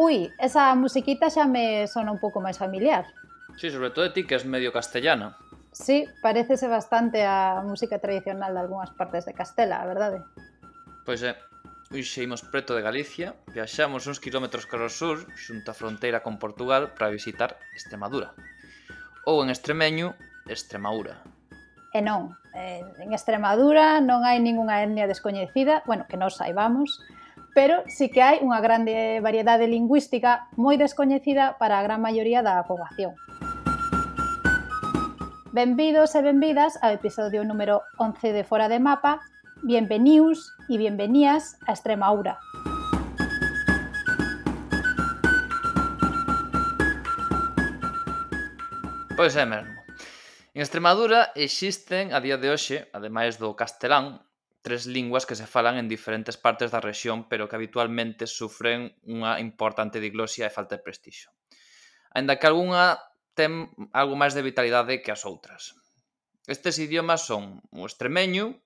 Ui, 0.00 0.32
esa 0.40 0.72
musiquita 0.80 1.28
xa 1.28 1.44
me 1.44 1.84
sona 1.84 2.08
un 2.08 2.16
pouco 2.16 2.40
máis 2.40 2.56
familiar. 2.56 3.04
Sí, 3.60 3.68
sobre 3.68 3.92
todo 3.92 4.08
de 4.08 4.16
ti, 4.16 4.24
que 4.24 4.32
es 4.32 4.48
medio 4.48 4.72
castellana. 4.72 5.36
Sí, 5.76 6.08
parecese 6.24 6.72
bastante 6.72 7.20
a 7.28 7.60
música 7.60 8.00
tradicional 8.00 8.56
de 8.56 8.60
algunhas 8.64 8.96
partes 8.96 9.28
de 9.28 9.36
Castela, 9.36 9.76
a 9.76 9.84
verdade? 9.84 10.24
Pois 11.04 11.20
é. 11.20 11.36
Eh, 11.36 12.00
Hoxe 12.00 12.24
imos 12.24 12.40
preto 12.40 12.72
de 12.72 12.80
Galicia, 12.80 13.36
viaxamos 13.52 14.08
uns 14.08 14.24
kilómetros 14.24 14.64
caro 14.64 14.88
sur, 14.88 15.20
xunta 15.36 15.74
a 15.74 15.76
fronteira 15.76 16.24
con 16.24 16.40
Portugal 16.40 16.96
para 16.96 17.12
visitar 17.12 17.60
Extremadura. 17.76 18.32
Ou 19.28 19.44
en 19.44 19.52
extremeño, 19.52 20.16
Extremaura. 20.48 21.20
E 21.92 22.00
eh, 22.00 22.00
non, 22.00 22.40
eh, 22.56 22.80
en 23.04 23.12
Extremadura 23.12 24.00
non 24.00 24.24
hai 24.24 24.40
ningunha 24.40 24.80
etnia 24.80 25.04
descoñecida, 25.04 25.84
bueno, 25.84 26.08
que 26.08 26.16
non 26.16 26.32
saibamos, 26.32 27.04
pero 27.60 27.84
sí 27.88 28.08
que 28.08 28.24
hai 28.24 28.40
unha 28.40 28.56
grande 28.64 29.20
variedade 29.20 29.68
lingüística 29.68 30.48
moi 30.56 30.80
descoñecida 30.80 31.60
para 31.60 31.76
a 31.76 31.84
gran 31.84 32.00
maioría 32.00 32.40
da 32.40 32.64
poboación. 32.64 33.12
Benvidos 35.52 36.16
e 36.16 36.24
benvidas 36.24 36.80
ao 36.80 36.96
episodio 36.96 37.44
número 37.44 37.84
11 38.00 38.32
de 38.32 38.48
Fora 38.48 38.72
de 38.72 38.80
Mapa, 38.80 39.20
bienvenidos 39.60 40.56
e 40.72 40.80
bienvenías 40.80 41.60
a 41.68 41.76
Extremaura. 41.76 42.40
Pois 49.20 49.36
é 49.36 49.44
mesmo. 49.44 49.76
En 50.56 50.64
Extremadura 50.64 51.28
existen 51.36 52.16
a 52.16 52.24
día 52.24 52.40
de 52.40 52.48
hoxe, 52.48 52.88
ademais 52.96 53.36
do 53.36 53.52
castelán, 53.52 54.24
tres 54.62 54.86
linguas 54.86 55.24
que 55.24 55.36
se 55.36 55.48
falan 55.48 55.80
en 55.80 55.88
diferentes 55.88 56.36
partes 56.36 56.70
da 56.70 56.84
rexión, 56.84 57.28
pero 57.28 57.48
que 57.48 57.56
habitualmente 57.56 58.28
sufren 58.28 58.92
unha 59.08 59.40
importante 59.40 59.98
diglosia 59.98 60.46
e 60.48 60.54
falta 60.54 60.76
de 60.76 60.84
prestixo. 60.84 61.32
Ainda 62.12 62.36
que 62.36 62.46
algunha 62.46 63.00
ten 63.32 63.72
algo 63.96 64.14
máis 64.20 64.36
de 64.36 64.44
vitalidade 64.44 65.00
que 65.00 65.14
as 65.14 65.24
outras. 65.24 65.72
Estes 66.44 66.76
idiomas 66.76 67.24
son 67.24 67.64
o 67.72 67.88
extremeño, 67.88 68.60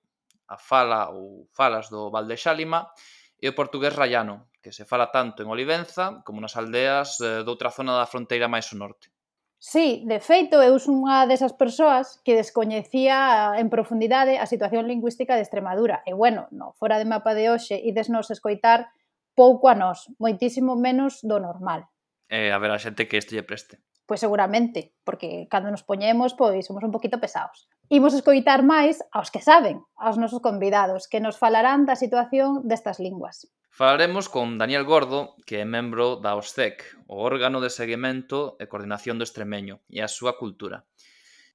a 0.51 0.59
fala 0.59 1.07
ou 1.15 1.47
falas 1.55 1.87
do 1.87 2.11
Val 2.11 2.27
de 2.27 2.35
Xálima, 2.35 2.91
e 3.39 3.47
o 3.47 3.55
portugués 3.55 3.95
rayano, 3.95 4.51
que 4.59 4.75
se 4.75 4.83
fala 4.83 5.15
tanto 5.15 5.43
en 5.43 5.51
Olivenza 5.53 6.25
como 6.25 6.43
nas 6.43 6.59
aldeas 6.59 7.23
eh, 7.23 7.47
doutra 7.47 7.71
zona 7.71 7.95
da 7.95 8.09
fronteira 8.09 8.51
máis 8.51 8.67
ao 8.73 8.83
norte. 8.83 9.14
Sí, 9.57 10.03
de 10.05 10.19
feito, 10.19 10.61
eu 10.61 10.77
son 10.77 11.01
unha 11.01 11.25
desas 11.25 11.55
persoas 11.55 12.21
que 12.21 12.37
descoñecía 12.37 13.55
en 13.57 13.71
profundidade 13.71 14.37
a 14.37 14.45
situación 14.45 14.85
lingüística 14.85 15.33
de 15.33 15.43
Extremadura. 15.43 16.03
E 16.05 16.13
bueno, 16.13 16.45
no, 16.51 16.75
fora 16.77 16.99
de 17.01 17.07
mapa 17.07 17.33
de 17.33 17.49
hoxe, 17.49 17.79
idesnos 17.79 18.29
escoitar 18.29 18.93
pouco 19.33 19.67
a 19.67 19.75
nós, 19.75 20.11
moitísimo 20.21 20.77
menos 20.77 21.23
do 21.25 21.41
normal. 21.41 21.87
Eh, 22.29 22.51
a 22.51 22.57
ver 22.61 22.71
a 22.71 22.79
xente 22.79 23.07
que 23.09 23.17
isto 23.17 23.33
lle 23.33 23.47
preste. 23.47 23.81
Pois 24.05 24.21
seguramente, 24.21 24.93
porque 25.01 25.49
cando 25.49 25.73
nos 25.73 25.81
poñemos, 25.81 26.37
pois 26.37 26.61
somos 26.61 26.85
un 26.85 26.93
poquito 26.93 27.17
pesados. 27.17 27.65
Imos 27.89 28.17
escoitar 28.17 28.65
máis 28.65 28.97
aos 29.13 29.29
que 29.29 29.45
saben, 29.45 29.77
aos 29.93 30.17
nosos 30.17 30.41
convidados, 30.41 31.05
que 31.05 31.21
nos 31.21 31.37
falarán 31.37 31.85
da 31.85 31.93
situación 31.93 32.65
destas 32.65 32.97
linguas. 32.97 33.45
Falaremos 33.69 34.25
con 34.25 34.57
Daniel 34.57 34.87
Gordo, 34.89 35.37
que 35.45 35.61
é 35.61 35.65
membro 35.69 36.17
da 36.17 36.33
OSCEC, 36.33 36.81
o 37.05 37.21
órgano 37.21 37.61
de 37.61 37.69
seguimento 37.69 38.57
e 38.57 38.65
coordinación 38.65 39.21
do 39.21 39.27
extremeño, 39.27 39.85
e 39.85 40.01
a 40.01 40.09
súa 40.09 40.33
cultura. 40.41 40.89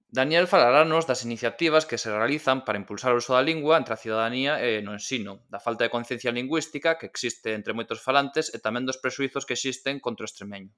Daniel 0.06 0.46
falarános 0.46 1.06
das 1.10 1.26
iniciativas 1.26 1.86
que 1.86 1.98
se 1.98 2.10
realizan 2.10 2.62
para 2.62 2.78
impulsar 2.78 3.10
o 3.14 3.18
uso 3.18 3.34
da 3.34 3.42
lingua 3.42 3.78
entre 3.78 3.94
a 3.94 4.02
ciudadanía 4.02 4.62
e 4.62 4.82
no 4.86 4.94
ensino, 4.94 5.42
da 5.50 5.58
falta 5.58 5.82
de 5.82 5.94
conciencia 5.94 6.30
lingüística 6.30 6.98
que 6.98 7.10
existe 7.10 7.58
entre 7.58 7.74
moitos 7.74 7.98
falantes 7.98 8.54
e 8.54 8.62
tamén 8.62 8.86
dos 8.86 9.02
presuizos 9.02 9.42
que 9.42 9.58
existen 9.58 9.98
contra 9.98 10.22
o 10.22 10.30
extremeño. 10.30 10.70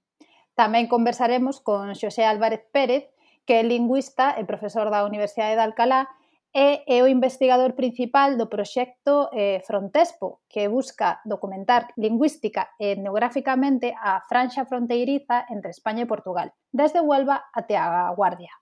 Tamén 0.56 0.88
conversaremos 0.88 1.60
con 1.60 1.92
Xosé 1.96 2.24
Álvarez 2.28 2.64
Pérez, 2.72 3.08
que 3.46 3.54
é 3.58 3.62
lingüista 3.62 4.38
e 4.38 4.44
profesor 4.44 4.90
da 4.90 5.04
Universidade 5.04 5.56
de 5.56 5.64
Alcalá 5.64 6.08
e 6.52 6.84
é 6.86 7.02
o 7.02 7.08
investigador 7.08 7.72
principal 7.72 8.36
do 8.36 8.46
proxecto 8.46 9.32
eh, 9.32 9.64
Frontespo, 9.64 10.44
que 10.48 10.68
busca 10.68 11.24
documentar 11.24 11.88
lingüística 11.96 12.76
e 12.76 12.92
etnográficamente 12.92 13.88
a 13.96 14.20
franxa 14.28 14.68
fronteiriza 14.68 15.48
entre 15.48 15.72
España 15.72 16.04
e 16.04 16.10
Portugal, 16.12 16.52
desde 16.68 17.00
Huelva 17.00 17.48
até 17.56 17.80
a 17.80 18.12
Guardia. 18.12 18.52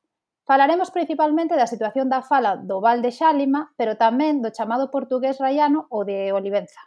Falaremos 0.46 0.94
principalmente 0.94 1.58
da 1.58 1.66
situación 1.66 2.06
da 2.06 2.22
fala 2.22 2.54
do 2.54 2.78
Val 2.78 3.02
de 3.02 3.10
Xálima, 3.10 3.74
pero 3.74 3.98
tamén 3.98 4.38
do 4.38 4.54
chamado 4.54 4.86
portugués 4.94 5.42
raiano 5.42 5.90
ou 5.90 6.06
de 6.06 6.30
Olivenza. 6.30 6.78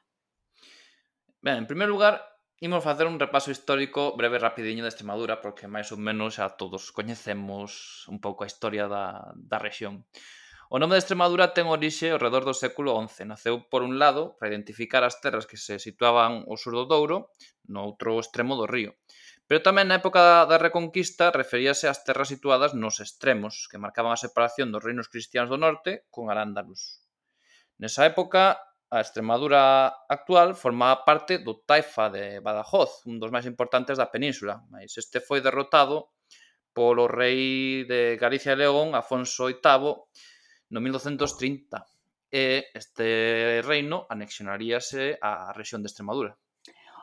Ben, 1.43 1.59
en 1.59 1.67
primeiro 1.67 1.91
lugar, 1.91 2.32
Imos 2.63 2.81
facer 2.81 3.07
un 3.07 3.19
repaso 3.19 3.51
histórico 3.51 4.15
breve 4.15 4.39
rapidiño 4.39 4.83
de 4.83 4.89
Extremadura 4.89 5.43
porque 5.43 5.67
máis 5.67 5.91
ou 5.91 5.99
menos 5.99 6.39
xa 6.39 6.55
todos 6.55 6.95
coñecemos 6.95 8.07
un 8.07 8.23
pouco 8.23 8.47
a 8.47 8.49
historia 8.51 8.87
da, 8.87 9.35
da 9.35 9.59
rexión. 9.59 10.07
O 10.71 10.79
nome 10.79 10.95
de 10.95 11.03
Extremadura 11.03 11.51
ten 11.51 11.67
orixe 11.67 12.15
ao 12.15 12.23
redor 12.23 12.47
do 12.47 12.55
século 12.55 12.95
XI. 12.95 13.27
Naceu, 13.27 13.67
por 13.67 13.83
un 13.83 13.99
lado, 13.99 14.39
para 14.39 14.55
identificar 14.55 15.03
as 15.03 15.19
terras 15.19 15.43
que 15.43 15.59
se 15.59 15.75
situaban 15.75 16.47
ao 16.47 16.55
sur 16.55 16.71
do 16.79 16.87
Douro, 16.87 17.35
no 17.67 17.83
outro 17.83 18.15
extremo 18.23 18.55
do 18.55 18.63
río. 18.63 18.95
Pero 19.43 19.59
tamén 19.59 19.91
na 19.91 19.99
época 19.99 20.47
da 20.47 20.55
Reconquista 20.55 21.35
referíase 21.35 21.91
ás 21.91 22.07
terras 22.07 22.31
situadas 22.31 22.71
nos 22.71 23.03
extremos, 23.03 23.67
que 23.67 23.75
marcaban 23.75 24.15
a 24.15 24.23
separación 24.23 24.71
dos 24.71 24.87
reinos 24.87 25.11
cristianos 25.11 25.51
do 25.51 25.59
norte 25.59 26.07
con 26.07 26.31
Arándalos. 26.31 27.03
Nesa 27.75 28.07
época, 28.07 28.55
a 28.93 29.01
Extremadura 29.01 30.05
actual 30.07 30.53
formaba 30.53 31.01
parte 31.01 31.41
do 31.41 31.65
Taifa 31.65 32.13
de 32.13 32.37
Badajoz, 32.45 33.01
un 33.09 33.17
dos 33.17 33.33
máis 33.33 33.49
importantes 33.49 33.97
da 33.97 34.13
península, 34.13 34.61
mas 34.69 34.93
este 35.01 35.17
foi 35.17 35.41
derrotado 35.41 36.13
polo 36.77 37.09
rei 37.09 37.89
de 37.89 38.21
Galicia 38.21 38.53
e 38.53 38.61
León, 38.61 38.93
Afonso 38.93 39.49
VIII, 39.49 39.97
no 40.69 40.77
1230. 40.77 41.81
E 42.29 42.69
este 42.77 43.61
reino 43.65 44.05
anexionaríase 44.13 45.17
á 45.17 45.49
región 45.57 45.81
de 45.81 45.89
Extremadura. 45.89 46.37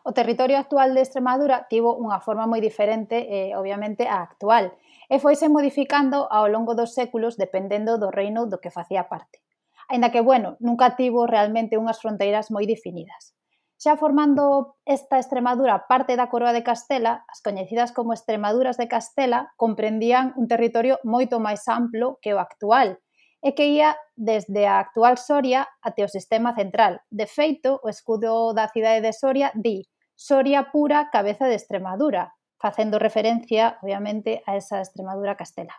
O 0.07 0.15
territorio 0.15 0.63
actual 0.63 0.95
de 0.95 1.03
Extremadura 1.03 1.67
tivo 1.67 1.99
unha 1.99 2.23
forma 2.23 2.47
moi 2.47 2.63
diferente, 2.63 3.19
eh, 3.27 3.51
obviamente, 3.59 4.07
á 4.07 4.23
actual, 4.23 4.79
e 5.11 5.19
foise 5.19 5.51
modificando 5.51 6.23
ao 6.31 6.47
longo 6.47 6.79
dos 6.79 6.95
séculos 6.95 7.35
dependendo 7.35 7.99
do 7.99 8.15
reino 8.15 8.47
do 8.47 8.63
que 8.63 8.71
facía 8.71 9.11
parte 9.11 9.43
aínda 9.91 10.15
que, 10.15 10.23
bueno, 10.23 10.57
nunca 10.63 10.95
tivo 10.95 11.27
realmente 11.27 11.77
unhas 11.77 11.99
fronteiras 11.99 12.55
moi 12.55 12.65
definidas. 12.65 13.35
Xa 13.81 13.97
formando 13.97 14.77
esta 14.85 15.19
Extremadura 15.19 15.89
parte 15.91 16.15
da 16.15 16.31
Coroa 16.31 16.55
de 16.55 16.63
Castela, 16.63 17.27
as 17.27 17.43
coñecidas 17.43 17.91
como 17.91 18.15
Extremaduras 18.15 18.79
de 18.79 18.87
Castela 18.87 19.51
comprendían 19.59 20.37
un 20.39 20.47
territorio 20.47 21.03
moito 21.03 21.43
máis 21.43 21.67
amplo 21.67 22.21
que 22.23 22.31
o 22.31 22.39
actual, 22.39 23.03
e 23.41 23.57
que 23.57 23.73
ía 23.73 23.97
desde 24.15 24.69
a 24.69 24.79
actual 24.85 25.17
Soria 25.17 25.65
até 25.81 26.05
o 26.05 26.13
sistema 26.13 26.53
central. 26.53 27.01
De 27.09 27.25
feito, 27.25 27.81
o 27.81 27.89
escudo 27.89 28.53
da 28.53 28.69
cidade 28.69 29.01
de 29.01 29.17
Soria 29.17 29.49
di 29.57 29.89
Soria 30.13 30.69
pura 30.69 31.09
cabeza 31.09 31.49
de 31.49 31.57
Extremadura, 31.57 32.37
facendo 32.61 33.01
referencia, 33.01 33.81
obviamente, 33.81 34.45
a 34.45 34.61
esa 34.61 34.85
Extremadura 34.85 35.41
castela. 35.41 35.73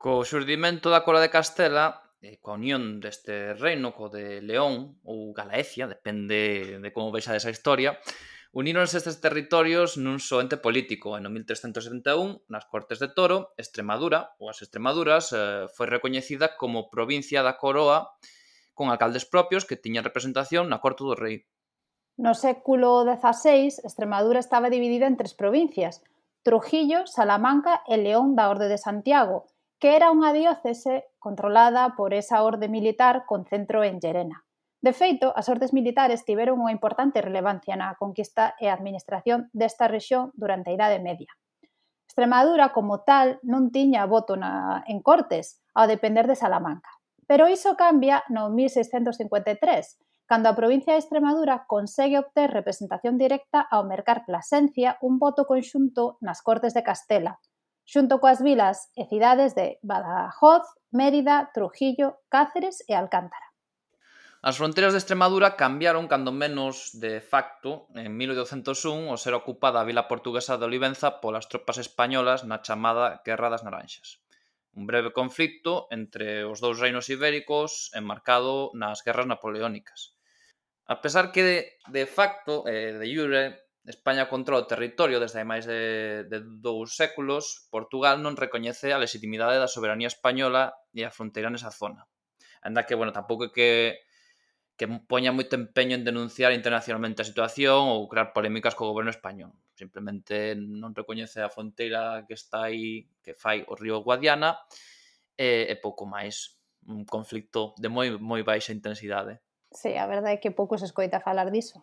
Co 0.00 0.24
xurdimento 0.24 0.88
da 0.88 1.04
Coroa 1.04 1.20
de 1.20 1.28
Castela, 1.28 2.05
eh, 2.22 2.38
coa 2.40 2.56
unión 2.60 3.00
deste 3.00 3.52
reino 3.56 3.92
co 3.92 4.08
de 4.08 4.40
León 4.40 5.00
ou 5.04 5.34
Galaecia, 5.36 5.90
depende 5.90 6.78
de 6.78 6.90
como 6.94 7.12
vexa 7.12 7.34
desa 7.34 7.52
historia, 7.52 7.98
Uníronse 8.56 8.96
estes 8.96 9.20
territorios 9.20 10.00
nun 10.00 10.16
só 10.16 10.40
ente 10.40 10.56
político 10.56 11.12
En 11.12 11.28
1371, 11.28 12.48
nas 12.48 12.64
Cortes 12.64 12.96
de 12.96 13.12
Toro, 13.12 13.52
Extremadura 13.60 14.32
ou 14.40 14.48
as 14.48 14.64
Extremaduras 14.64 15.28
eh, 15.36 15.68
foi 15.76 15.84
recoñecida 15.84 16.56
como 16.56 16.88
provincia 16.88 17.44
da 17.44 17.60
Coroa 17.60 18.16
con 18.72 18.88
alcaldes 18.88 19.28
propios 19.28 19.68
que 19.68 19.76
tiñan 19.76 20.08
representación 20.08 20.72
na 20.72 20.80
Corte 20.80 21.04
do 21.04 21.12
Rei. 21.12 21.44
No 22.16 22.32
século 22.32 23.04
XVI, 23.04 23.84
Extremadura 23.84 24.40
estaba 24.40 24.72
dividida 24.72 25.04
en 25.04 25.20
tres 25.20 25.36
provincias, 25.36 26.00
Trujillo, 26.40 27.04
Salamanca 27.04 27.84
e 27.84 28.00
León 28.00 28.40
da 28.40 28.48
Orde 28.48 28.72
de 28.72 28.80
Santiago, 28.80 29.52
que 29.76 29.92
era 29.92 30.08
unha 30.08 30.32
diócese 30.32 31.04
controlada 31.26 31.96
por 31.96 32.14
esa 32.14 32.44
orde 32.44 32.68
militar 32.68 33.24
con 33.26 33.46
centro 33.46 33.82
en 33.82 33.98
Llerena. 33.98 34.44
De 34.80 34.92
feito, 34.92 35.34
as 35.34 35.50
ordes 35.50 35.74
militares 35.74 36.22
tiveron 36.22 36.62
unha 36.62 36.70
importante 36.70 37.18
relevancia 37.18 37.74
na 37.74 37.98
conquista 37.98 38.54
e 38.62 38.70
administración 38.70 39.50
desta 39.50 39.90
rexión 39.90 40.30
durante 40.38 40.70
a 40.70 40.78
Idade 40.78 41.02
Media. 41.02 41.34
Extremadura, 42.06 42.70
como 42.70 43.02
tal, 43.02 43.42
non 43.42 43.74
tiña 43.74 44.06
voto 44.06 44.38
na, 44.38 44.86
en 44.86 45.02
Cortes, 45.02 45.58
ao 45.74 45.90
depender 45.90 46.30
de 46.30 46.38
Salamanca. 46.38 46.94
Pero 47.26 47.50
iso 47.50 47.74
cambia 47.74 48.22
no 48.30 48.46
1653, 48.46 50.30
cando 50.30 50.46
a 50.46 50.54
provincia 50.54 50.94
de 50.94 51.02
Extremadura 51.02 51.66
consegue 51.66 52.22
obter 52.22 52.54
representación 52.54 53.18
directa 53.18 53.66
ao 53.66 53.82
mercar 53.82 54.22
Plasencia 54.22 54.94
un 55.02 55.18
voto 55.18 55.42
conxunto 55.42 56.22
nas 56.22 56.38
Cortes 56.46 56.70
de 56.70 56.86
Castela, 56.86 57.42
xunto 57.86 58.18
coas 58.18 58.42
vilas 58.42 58.90
e 58.98 59.06
cidades 59.06 59.54
de 59.54 59.78
Badajoz, 59.80 60.66
Mérida, 60.90 61.50
Trujillo, 61.54 62.18
Cáceres 62.28 62.82
e 62.90 62.92
Alcántara. 62.98 63.46
As 64.42 64.58
fronteiras 64.58 64.92
de 64.92 65.00
Extremadura 65.02 65.56
cambiaron 65.56 66.06
cando 66.06 66.30
menos 66.30 66.94
de 66.94 67.18
facto 67.22 67.90
en 67.94 68.14
1801 68.14 69.10
ao 69.10 69.18
ser 69.18 69.34
ocupada 69.34 69.82
a 69.82 69.88
vila 69.88 70.06
portuguesa 70.06 70.58
de 70.58 70.66
Olivenza 70.66 71.18
polas 71.22 71.50
tropas 71.50 71.78
españolas 71.82 72.46
na 72.46 72.62
chamada 72.62 73.22
Guerra 73.26 73.50
das 73.50 73.66
Naranxas. 73.66 74.22
Un 74.76 74.86
breve 74.86 75.10
conflicto 75.10 75.90
entre 75.90 76.46
os 76.46 76.62
dous 76.62 76.78
reinos 76.78 77.10
ibéricos 77.10 77.90
enmarcado 77.96 78.70
nas 78.76 79.02
guerras 79.02 79.26
napoleónicas. 79.26 80.14
A 80.86 81.02
pesar 81.02 81.34
que 81.34 81.42
de, 81.42 81.58
de 81.90 82.04
facto, 82.06 82.62
eh, 82.70 82.94
de 82.94 83.06
jure, 83.10 83.65
España 83.86 84.28
controla 84.28 84.66
o 84.66 84.70
territorio 84.70 85.22
desde 85.22 85.38
hai 85.38 85.46
máis 85.46 85.62
de, 85.62 86.26
de 86.26 86.38
dous 86.42 86.98
séculos, 86.98 87.70
Portugal 87.70 88.18
non 88.18 88.34
recoñece 88.34 88.90
a 88.90 88.98
legitimidade 88.98 89.62
da 89.62 89.70
soberanía 89.70 90.10
española 90.10 90.74
e 90.90 91.06
a 91.06 91.14
fronteira 91.14 91.48
nesa 91.48 91.70
zona. 91.70 92.10
Anda 92.66 92.82
que, 92.82 92.98
bueno, 92.98 93.14
tampouco 93.14 93.54
que 93.54 94.02
que 94.76 94.84
poña 95.08 95.32
moito 95.32 95.56
empeño 95.56 95.96
en 95.96 96.04
denunciar 96.04 96.52
internacionalmente 96.52 97.24
a 97.24 97.30
situación 97.30 97.88
ou 97.88 98.04
crear 98.12 98.36
polémicas 98.36 98.76
co 98.76 98.84
goberno 98.92 99.08
español. 99.08 99.56
Simplemente 99.72 100.52
non 100.52 100.92
recoñece 100.92 101.40
a 101.40 101.48
fronteira 101.48 102.28
que 102.28 102.36
está 102.36 102.68
aí, 102.68 103.08
que 103.24 103.32
fai 103.32 103.64
o 103.64 103.72
río 103.72 104.04
Guadiana, 104.04 104.60
e, 105.36 105.72
e 105.72 105.74
pouco 105.80 106.04
máis 106.04 106.60
un 106.84 107.08
conflicto 107.08 107.72
de 107.80 107.88
moi 107.88 108.12
moi 108.20 108.44
baixa 108.44 108.76
intensidade. 108.76 109.40
Sí, 109.72 109.96
a 109.96 110.04
verdade 110.04 110.36
é 110.36 110.40
que 110.40 110.52
pouco 110.52 110.76
se 110.76 110.84
escoita 110.84 111.24
falar 111.24 111.48
diso. 111.48 111.80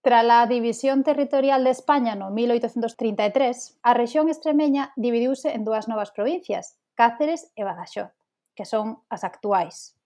Tras 0.00 0.24
a 0.30 0.46
división 0.46 1.02
territorial 1.02 1.64
de 1.64 1.70
España 1.70 2.14
no 2.14 2.30
1833, 2.30 3.78
a 3.82 3.94
rexión 3.94 4.28
extremeña 4.28 4.92
dividiuse 4.94 5.54
en 5.54 5.66
dúas 5.66 5.90
novas 5.90 6.14
provincias, 6.14 6.78
Cáceres 6.94 7.50
e 7.58 7.66
Badaxoz, 7.66 8.14
que 8.54 8.66
son 8.66 9.02
as 9.10 9.22
actuais. 9.26 9.98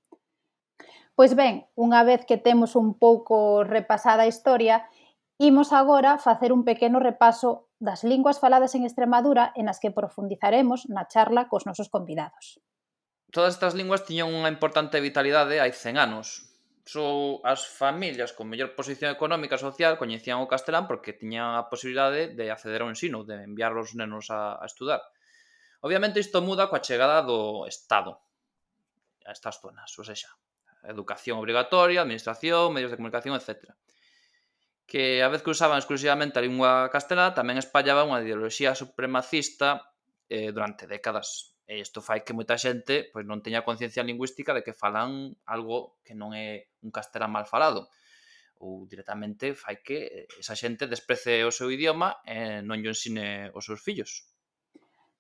Pois 1.13 1.37
ben, 1.37 1.69
unha 1.77 2.09
vez 2.09 2.25
que 2.25 2.41
temos 2.41 2.73
un 2.73 2.97
pouco 2.97 3.69
repasada 3.69 4.25
a 4.25 4.31
historia, 4.33 4.89
imos 5.37 5.77
agora 5.77 6.17
facer 6.17 6.57
un 6.57 6.65
pequeno 6.65 6.97
repaso 6.97 7.69
das 7.77 8.01
linguas 8.01 8.41
faladas 8.41 8.73
en 8.73 8.89
Extremadura 8.89 9.53
en 9.57 9.69
as 9.69 9.77
que 9.77 9.93
profundizaremos 9.93 10.89
na 10.89 11.05
charla 11.05 11.53
cos 11.53 11.69
nosos 11.69 11.93
convidados. 11.93 12.61
Todas 13.29 13.57
estas 13.57 13.77
linguas 13.77 14.05
tiñan 14.09 14.33
unha 14.33 14.49
importante 14.49 15.05
vitalidade 15.05 15.61
hai 15.61 15.73
100 15.73 16.01
anos, 16.01 16.52
só 16.83 17.39
as 17.47 17.63
familias 17.63 18.35
con 18.35 18.51
mellor 18.51 18.75
posición 18.75 19.15
económica 19.15 19.55
e 19.55 19.63
social 19.63 19.95
coñecían 19.95 20.43
o 20.43 20.51
castelán 20.51 20.91
porque 20.91 21.15
tiñan 21.15 21.55
a 21.55 21.71
posibilidade 21.71 22.35
de 22.35 22.51
acceder 22.51 22.83
ao 22.83 22.91
ensino, 22.91 23.23
de 23.23 23.39
enviar 23.47 23.71
os 23.79 23.95
nenos 23.95 24.35
a, 24.35 24.59
a 24.59 24.67
estudar. 24.67 25.03
Obviamente 25.83 26.19
isto 26.19 26.43
muda 26.43 26.67
coa 26.67 26.83
chegada 26.83 27.23
do 27.23 27.71
Estado 27.71 28.19
a 29.23 29.31
estas 29.31 29.63
zonas, 29.63 29.95
ou 29.95 30.03
seja, 30.03 30.27
educación 30.83 31.39
obrigatoria, 31.39 32.03
administración, 32.03 32.75
medios 32.75 32.91
de 32.91 32.99
comunicación, 32.99 33.39
etc. 33.39 33.71
Que 34.87 35.23
a 35.23 35.31
vez 35.31 35.47
que 35.47 35.55
usaban 35.55 35.79
exclusivamente 35.79 36.39
a 36.39 36.43
lingua 36.43 36.91
castelá, 36.91 37.31
tamén 37.31 37.63
espallaba 37.63 38.03
unha 38.03 38.19
ideoloxía 38.27 38.75
supremacista 38.75 39.95
eh, 40.27 40.51
durante 40.51 40.91
décadas. 40.91 41.52
E 41.73 41.81
isto 41.81 42.05
fai 42.05 42.21
que 42.21 42.37
moita 42.37 42.61
xente 42.61 43.09
pois 43.09 43.25
non 43.25 43.41
teña 43.41 43.65
conciencia 43.65 44.05
lingüística 44.05 44.53
de 44.53 44.61
que 44.61 44.77
falan 44.77 45.33
algo 45.49 45.97
que 46.05 46.13
non 46.13 46.37
é 46.37 46.69
un 46.85 46.93
castelán 46.93 47.33
mal 47.33 47.49
falado 47.49 47.89
ou 48.61 48.85
directamente 48.85 49.57
fai 49.57 49.81
que 49.81 50.29
esa 50.37 50.53
xente 50.53 50.85
desprece 50.85 51.49
o 51.49 51.51
seu 51.51 51.73
idioma 51.73 52.21
e 52.29 52.61
non 52.61 52.77
lle 52.85 52.93
ensine 52.93 53.49
os 53.57 53.65
seus 53.65 53.81
fillos. 53.81 54.29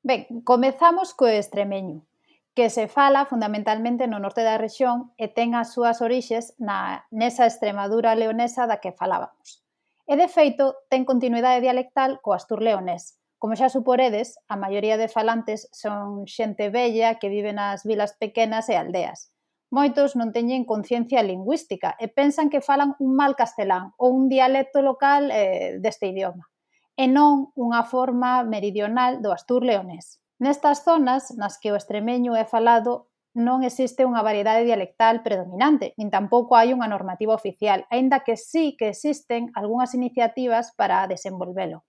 Ben, 0.04 0.28
comezamos 0.44 1.16
co 1.16 1.24
extremeño, 1.24 2.04
que 2.52 2.68
se 2.68 2.84
fala 2.84 3.24
fundamentalmente 3.24 4.04
no 4.04 4.20
norte 4.20 4.44
da 4.44 4.60
rexión 4.60 5.16
e 5.16 5.32
ten 5.32 5.56
as 5.56 5.72
súas 5.72 6.04
orixes 6.04 6.52
na 6.60 7.08
nesa 7.08 7.48
Extremadura 7.48 8.12
leonesa 8.12 8.68
da 8.68 8.76
que 8.76 8.92
falábamos. 8.92 9.64
E 10.04 10.20
de 10.20 10.28
feito 10.28 10.84
ten 10.92 11.08
continuidade 11.08 11.64
dialectal 11.64 12.20
co 12.20 12.36
astur 12.36 12.60
leonés, 12.60 13.21
Como 13.42 13.58
xa 13.58 13.66
suporedes, 13.66 14.38
a 14.46 14.54
maioría 14.54 14.94
de 14.96 15.10
falantes 15.10 15.66
son 15.74 16.30
xente 16.30 16.70
bella 16.70 17.18
que 17.18 17.26
vive 17.26 17.50
nas 17.50 17.82
vilas 17.82 18.14
pequenas 18.14 18.70
e 18.70 18.78
aldeas. 18.78 19.34
Moitos 19.66 20.14
non 20.14 20.30
teñen 20.30 20.62
conciencia 20.62 21.26
lingüística 21.26 21.98
e 21.98 22.06
pensan 22.06 22.54
que 22.54 22.62
falan 22.62 22.94
un 23.02 23.18
mal 23.18 23.34
castelán 23.34 23.98
ou 23.98 24.14
un 24.14 24.30
dialecto 24.30 24.78
local 24.78 25.34
eh, 25.34 25.82
deste 25.82 26.14
idioma, 26.14 26.46
e 26.94 27.10
non 27.10 27.50
unha 27.58 27.82
forma 27.82 28.46
meridional 28.46 29.18
do 29.18 29.34
astur 29.34 29.66
leonés. 29.66 30.22
Nestas 30.38 30.86
zonas 30.86 31.34
nas 31.34 31.58
que 31.58 31.74
o 31.74 31.78
extremeño 31.80 32.38
é 32.38 32.46
falado 32.46 33.10
non 33.34 33.66
existe 33.66 34.06
unha 34.06 34.22
variedade 34.22 34.62
dialectal 34.62 35.26
predominante, 35.26 35.98
nin 35.98 36.14
tampouco 36.14 36.54
hai 36.54 36.70
unha 36.70 36.86
normativa 36.86 37.34
oficial, 37.34 37.90
aínda 37.90 38.22
que 38.22 38.38
sí 38.38 38.78
que 38.78 38.94
existen 38.94 39.50
algunhas 39.58 39.98
iniciativas 39.98 40.70
para 40.78 41.10
desenvolvelo. 41.10 41.82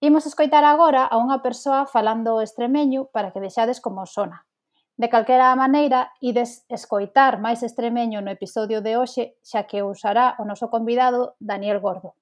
Imos 0.00 0.26
escoitar 0.30 0.62
agora 0.62 1.10
a 1.10 1.18
unha 1.18 1.42
persoa 1.42 1.82
falando 1.82 2.38
extremeño 2.38 3.10
para 3.10 3.34
que 3.34 3.42
deixades 3.42 3.82
como 3.82 4.06
sona. 4.06 4.46
De 4.94 5.10
calquera 5.10 5.50
maneira, 5.58 6.14
ides 6.22 6.62
escoitar 6.70 7.42
máis 7.42 7.66
extremeño 7.66 8.22
no 8.22 8.30
episodio 8.30 8.78
de 8.78 8.94
hoxe, 8.94 9.34
xa 9.42 9.66
que 9.66 9.82
usará 9.82 10.38
o 10.38 10.46
noso 10.46 10.70
convidado 10.70 11.34
Daniel 11.42 11.82
Gordo. 11.82 12.14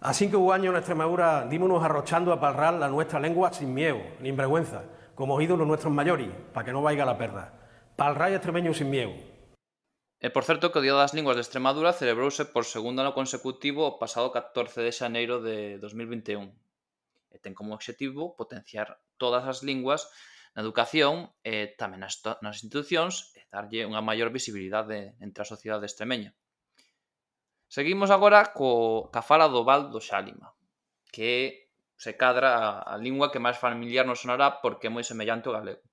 A 0.00 0.16
cinco 0.16 0.40
años 0.56 0.72
en 0.72 0.80
Extremadura 0.80 1.44
dímonos 1.44 1.84
arrochando 1.84 2.32
a 2.32 2.40
parrar 2.40 2.72
la 2.80 2.88
nuestra 2.88 3.20
lengua 3.20 3.52
sin 3.52 3.76
miedo, 3.76 4.00
ni 4.24 4.32
vergüenza, 4.32 4.88
como 5.12 5.36
ídolos 5.36 5.68
nuestros 5.68 5.92
mayores, 5.92 6.32
para 6.56 6.64
que 6.64 6.72
no 6.72 6.80
vaiga 6.80 7.04
la 7.04 7.20
perda. 7.20 7.52
Palrar 8.00 8.32
extremeño 8.32 8.72
sin 8.72 8.88
miedo. 8.88 9.12
E 10.16 10.32
por 10.32 10.48
certo 10.48 10.72
que 10.72 10.80
o 10.80 10.84
Día 10.84 10.96
das 10.96 11.12
Linguas 11.12 11.36
de 11.36 11.44
Extremadura 11.44 11.92
celebrouse 11.92 12.48
por 12.48 12.64
segundo 12.64 13.04
ano 13.04 13.12
consecutivo 13.12 13.84
o 13.84 14.00
pasado 14.00 14.32
14 14.32 14.80
de 14.80 14.96
xaneiro 14.96 15.44
de 15.44 15.76
2021 15.76 16.67
e 17.32 17.36
ten 17.38 17.52
como 17.52 17.76
obxectivo 17.76 18.34
potenciar 18.36 19.00
todas 19.20 19.44
as 19.44 19.60
linguas 19.62 20.08
na 20.56 20.64
educación 20.64 21.30
e 21.44 21.74
tamén 21.78 22.02
nas, 22.02 22.18
nas 22.42 22.58
institucións 22.64 23.30
e 23.38 23.46
darlle 23.52 23.86
unha 23.86 24.02
maior 24.02 24.32
visibilidade 24.34 25.14
entre 25.20 25.44
a 25.44 25.50
sociedade 25.50 25.86
extremeña. 25.86 26.32
Seguimos 27.68 28.08
agora 28.08 28.56
co 28.56 29.12
cafala 29.12 29.46
do 29.52 29.60
Val 29.62 29.92
do 29.92 30.00
Xálima, 30.00 30.56
que 31.12 31.68
se 31.98 32.16
cadra 32.16 32.48
a, 32.56 32.94
a 32.94 32.94
lingua 32.96 33.28
que 33.28 33.42
máis 33.42 33.60
familiar 33.60 34.06
nos 34.06 34.24
sonará 34.24 34.64
porque 34.64 34.88
é 34.88 34.94
moi 34.94 35.04
semellante 35.04 35.46
ao 35.46 35.56
galego. 35.58 35.84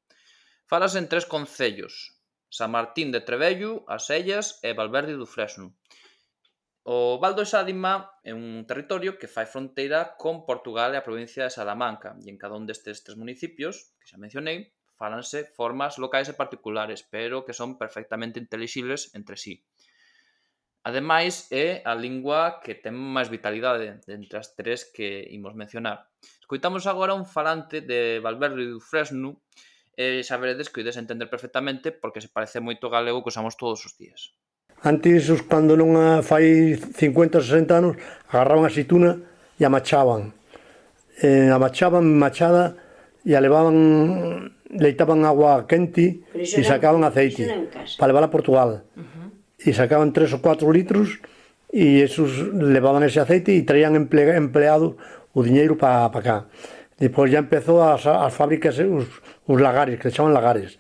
Falase 0.72 0.98
en 0.98 1.12
tres 1.12 1.28
concellos, 1.28 2.16
San 2.50 2.72
Martín 2.72 3.12
de 3.12 3.22
Trebello, 3.22 3.84
As 3.92 4.08
Ellas 4.10 4.64
e 4.64 4.72
Valverde 4.72 5.20
do 5.20 5.28
Fresno. 5.28 5.76
O 6.88 7.18
Val 7.18 7.34
do 7.34 7.50
Xádima 7.50 8.14
é 8.22 8.30
un 8.30 8.62
territorio 8.70 9.18
que 9.18 9.26
fai 9.26 9.50
fronteira 9.50 10.14
con 10.22 10.46
Portugal 10.46 10.94
e 10.94 10.98
a 11.02 11.08
provincia 11.08 11.42
de 11.42 11.50
Salamanca, 11.50 12.14
e 12.22 12.30
en 12.30 12.38
cada 12.38 12.54
un 12.54 12.70
destes 12.70 13.02
tres 13.02 13.18
municipios, 13.18 13.98
que 13.98 14.06
xa 14.06 14.22
mencionei, 14.22 14.70
falanse 14.94 15.50
formas 15.58 15.98
locais 15.98 16.30
e 16.30 16.38
particulares, 16.38 17.02
pero 17.02 17.42
que 17.42 17.58
son 17.58 17.82
perfectamente 17.82 18.38
intelixibles 18.38 19.10
entre 19.18 19.34
sí. 19.34 19.66
Ademais, 20.86 21.50
é 21.50 21.82
a 21.90 21.98
lingua 21.98 22.62
que 22.62 22.78
ten 22.78 22.94
máis 22.94 23.34
vitalidade 23.34 24.06
entre 24.06 24.38
as 24.38 24.54
tres 24.54 24.86
que 24.86 25.26
imos 25.34 25.58
mencionar. 25.58 26.14
Escoitamos 26.22 26.86
agora 26.86 27.18
un 27.18 27.26
falante 27.26 27.82
de 27.82 28.22
Valverde 28.22 28.62
do 28.70 28.78
Fresno, 28.78 29.42
e 29.98 30.22
xa 30.22 30.38
veredes 30.38 30.70
que 30.70 30.78
o 30.78 30.84
ides 30.86 31.02
entender 31.02 31.34
perfectamente 31.34 31.90
porque 31.90 32.22
se 32.22 32.30
parece 32.30 32.62
moito 32.62 32.94
galego 32.94 33.26
que 33.26 33.34
usamos 33.34 33.58
todos 33.58 33.82
os 33.90 33.98
días. 33.98 34.38
Antes, 34.86 35.34
cando 35.50 35.74
non 35.74 35.98
a 35.98 36.22
fai 36.22 36.78
50, 36.78 37.42
60 37.42 37.74
anos, 37.74 37.98
agarraban 38.30 38.70
a 38.70 38.72
xituna 38.72 39.18
e 39.58 39.66
a 39.66 39.70
machaban. 39.74 40.30
Eh, 41.26 41.50
a 41.50 41.58
machaban 41.58 42.06
machada 42.06 42.78
e 43.26 43.34
a 43.34 43.42
levaban 43.42 44.54
leitaban 44.70 45.26
agua 45.26 45.66
quente 45.66 46.22
e 46.38 46.62
sacaban 46.62 47.02
aceite 47.02 47.50
para 47.98 48.14
levar 48.14 48.30
a 48.30 48.30
Portugal. 48.30 48.86
Uh 48.94 49.02
-huh. 49.02 49.28
E 49.66 49.74
sacaban 49.74 50.14
3 50.14 50.38
ou 50.38 50.46
4 50.46 50.70
litros 50.70 51.18
e 51.74 52.06
esos 52.06 52.54
levaban 52.54 53.02
ese 53.10 53.18
aceite 53.18 53.58
e 53.58 53.66
traían 53.66 53.98
emple, 53.98 54.38
empleado 54.38 55.02
o 55.34 55.42
diñeiro 55.42 55.82
para 55.82 56.14
pa 56.14 56.22
cá. 56.22 56.38
Depois 57.02 57.34
ya 57.34 57.42
empezou 57.42 57.82
as, 57.82 58.06
as 58.06 58.30
fábricas, 58.38 58.78
os, 58.78 59.10
os 59.50 59.58
lagares, 59.58 59.98
que 59.98 60.14
se 60.14 60.16
chaman 60.16 60.30
lagares. 60.30 60.78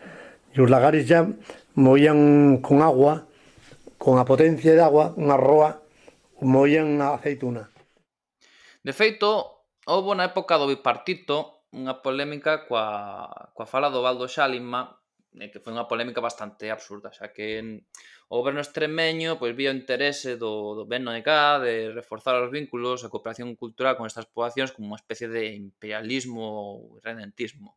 E 0.54 0.62
os 0.62 0.70
lagares 0.70 1.10
ya 1.10 1.26
moían 1.74 2.62
con 2.62 2.86
agua 2.86 3.26
con 4.06 4.22
a 4.22 4.30
potencia 4.30 4.78
de 4.78 4.86
agua, 4.86 5.18
unha 5.18 5.34
roa, 5.34 5.82
moían 6.46 7.02
a 7.02 7.18
aceituna. 7.18 7.74
De 8.86 8.94
feito, 8.94 9.66
houve 9.90 10.14
na 10.14 10.30
época 10.30 10.62
do 10.62 10.70
bipartito 10.70 11.66
unha 11.74 12.06
polémica 12.06 12.70
coa, 12.70 13.50
coa 13.58 13.66
fala 13.66 13.90
do 13.90 14.06
Valdo 14.06 14.30
Xálima 14.30 14.94
eh, 15.42 15.50
que 15.50 15.58
foi 15.58 15.74
unha 15.74 15.90
polémica 15.90 16.22
bastante 16.22 16.70
absurda, 16.70 17.10
xa 17.10 17.34
que 17.34 17.82
o 18.30 18.38
goberno 18.38 18.62
extremeño 18.62 19.42
pois 19.42 19.58
vía 19.58 19.74
o 19.74 19.78
interese 19.82 20.38
do, 20.38 20.78
do 20.78 20.84
BNG 20.86 21.30
de 21.66 21.74
reforzar 21.90 22.38
os 22.38 22.54
vínculos, 22.54 23.02
a 23.02 23.10
cooperación 23.10 23.58
cultural 23.58 23.98
con 23.98 24.06
estas 24.06 24.30
poboacións 24.30 24.70
como 24.70 24.94
unha 24.94 25.02
especie 25.02 25.34
de 25.34 25.58
imperialismo 25.58 26.46
ou 26.46 27.02
redentismo. 27.02 27.74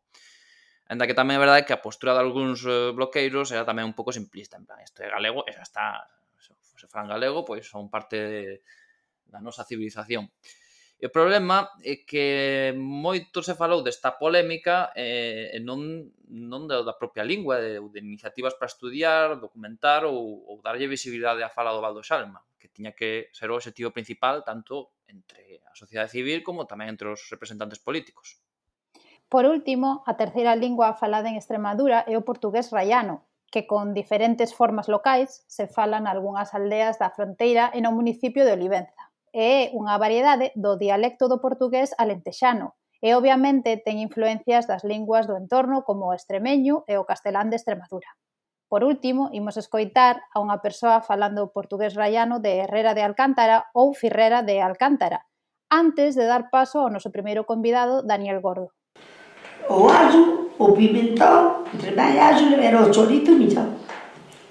Anda 0.89 1.05
que 1.05 1.13
tamén 1.13 1.37
é 1.37 1.43
verdade 1.45 1.69
que 1.69 1.75
a 1.77 1.85
postura 1.85 2.17
de 2.17 2.25
algúns 2.25 2.65
eh, 2.65 2.89
bloqueiros 2.97 3.53
era 3.53 3.61
tamén 3.61 3.85
un 3.85 3.93
pouco 3.93 4.09
simplista, 4.09 4.57
en 4.57 4.65
plan, 4.65 4.81
isto 4.81 5.05
é 5.05 5.07
galego, 5.13 5.45
e 5.45 5.53
xa 5.53 5.61
está, 5.61 5.85
se 6.41 6.89
falan 6.89 7.13
galego, 7.13 7.45
pois 7.45 7.61
son 7.69 7.93
parte 7.93 8.17
de, 8.17 8.41
da 9.29 9.37
nosa 9.37 9.61
civilización. 9.69 10.33
E 10.99 11.05
o 11.07 11.13
problema 11.13 11.69
é 11.85 12.03
que 12.09 12.25
moito 12.75 13.39
se 13.45 13.53
falou 13.53 13.85
desta 13.85 14.17
polémica 14.17 14.89
eh, 14.97 15.53
e 15.53 15.57
eh, 15.57 15.63
non, 15.63 16.09
non 16.27 16.65
da 16.65 16.97
propia 16.97 17.21
lingua, 17.21 17.61
de, 17.61 17.77
de 17.77 17.99
iniciativas 18.01 18.57
para 18.57 18.73
estudiar, 18.73 19.37
documentar 19.37 20.03
ou, 20.09 20.43
ou 20.49 20.57
darlle 20.65 20.89
visibilidade 20.89 21.45
á 21.45 21.53
fala 21.53 21.71
do 21.71 21.85
Valdo 21.85 22.01
Xalma, 22.01 22.41
que 22.57 22.67
tiña 22.67 22.97
que 22.97 23.29
ser 23.29 23.53
o 23.53 23.55
objetivo 23.61 23.93
principal 23.93 24.41
tanto 24.41 24.97
entre 25.05 25.61
a 25.69 25.73
sociedade 25.77 26.11
civil 26.11 26.41
como 26.41 26.65
tamén 26.65 26.91
entre 26.91 27.13
os 27.13 27.29
representantes 27.29 27.77
políticos. 27.77 28.41
Por 29.29 29.45
último, 29.45 30.01
a 30.09 30.17
terceira 30.17 30.57
lingua 30.57 30.97
falada 30.97 31.29
en 31.29 31.37
Extremadura 31.37 32.01
é 32.09 32.17
o 32.17 32.25
portugués 32.25 32.73
rayano, 32.73 33.29
que 33.53 33.69
con 33.69 33.93
diferentes 33.93 34.57
formas 34.57 34.89
locais 34.89 35.45
se 35.45 35.69
fala 35.69 36.01
algunhas 36.01 36.57
aldeas 36.57 36.97
da 36.97 37.13
fronteira 37.13 37.69
e 37.77 37.79
no 37.85 37.93
municipio 37.93 38.41
de 38.41 38.57
Olivenza. 38.57 39.13
É 39.29 39.69
unha 39.77 40.01
variedade 40.01 40.49
do 40.57 40.81
dialecto 40.81 41.29
do 41.29 41.37
portugués 41.37 41.93
alentexano 42.01 42.73
e 43.05 43.13
obviamente 43.13 43.77
ten 43.77 44.01
influencias 44.01 44.65
das 44.65 44.81
linguas 44.81 45.29
do 45.29 45.37
entorno 45.37 45.85
como 45.85 46.09
o 46.09 46.15
extremeño 46.17 46.81
e 46.89 46.97
o 46.97 47.05
castelán 47.05 47.53
de 47.53 47.61
Extremadura. 47.61 48.09
Por 48.65 48.81
último, 48.81 49.29
imos 49.29 49.61
escoitar 49.61 50.25
a 50.33 50.41
unha 50.41 50.57
persoa 50.57 51.05
falando 51.05 51.53
portugués 51.53 51.93
rayano 51.93 52.41
de 52.41 52.65
Herrera 52.65 52.97
de 52.97 53.05
Alcántara 53.05 53.69
ou 53.77 53.93
Firrera 53.93 54.41
de 54.41 54.57
Alcántara, 54.57 55.29
antes 55.69 56.17
de 56.17 56.25
dar 56.25 56.49
paso 56.49 56.81
ao 56.81 56.89
noso 56.89 57.13
primeiro 57.13 57.45
convidado, 57.45 58.01
Daniel 58.01 58.41
Gordo 58.41 58.73
o 59.69 59.87
allo, 59.87 60.49
o 60.57 60.73
pimentón, 60.73 61.63
entre 61.71 61.93
máis 61.93 62.17
allo, 62.17 62.57
era 62.57 62.81
o 62.81 62.89
chorito 62.89 63.31
e 63.31 63.37
millón. 63.37 63.69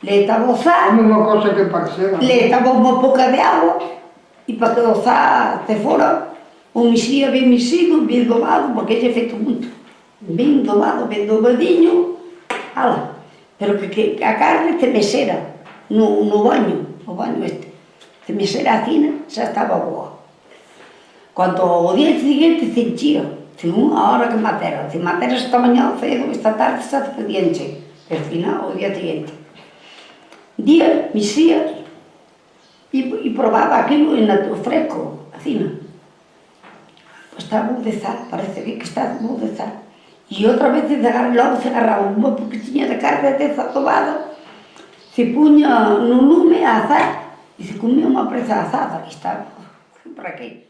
Le 0.02 0.22
estaba 0.22 0.46
a 0.46 0.94
unha 0.94 1.18
cosa 1.26 1.50
que 1.52 1.66
parecera. 1.66 2.22
Le 2.22 2.46
estaba 2.46 2.70
unha 2.70 3.02
pouca 3.02 3.34
de 3.34 3.40
agua 3.42 3.82
e 4.46 4.54
para 4.54 4.78
que 4.78 4.80
dozar 4.87 5.66
te 5.66 5.75
fora 5.75 6.38
un 6.72 6.94
mixía 6.94 7.34
ben 7.34 7.50
mixido, 7.50 8.06
ben 8.06 8.30
domado, 8.30 8.70
porque 8.78 9.02
lle 9.02 9.10
feito 9.10 9.34
moito. 9.34 9.66
Ben 10.22 10.62
domado, 10.62 11.10
ben 11.10 11.26
domadinho, 11.26 12.14
ala. 12.78 13.18
Pero 13.58 13.75
que, 13.75 13.90
que 13.90 14.22
a 14.22 14.38
carne 14.38 14.78
te 14.78 14.87
mesera 14.87 15.58
no, 15.90 16.22
no 16.22 16.46
baño, 16.46 16.87
o 17.02 17.18
baño 17.18 17.42
este. 17.42 17.75
Te 18.22 18.32
mesera 18.32 18.78
a 18.78 18.84
cina, 18.87 19.26
xa 19.26 19.50
estaba 19.50 19.82
boa. 19.82 20.14
Cando 21.34 21.66
o 21.66 21.94
día 21.94 22.14
seguinte 22.14 22.70
se 22.70 22.80
enchía, 22.82 23.25
unha 23.67 23.99
hora 24.15 24.31
que 24.31 24.38
matera. 24.38 24.87
Se 24.87 25.03
matera 25.03 25.35
esta 25.35 25.59
mañá 25.59 25.91
cedo, 25.99 26.31
esta 26.31 26.55
tarde 26.55 26.79
está 26.79 27.03
expediente. 27.03 27.83
Pero 28.07 28.23
final, 28.31 28.71
o 28.71 28.79
día 28.79 28.95
siguiente. 28.95 29.35
Día, 30.55 31.11
mis 31.11 31.35
días, 31.35 31.67
e, 32.95 33.00
e 33.03 33.29
probaba 33.35 33.83
aquilo 33.83 34.15
en 34.15 34.31
o 34.31 34.57
fresco, 34.62 35.27
así, 35.35 35.59
non? 35.59 35.75
Pois 37.35 37.45
está 37.45 37.67
bom 37.67 37.83
de 37.83 37.93
sal, 37.95 38.31
parece 38.31 38.62
que 38.62 38.83
está 38.83 39.19
bom 39.21 39.37
de 39.38 39.50
sal. 39.55 39.83
E 40.29 40.45
outra 40.47 40.69
vez 40.69 40.87
agarra, 40.93 41.33
logo 41.33 41.57
se 41.59 41.69
agarraba 41.69 42.12
unha 42.12 42.37
poquitinha 42.37 42.87
de 42.87 43.00
carne 43.00 43.35
de 43.35 43.55
zatobado, 43.57 44.37
se 45.12 45.35
puña 45.35 45.99
no 45.99 46.23
lume 46.23 46.62
a 46.62 46.85
azar 46.85 47.07
e 47.59 47.65
se 47.65 47.75
comía 47.75 48.07
unha 48.07 48.29
presa 48.29 48.62
asada, 48.62 49.03
que 49.03 49.11
estaba 49.11 49.50
por 50.15 50.27
aquí. 50.27 50.67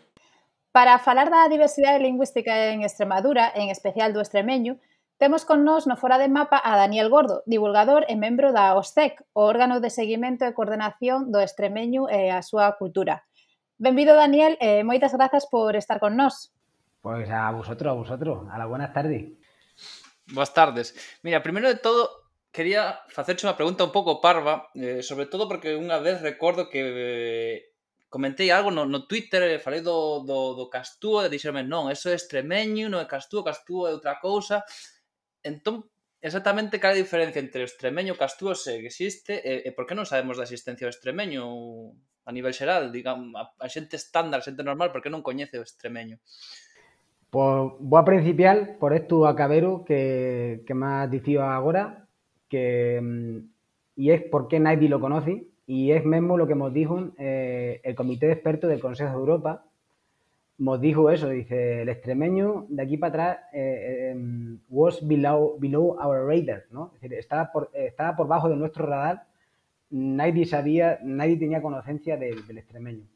Para 0.72 0.98
falar 0.98 1.32
da 1.32 1.48
diversidade 1.48 2.04
lingüística 2.04 2.72
en 2.72 2.84
Extremadura, 2.84 3.50
en 3.56 3.72
especial 3.72 4.12
do 4.12 4.20
extremeño, 4.20 4.76
temos 5.18 5.42
con 5.42 5.66
nós 5.66 5.88
no 5.88 5.98
Fora 5.98 6.20
de 6.20 6.28
Mapa 6.30 6.60
a 6.62 6.76
Daniel 6.76 7.10
Gordo, 7.10 7.42
divulgador 7.48 8.06
e 8.06 8.14
membro 8.14 8.52
da 8.54 8.76
OSTEC, 8.78 9.24
o 9.34 9.42
órgano 9.42 9.82
de 9.82 9.90
seguimento 9.90 10.46
e 10.46 10.54
coordenación 10.54 11.34
do 11.34 11.42
extremeño 11.42 12.06
e 12.06 12.30
a 12.30 12.44
súa 12.44 12.76
cultura. 12.78 13.26
Benvido, 13.80 14.14
Daniel, 14.14 14.54
e 14.62 14.86
moitas 14.86 15.10
grazas 15.16 15.50
por 15.50 15.74
estar 15.74 15.98
con 15.98 16.14
nós. 16.14 16.54
Pois 17.02 17.26
a 17.26 17.50
vosotros, 17.50 17.90
a 17.90 17.98
vosotros. 17.98 18.46
A 18.46 18.58
la 18.58 18.70
buenas 18.70 18.94
tardes. 18.94 19.34
Boas 20.30 20.54
tardes. 20.54 20.94
Mira, 21.24 21.42
primeiro 21.42 21.66
de 21.66 21.80
todo, 21.80 22.28
quería 22.52 23.02
facerche 23.08 23.48
unha 23.48 23.58
pregunta 23.58 23.82
un 23.82 23.90
pouco 23.90 24.20
parva, 24.22 24.70
eh, 24.76 25.02
sobre 25.02 25.26
todo 25.26 25.48
porque 25.48 25.74
unha 25.74 25.98
vez 25.98 26.22
recordo 26.22 26.70
que 26.70 26.80
eh, 26.84 27.58
comentei 28.08 28.50
algo 28.50 28.70
no, 28.70 28.84
no 28.84 29.06
Twitter, 29.06 29.42
eh, 29.42 29.58
falei 29.58 29.80
do, 29.80 30.24
do, 30.24 30.54
do 30.54 30.66
Castúo, 30.68 31.24
e 31.24 31.28
dixerme, 31.28 31.62
non, 31.62 31.92
eso 31.92 32.08
é 32.08 32.16
extremeño, 32.16 32.88
non 32.88 33.04
é 33.04 33.06
Castúo, 33.06 33.44
Castúo 33.44 33.84
é 33.84 33.92
outra 33.92 34.16
cousa. 34.16 34.64
Entón, 35.44 35.84
exactamente 36.24 36.80
cal 36.80 36.96
é 36.96 36.98
a 36.98 37.02
diferencia 37.04 37.40
entre 37.40 37.62
o 37.62 37.68
extremeño 37.68 38.16
e 38.16 38.20
Castúo 38.20 38.56
se 38.56 38.80
existe, 38.80 39.36
e, 39.44 39.68
e 39.68 39.70
por 39.76 39.84
que 39.84 39.94
non 39.94 40.08
sabemos 40.08 40.40
da 40.40 40.48
existencia 40.48 40.88
do 40.88 40.94
extremeño 40.94 41.44
a 42.24 42.30
nivel 42.32 42.52
xeral, 42.52 42.92
digamos, 42.92 43.32
a, 43.36 43.52
a 43.60 43.68
xente 43.68 43.96
estándar, 43.96 44.40
a 44.40 44.46
xente 44.46 44.64
normal, 44.64 44.88
por 44.88 45.04
que 45.04 45.12
non 45.12 45.24
coñece 45.24 45.60
o 45.60 45.64
extremeño? 45.64 46.16
Pois, 47.28 47.76
boa 47.76 48.08
principal, 48.08 48.80
por 48.80 48.96
isto 48.96 49.28
acabero 49.28 49.84
que, 49.84 50.64
que 50.64 50.72
máis 50.72 51.12
dicido 51.12 51.44
agora, 51.44 52.08
que 52.48 52.96
mm, 52.96 53.36
e 54.00 54.04
é 54.08 54.16
por 54.32 54.48
que 54.48 54.56
nadie 54.56 54.88
lo 54.88 54.96
conoce, 54.96 55.44
e 55.68 55.92
é 55.92 56.00
mesmo 56.00 56.40
lo 56.40 56.48
que 56.48 56.56
nos 56.56 56.72
dijo 56.72 57.12
eh, 57.18 57.80
el 57.84 57.94
Comité 57.94 58.26
de 58.26 58.32
Expertos 58.32 58.70
del 58.70 58.80
Consejo 58.80 59.12
de 59.12 59.20
Europa 59.20 59.68
nos 60.58 60.80
dijo 60.80 61.10
eso, 61.10 61.28
dice, 61.28 61.82
el 61.82 61.88
extremeño 61.88 62.66
de 62.68 62.82
aquí 62.82 62.96
para 62.96 63.10
atrás 63.10 63.38
eh, 63.52 64.12
eh, 64.12 64.58
was 64.68 65.06
below, 65.06 65.56
below 65.60 65.96
our 66.02 66.26
radar, 66.26 66.64
¿no? 66.72 66.90
Es 66.96 67.02
decir, 67.02 67.14
estaba 67.18 67.52
por, 67.52 67.70
estaba 67.74 68.16
por 68.16 68.26
bajo 68.26 68.48
de 68.48 68.56
nuestro 68.56 68.84
radar, 68.86 69.26
nadie 69.90 70.44
sabía, 70.46 70.98
nadie 71.04 71.36
tenía 71.36 71.62
conocimiento 71.62 72.10
del, 72.18 72.44
del 72.46 72.58
extremeño. 72.58 73.06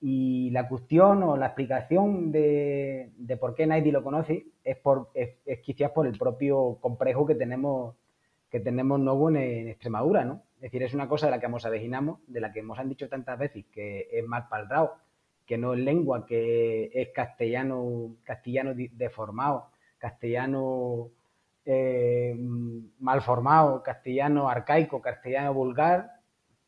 Y 0.00 0.48
la 0.50 0.66
cuestión 0.68 1.22
o 1.22 1.36
la 1.36 1.46
explicación 1.46 2.32
de, 2.32 3.10
de 3.18 3.36
por 3.36 3.54
qué 3.54 3.66
nadie 3.66 3.92
lo 3.92 4.02
conoce 4.02 4.46
es, 4.64 4.78
por, 4.78 5.10
es, 5.12 5.36
es, 5.44 5.58
quizás 5.60 5.90
por 5.90 6.06
el 6.06 6.16
propio 6.16 6.78
complejo 6.80 7.26
que 7.26 7.34
tenemos, 7.34 7.94
que 8.48 8.60
tenemos 8.60 8.98
nuevo 8.98 9.28
en, 9.28 9.36
en, 9.36 9.68
Extremadura, 9.68 10.24
¿no? 10.24 10.42
Es 10.60 10.64
decir, 10.64 10.82
es 10.82 10.92
una 10.92 11.08
cosa 11.08 11.26
de 11.26 11.32
la 11.32 11.40
que 11.40 11.48
nos 11.48 11.64
avecinamos, 11.64 12.20
de 12.26 12.38
la 12.38 12.52
que 12.52 12.60
hemos 12.60 12.78
han 12.78 12.90
dicho 12.90 13.08
tantas 13.08 13.38
veces 13.38 13.64
que 13.72 14.10
es 14.12 14.26
mal 14.26 14.46
paldrado, 14.48 14.96
que 15.46 15.56
no 15.56 15.72
es 15.72 15.80
lengua, 15.80 16.26
que 16.26 16.90
es 16.92 17.08
castellano, 17.14 18.16
castellano 18.24 18.74
deformado, 18.74 19.70
castellano 19.96 21.12
eh, 21.64 22.36
mal 22.36 23.22
formado, 23.22 23.82
castellano 23.82 24.50
arcaico, 24.50 25.00
castellano 25.00 25.54
vulgar, 25.54 26.10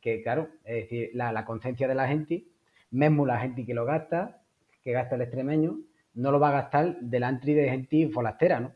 que 0.01 0.23
claro, 0.23 0.49
es 0.65 0.85
decir, 0.85 1.11
la, 1.13 1.45
conciencia 1.45 1.87
de 1.87 1.95
la 1.95 2.09
gente, 2.09 2.47
mismo 2.91 3.27
la 3.27 3.41
gente 3.41 3.67
que 3.67 3.75
lo 3.75 3.85
gasta, 3.85 4.41
que 4.83 4.93
gasta 4.93 5.17
el 5.17 5.21
extremeño, 5.21 5.77
no 6.15 6.31
lo 6.31 6.41
va 6.41 6.49
a 6.49 6.63
gastar 6.63 6.99
delante 6.99 7.55
de 7.55 7.69
gente 7.69 8.09
folastera, 8.09 8.59
¿no? 8.59 8.73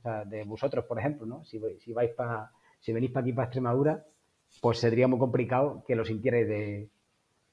O 0.00 0.02
sea, 0.02 0.24
de 0.24 0.42
vosotros, 0.42 0.84
por 0.86 0.98
ejemplo, 0.98 1.24
¿no? 1.24 1.44
Si, 1.44 1.60
si 1.78 1.92
vais 1.92 2.10
para, 2.10 2.50
si 2.80 2.92
venís 2.92 3.12
para 3.12 3.22
aquí, 3.22 3.32
para 3.32 3.46
Extremadura, 3.46 4.04
pues 4.60 4.78
sería 4.78 5.08
muy 5.08 5.18
complicado 5.18 5.84
que 5.86 5.96
lo 5.96 6.04
sintierais 6.04 6.48
de, 6.48 6.88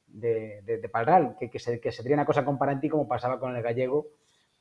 de, 0.07 0.61
de, 0.61 0.77
de 0.77 0.89
Palral, 0.89 1.35
que, 1.39 1.49
que, 1.49 1.59
se, 1.59 1.79
que 1.79 1.91
sería 1.91 2.13
una 2.15 2.25
cosa 2.25 2.45
comparante 2.45 2.89
como 2.89 3.07
pasaba 3.07 3.39
con 3.39 3.55
el 3.55 3.63
gallego, 3.63 4.07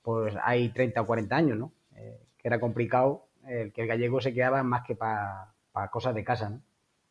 pues 0.02 0.34
hay 0.42 0.70
30 0.70 1.00
o 1.00 1.06
40 1.06 1.36
años, 1.36 1.58
¿no? 1.58 1.72
Eh, 1.96 2.18
que 2.38 2.48
era 2.48 2.58
complicado, 2.58 3.26
eh, 3.46 3.70
que 3.74 3.82
el 3.82 3.88
gallego 3.88 4.20
se 4.20 4.34
quedaba 4.34 4.62
más 4.62 4.82
que 4.84 4.96
para 4.96 5.52
pa 5.72 5.88
cosas 5.88 6.14
de 6.14 6.24
casa, 6.24 6.50
¿no? 6.50 6.60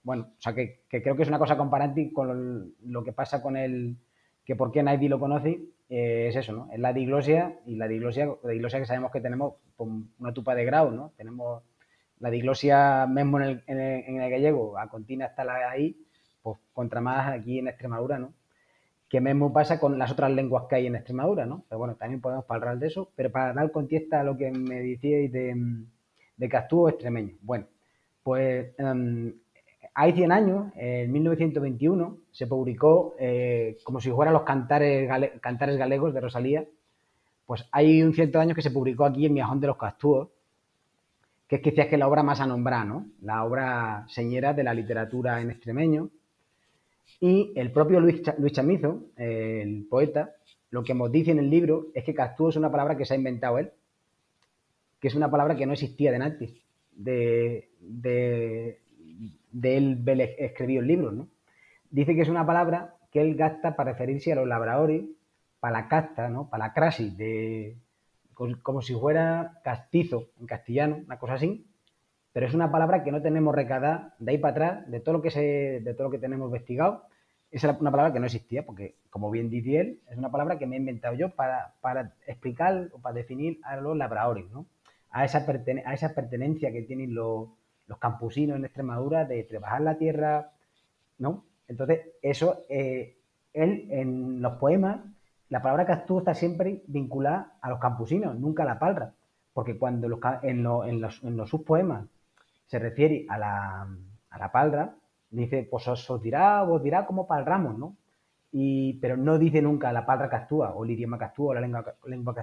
Bueno, 0.04 0.34
o 0.38 0.42
sea 0.42 0.54
que, 0.54 0.82
que, 0.90 1.02
creo 1.02 1.16
que 1.16 1.24
es 1.24 1.30
una 1.30 1.40
cosa 1.40 1.58
comparante 1.58 2.12
con 2.12 2.74
lo, 2.84 3.04
que 3.04 3.14
pasa 3.14 3.42
con 3.42 3.56
el, 3.56 3.98
que 4.44 4.56
por 4.56 4.72
qué 4.72 4.82
nadie 4.82 5.10
lo 5.10 5.20
conoce, 5.20 5.62
eh, 5.90 6.28
es 6.30 6.36
eso, 6.36 6.54
¿no? 6.54 6.70
Es 6.72 6.80
la 6.80 6.92
diglosia 6.92 7.60
y 7.66 7.76
la 7.76 7.88
diglosia, 7.88 8.28
la 8.44 8.52
diglosia 8.52 8.80
que 8.80 8.86
sabemos 8.86 9.12
que 9.12 9.22
tenemos 9.22 9.54
una 9.78 10.34
tupa 10.34 10.56
de 10.56 10.66
grado, 10.66 10.92
¿no? 10.92 11.14
Tenemos 11.18 11.64
la 12.22 12.30
diglosia 12.30 13.08
mismo 13.08 13.42
en 13.42 13.44
el, 13.44 13.64
en 13.68 14.22
el, 14.22 14.30
gallego, 14.30 14.78
a 14.78 14.88
continua 14.88 15.28
está 15.28 15.44
la 15.44 15.70
ahí, 15.70 15.98
pues 16.42 16.58
contra 16.74 17.02
más 17.02 17.28
aquí 17.28 17.60
en 17.60 17.68
Extremadura, 17.68 18.20
¿no? 18.20 18.34
Que 19.10 19.20
mismo 19.20 19.52
pasa 19.52 19.80
con 19.80 19.98
las 19.98 20.12
otras 20.12 20.32
lenguas 20.32 20.66
que 20.70 20.76
hay 20.76 20.88
en 20.88 20.96
Extremadura, 20.96 21.46
¿no? 21.46 21.66
Pero 21.68 21.80
bueno, 21.80 21.96
también 21.96 22.22
podemos 22.22 22.46
hablar 22.48 22.78
de 22.78 22.88
eso, 22.88 23.12
pero 23.16 23.32
para 23.32 23.54
dar 23.54 23.72
contexto 23.72 24.16
a 24.16 24.24
lo 24.24 24.38
que 24.38 24.52
me 24.52 24.82
decíais 24.82 25.32
de, 25.32 25.56
de 26.38 26.50
Castúo 26.50 26.90
extremeño. 26.90 27.36
Bueno, 27.42 27.66
pues 28.24 28.74
um, 28.78 29.34
hay 29.94 30.14
100 30.14 30.32
años, 30.32 30.72
en 30.76 31.12
1921, 31.12 32.18
se 32.32 32.48
publicó, 32.48 33.16
eh, 33.20 33.78
como 33.84 34.00
si 34.00 34.12
fueran 34.12 34.34
los 34.34 34.44
cantares, 34.44 35.10
cantares 35.42 35.78
galegos 35.78 36.14
de 36.14 36.22
Rosalía, 36.22 36.66
pues 37.46 37.68
hay 37.72 38.02
un 38.04 38.14
cierto 38.14 38.40
años 38.40 38.56
que 38.56 38.62
se 38.62 38.72
publicó 38.72 39.06
aquí 39.06 39.26
en 39.26 39.34
Miajón 39.34 39.60
de 39.60 39.68
los 39.68 39.78
Castúos, 39.78 40.30
que 41.52 41.58
es 41.58 41.62
quizás 41.62 41.88
que 41.88 41.98
la 41.98 42.08
obra 42.08 42.24
más 42.24 42.40
a 42.40 42.48
nombrar, 42.48 42.88
¿no? 42.88 43.08
La 43.22 43.44
obra 43.44 44.06
señera 44.08 44.54
de 44.54 44.64
la 44.64 44.74
literatura 44.74 45.42
en 45.42 45.52
extremeño, 45.52 46.10
y 47.20 47.52
el 47.58 47.74
propio 47.74 48.00
Luis, 48.00 48.22
Luis 48.38 48.54
Chamizo, 48.54 49.08
el 49.18 49.86
poeta, 49.90 50.32
lo 50.70 50.82
que 50.82 50.94
nos 50.94 51.12
dice 51.12 51.32
en 51.32 51.40
el 51.40 51.50
libro 51.50 51.88
es 51.94 52.06
que 52.06 52.14
Castúo 52.14 52.48
es 52.48 52.56
una 52.56 52.72
palabra 52.72 52.96
que 52.96 53.04
se 53.04 53.16
ha 53.16 53.18
inventado 53.18 53.58
él, 53.58 53.70
que 55.02 55.10
es 55.10 55.16
una 55.16 55.30
palabra 55.30 55.58
que 55.58 55.66
no 55.66 55.74
existía 55.74 56.12
de 56.12 56.24
antes, 56.24 56.54
de, 56.94 57.68
de, 57.82 58.80
de 59.52 59.78
él 59.78 60.22
escribió 60.38 60.80
el 60.80 60.88
libro, 60.88 61.12
¿no? 61.12 61.28
dice 61.90 62.16
que 62.16 62.22
es 62.22 62.30
una 62.30 62.46
palabra 62.46 62.96
que 63.12 63.20
él 63.20 63.36
gasta 63.36 63.76
para 63.76 63.92
referirse 63.92 64.32
a 64.32 64.36
los 64.36 64.48
labradores, 64.48 65.04
para 65.60 65.82
la 65.82 65.90
casta, 65.90 66.30
¿no? 66.30 66.50
Para 66.50 66.68
la 66.68 66.74
crasis, 66.74 67.18
de, 67.18 67.76
como 68.62 68.82
si 68.82 68.94
fuera 68.94 69.60
castizo 69.64 70.30
en 70.40 70.48
castellano, 70.48 71.00
una 71.06 71.20
cosa 71.20 71.34
así, 71.34 71.66
pero 72.34 72.46
es 72.46 72.54
una 72.54 72.72
palabra 72.72 73.04
que 73.04 73.12
no 73.12 73.22
tenemos 73.22 73.54
recada 73.54 74.16
de 74.20 74.32
ahí 74.32 74.38
para 74.38 74.52
atrás, 74.52 74.92
de 74.92 75.00
todo 75.00 75.16
lo 75.16 75.22
que, 75.22 75.32
se, 75.32 75.82
de 75.84 75.94
todo 75.94 76.06
lo 76.06 76.12
que 76.12 76.20
tenemos 76.20 76.48
investigado, 76.48 77.04
es 77.52 77.64
una 77.64 77.92
palabra 77.92 78.14
que 78.14 78.20
no 78.20 78.26
existía, 78.26 78.66
porque 78.66 78.96
como 79.10 79.30
bien 79.30 79.50
dice 79.50 79.80
él, 79.80 80.00
es 80.10 80.18
una 80.18 80.32
palabra 80.32 80.58
que 80.58 80.66
me 80.66 80.78
he 80.78 80.80
inventado 80.80 81.16
yo 81.16 81.30
para, 81.36 81.74
para 81.82 82.14
explicar 82.26 82.90
o 82.94 83.00
para 83.00 83.16
definir 83.16 83.60
a 83.64 83.76
los 83.76 83.98
labradores, 83.98 84.50
¿no? 84.52 84.66
a, 85.12 85.26
esa 85.26 85.46
a 85.86 85.94
esa 85.94 86.16
pertenencia 86.16 86.72
que 86.72 86.82
tienen 86.84 87.14
los, 87.14 87.50
los 87.88 87.98
campusinos 88.00 88.58
en 88.58 88.66
Extremadura 88.66 89.26
de 89.26 89.44
trabajar 89.44 89.82
la 89.82 89.98
tierra, 89.98 90.52
¿no? 91.18 91.46
Entonces, 91.68 92.08
eso, 92.22 92.64
eh, 92.70 93.18
él 93.54 93.88
en 93.92 94.42
los 94.42 94.54
poemas, 94.54 95.02
la 95.52 95.62
palabra 95.62 95.86
castú 95.86 96.20
está 96.20 96.34
siempre 96.34 96.82
vinculada 96.88 97.58
a 97.62 97.70
los 97.70 97.80
campusinos, 97.80 98.40
nunca 98.40 98.64
a 98.64 98.66
la 98.66 98.80
palra, 98.80 99.12
porque 99.54 99.78
cuando 99.78 100.08
en, 100.44 100.66
en, 100.66 101.02
los, 101.02 101.22
en 101.24 101.36
los 101.36 101.50
subpoemas 101.50 102.06
se 102.68 102.80
refiere 102.80 103.26
a 103.28 103.38
la, 103.38 103.88
a 104.30 104.40
la 104.40 104.52
palra, 104.54 104.96
dice, 105.30 105.68
pues 105.70 105.90
os, 105.90 106.22
dirá, 106.22 106.64
os 106.64 106.82
dirá 106.82 107.06
como 107.06 107.28
palramos, 107.28 107.78
¿no? 107.78 107.98
Y, 108.54 108.94
pero 109.02 109.18
no 109.18 109.38
dice 109.38 109.62
nunca 109.62 109.92
la 109.92 110.06
palra 110.06 110.30
que 110.30 110.56
o 110.56 110.86
el 110.86 110.92
idioma 110.92 111.20
que 111.20 111.42
o 111.42 111.54
la 111.54 111.60
lengua, 111.60 111.96
lengua. 112.06 112.34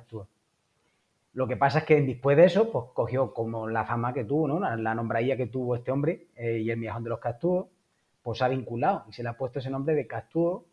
Lo 1.33 1.49
que 1.49 1.57
pasa 1.57 1.79
es 1.79 1.85
que 1.87 2.03
después 2.03 2.37
de 2.37 2.45
eso, 2.45 2.71
pues 2.71 2.87
cogió 2.93 3.33
como 3.33 3.69
la 3.69 3.87
fama 3.87 4.13
que 4.13 4.25
tuvo, 4.25 4.49
¿no? 4.49 4.61
La, 4.61 4.77
la 4.77 5.37
que 5.37 5.47
tuvo 5.47 5.77
este 5.77 5.91
hombre 5.91 6.27
eh, 6.37 6.59
y 6.59 6.71
el 6.71 6.77
miajón 6.77 7.05
de 7.05 7.11
los 7.11 7.21
castúos, 7.21 7.69
pues 8.23 8.43
ha 8.43 8.49
vinculado 8.49 9.05
y 9.09 9.15
se 9.15 9.23
le 9.23 9.31
ha 9.31 9.39
puesto 9.39 9.61
ese 9.61 9.71
nombre 9.71 9.95
de 9.95 10.07
castúo 10.07 10.67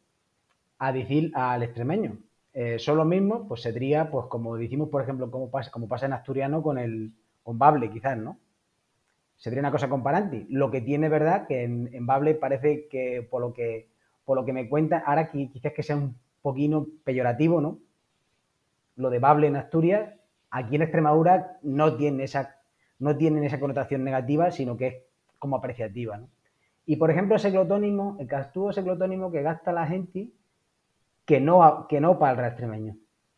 a 0.79 0.91
decir 0.91 1.31
al 1.33 1.63
extremeño. 1.63 2.17
Eh, 2.55 2.79
son 2.79 2.97
lo 2.97 3.05
mismo, 3.05 3.47
pues 3.47 3.61
sería, 3.61 4.09
pues 4.09 4.25
como 4.27 4.55
decimos, 4.57 4.89
por 4.89 5.03
ejemplo, 5.03 5.29
como 5.29 5.51
pasa, 5.51 5.69
como 5.69 5.87
pasa 5.87 6.07
en 6.07 6.13
asturiano 6.13 6.63
con 6.63 6.79
el 6.79 7.11
con 7.43 7.59
Bable, 7.59 7.91
quizás, 7.91 8.17
¿no? 8.17 8.39
sería 9.37 9.59
una 9.59 9.71
cosa 9.71 9.89
comparante. 9.89 10.45
Lo 10.49 10.71
que 10.71 10.81
tiene 10.81 11.09
verdad 11.09 11.47
que 11.47 11.63
en, 11.63 12.05
Bable 12.05 12.35
parece 12.35 12.87
que 12.87 13.27
por 13.29 13.41
lo 13.41 13.53
que 13.53 13.87
por 14.23 14.37
lo 14.37 14.45
que 14.45 14.53
me 14.53 14.67
cuenta, 14.67 15.03
ahora 15.05 15.29
quizás 15.29 15.73
que 15.73 15.83
sea 15.83 15.97
un 15.97 16.17
poquito 16.41 16.87
peyorativo, 17.03 17.61
¿no? 17.61 17.77
Lo 18.95 19.11
de 19.11 19.19
Bable 19.19 19.47
en 19.47 19.55
Asturias, 19.55 20.13
aquí 20.49 20.77
en 20.77 20.81
Extremadura 20.81 21.59
no 21.61 21.95
tiene 21.95 22.23
esa 22.23 22.55
no 22.97 23.15
tienen 23.17 23.43
esa 23.43 23.59
connotación 23.59 24.03
negativa, 24.03 24.49
sino 24.51 24.77
que 24.77 24.87
es 24.87 24.95
como 25.37 25.57
apreciativa, 25.57 26.17
¿no? 26.17 26.29
Y 26.87 26.95
por 26.95 27.11
ejemplo, 27.11 27.35
ese 27.35 27.51
glotónimo, 27.51 28.15
el 28.19 28.27
castúo 28.27 28.69
ese 28.69 28.81
glotónimo 28.81 29.31
que 29.31 29.41
gasta 29.41 29.71
la 29.71 29.85
gente 29.85 30.29
que 31.25 31.39
no, 31.39 31.87
que 31.87 31.99
no 31.99 32.19
palra 32.19 32.47
extremeño. 32.47 32.95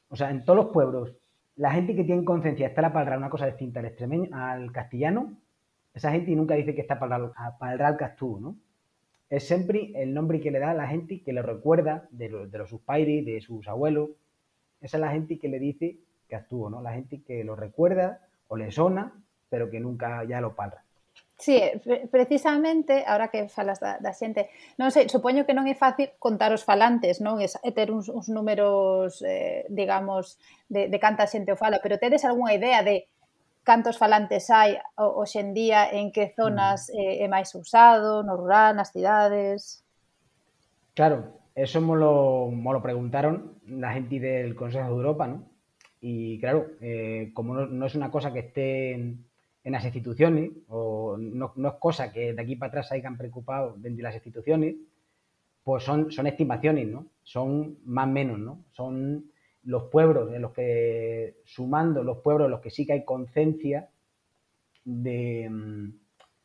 O 0.09 0.15
sea, 0.15 0.29
en 0.29 0.45
todos 0.45 0.57
los 0.57 0.73
pueblos, 0.73 1.13
la 1.55 1.71
gente 1.71 1.95
que 1.95 2.03
tiene 2.03 2.23
conciencia 2.23 2.67
está 2.67 2.81
la 2.81 2.93
palra 2.93 3.17
una 3.17 3.29
cosa 3.29 3.47
distinta 3.47 3.79
al 3.79 3.87
extremeño, 3.87 4.29
al 4.33 4.71
castellano, 4.71 5.37
esa 5.93 6.11
gente 6.11 6.35
nunca 6.35 6.53
dice 6.53 6.75
que 6.75 6.81
está 6.81 6.99
para, 6.99 7.33
para 7.57 7.89
el 7.89 7.97
castú, 7.97 8.39
¿no? 8.39 8.55
Es 9.29 9.47
siempre 9.47 9.91
el 9.95 10.13
nombre 10.13 10.39
que 10.39 10.51
le 10.51 10.59
da 10.59 10.71
a 10.71 10.75
la 10.75 10.87
gente 10.87 11.21
que 11.21 11.33
le 11.33 11.41
recuerda 11.41 12.07
de, 12.11 12.29
los 12.29 12.69
sus 12.69 12.81
padres, 12.81 13.25
de 13.25 13.41
sus 13.41 13.67
abuelos. 13.67 14.11
Esa 14.79 14.97
es 14.97 15.01
la 15.01 15.11
gente 15.11 15.39
que 15.39 15.49
le 15.49 15.59
dice 15.59 15.97
castú, 16.29 16.69
¿no? 16.69 16.81
La 16.81 16.93
gente 16.93 17.23
que 17.23 17.43
lo 17.43 17.55
recuerda 17.55 18.21
o 18.47 18.55
le 18.55 18.71
sona, 18.71 19.11
pero 19.49 19.69
que 19.69 19.79
nunca 19.79 20.23
ya 20.23 20.39
lo 20.39 20.55
palra. 20.55 20.83
Sí, 21.39 21.61
precisamente, 22.09 23.03
ahora 23.05 23.27
que 23.27 23.47
falas 23.47 23.79
da, 23.79 24.01
da 24.01 24.09
xente, 24.09 24.49
non 24.81 24.89
sei, 24.89 25.05
supoño 25.05 25.45
que 25.45 25.53
non 25.53 25.69
é 25.69 25.77
fácil 25.77 26.09
contar 26.17 26.49
os 26.49 26.65
falantes, 26.65 27.21
non? 27.21 27.37
É 27.37 27.69
ter 27.77 27.93
uns, 27.93 28.09
uns 28.09 28.25
números, 28.25 29.21
eh, 29.21 29.69
digamos, 29.69 30.41
de, 30.65 30.89
de 30.89 30.97
canta 30.97 31.29
xente 31.29 31.53
o 31.53 31.59
fala, 31.61 31.77
pero 31.77 32.01
tedes 32.01 32.25
algunha 32.25 32.57
idea 32.57 32.81
de 32.81 33.05
cantos 33.61 34.01
falantes 34.01 34.49
hai 34.49 34.81
hoxendía, 34.97 35.85
en 35.93 36.09
que 36.09 36.33
zonas 36.33 36.89
mm. 36.89 36.97
eh, 36.97 37.15
é 37.21 37.27
máis 37.29 37.53
usado, 37.53 38.25
no 38.25 38.33
rural, 38.33 38.73
nas 38.73 38.89
cidades? 38.89 39.85
Claro, 40.97 41.37
eso 41.53 41.77
me 41.85 42.01
lo, 42.01 42.49
me 42.49 42.73
lo 42.73 42.81
preguntaron 42.81 43.61
la 43.69 43.93
gente 43.93 44.17
del 44.17 44.57
Consejo 44.57 44.89
de 44.89 44.97
Europa, 45.05 45.29
¿no? 45.29 45.45
Y 46.01 46.41
claro, 46.41 46.65
eh, 46.81 47.29
como 47.37 47.53
no, 47.53 47.69
no 47.69 47.85
es 47.85 47.93
una 47.93 48.09
cosa 48.09 48.33
que 48.33 48.41
esté 48.41 49.21
en, 49.67 49.73
las 49.73 49.83
instituciones, 49.83 50.51
o 50.69 51.17
no, 51.17 51.51
no, 51.55 51.67
es 51.67 51.75
cosa 51.75 52.11
que 52.11 52.33
de 52.33 52.41
aquí 52.41 52.55
para 52.55 52.69
atrás 52.69 52.91
hayan 52.91 53.17
preocupado 53.17 53.73
dentro 53.77 53.97
de 53.97 54.03
las 54.03 54.15
instituciones, 54.15 54.75
pues 55.63 55.83
son, 55.83 56.11
son 56.11 56.27
estimaciones, 56.27 56.87
¿no? 56.87 57.07
Son 57.23 57.77
más 57.83 58.07
o 58.07 58.11
menos, 58.11 58.39
¿no? 58.39 58.63
Son 58.71 59.29
los 59.63 59.83
pueblos 59.89 60.33
en 60.33 60.41
los 60.41 60.53
que, 60.53 61.41
sumando 61.43 62.01
los 62.03 62.19
pueblos 62.19 62.45
en 62.45 62.51
los 62.51 62.61
que 62.61 62.69
sí 62.69 62.85
que 62.85 62.93
hay 62.93 63.03
conciencia 63.03 63.89
de, 64.85 65.49
mm, 65.49 65.89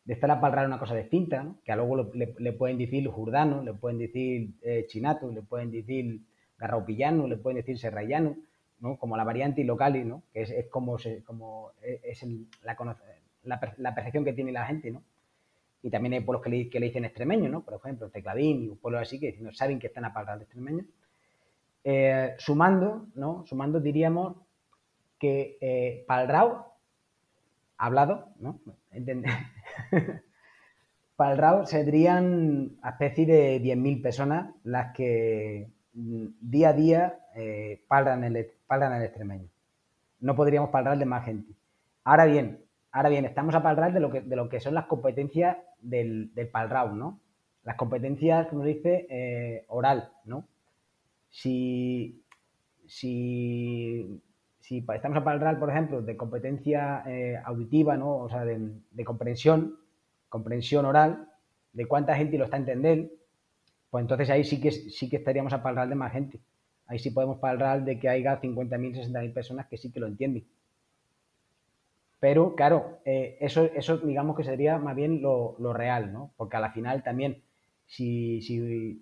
de, 0.04 0.12
estar 0.12 0.28
a 0.32 0.40
palrar 0.40 0.66
una 0.66 0.80
cosa 0.80 0.96
distinta, 0.96 1.54
que 1.64 1.70
a 1.70 1.76
luego 1.76 2.10
le, 2.12 2.52
pueden 2.52 2.78
decir 2.78 3.06
jurdano, 3.06 3.62
le 3.62 3.74
pueden 3.74 3.98
decir 3.98 4.54
eh, 4.62 4.86
chinato, 4.88 5.30
le 5.30 5.42
pueden 5.42 5.70
decir 5.70 6.20
garraupillano, 6.58 7.28
le 7.28 7.36
pueden 7.36 7.58
decir 7.58 7.78
serrayano, 7.78 8.36
como 8.98 9.16
la 9.16 9.24
variante 9.24 9.62
local, 9.64 10.06
¿no? 10.08 10.22
que 10.32 10.42
es, 10.42 10.66
como, 10.68 10.96
como 11.24 11.72
es 11.80 12.26
la, 13.44 13.94
percepción 13.94 14.24
que 14.24 14.32
tiene 14.32 14.52
la 14.52 14.66
gente. 14.66 14.90
¿no? 14.90 15.02
Y 15.82 15.90
también 15.90 16.14
hay 16.14 16.20
pueblos 16.20 16.42
que 16.42 16.80
le, 16.80 16.86
dicen 16.86 17.04
extremeño, 17.04 17.48
¿no? 17.48 17.62
por 17.62 17.74
ejemplo, 17.74 18.10
Tecladín 18.10 18.62
y 18.64 18.68
pueblos 18.76 19.02
así 19.02 19.18
que 19.18 19.36
no 19.40 19.52
saben 19.52 19.78
que 19.78 19.88
están 19.88 20.04
a 20.04 20.12
palrar 20.12 20.38
de 20.38 20.44
extremeño. 20.44 20.84
Eh, 21.84 22.34
sumando, 22.38 23.08
¿no? 23.16 23.44
Sumando 23.44 23.80
diríamos 23.80 24.36
que 25.18 25.58
eh, 25.60 26.04
Palrao, 26.06 26.76
hablado, 27.76 28.28
¿no? 28.38 28.60
Palrao 31.16 31.66
serían 31.66 32.78
a 32.82 32.90
especie 32.90 33.26
de 33.26 33.60
10.000 33.60 34.02
personas 34.02 34.54
las 34.62 34.92
que 34.94 35.70
mm, 35.94 36.26
día 36.40 36.68
a 36.68 36.72
día 36.72 37.18
eh, 37.34 37.84
palran, 37.88 38.22
el, 38.24 38.50
el 38.76 39.02
extremeño. 39.02 39.48
No 40.20 40.34
podríamos 40.34 40.70
palrar 40.70 40.98
de 40.98 41.04
más 41.04 41.24
gente. 41.24 41.52
Ahora 42.04 42.24
bien, 42.24 42.64
ahora 42.90 43.08
bien, 43.08 43.24
estamos 43.24 43.54
a 43.54 43.62
palrar 43.62 43.92
de 43.92 44.00
lo 44.00 44.10
que, 44.10 44.20
de 44.20 44.36
lo 44.36 44.48
que 44.48 44.60
son 44.60 44.74
las 44.74 44.86
competencias 44.86 45.56
del, 45.80 46.32
del 46.34 46.48
Palrao, 46.48 46.92
¿no? 46.92 47.20
Las 47.64 47.76
competencias, 47.76 48.48
como 48.48 48.64
dice, 48.64 49.06
eh, 49.08 49.64
oral, 49.68 50.10
¿no? 50.24 50.46
Si, 51.30 52.22
si, 52.86 54.20
si 54.58 54.84
estamos 54.94 55.18
a 55.18 55.30
hablar, 55.30 55.58
por 55.58 55.70
ejemplo, 55.70 56.02
de 56.02 56.16
competencia 56.16 57.02
eh, 57.06 57.40
auditiva, 57.44 57.96
¿no? 57.96 58.16
o 58.16 58.28
sea, 58.28 58.44
de, 58.44 59.04
comprensión, 59.04 59.76
comprensión 60.28 60.84
oral, 60.86 61.28
de 61.72 61.86
cuánta 61.86 62.14
gente 62.16 62.38
lo 62.38 62.44
está 62.44 62.56
entendiendo, 62.58 63.10
pues 63.90 64.02
entonces 64.02 64.30
ahí 64.30 64.44
sí 64.44 64.60
que, 64.60 64.70
sí 64.70 65.08
que 65.08 65.16
estaríamos 65.16 65.52
a 65.52 65.56
hablar 65.56 65.88
de 65.88 65.94
más 65.94 66.12
gente. 66.12 66.40
Ahí 66.92 66.98
sí 66.98 67.10
podemos 67.10 67.42
hablar 67.42 67.84
de 67.84 67.98
que 67.98 68.10
haya 68.10 68.38
50.000, 68.38 68.68
60.000 68.68 69.32
personas 69.32 69.66
que 69.66 69.78
sí 69.78 69.90
que 69.90 70.00
lo 70.00 70.06
entienden. 70.06 70.44
Pero, 72.20 72.54
claro, 72.54 73.00
eh, 73.06 73.38
eso, 73.40 73.64
eso 73.64 73.96
digamos 73.96 74.36
que 74.36 74.44
sería 74.44 74.76
más 74.76 74.94
bien 74.94 75.22
lo, 75.22 75.56
lo, 75.58 75.72
real, 75.72 76.12
¿no? 76.12 76.34
Porque 76.36 76.56
a 76.58 76.60
la 76.60 76.70
final 76.72 77.02
también, 77.02 77.42
si, 77.86 78.42
si 78.42 79.00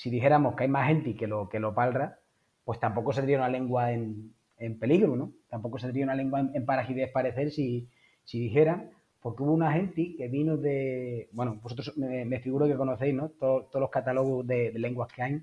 si 0.00 0.08
dijéramos 0.08 0.56
que 0.56 0.62
hay 0.62 0.70
más 0.70 0.88
gente 0.88 1.14
que 1.14 1.26
lo, 1.26 1.50
que 1.50 1.60
lo 1.60 1.74
palra, 1.74 2.18
pues 2.64 2.80
tampoco 2.80 3.12
sería 3.12 3.36
una 3.36 3.50
lengua 3.50 3.92
en, 3.92 4.32
en 4.56 4.78
peligro, 4.78 5.14
¿no? 5.14 5.32
Tampoco 5.50 5.78
sería 5.78 6.04
una 6.04 6.14
lengua 6.14 6.40
en, 6.40 6.52
en 6.54 6.64
parecer 6.64 7.50
si, 7.50 7.86
si 8.24 8.40
dijeran, 8.40 8.88
porque 9.20 9.42
hubo 9.42 9.52
una 9.52 9.72
gente 9.72 10.14
que 10.16 10.28
vino 10.28 10.56
de, 10.56 11.28
bueno, 11.32 11.60
vosotros 11.62 11.98
me, 11.98 12.40
figuro 12.40 12.66
que 12.66 12.76
conocéis, 12.76 13.14
¿no? 13.14 13.28
todos 13.28 13.68
los 13.74 13.90
catálogos 13.90 14.46
de, 14.46 14.72
lenguas 14.76 15.12
que 15.12 15.22
hay. 15.22 15.42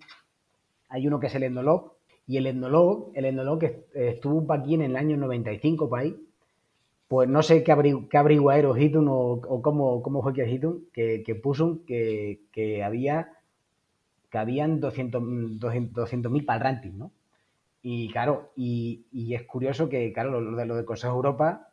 Hay 0.90 1.08
uno 1.08 1.20
que 1.20 1.28
es 1.28 1.36
el 1.36 1.44
etnolog, 1.44 1.94
y 2.28 2.38
el 2.38 2.48
etnolog, 2.48 3.12
el 3.16 3.26
etnolog 3.26 3.60
que 3.60 3.86
estuvo 3.94 4.52
aquí 4.54 4.74
en 4.76 4.82
el 4.82 4.96
año 4.96 5.18
95 5.18 5.90
para 5.90 6.04
ahí, 6.04 6.16
pues 7.08 7.30
no 7.30 7.42
sé 7.42 7.64
qué, 7.64 7.72
abri, 7.72 8.08
qué 8.10 8.18
Hitun 8.78 9.08
o, 9.08 9.14
o 9.14 9.62
cómo, 9.62 10.02
cómo 10.02 10.22
fue 10.22 10.34
que 10.34 10.50
Hitun, 10.50 10.88
que, 10.92 11.24
que 11.24 11.36
puso 11.36 11.86
que, 11.86 12.42
que 12.52 12.84
había 12.84 13.32
que 14.30 14.38
habían 14.38 14.82
200.000 14.82 15.60
200, 15.60 16.44
parlantes, 16.44 16.94
¿no? 16.94 17.12
Y 17.82 18.10
claro, 18.12 18.52
y, 18.58 19.06
y, 19.14 19.34
es 19.36 19.44
curioso 19.44 19.88
que, 19.88 20.12
claro, 20.12 20.42
lo, 20.42 20.58
de 20.58 20.66
lo 20.66 20.76
del 20.76 20.84
Consejo 20.84 21.16
Europa 21.16 21.70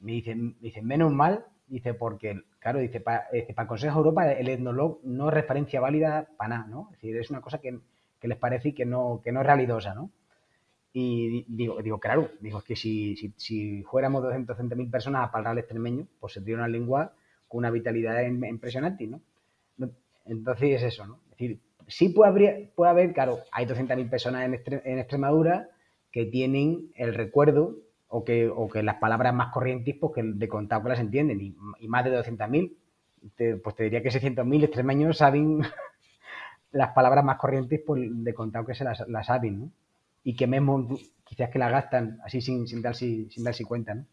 me 0.00 0.12
dicen, 0.12 0.56
dicen 0.60 0.86
menos 0.86 1.12
mal, 1.12 1.44
dice, 1.66 1.92
porque, 1.92 2.40
claro, 2.60 2.78
dice, 2.78 3.00
para 3.00 3.28
el 3.30 3.66
Consejo 3.66 3.98
Europa 3.98 4.32
el 4.32 4.48
etnolog 4.48 5.00
no 5.04 5.28
es 5.28 5.34
referencia 5.34 5.80
válida 5.80 6.28
para 6.38 6.56
nada, 6.56 6.66
¿no? 6.68 6.88
Es 6.92 7.02
decir, 7.02 7.16
es 7.18 7.28
una 7.28 7.42
cosa 7.42 7.58
que, 7.58 7.78
que 8.20 8.28
les 8.28 8.38
parece 8.38 8.74
que 8.74 8.84
no, 8.84 9.20
que 9.22 9.32
no 9.32 9.40
es 9.40 9.46
realidosa, 9.46 9.94
¿no? 9.94 10.10
Y 10.92 11.44
digo, 11.48 11.80
digo 11.82 12.00
claro, 12.00 12.30
digo, 12.40 12.58
es 12.58 12.64
que 12.64 12.76
si, 12.76 13.16
si, 13.16 13.32
si 13.36 13.82
fuéramos 13.84 14.24
200.000 14.24 14.90
personas 14.90 15.22
a 15.22 15.36
hablar 15.36 15.52
el 15.52 15.58
extremeño, 15.60 16.06
pues 16.18 16.32
sería 16.32 16.56
una 16.56 16.68
lengua 16.68 17.12
con 17.46 17.58
una 17.58 17.70
vitalidad 17.70 18.22
impresionante, 18.22 19.06
¿no? 19.06 19.20
Entonces 20.24 20.82
es 20.82 20.94
eso, 20.94 21.06
¿no? 21.06 21.20
decir, 21.30 21.60
sí 21.86 22.10
puede, 22.10 22.72
puede 22.74 22.90
haber, 22.90 23.12
claro, 23.12 23.40
hay 23.52 23.66
200.000 23.66 24.10
personas 24.10 24.44
en, 24.44 24.82
en, 24.84 24.98
Extremadura 24.98 25.70
que 26.10 26.26
tienen 26.26 26.90
el 26.94 27.14
recuerdo 27.14 27.76
o 28.08 28.24
que, 28.24 28.48
o 28.48 28.68
que 28.68 28.82
las 28.82 28.96
palabras 28.96 29.34
más 29.34 29.52
corrientes 29.52 29.96
pues, 29.98 30.12
que 30.14 30.22
de 30.22 30.48
contado 30.48 30.82
que 30.82 30.88
las 30.90 31.00
entienden, 31.00 31.40
y, 31.40 31.56
y 31.80 31.88
más 31.88 32.04
de 32.04 32.18
200.000, 32.18 33.60
pues 33.62 33.76
te 33.76 33.84
diría 33.84 34.02
que 34.02 34.10
600.000 34.10 34.64
extremeños 34.64 35.18
saben 35.18 35.62
las 36.72 36.92
palabras 36.92 37.24
más 37.24 37.38
corrientes 37.38 37.80
pues, 37.86 38.02
de 38.10 38.34
contado 38.34 38.66
que 38.66 38.74
se 38.74 38.84
las, 38.84 39.26
saben, 39.26 39.60
¿no? 39.60 39.70
Y 40.24 40.34
que 40.36 40.46
mismo 40.46 40.98
quizás 41.24 41.50
que 41.50 41.58
las 41.58 41.70
gastan 41.70 42.20
así 42.24 42.40
sin, 42.40 42.66
sin, 42.66 42.82
darse, 42.82 43.26
sin 43.30 43.44
darse 43.44 43.64
cuenta, 43.64 43.94
¿no? 43.94 44.04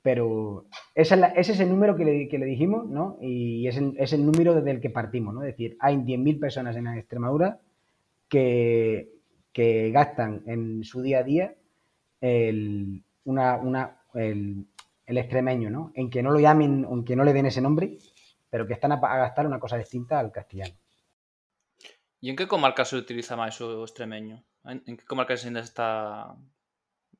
Pero 0.00 0.66
ese 0.94 1.14
es 1.36 1.60
el 1.60 1.68
número 1.68 1.96
que 1.96 2.04
le, 2.04 2.28
que 2.28 2.38
le 2.38 2.46
dijimos, 2.46 2.86
¿no? 2.86 3.18
Y 3.20 3.66
es 3.66 3.76
el, 3.76 3.94
es 3.98 4.12
el, 4.12 4.24
número 4.24 4.54
desde 4.54 4.70
el 4.70 4.80
que 4.80 4.90
partimos, 4.90 5.34
¿no? 5.34 5.42
Es 5.42 5.48
decir, 5.48 5.76
hay 5.80 5.96
10.000 5.96 6.40
personas 6.40 6.76
en 6.76 6.86
Extremadura 6.86 7.58
que, 8.28 9.10
que, 9.52 9.90
gastan 9.90 10.42
en 10.46 10.84
su 10.84 11.02
día 11.02 11.18
a 11.18 11.22
día 11.24 11.54
el, 12.20 13.02
una, 13.24 13.56
una, 13.56 13.98
el, 14.14 14.66
el, 15.04 15.18
extremeño, 15.18 15.68
¿no? 15.68 15.90
En 15.94 16.10
que 16.10 16.22
no 16.22 16.30
lo 16.30 16.38
llamen, 16.38 16.86
aunque 16.88 17.16
no 17.16 17.24
le 17.24 17.32
den 17.32 17.46
ese 17.46 17.60
nombre, 17.60 17.98
pero 18.50 18.66
que 18.66 18.74
están 18.74 18.92
a 18.92 18.98
gastar 18.98 19.46
una 19.46 19.58
cosa 19.58 19.76
distinta 19.76 20.20
al 20.20 20.32
castellano. 20.32 20.74
¿Y 22.20 22.30
en 22.30 22.36
qué 22.36 22.48
comarca 22.48 22.84
se 22.84 22.96
utiliza 22.96 23.36
más 23.36 23.60
o 23.60 23.82
extremeño? 23.82 24.42
En, 24.64 24.80
que 24.96 25.04
comarca 25.04 25.36
se 25.36 25.56
está 25.58 26.34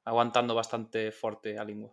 aguantando 0.05 0.55
bastante 0.55 1.13
forte 1.13 1.59
a 1.59 1.65
lingua? 1.65 1.91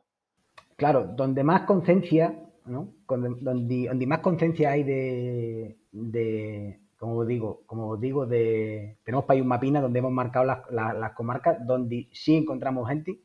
Claro, 0.76 1.06
donde 1.06 1.44
más 1.44 1.62
conciencia, 1.62 2.38
¿no? 2.66 2.90
Donde, 3.08 3.88
donde, 3.88 4.08
más 4.08 4.20
conciencia 4.20 4.72
hay 4.72 4.84
de, 4.84 5.78
de, 5.92 6.80
como 6.98 7.26
digo, 7.26 7.62
como 7.66 7.96
digo, 7.98 8.26
de 8.26 8.98
tenemos 9.04 9.26
ahí 9.28 9.42
un 9.42 9.48
mapina 9.48 9.82
donde 9.82 10.00
hemos 10.00 10.12
marcado 10.12 10.46
las, 10.46 10.60
las, 10.72 11.14
comarcas 11.14 11.66
donde 11.66 12.10
sí 12.12 12.36
encontramos 12.36 12.90
gente 12.90 13.20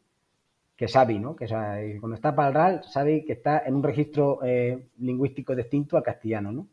que 0.76 0.88
sabe, 0.88 1.18
¿no? 1.18 1.34
Que 1.34 1.46
cuando 2.00 2.14
está 2.14 2.34
para 2.34 2.48
el 2.48 2.54
RAL 2.54 2.84
sabe 2.84 3.24
que 3.24 3.32
está 3.32 3.60
en 3.66 3.74
un 3.74 3.82
registro 3.82 4.40
eh, 4.44 4.88
lingüístico 4.98 5.54
distinto 5.54 5.96
al 5.96 6.02
castellano, 6.02 6.52
¿no? 6.52 6.66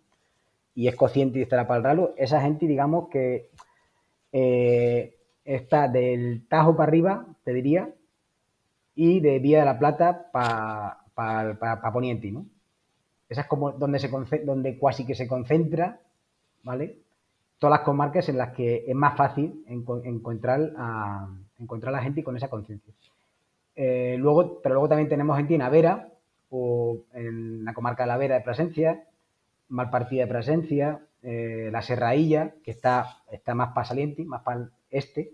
Y 0.78 0.88
es 0.88 0.96
consciente 0.96 1.40
de 1.40 1.44
estar 1.44 1.66
para 1.66 1.80
el 1.80 1.84
RAL, 1.84 2.14
esa 2.18 2.40
gente, 2.40 2.68
digamos 2.68 3.10
que 3.10 3.50
eh, 4.32 5.18
está 5.44 5.88
del 5.88 6.48
Tajo 6.48 6.78
para 6.78 6.88
arriba, 6.88 7.26
te 7.44 7.52
diría, 7.52 7.90
y 8.94 9.20
de 9.20 9.40
Vía 9.40 9.58
de 9.58 9.66
la 9.66 9.80
Plata 9.80 10.30
para 10.32 11.00
pa, 11.16 11.80
pa, 11.82 11.92
Poniente, 11.92 12.32
¿no? 12.32 12.46
Esa 13.28 13.42
es 13.42 13.48
como 13.48 13.72
donde, 13.72 13.98
se, 13.98 14.08
donde 14.46 14.78
casi 14.78 15.04
que 15.04 15.16
se 15.16 15.28
concentra, 15.28 16.00
¿vale? 16.62 17.00
Todas 17.58 17.80
las 17.80 17.84
comarcas 17.84 18.30
en 18.30 18.38
las 18.38 18.54
que 18.54 18.86
es 18.88 18.96
más 18.96 19.18
fácil 19.18 19.66
encontrar 19.66 20.74
a, 20.78 21.28
encontrar 21.58 21.92
la 21.92 22.04
gente 22.04 22.24
con 22.24 22.38
esa 22.38 22.52
conciencia. 22.52 22.94
Eh, 23.76 24.16
luego, 24.20 24.62
pero 24.62 24.76
luego 24.76 24.90
también 24.90 25.10
tenemos 25.10 25.38
gente 25.38 25.56
en 25.56 25.64
Avera, 25.64 26.12
o 26.52 27.00
en 27.14 27.66
la 27.66 27.74
comarca 27.74 28.04
de 28.04 28.08
la 28.10 28.18
Vera 28.18 28.36
de 28.36 28.42
Presencia, 29.68 29.76
Malpartida 29.76 30.22
de 30.24 30.28
Presencia, 30.28 31.00
eh, 31.24 31.70
la 31.72 31.82
Serrailla, 31.82 32.54
que 32.64 32.72
está, 32.72 33.18
está 33.32 33.54
más 33.54 33.74
para 33.74 33.88
Saliente, 33.88 34.26
más 34.26 34.44
para 34.44 34.62
el 34.62 34.70
este, 34.90 35.32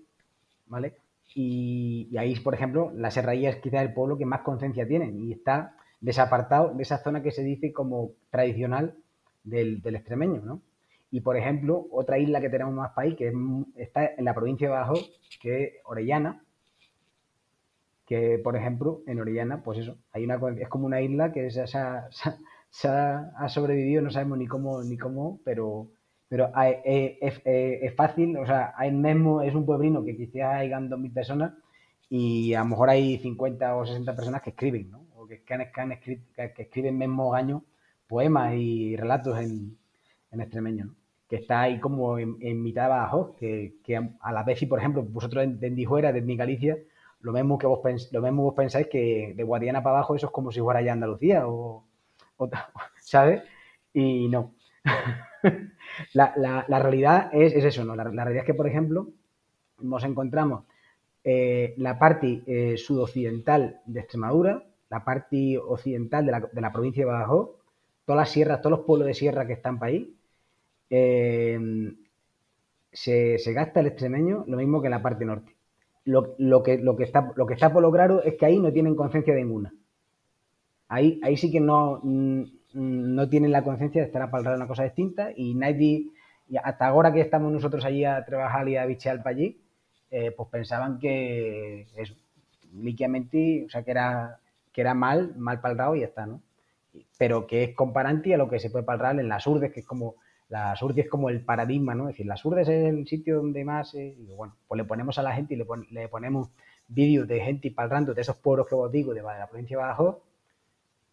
¿vale? 0.67 0.95
Y, 1.35 2.15
ahí, 2.17 2.35
por 2.39 2.53
ejemplo, 2.53 2.91
la 2.95 3.09
serranía 3.09 3.49
es 3.49 3.57
quizá 3.57 3.81
el 3.81 3.93
pueblo 3.93 4.17
que 4.17 4.25
más 4.25 4.41
conciencia 4.41 4.87
tiene 4.87 5.11
y 5.11 5.31
está 5.31 5.75
desapartado 5.99 6.73
de 6.73 6.83
esa 6.83 6.99
zona 6.99 7.23
que 7.23 7.31
se 7.31 7.43
dice 7.43 7.73
como 7.73 8.11
tradicional 8.29 8.95
del, 9.43 9.81
extremeño, 9.83 10.41
¿no? 10.43 10.61
Y, 11.09 11.21
por 11.21 11.37
ejemplo, 11.37 11.87
otra 11.91 12.17
isla 12.17 12.41
que 12.41 12.49
tenemos 12.49 12.73
más 12.73 12.91
país, 12.93 13.15
que 13.15 13.33
está 13.75 14.05
en 14.05 14.25
la 14.25 14.33
provincia 14.33 14.67
de 14.67 14.73
Badajoz, 14.73 15.11
que 15.41 15.63
es 15.63 15.73
Orellana, 15.85 16.43
que, 18.05 18.39
por 18.43 18.55
ejemplo, 18.55 19.01
en 19.07 19.19
Orellana, 19.19 19.63
pues 19.63 19.79
eso, 19.79 19.97
hay 20.11 20.23
una, 20.25 20.39
es 20.59 20.67
como 20.69 20.85
una 20.85 21.01
isla 21.01 21.31
que 21.31 21.49
se, 21.51 21.65
se 21.67 21.77
ha 22.83 23.49
sobrevivido, 23.49 24.01
no 24.01 24.11
sabemos 24.11 24.37
ni 24.37 24.47
cómo, 24.47 24.83
ni 24.83 24.97
cómo, 24.97 25.39
pero 25.43 25.89
pero 26.33 26.51
es, 26.83 27.95
fácil, 27.95 28.37
o 28.37 28.45
sea, 28.47 28.73
hay 28.75 28.91
mismo 28.91 29.43
es 29.43 29.53
un 29.53 29.67
pueblino 29.67 30.03
que 30.03 30.17
quizás 30.17 30.55
hayan 30.55 30.89
2.000 30.89 31.13
personas 31.13 31.53
y 32.09 32.55
a 32.55 32.61
lo 32.61 32.65
mejor 32.69 32.89
hay 32.89 33.19
50 33.19 33.75
o 33.75 33.85
60 33.85 34.15
personas 34.15 34.41
que 34.41 34.49
escriben, 34.49 34.89
¿no? 34.89 35.05
O 35.15 35.27
que, 35.27 35.43
que, 35.43 35.53
han, 35.53 35.99
que, 35.99 36.21
que 36.35 36.61
escriben 36.63 36.97
mismo 36.97 37.35
año 37.35 37.63
poemas 38.07 38.55
y 38.55 38.95
relatos 38.95 39.37
en, 39.39 39.77
en 40.31 40.41
extremeño, 40.41 40.85
¿no? 40.85 40.95
Que 41.29 41.35
está 41.35 41.61
ahí 41.61 41.79
como 41.79 42.17
en, 42.17 42.63
mitad 42.63 42.85
de 42.85 42.89
Badajoz, 42.89 43.35
que, 43.35 43.75
que, 43.83 43.95
a 44.19 44.31
la 44.31 44.41
vez, 44.41 44.57
si 44.57 44.65
por 44.65 44.79
ejemplo, 44.79 45.03
vosotros 45.03 45.59
de, 45.59 45.69
de 45.69 45.85
fuera, 45.85 46.11
de 46.11 46.21
mi 46.21 46.35
Galicia, 46.35 46.79
lo 47.21 47.31
mismo 47.31 47.59
que 47.59 47.67
vos, 47.67 47.79
pens, 47.83 48.11
lo 48.11 48.23
mismo 48.23 48.41
vos 48.41 48.55
pensáis 48.55 48.87
que 48.87 49.35
de 49.37 49.43
Guadiana 49.43 49.83
para 49.83 49.97
abajo 49.97 50.15
eso 50.15 50.25
es 50.25 50.31
como 50.31 50.51
si 50.51 50.61
fuera 50.61 50.81
ya 50.81 50.93
Andalucía, 50.93 51.47
o, 51.47 51.85
o 52.43 52.49
¿sabes? 52.99 53.43
Y 53.93 54.27
no. 54.29 54.53
la, 56.13 56.33
la, 56.67 56.79
realidad 56.79 57.29
es, 57.33 57.53
es 57.53 57.65
eso, 57.65 57.85
¿no? 57.85 57.95
La, 57.95 58.03
realidad 58.03 58.37
es 58.37 58.45
que, 58.45 58.53
por 58.53 58.67
ejemplo, 58.67 59.09
nos 59.79 60.03
encontramos 60.03 60.63
eh, 61.23 61.73
la 61.77 61.97
parte 61.99 62.43
eh, 62.45 62.77
sudoccidental 62.77 63.81
de 63.85 63.99
Extremadura, 63.99 64.63
la 64.89 65.03
parte 65.03 65.57
occidental 65.57 66.25
de 66.25 66.31
la, 66.31 66.39
de 66.39 66.61
la, 66.61 66.71
provincia 66.71 67.05
de 67.05 67.11
Badajoz, 67.11 67.51
todas 68.05 68.19
las 68.19 68.29
sierras, 68.29 68.61
todos 68.61 68.77
los 68.77 68.85
pueblos 68.85 69.07
de 69.07 69.13
sierra 69.13 69.47
que 69.47 69.53
están 69.53 69.79
para 69.79 69.91
ahí, 69.91 70.15
eh, 70.89 71.59
se, 72.91 73.39
se, 73.39 73.53
gasta 73.53 73.79
el 73.79 73.87
extremeño 73.87 74.43
lo 74.47 74.57
mismo 74.57 74.81
que 74.81 74.87
en 74.87 74.91
la 74.91 75.01
parte 75.01 75.25
norte. 75.25 75.55
Lo, 76.05 76.35
lo, 76.37 76.61
que, 76.61 76.77
lo, 76.77 76.95
que 76.95 77.03
está, 77.03 77.31
lo 77.35 77.45
que 77.45 77.53
está 77.53 77.71
por 77.71 77.81
lo 77.81 77.91
claro 77.91 78.21
es 78.23 78.35
que 78.35 78.45
ahí 78.45 78.59
no 78.59 78.71
tienen 78.71 78.95
conciencia 78.95 79.33
ninguna. 79.33 79.73
Ahí, 80.93 81.19
ahí 81.23 81.35
sí 81.37 81.51
que 81.51 81.59
no, 81.59 82.01
Mm, 82.73 83.13
no 83.15 83.29
tienen 83.29 83.51
la 83.51 83.63
conciencia 83.63 84.01
de 84.01 84.07
estar 84.07 84.21
a 84.21 84.31
palrar 84.31 84.55
una 84.55 84.67
cosa 84.67 84.83
distinta 84.83 85.29
y 85.35 85.53
nadie, 85.53 86.07
hasta 86.63 86.87
ahora 86.87 87.13
que 87.13 87.21
estamos 87.21 87.51
nosotros 87.51 87.85
allí 87.85 88.03
a 88.03 88.25
trabajar 88.25 88.67
y 88.67 88.77
a 88.77 88.85
bichear 88.85 89.17
para 89.19 89.35
allí, 89.35 89.61
eh, 90.11 90.31
pues 90.31 90.49
pensaban 90.49 90.99
que 90.99 91.87
eso, 91.95 92.15
líquidamente, 92.73 93.65
o 93.67 93.69
sea, 93.69 93.83
que 93.83 93.91
era, 93.91 94.39
que 94.71 94.81
era 94.81 94.93
mal, 94.95 95.35
mal 95.37 95.61
palrado 95.61 95.95
y 95.95 96.01
ya 96.01 96.07
está, 96.07 96.25
¿no? 96.25 96.41
Pero 97.17 97.47
que 97.47 97.63
es 97.63 97.75
comparante 97.75 98.33
a 98.33 98.37
lo 98.37 98.49
que 98.49 98.59
se 98.59 98.69
puede 98.69 98.85
palrar 98.85 99.19
en 99.19 99.29
las 99.29 99.45
urdes, 99.47 99.71
que 99.71 99.81
es 99.81 99.85
como, 99.85 100.15
las 100.49 100.81
urdes 100.81 101.05
es 101.05 101.11
como 101.11 101.29
el 101.29 101.41
paradigma, 101.45 101.95
¿no? 101.95 102.09
Es 102.09 102.15
decir, 102.15 102.25
las 102.25 102.43
urdes 102.45 102.67
es 102.69 102.85
el 102.85 103.07
sitio 103.07 103.37
donde 103.37 103.63
más, 103.63 103.93
eh, 103.95 104.15
y 104.17 104.33
bueno, 104.35 104.55
pues 104.67 104.77
le 104.77 104.85
ponemos 104.85 105.17
a 105.19 105.23
la 105.23 105.33
gente 105.33 105.53
y 105.53 105.57
le, 105.57 105.65
pon, 105.65 105.85
le 105.91 106.07
ponemos 106.07 106.49
vídeos 106.87 107.27
de 107.27 107.39
gente 107.41 107.71
palrando 107.71 108.13
de 108.13 108.21
esos 108.21 108.37
pueblos 108.37 108.67
que 108.67 108.75
os 108.75 108.91
digo, 108.91 109.13
de, 109.13 109.21
de 109.21 109.27
la 109.27 109.47
provincia 109.47 109.77
de 109.77 109.83
Badajoz, 109.83 110.17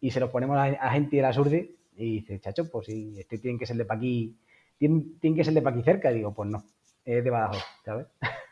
y 0.01 0.11
se 0.11 0.19
lo 0.19 0.31
ponemos 0.31 0.57
a, 0.57 0.91
gente 0.91 1.15
de 1.15 1.21
la 1.21 1.31
Surde 1.31 1.75
y 1.95 2.19
dice, 2.19 2.39
chacho, 2.39 2.69
pues 2.69 2.87
si 2.87 3.19
este 3.19 3.37
tiene 3.37 3.59
que 3.59 3.65
ser 3.65 3.77
de 3.77 3.85
pa' 3.85 3.95
aquí, 3.95 4.35
tiene, 4.77 5.05
tiene 5.21 5.37
que 5.37 5.43
ser 5.43 5.53
de 5.53 5.61
pa' 5.61 5.69
aquí 5.69 5.83
cerca. 5.83 6.11
Y 6.11 6.15
digo, 6.15 6.33
pues 6.33 6.49
no, 6.49 6.65
es 7.05 7.23
de 7.23 7.29
Badajoz, 7.29 7.63
¿sabes? 7.85 8.07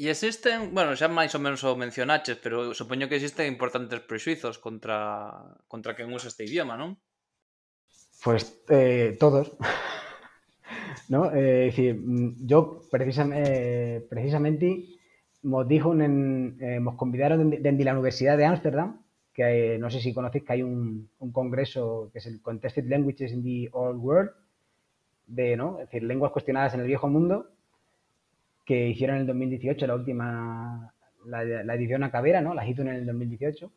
E 0.00 0.08
existen, 0.08 0.72
bueno, 0.72 0.96
xa 0.96 1.10
máis 1.12 1.34
ou 1.36 1.42
menos 1.44 1.60
o 1.66 1.76
mencionaches, 1.76 2.38
pero 2.40 2.72
supoño 2.72 3.10
que 3.10 3.20
existen 3.20 3.50
importantes 3.50 4.00
prexuizos 4.00 4.56
contra 4.56 5.34
contra 5.68 5.92
quen 5.92 6.08
usa 6.08 6.32
este 6.32 6.46
idioma, 6.48 6.78
non? 6.78 6.96
Pues 8.22 8.64
eh, 8.70 9.18
todos. 9.20 9.52
¿No? 11.12 11.34
Eh, 11.34 11.68
es 11.68 11.76
decir, 11.76 12.00
yo 12.38 12.86
precisamente, 12.88 13.44
eh, 13.44 14.00
precisamente 14.08 14.94
nos 15.42 15.66
dijo 15.66 15.92
en, 15.92 16.56
eh, 16.60 16.78
nos 16.80 16.94
convidaron 16.94 17.50
desde 17.50 17.84
la 17.84 17.92
Universidad 17.92 18.38
de 18.38 18.46
Ámsterdam 18.46 19.02
que 19.40 19.78
no 19.78 19.90
sé 19.90 20.00
si 20.00 20.12
conocéis 20.12 20.44
que 20.44 20.52
hay 20.52 20.62
un, 20.62 21.08
un, 21.18 21.32
congreso 21.32 22.10
que 22.12 22.18
es 22.18 22.26
el 22.26 22.42
Contested 22.42 22.84
Languages 22.86 23.32
in 23.32 23.42
the 23.42 23.70
Old 23.72 23.98
World, 23.98 24.30
de, 25.26 25.56
¿no? 25.56 25.80
Es 25.80 25.86
decir, 25.86 26.02
lenguas 26.02 26.32
cuestionadas 26.32 26.74
en 26.74 26.80
el 26.80 26.86
viejo 26.86 27.08
mundo, 27.08 27.46
que 28.66 28.88
hicieron 28.88 29.16
en 29.16 29.22
el 29.22 29.26
2018, 29.28 29.86
la 29.86 29.94
última, 29.94 30.92
la, 31.24 31.74
edición 31.74 32.04
a 32.04 32.10
Cabera, 32.10 32.42
¿no? 32.42 32.52
Las 32.52 32.68
hizo 32.68 32.82
en 32.82 32.88
el 32.88 33.06
2018. 33.06 33.72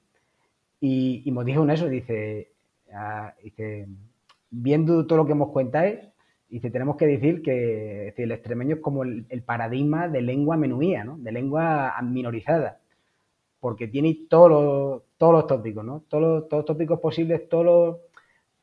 Y, 0.82 1.24
y 1.24 1.32
nos 1.32 1.46
dijo 1.46 1.66
eso, 1.70 1.88
dice, 1.88 2.50
uh, 2.90 3.32
dice, 3.42 3.88
viendo 4.52 5.08
todo 5.08 5.20
lo 5.20 5.26
que 5.26 5.32
hemos 5.32 5.54
contado, 5.54 5.94
dice, 6.50 6.72
tenemos 6.72 6.98
que 6.98 7.08
decir 7.08 7.42
que 7.42 7.54
decir, 8.08 8.26
el 8.26 8.34
extremeño 8.34 8.76
es 8.76 8.82
como 8.82 9.04
el, 9.04 9.26
el, 9.30 9.44
paradigma 9.44 10.10
de 10.10 10.22
lengua 10.24 10.58
menuía, 10.58 11.06
¿no? 11.06 11.18
De 11.20 11.32
lengua 11.32 11.96
minorizada 12.02 12.82
porque 13.64 13.88
tiene 13.88 14.26
todos 14.28 14.50
los, 14.50 15.02
todos 15.18 15.32
los 15.32 15.48
tópicos, 15.48 15.86
¿no? 15.86 16.04
Todos 16.10 16.22
los, 16.22 16.50
todos 16.50 16.64
los 16.64 16.66
tópicos 16.66 17.00
posibles, 17.00 17.48
todo, 17.48 17.64
los, 17.64 17.98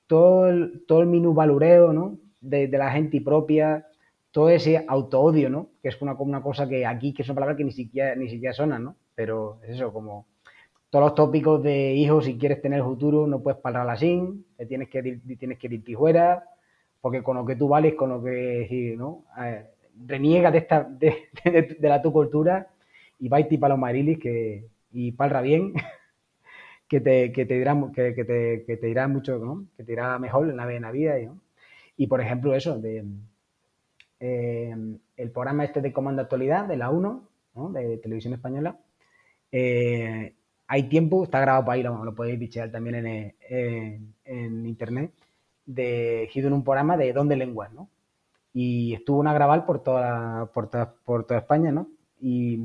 todo, 0.07 0.47
el, 0.47 0.85
todo 0.87 1.01
el 1.01 1.09
¿no? 1.11 2.19
De, 2.43 2.69
de, 2.69 2.77
la 2.77 2.91
gente 2.91 3.23
propia, 3.23 3.87
todo 4.31 4.51
ese 4.51 4.85
auto-odio, 4.87 5.49
¿no? 5.49 5.69
Que 5.83 5.89
es 5.89 6.03
una, 6.03 6.13
una 6.13 6.43
cosa 6.43 6.69
que 6.69 6.85
aquí, 6.85 7.15
que 7.15 7.23
es 7.23 7.29
una 7.31 7.37
palabra 7.37 7.57
que 7.57 7.65
ni 7.65 7.73
siquiera, 7.73 8.15
ni 8.15 8.29
siquiera 8.29 8.53
suena, 8.53 8.79
¿no? 8.79 8.97
Pero 9.15 9.59
es 9.63 9.77
eso, 9.77 9.91
como 9.91 10.27
todos 10.91 11.07
los 11.07 11.15
tópicos 11.15 11.63
de 11.63 11.95
hijos, 11.95 12.27
si 12.27 12.37
quieres 12.37 12.61
tener 12.61 12.83
futuro, 12.83 13.27
no 13.27 13.43
puedes 13.43 13.59
parar 13.59 13.89
así, 13.89 14.45
te 14.59 14.67
tienes 14.67 14.91
que, 14.91 15.03
tienes 15.39 15.59
que 15.59 15.67
irte 15.67 15.97
fuera, 15.97 16.45
porque 17.01 17.23
con 17.23 17.39
lo 17.39 17.47
que 17.47 17.57
tú 17.57 17.69
vales, 17.69 17.95
con 17.95 18.11
lo 18.11 18.23
que, 18.23 18.97
¿no? 18.99 19.25
Eh, 19.43 19.65
reniega 20.07 20.51
de, 20.51 20.59
esta, 20.59 20.83
de, 20.91 21.79
la 21.81 22.03
tu 22.03 22.13
cultura 22.13 22.69
y 23.19 23.29
va 23.29 23.41
y 23.41 23.57
para 23.57 23.73
los 23.73 23.81
marilis 23.81 24.19
que, 24.19 24.69
y 24.93 25.13
palra 25.13 25.41
bien, 25.41 25.75
que 26.89 27.01
te, 27.01 27.33
que 27.33 27.47
te 27.47 27.55
dirá, 27.55 27.77
que, 27.95 28.13
te, 28.13 28.65
que 28.67 28.77
te 28.77 28.87
dirá 28.87 29.09
mucho, 29.09 29.39
¿no? 29.39 29.67
que 29.77 29.85
te 29.85 29.93
irá 29.93 30.19
mejor 30.19 30.49
en 30.49 30.57
la, 30.57 30.73
en 30.73 30.83
la 30.83 30.91
vida. 30.91 31.19
¿no? 31.19 31.41
Y 31.97 32.07
por 32.07 32.21
ejemplo, 32.21 32.55
eso, 32.55 32.79
de, 32.79 33.05
eh, 34.19 34.77
el 35.17 35.31
programa 35.31 35.65
este 35.65 35.81
de 35.81 35.93
Comando 35.93 36.23
Actualidad, 36.23 36.67
de 36.67 36.77
la 36.77 36.91
1, 36.91 37.29
de 37.73 37.99
Televisión 37.99 38.35
Española, 38.35 38.79
eh, 39.53 40.35
hay 40.67 40.83
tiempo, 40.85 41.25
está 41.25 41.41
grabado 41.41 41.65
para 41.65 41.77
ahí, 41.77 41.83
lo, 41.83 42.15
podéis 42.15 42.39
bichear 42.39 42.71
también 42.71 43.07
en, 43.07 43.35
en, 44.25 44.67
internet, 44.67 45.13
de 45.67 46.31
en 46.33 46.53
un 46.53 46.63
programa 46.63 46.97
de 46.97 47.13
Donde 47.13 47.37
Lenguas, 47.37 47.73
¿no? 47.73 47.89
Y 48.53 48.95
estuvo 48.95 49.19
una 49.19 49.33
grabar 49.33 49.67
por 49.67 49.83
toda, 49.83 50.47
por 50.47 50.69
toda, 50.69 50.95
por 51.05 51.25
toda 51.25 51.41
España, 51.41 51.73
¿no? 51.73 51.89
Y, 52.21 52.59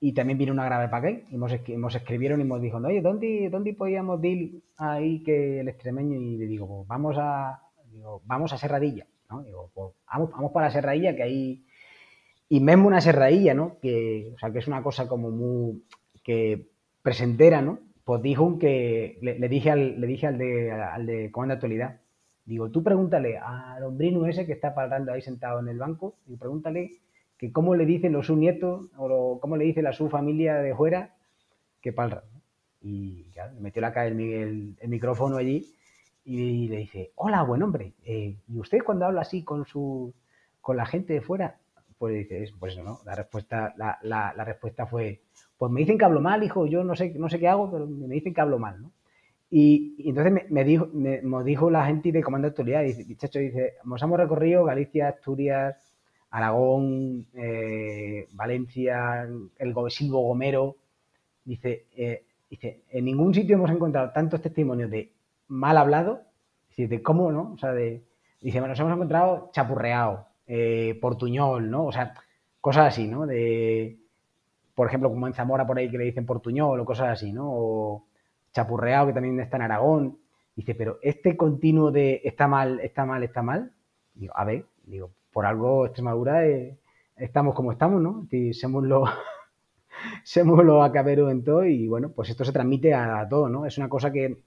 y 0.00 0.14
también 0.14 0.38
vino 0.38 0.52
una 0.52 0.64
grave 0.64 0.88
para 0.88 1.08
aquí. 1.08 1.24
Y 1.30 1.36
nos, 1.36 1.94
escribieron 1.94 2.40
y 2.40 2.44
nos 2.44 2.60
dijo, 2.60 2.78
oye, 2.78 3.02
¿dónde, 3.02 3.48
¿dónde 3.50 3.74
podíamos 3.74 4.24
ir 4.24 4.62
ahí 4.78 5.22
que 5.22 5.60
el 5.60 5.68
extremeño? 5.68 6.18
Y 6.18 6.38
le 6.38 6.46
digo, 6.46 6.66
pues 6.66 6.88
vamos 6.88 7.16
a, 7.18 7.60
vamos 8.24 8.52
a 8.52 8.58
Serradilla, 8.58 9.06
¿no? 9.28 9.42
Digo, 9.42 9.70
pues 9.74 9.94
vamos, 10.10 10.30
vamos 10.30 10.52
para 10.52 10.70
Serradilla, 10.70 11.14
que 11.14 11.22
ahí... 11.22 11.66
Y 12.48 12.60
mismo 12.60 12.88
una 12.88 13.00
Serradilla, 13.00 13.54
¿no? 13.54 13.78
Que, 13.80 14.32
o 14.34 14.38
sea, 14.38 14.50
que 14.50 14.58
es 14.58 14.66
una 14.66 14.82
cosa 14.82 15.06
como 15.06 15.30
muy... 15.30 15.84
que 16.24 16.70
presentera, 17.02 17.60
¿no? 17.60 17.78
Pues 18.04 18.22
dijo 18.22 18.58
que... 18.58 19.18
Le, 19.20 19.48
dije, 19.48 19.70
al, 19.70 20.00
le 20.00 20.06
dije 20.06 20.26
al 20.26 20.38
de, 20.38 20.72
al 20.72 21.06
de 21.06 21.30
Comando 21.30 21.52
de 21.52 21.56
Actualidad, 21.56 22.00
digo, 22.46 22.70
tú 22.70 22.82
pregúntale 22.82 23.36
al 23.36 23.84
hombrino 23.84 24.26
ese 24.26 24.46
que 24.46 24.54
está 24.54 24.74
parando 24.74 25.12
ahí 25.12 25.20
sentado 25.20 25.60
en 25.60 25.68
el 25.68 25.78
banco, 25.78 26.16
y 26.26 26.36
pregúntale 26.36 26.90
que 27.40 27.52
cómo 27.52 27.74
le 27.74 27.86
dicen 27.86 28.12
los 28.12 28.26
sus 28.26 28.36
nietos 28.36 28.90
o 28.98 29.40
cómo 29.40 29.56
le 29.56 29.64
dice 29.64 29.80
la 29.80 29.94
su 29.94 30.10
familia 30.10 30.56
de 30.56 30.74
fuera 30.74 31.16
que 31.80 31.90
palra. 31.90 32.22
Y 32.82 33.24
le 33.34 33.60
metió 33.60 33.80
la 33.80 33.94
cara 33.94 34.08
el, 34.08 34.76
micrófono 34.86 35.38
allí 35.38 35.66
y 36.22 36.68
le 36.68 36.76
dice, 36.76 37.12
hola, 37.14 37.42
buen 37.42 37.62
hombre, 37.62 37.94
eh, 38.04 38.36
¿y 38.46 38.58
usted 38.58 38.80
cuando 38.84 39.06
habla 39.06 39.22
así 39.22 39.42
con 39.42 39.64
su 39.64 40.12
con 40.60 40.76
la 40.76 40.84
gente 40.84 41.14
de 41.14 41.22
fuera? 41.22 41.58
Pues 41.96 42.14
dice, 42.14 42.52
pues 42.58 42.76
¿no? 42.76 43.00
La 43.06 43.14
respuesta, 43.14 43.72
la, 43.78 43.98
la, 44.02 44.44
respuesta 44.44 44.84
fue, 44.84 45.22
pues 45.56 45.72
me 45.72 45.80
dicen 45.80 45.96
que 45.96 46.04
hablo 46.04 46.20
mal, 46.20 46.42
hijo, 46.42 46.66
yo 46.66 46.84
no 46.84 46.94
sé, 46.94 47.14
no 47.16 47.30
sé 47.30 47.38
qué 47.38 47.48
hago, 47.48 47.70
pero 47.70 47.86
me 47.86 48.14
dicen 48.16 48.34
que 48.34 48.40
hablo 48.42 48.58
mal, 48.58 48.82
¿no? 48.82 48.92
Y, 49.48 49.96
entonces 50.06 50.46
me, 50.50 50.64
dijo, 50.64 50.88
me, 50.92 51.22
dijo 51.42 51.70
la 51.70 51.86
gente 51.86 52.12
de 52.12 52.22
Comando 52.22 52.48
de 52.48 52.50
Actualidad, 52.50 52.82
dice, 52.82 53.16
chacho, 53.16 53.38
dice, 53.38 53.76
nos 53.84 54.02
hemos 54.02 54.18
recorrido 54.18 54.64
Galicia, 54.64 55.08
Asturias, 55.08 55.89
Aragón, 56.30 57.26
eh, 57.34 58.28
Valencia, 58.32 59.28
el 59.58 59.74
Silvo 59.88 60.22
Gomero, 60.22 60.76
dice, 61.44 61.86
eh, 61.96 62.24
dice, 62.48 62.82
en 62.90 63.04
ningún 63.04 63.34
sitio 63.34 63.56
hemos 63.56 63.70
encontrado 63.70 64.10
tantos 64.12 64.40
testimonios 64.40 64.90
de 64.90 65.12
mal 65.48 65.76
hablado, 65.76 66.22
de 66.86 67.02
cómo, 67.02 67.32
¿no? 67.32 67.52
O 67.52 67.58
sea, 67.58 67.72
de, 67.72 68.02
dice, 68.40 68.60
nos 68.60 68.78
hemos 68.78 68.92
encontrado 68.92 69.50
chapurreado, 69.52 70.26
eh, 70.46 70.98
portuñol, 71.00 71.70
¿no? 71.70 71.86
O 71.86 71.92
sea, 71.92 72.14
cosas 72.60 72.88
así, 72.88 73.06
¿no? 73.06 73.26
De, 73.26 73.98
por 74.74 74.88
ejemplo, 74.88 75.10
como 75.10 75.26
en 75.26 75.34
Zamora 75.34 75.66
por 75.66 75.78
ahí 75.78 75.90
que 75.90 75.98
le 75.98 76.04
dicen 76.04 76.26
portuñol 76.26 76.80
o 76.80 76.84
cosas 76.84 77.08
así, 77.08 77.32
¿no? 77.32 77.48
O 77.50 78.06
chapurreado 78.52 79.08
que 79.08 79.12
también 79.12 79.38
está 79.40 79.56
en 79.56 79.62
Aragón. 79.62 80.18
Dice, 80.56 80.74
pero 80.74 80.98
este 81.02 81.36
continuo 81.36 81.90
de 81.90 82.20
está 82.24 82.48
mal, 82.48 82.80
está 82.80 83.04
mal, 83.04 83.22
está 83.22 83.42
mal. 83.42 83.72
Digo, 84.14 84.36
a 84.36 84.44
ver, 84.44 84.66
digo, 84.84 85.10
por 85.32 85.46
algo 85.46 85.86
Extremadura 85.86 86.46
eh, 86.46 86.78
estamos 87.16 87.54
como 87.54 87.72
estamos, 87.72 88.00
¿no? 88.00 88.26
Y 88.30 88.52
somos 88.52 88.84
los, 88.84 89.08
somos 90.24 90.64
los 90.64 90.84
acaberos 90.84 91.30
en 91.30 91.44
todo 91.44 91.64
y 91.64 91.88
bueno, 91.88 92.10
pues 92.10 92.30
esto 92.30 92.44
se 92.44 92.52
transmite 92.52 92.94
a, 92.94 93.26
todo, 93.28 93.48
¿no? 93.48 93.66
Es 93.66 93.78
una 93.78 93.88
cosa 93.88 94.12
que 94.12 94.42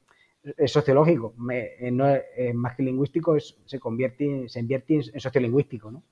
es 0.58 0.72
sociológico, 0.72 1.34
eh, 1.52 1.90
no 1.92 2.10
es, 2.10 2.54
más 2.54 2.76
que 2.76 2.84
lingüístico, 2.84 3.38
se 3.40 3.80
convierte, 3.80 4.50
se 4.50 4.60
invierte 4.60 4.96
en 5.14 5.20
sociolingüístico, 5.20 5.92
¿no? 5.92 6.04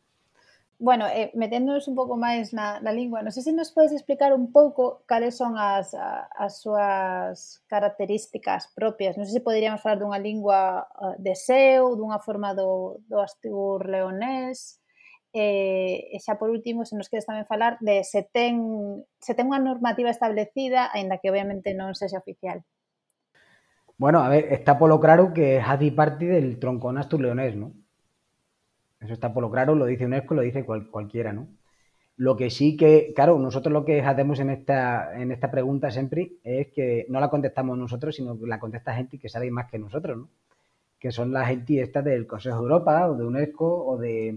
bueno, 0.82 1.06
eh, 1.06 1.30
meténdonos 1.38 1.86
un 1.88 1.94
pouco 1.94 2.18
máis 2.18 2.58
na, 2.58 2.82
na 2.82 2.90
lingua, 2.90 3.22
non 3.22 3.30
sei 3.30 3.46
se 3.46 3.54
nos 3.54 3.70
podes 3.70 3.94
explicar 3.94 4.34
un 4.34 4.50
pouco 4.50 5.06
cales 5.06 5.38
son 5.38 5.54
as, 5.54 5.94
as 5.94 6.54
súas 6.58 7.62
características 7.70 8.74
propias. 8.74 9.14
Non 9.14 9.30
sei 9.30 9.38
se 9.38 9.46
poderíamos 9.46 9.86
falar 9.86 10.02
dunha 10.02 10.18
lingua 10.18 10.90
eh, 10.90 11.16
de 11.22 11.38
seu, 11.38 11.94
dunha 11.94 12.18
forma 12.18 12.58
do, 12.58 12.98
do 13.06 13.22
astur 13.22 13.86
leonés, 13.86 14.82
Eh, 15.34 16.12
e 16.12 16.18
xa 16.20 16.36
por 16.36 16.52
último, 16.52 16.84
se 16.84 17.00
nos 17.00 17.08
queres 17.08 17.24
tamén 17.24 17.48
falar 17.48 17.80
de 17.80 18.04
se 18.04 18.28
ten, 18.36 18.60
se 19.24 19.32
ten 19.32 19.48
unha 19.48 19.64
normativa 19.64 20.12
establecida, 20.12 20.92
aínda 20.92 21.24
que 21.24 21.32
obviamente 21.32 21.72
non 21.72 21.96
sexa 21.96 22.20
oficial. 22.20 22.68
Bueno, 23.96 24.20
a 24.20 24.28
ver, 24.28 24.52
está 24.52 24.76
polo 24.76 25.00
claro 25.00 25.32
que 25.32 25.64
Hadi 25.64 25.96
parte 25.96 26.28
del 26.28 26.60
troncón 26.60 27.00
astur 27.00 27.24
leonés, 27.24 27.56
¿no? 27.56 27.72
Eso 29.02 29.14
está 29.14 29.34
por 29.34 29.44
lo 29.44 29.52
claro, 29.52 29.76
lo 29.76 29.86
dice 29.86 30.06
UNESCO, 30.06 30.36
lo 30.36 30.42
dice 30.42 30.64
cualquiera, 30.66 31.34
¿no? 31.34 31.48
Lo 32.18 32.38
que 32.38 32.50
sí 32.52 32.78
que, 32.78 33.14
claro, 33.16 33.40
nosotros 33.40 33.74
lo 33.74 33.84
que 33.86 34.02
hacemos 34.02 34.40
en 34.40 34.50
esta, 34.52 35.20
en 35.20 35.32
esta 35.32 35.50
pregunta 35.52 35.90
siempre 35.92 36.34
es 36.44 36.68
que 36.70 37.06
no 37.10 37.20
la 37.20 37.30
contestamos 37.30 37.78
nosotros, 37.78 38.16
sino 38.16 38.40
que 38.40 38.46
la 38.48 38.60
contesta 38.60 38.94
gente 38.96 39.18
que 39.18 39.30
sabe 39.30 39.50
más 39.52 39.70
que 39.72 39.80
nosotros, 39.80 40.18
¿no? 40.18 40.30
Que 41.00 41.12
son 41.12 41.34
la 41.34 41.46
gente 41.48 41.82
esta 41.82 42.02
del 42.04 42.28
Consejo 42.28 42.58
de 42.58 42.64
Europa, 42.64 43.10
o 43.10 43.16
de 43.18 43.26
UNESCO, 43.26 43.86
o 43.88 43.98
de, 43.98 44.36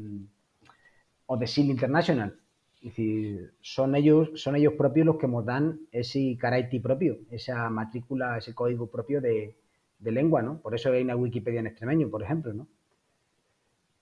o 1.27 1.37
de 1.37 1.47
SIL 1.47 1.71
International. 1.71 2.31
Es 2.77 2.91
decir, 2.91 3.53
son 3.61 3.95
ellos, 3.95 4.31
son 4.35 4.57
ellos 4.57 4.75
propios 4.75 5.07
los 5.07 5.17
que 5.17 5.29
nos 5.29 5.45
dan 5.45 5.81
ese 5.93 6.37
carácter 6.39 6.83
propio, 6.83 7.19
esa 7.31 7.71
matrícula, 7.71 8.39
ese 8.39 8.55
código 8.55 8.87
propio 8.89 9.21
de, 9.21 9.57
de 9.99 10.13
lengua, 10.13 10.43
¿no? 10.43 10.59
Por 10.61 10.75
eso 10.75 10.91
hay 10.93 11.03
una 11.03 11.17
Wikipedia 11.17 11.61
en 11.61 11.67
extremeño, 11.67 12.11
por 12.11 12.23
ejemplo, 12.23 12.53
¿no? 12.53 12.67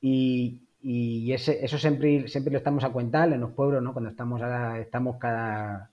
Y, 0.03 0.61
y 0.83 1.33
ese, 1.33 1.65
eso 1.65 1.79
siempre, 1.79 2.29
siempre 2.29 2.53
lo 2.53 2.59
estamos 2.59 2.85
a 2.85 2.91
cuentar 2.91 3.33
en 3.33 3.41
los 3.41 3.53
pueblos, 3.53 3.83
¿no? 3.83 3.93
Cuando 3.95 4.11
estamos, 4.11 4.43
estamos 4.79 5.17
cada... 5.17 5.91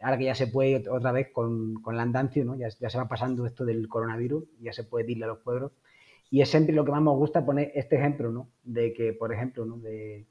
Ahora 0.00 0.18
que 0.18 0.24
ya 0.24 0.34
se 0.34 0.46
puede 0.46 0.88
otra 0.88 1.12
vez 1.12 1.30
con, 1.32 1.74
con 1.82 1.94
el 1.94 2.00
andancio, 2.00 2.44
¿no? 2.44 2.54
Ya, 2.56 2.68
ya, 2.68 2.88
se 2.90 2.98
va 2.98 3.08
pasando 3.08 3.46
esto 3.46 3.64
del 3.64 3.88
coronavirus, 3.88 4.44
ya 4.60 4.72
se 4.72 4.84
puede 4.84 5.10
irle 5.12 5.24
a 5.24 5.28
los 5.28 5.38
pueblos. 5.38 5.72
Y 6.30 6.40
es 6.40 6.48
siempre 6.50 6.74
lo 6.74 6.84
que 6.84 6.92
más 6.92 7.02
me 7.02 7.10
gusta 7.10 7.44
poner 7.44 7.72
este 7.74 7.96
ejemplo, 7.96 8.30
¿no? 8.30 8.48
De 8.62 8.92
que, 8.94 9.12
por 9.12 9.32
ejemplo, 9.32 9.64
¿no? 9.64 9.78
De, 9.78 10.26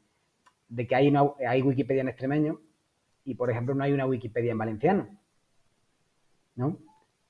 de 0.70 0.88
que 0.88 0.96
hay, 0.96 1.10
una, 1.10 1.24
hay 1.48 1.62
Wikipedia 1.62 2.02
en 2.02 2.10
extremeño 2.10 2.60
y, 3.26 3.36
por 3.36 3.50
ejemplo, 3.52 3.76
no 3.76 3.84
hay 3.84 3.94
una 3.94 4.06
Wikipedia 4.06 4.52
en 4.54 4.58
valenciano, 4.58 5.08
¿no? 6.56 6.78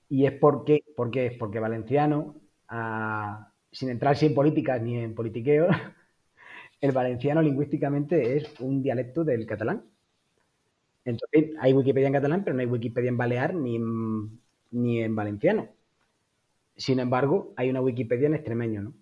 Y 0.10 0.26
es 0.26 0.34
porque, 0.34 0.84
porque 0.96 1.36
porque 1.40 1.60
valenciano... 1.60 2.36
a 2.68 3.53
sin 3.74 3.90
entrar 3.90 4.16
en 4.22 4.34
políticas 4.34 4.82
ni 4.82 4.98
en 4.98 5.16
politiqueo, 5.16 5.68
el 6.82 6.92
valenciano 6.92 7.42
lingüísticamente 7.42 8.38
es 8.38 8.60
un 8.60 8.82
dialecto 8.82 9.24
del 9.24 9.46
catalán. 9.46 9.84
Entonces, 11.04 11.52
hay 11.60 11.74
Wikipedia 11.74 12.08
en 12.08 12.14
catalán, 12.14 12.44
pero 12.44 12.56
no 12.56 12.62
hay 12.62 12.68
Wikipedia 12.68 13.10
en 13.10 13.18
balear 13.18 13.54
ni 13.56 13.76
en, 13.76 14.40
ni 14.72 15.02
en 15.02 15.16
valenciano. 15.16 15.68
Sin 16.78 17.00
embargo, 17.00 17.54
hay 17.58 17.70
una 17.70 17.82
Wikipedia 17.82 18.28
en 18.28 18.36
extremeño, 18.36 18.82
¿no? 18.82 18.94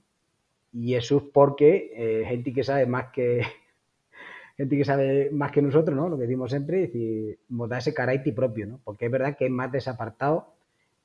Y 0.74 0.96
eso 0.96 1.18
es 1.18 1.24
porque 1.34 1.92
eh, 1.96 2.26
gente 2.26 2.54
que 2.54 2.64
sabe 2.64 2.86
más 2.86 3.12
que 3.12 3.44
gente 4.58 4.78
que 4.78 4.86
sabe 4.86 5.30
más 5.32 5.52
que 5.52 5.62
nosotros, 5.62 5.96
¿no? 5.96 6.08
Lo 6.08 6.18
que 6.18 6.24
decimos 6.24 6.50
siempre, 6.50 6.84
es 6.84 6.94
decir, 6.94 7.40
nos 7.50 7.70
da 7.70 7.80
ese 7.80 7.94
propio, 8.34 8.68
¿no? 8.68 8.80
Porque 8.84 9.06
es 9.06 9.12
verdad 9.12 9.36
que 9.38 9.46
es 9.46 9.52
más 9.52 9.72
desapartado, 9.72 10.56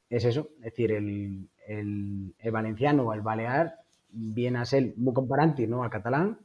es 0.09 0.24
eso, 0.24 0.50
es 0.59 0.64
decir, 0.64 0.92
el, 0.92 1.48
el, 1.66 2.35
valenciano 2.50 3.05
o 3.05 3.12
el 3.12 3.20
balear 3.20 3.74
viene 4.11 4.59
a 4.59 4.64
ser 4.64 4.94
muy 4.96 5.12
comparante 5.12 5.66
¿no? 5.66 5.83
al 5.83 5.90
catalán, 5.90 6.38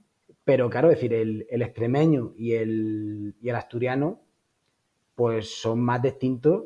pero 0.43 0.69
claro, 0.69 0.89
es 0.89 0.97
decir, 0.97 1.13
el, 1.13 1.61
extremeño 1.61 2.33
y 2.37 2.53
el, 2.53 3.35
y 3.41 3.49
el, 3.49 3.55
asturiano 3.55 4.19
pues 5.15 5.61
son 5.61 5.81
más 5.81 6.01
distintos 6.01 6.63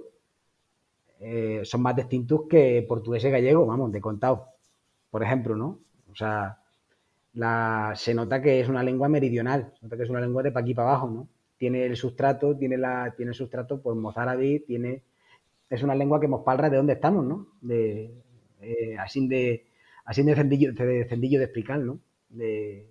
eh, 1.20 1.62
son 1.64 1.82
más 1.82 1.96
distintos 1.96 2.42
que 2.50 2.86
portugués 2.88 3.24
y 3.24 3.30
gallego, 3.30 3.66
vamos, 3.66 3.92
de 3.92 4.02
contado, 4.02 4.50
por 5.10 5.24
ejemplo, 5.24 5.56
¿no? 5.56 5.80
O 6.12 6.16
sea, 6.16 6.60
la, 7.34 7.94
se 7.96 8.14
nota 8.14 8.42
que 8.42 8.60
es 8.60 8.70
una 8.70 8.84
lengua 8.84 9.08
meridional, 9.08 9.74
se 9.80 9.86
nota 9.86 9.98
que 9.98 10.04
es 10.04 10.10
una 10.10 10.20
lengua 10.20 10.44
de 10.44 10.52
pa' 10.52 10.60
aquí 10.60 10.74
para 10.74 10.90
abajo, 10.90 11.10
¿no? 11.10 11.28
Tiene 11.58 11.86
el 11.86 11.96
sustrato, 11.96 12.56
tiene, 12.58 12.78
la, 12.78 13.14
tiene 13.16 13.32
el 13.32 13.36
sustrato, 13.36 13.82
pues 13.82 13.98
mozárabe, 13.98 14.64
tiene, 14.68 15.04
es 15.70 15.84
una 15.84 15.96
lengua 15.96 16.20
que 16.20 16.28
nos 16.28 16.42
palra 16.42 16.70
de 16.70 16.78
dónde 16.78 16.94
estamos, 16.94 17.26
¿no? 17.26 17.48
Eh, 18.62 18.98
así 19.00 19.28
de 19.28 19.66
así 20.06 20.24
de 20.24 20.36
cendillo, 20.36 20.74
de 20.74 21.06
cendillo 21.06 21.40
de 21.40 21.46
explicar, 21.46 21.80
¿no? 21.80 22.00
De, 22.30 22.88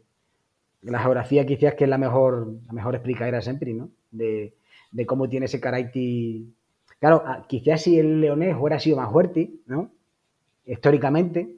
la 0.82 1.00
geografía 1.00 1.46
quizás 1.46 1.74
que 1.74 1.84
es 1.84 1.90
la 1.90 1.96
mejor, 1.96 2.56
la 2.66 2.72
mejor 2.72 2.94
explicadera 2.94 3.40
siempre, 3.40 3.72
¿no? 3.72 3.90
De, 4.10 4.54
de 4.92 5.06
cómo 5.06 5.28
tiene 5.28 5.46
ese 5.46 5.60
carácter. 5.60 6.42
Claro, 6.98 7.22
ah, 7.26 7.46
quizás 7.48 7.82
si 7.82 7.98
el 7.98 8.20
leonés 8.20 8.56
hubiera 8.58 8.78
sido 8.78 8.96
más 8.98 9.10
fuerte, 9.10 9.50
¿no? 9.66 9.90
Históricamente, 10.66 11.56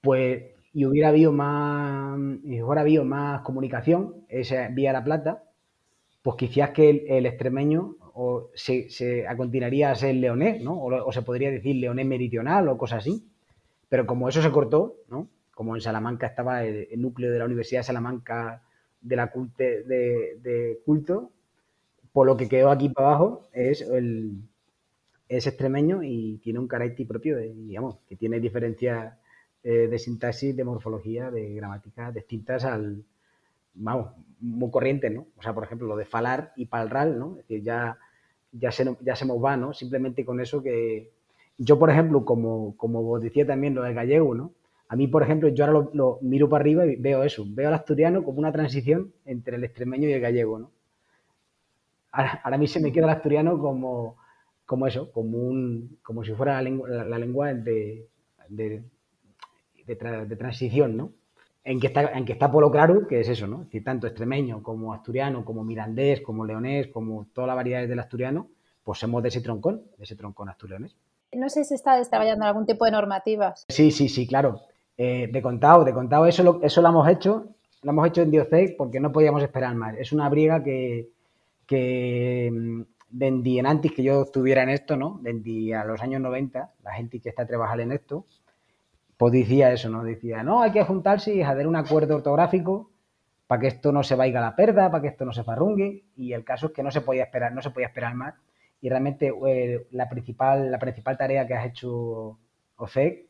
pues 0.00 0.42
y 0.72 0.84
hubiera 0.84 1.08
habido 1.08 1.32
más, 1.32 2.18
y 2.44 2.62
hubiera 2.62 2.82
habido 2.82 3.04
más 3.04 3.40
comunicación 3.42 4.24
esa 4.28 4.68
vía 4.68 4.92
la 4.92 5.02
plata, 5.02 5.42
pues 6.22 6.36
quizás 6.36 6.70
que 6.70 7.04
el, 7.08 7.26
extremeño 7.26 7.96
o 8.20 8.50
se, 8.52 8.90
se 8.90 9.24
continuaría 9.36 9.92
a 9.92 9.94
ser 9.94 10.16
leonés, 10.16 10.60
¿no? 10.60 10.76
O, 10.82 11.12
se 11.12 11.22
podría 11.22 11.52
decir 11.52 11.76
leonés 11.76 12.04
meridional 12.04 12.68
o 12.68 12.76
cosas 12.76 12.98
así. 12.98 13.24
Pero 13.88 14.06
como 14.06 14.28
eso 14.28 14.42
se 14.42 14.50
cortó, 14.50 14.96
¿no? 15.08 15.28
Como 15.54 15.76
en 15.76 15.80
Salamanca 15.80 16.26
estaba 16.26 16.64
el, 16.64 16.88
núcleo 17.00 17.30
de 17.30 17.38
la 17.38 17.44
Universidad 17.44 17.80
de 17.80 17.84
Salamanca 17.84 18.64
de 19.00 19.14
la 19.14 19.30
culte, 19.30 19.84
de, 19.84 20.80
culto, 20.84 21.30
por 22.12 22.26
lo 22.26 22.36
que 22.36 22.48
quedó 22.48 22.72
aquí 22.72 22.88
para 22.88 23.10
abajo 23.10 23.48
es 23.52 23.82
el 23.82 24.42
es 25.28 25.46
extremeño 25.46 26.02
y 26.02 26.38
tiene 26.38 26.58
un 26.58 26.66
carácter 26.66 27.06
propio, 27.06 27.38
digamos, 27.38 27.98
que 28.08 28.16
tiene 28.16 28.40
diferencias 28.40 29.14
eh, 29.62 29.86
de 29.86 29.98
sintaxis, 29.98 30.56
de 30.56 30.64
morfología, 30.64 31.30
de 31.30 31.54
gramática 31.54 32.10
distintas 32.10 32.64
al, 32.64 33.04
vamos, 33.74 34.12
muy 34.40 34.70
corriente, 34.72 35.08
¿no? 35.08 35.28
O 35.36 35.42
sea, 35.42 35.54
por 35.54 35.62
ejemplo, 35.62 35.86
lo 35.86 35.96
de 35.96 36.04
falar 36.04 36.52
y 36.56 36.66
palral, 36.66 37.16
¿no? 37.16 37.32
Es 37.38 37.46
decir, 37.46 37.62
ya, 37.62 37.98
ya, 38.52 38.70
se, 38.72 38.84
ya 39.00 39.16
se 39.16 39.26
nos 39.26 39.42
va, 39.42 39.56
¿no? 39.56 39.72
Simplemente 39.72 40.24
con 40.24 40.40
eso 40.40 40.62
que... 40.62 41.10
Yo, 41.56 41.78
por 41.78 41.90
ejemplo, 41.90 42.24
como, 42.24 42.76
como 42.76 43.02
vos 43.02 43.20
decía 43.20 43.46
también 43.46 43.74
lo 43.74 43.82
del 43.82 43.94
gallego, 43.94 44.34
¿no? 44.34 44.52
A 44.88 44.96
mí, 44.96 45.06
por 45.06 45.22
ejemplo, 45.22 45.48
yo 45.48 45.66
ahora 45.66 45.88
lo, 45.92 46.18
miro 46.22 46.48
para 46.48 46.62
arriba 46.62 46.86
y 46.86 46.96
veo 46.96 47.22
eso, 47.22 47.44
veo 47.46 47.68
al 47.68 47.74
asturiano 47.74 48.24
como 48.24 48.38
una 48.38 48.52
transición 48.52 49.12
entre 49.26 49.56
el 49.56 49.64
extremeño 49.64 50.08
y 50.08 50.12
el 50.12 50.20
gallego, 50.20 50.58
¿no? 50.58 50.70
Ahora, 52.10 52.40
a 52.42 52.56
mí 52.56 52.66
se 52.66 52.80
me 52.80 52.90
queda 52.90 53.04
el 53.04 53.10
asturiano 53.10 53.58
como, 53.58 54.16
como 54.64 54.86
eso, 54.86 55.12
como, 55.12 55.36
un, 55.38 55.98
como 56.02 56.24
si 56.24 56.32
fuera 56.32 56.54
la 56.54 56.62
lengua, 56.62 56.88
la, 56.88 57.18
lengua 57.18 57.52
de, 57.52 58.08
de, 58.48 58.82
de, 59.86 60.36
transición, 60.36 60.96
¿no? 60.96 61.12
En 61.68 61.78
que, 61.78 61.88
está, 61.88 62.12
en 62.12 62.24
que 62.24 62.32
está 62.32 62.50
Polo 62.50 62.70
Claro, 62.70 63.06
que 63.06 63.20
es 63.20 63.28
eso, 63.28 63.46
¿no? 63.46 63.56
Es 63.56 63.64
decir, 63.66 63.84
tanto 63.84 64.06
extremeño 64.06 64.62
como 64.62 64.94
asturiano, 64.94 65.44
como 65.44 65.64
mirandés, 65.64 66.22
como 66.22 66.46
leonés, 66.46 66.86
como 66.86 67.26
todas 67.34 67.46
las 67.46 67.56
variedades 67.56 67.90
del 67.90 67.98
asturiano, 67.98 68.48
pues 68.82 69.00
somos 69.00 69.22
de 69.22 69.28
ese 69.28 69.42
troncón, 69.42 69.82
de 69.98 70.04
ese 70.04 70.16
troncón 70.16 70.48
asturianés. 70.48 70.96
No 71.30 71.50
sé 71.50 71.64
si 71.64 71.74
está 71.74 71.98
desarrollando 71.98 72.46
algún 72.46 72.64
tipo 72.64 72.86
de 72.86 72.92
normativas. 72.92 73.66
Sí, 73.68 73.90
sí, 73.90 74.08
sí, 74.08 74.26
claro. 74.26 74.62
Eh, 74.96 75.28
de 75.30 75.42
contado, 75.42 75.84
de 75.84 75.92
contado, 75.92 76.24
eso 76.24 76.42
lo, 76.42 76.62
eso 76.62 76.80
lo 76.80 76.88
hemos 76.88 77.06
hecho, 77.06 77.48
lo 77.82 77.90
hemos 77.90 78.08
hecho 78.08 78.22
en 78.22 78.30
Diocec 78.30 78.74
porque 78.78 78.98
no 78.98 79.12
podíamos 79.12 79.42
esperar 79.42 79.74
más. 79.74 79.94
Es 79.98 80.10
una 80.10 80.30
briga 80.30 80.62
que, 80.62 81.10
que 81.66 82.50
mm, 82.50 83.66
antes 83.66 83.92
que 83.92 84.02
yo 84.02 84.22
estuviera 84.22 84.62
en 84.62 84.70
esto, 84.70 84.96
¿no? 84.96 85.18
Vendí 85.20 85.70
a 85.74 85.84
los 85.84 86.00
años 86.00 86.22
90, 86.22 86.72
la 86.82 86.94
gente 86.94 87.20
que 87.20 87.28
está 87.28 87.46
trabajando 87.46 87.82
en 87.82 87.92
esto, 87.92 88.24
pues 89.18 89.32
decía 89.32 89.72
eso, 89.72 89.90
¿no? 89.90 90.04
Decía, 90.04 90.42
no, 90.44 90.62
hay 90.62 90.70
que 90.70 90.84
juntarse 90.84 91.34
y 91.34 91.42
hacer 91.42 91.66
un 91.66 91.76
acuerdo 91.76 92.14
ortográfico 92.14 92.90
para 93.48 93.60
que 93.60 93.66
esto 93.66 93.90
no 93.90 94.02
se 94.04 94.14
vaya 94.14 94.38
a 94.38 94.42
la 94.42 94.56
perda, 94.56 94.90
para 94.90 95.02
que 95.02 95.08
esto 95.08 95.24
no 95.24 95.32
se 95.32 95.42
farrungue, 95.42 96.04
y 96.16 96.32
el 96.32 96.44
caso 96.44 96.66
es 96.66 96.72
que 96.72 96.84
no 96.84 96.90
se 96.90 97.00
podía 97.00 97.24
esperar, 97.24 97.52
no 97.52 97.60
se 97.60 97.70
podía 97.70 97.88
esperar 97.88 98.14
más, 98.14 98.34
y 98.80 98.88
realmente 98.88 99.32
eh, 99.46 99.86
la, 99.90 100.08
principal, 100.08 100.70
la 100.70 100.78
principal 100.78 101.18
tarea 101.18 101.46
que 101.46 101.54
has 101.54 101.66
hecho 101.66 102.38
OSEC, 102.76 103.26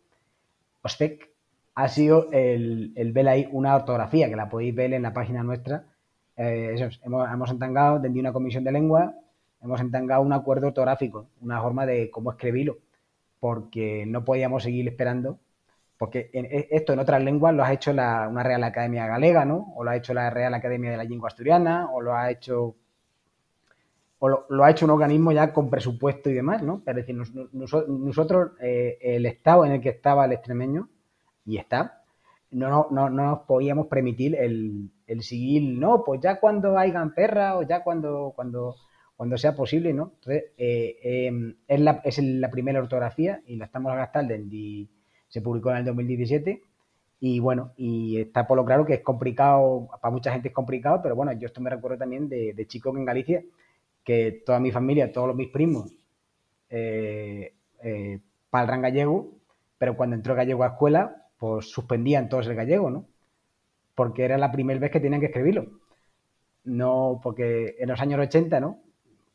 OSEC 0.82 1.30
ha 1.74 1.88
sido 1.88 2.28
el, 2.32 2.92
ver 3.14 3.28
ahí 3.28 3.48
una 3.50 3.74
ortografía, 3.74 4.28
que 4.28 4.36
la 4.36 4.50
podéis 4.50 4.74
ver 4.74 4.92
en 4.92 5.02
la 5.02 5.14
página 5.14 5.42
nuestra. 5.42 5.84
Eh, 6.36 6.74
hemos, 7.02 7.30
hemos 7.32 7.50
entangado, 7.50 7.98
desde 7.98 8.20
una 8.20 8.32
comisión 8.32 8.64
de 8.64 8.72
lengua, 8.72 9.14
hemos 9.62 9.80
entangado 9.80 10.20
un 10.20 10.32
acuerdo 10.32 10.66
ortográfico, 10.66 11.28
una 11.40 11.62
forma 11.62 11.86
de 11.86 12.10
cómo 12.10 12.32
escribirlo, 12.32 12.78
porque 13.40 14.04
no 14.06 14.24
podíamos 14.24 14.64
seguir 14.64 14.86
esperando 14.88 15.38
porque 15.98 16.30
e, 16.32 16.68
esto 16.70 16.92
en 16.92 17.00
otras 17.00 17.22
lenguas 17.22 17.54
lo 17.54 17.64
ha 17.64 17.72
hecho 17.72 17.90
una 17.90 18.42
Real 18.42 18.64
Academia 18.64 19.06
Galega, 19.06 19.44
¿no? 19.44 19.72
O 19.74 19.84
lo 19.84 19.90
ha 19.90 19.96
hecho 19.96 20.14
la 20.14 20.30
Real 20.30 20.54
Academia 20.54 20.92
de 20.92 20.96
la 20.96 21.04
Lengua 21.04 21.28
Asturiana, 21.28 21.90
o 21.92 22.00
lo 22.00 22.14
ha 22.14 22.30
hecho 22.30 22.76
o 24.20 24.28
lo, 24.28 24.64
ha 24.64 24.70
hecho 24.70 24.84
un 24.84 24.90
organismo 24.90 25.30
ya 25.32 25.52
con 25.52 25.70
presupuesto 25.70 26.28
y 26.28 26.34
demás, 26.34 26.62
¿no? 26.62 26.82
Es 26.84 26.96
decir, 26.96 27.16
nosotros, 27.52 28.52
eh, 28.60 28.98
el 29.00 29.26
estado 29.26 29.64
en 29.64 29.72
el 29.72 29.80
que 29.80 29.90
estaba 29.90 30.24
el 30.24 30.32
extremeño, 30.32 30.88
y 31.46 31.56
está, 31.56 32.02
no, 32.50 32.88
no, 32.90 33.10
nos 33.10 33.40
podíamos 33.40 33.86
permitir 33.86 34.34
el, 34.34 34.90
el, 35.06 35.22
seguir, 35.22 35.78
no, 35.78 36.02
pues 36.04 36.20
ya 36.20 36.40
cuando 36.40 36.76
hayan 36.76 37.14
perra 37.14 37.58
o 37.58 37.62
ya 37.62 37.84
cuando, 37.84 38.32
cuando, 38.34 38.74
cuando 39.16 39.38
sea 39.38 39.54
posible, 39.54 39.92
¿no? 39.92 40.12
Entonces, 40.16 40.44
eh, 40.56 40.98
em, 41.02 41.56
es, 41.68 41.80
la, 41.80 42.00
es 42.04 42.18
la 42.18 42.50
primera 42.50 42.80
ortografía 42.80 43.40
y 43.46 43.56
la 43.56 43.66
estamos 43.66 43.92
a 43.92 43.96
gastar 43.96 44.26
desde 44.26 44.88
se 45.38 45.42
publicó 45.42 45.70
en 45.70 45.76
el 45.76 45.84
2017 45.84 46.62
y 47.20 47.38
bueno, 47.38 47.72
y 47.76 48.20
está 48.20 48.46
por 48.46 48.56
lo 48.56 48.64
claro 48.64 48.84
que 48.84 48.94
es 48.94 49.00
complicado, 49.02 49.88
para 50.00 50.12
mucha 50.12 50.32
gente 50.32 50.48
es 50.48 50.54
complicado, 50.54 51.00
pero 51.00 51.14
bueno, 51.14 51.32
yo 51.32 51.46
esto 51.46 51.60
me 51.60 51.70
recuerdo 51.70 51.98
también 51.98 52.28
de, 52.28 52.52
de 52.54 52.66
chico 52.66 52.96
en 52.96 53.04
Galicia, 53.04 53.44
que 54.04 54.42
toda 54.44 54.58
mi 54.58 54.72
familia, 54.72 55.12
todos 55.12 55.36
mis 55.36 55.48
primos, 55.48 55.92
eh, 56.70 57.54
eh, 57.82 58.18
palran 58.50 58.82
gallego, 58.82 59.30
pero 59.78 59.96
cuando 59.96 60.16
entró 60.16 60.34
gallego 60.34 60.64
a 60.64 60.68
escuela, 60.68 61.28
pues 61.38 61.70
suspendían 61.70 62.28
todos 62.28 62.46
el 62.48 62.56
gallego, 62.56 62.90
¿no? 62.90 63.06
Porque 63.94 64.24
era 64.24 64.38
la 64.38 64.50
primera 64.50 64.80
vez 64.80 64.90
que 64.90 65.00
tenían 65.00 65.20
que 65.20 65.26
escribirlo. 65.26 65.66
No, 66.64 67.20
porque 67.22 67.76
en 67.78 67.88
los 67.88 68.00
años 68.00 68.20
80, 68.20 68.58
¿no? 68.60 68.80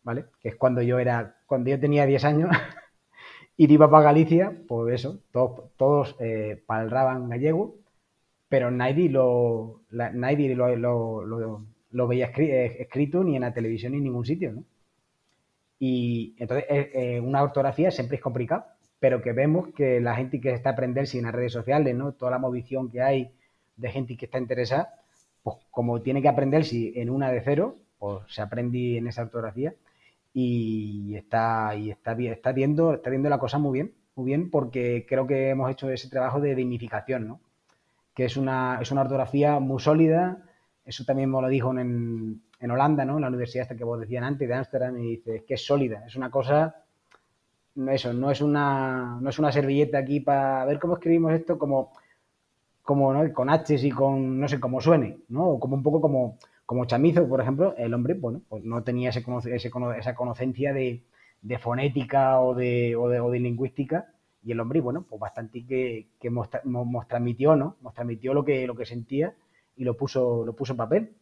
¿Vale? 0.03 0.25
Que 0.41 0.49
es 0.49 0.55
cuando 0.55 0.81
yo 0.81 0.99
era, 0.99 1.37
cuando 1.45 1.69
yo 1.69 1.79
tenía 1.79 2.05
10 2.05 2.25
años, 2.25 2.49
y 3.57 3.71
iba 3.71 3.89
para 3.89 4.03
Galicia, 4.03 4.51
pues 4.67 4.95
eso, 4.95 5.19
todos, 5.31 5.75
todos 5.77 6.15
eh, 6.19 6.63
palraban 6.65 7.29
gallego, 7.29 7.75
pero 8.49 8.71
nadie 8.71 9.09
lo, 9.09 9.81
nadie 9.91 10.55
lo, 10.55 10.75
lo, 10.75 11.65
lo, 11.91 12.07
veía 12.07 12.31
eh, 12.37 12.77
escrito 12.79 13.23
ni 13.23 13.35
en 13.35 13.41
la 13.43 13.53
televisión 13.53 13.91
ni 13.93 13.99
en 13.99 14.05
ningún 14.05 14.25
sitio. 14.25 14.63
Y 15.79 16.35
entonces 16.39 16.65
eh, 16.69 17.19
una 17.19 17.43
ortografía 17.43 17.91
siempre 17.91 18.17
es 18.17 18.23
complicado, 18.23 18.65
pero 18.99 19.21
que 19.21 19.33
vemos 19.33 19.69
que 19.75 19.99
la 19.99 20.15
gente 20.15 20.39
que 20.39 20.51
está 20.53 20.71
aprendiendo 20.71 21.11
en 21.13 21.23
las 21.25 21.35
redes 21.35 21.51
sociales, 21.53 21.95
¿no? 21.95 22.13
Toda 22.13 22.31
la 22.31 22.39
movición 22.39 22.89
que 22.89 23.01
hay 23.01 23.31
de 23.75 23.89
gente 23.89 24.15
que 24.17 24.25
está 24.25 24.39
interesada, 24.39 24.93
pues 25.43 25.57
como 25.71 26.01
tiene 26.01 26.21
que 26.21 26.29
aprenderse 26.29 26.93
en 26.95 27.09
una 27.09 27.31
de 27.31 27.41
cero, 27.41 27.77
pues 27.99 28.23
se 28.29 28.41
aprende 28.41 28.97
en 28.97 29.07
esa 29.07 29.23
ortografía 29.23 29.73
y 30.33 31.15
está, 31.15 31.75
y 31.75 31.91
está, 31.91 32.13
viendo, 32.15 32.93
está 32.93 33.09
viendo 33.09 33.29
la 33.29 33.39
cosa 33.39 33.59
muy 33.59 33.73
bien, 33.73 33.93
muy 34.15 34.25
bien, 34.25 34.49
porque 34.49 35.05
creo 35.07 35.27
que 35.27 35.49
hemos 35.49 35.71
hecho 35.71 35.89
ese 35.89 36.09
trabajo 36.09 36.39
de 36.39 36.55
dignificación, 36.55 37.27
¿no? 37.27 37.39
que 38.13 38.25
es 38.25 38.37
una, 38.37 38.79
es 38.81 38.91
una 38.91 39.01
ortografía 39.01 39.59
muy 39.59 39.79
sólida, 39.79 40.43
eso 40.85 41.03
también 41.05 41.31
me 41.31 41.41
lo 41.41 41.47
dijo 41.47 41.71
en, 41.77 42.41
en 42.59 42.71
Holanda, 42.71 43.05
¿no? 43.05 43.15
En 43.15 43.21
la 43.21 43.27
universidad 43.29 43.63
esta 43.63 43.75
que 43.75 43.83
vos 43.83 43.99
decían 43.99 44.23
antes, 44.23 44.47
de 44.47 44.53
Ámsterdam, 44.53 44.97
y 44.97 45.17
dice, 45.17 45.43
que 45.47 45.55
es 45.55 45.65
sólida, 45.65 46.03
es 46.05 46.15
una 46.15 46.29
cosa, 46.29 46.83
eso, 47.89 48.13
no 48.13 48.29
es 48.29 48.41
una, 48.41 49.17
no 49.19 49.29
es 49.29 49.39
una 49.39 49.51
servilleta 49.51 49.97
aquí 49.97 50.19
para 50.19 50.65
ver 50.65 50.79
cómo 50.79 50.95
escribimos 50.95 51.33
esto 51.33 51.57
como, 51.57 51.91
como 52.83 53.13
¿no? 53.13 53.33
con 53.33 53.49
H 53.49 53.75
y 53.75 53.91
con, 53.91 54.39
no 54.39 54.47
sé, 54.47 54.59
cómo 54.59 54.81
suene, 54.81 55.19
¿no? 55.29 55.57
como 55.59 55.75
un 55.75 55.83
poco 55.83 56.01
como, 56.01 56.37
como 56.73 56.85
Chamizo, 56.85 57.29
por 57.29 57.39
ejemplo, 57.39 57.75
el 57.77 57.93
hombre, 57.93 58.15
bueno, 58.15 58.41
pues 58.49 58.63
no 58.63 58.83
tenía 58.83 59.11
esa 59.11 59.21
conocencia 60.15 60.73
de, 60.73 61.03
fonética 61.59 62.39
o 62.41 62.55
de, 62.55 63.39
lingüística, 63.39 64.11
y 64.43 64.53
el 64.53 64.59
hombre, 64.59 64.81
bueno, 64.81 65.05
pues 65.07 65.19
bastante 65.21 65.63
que, 65.67 66.07
que 66.19 66.31
nos, 66.31 66.49
transmitió, 67.07 67.55
¿no? 67.55 67.77
Nos 67.83 67.93
transmitió 67.93 68.33
lo 68.33 68.43
que, 68.43 68.85
sentía 68.85 69.35
y 69.75 69.83
lo 69.83 69.95
puso, 69.95 70.43
lo 70.43 70.55
puso 70.55 70.73
en 70.73 70.77
papel. 70.77 71.15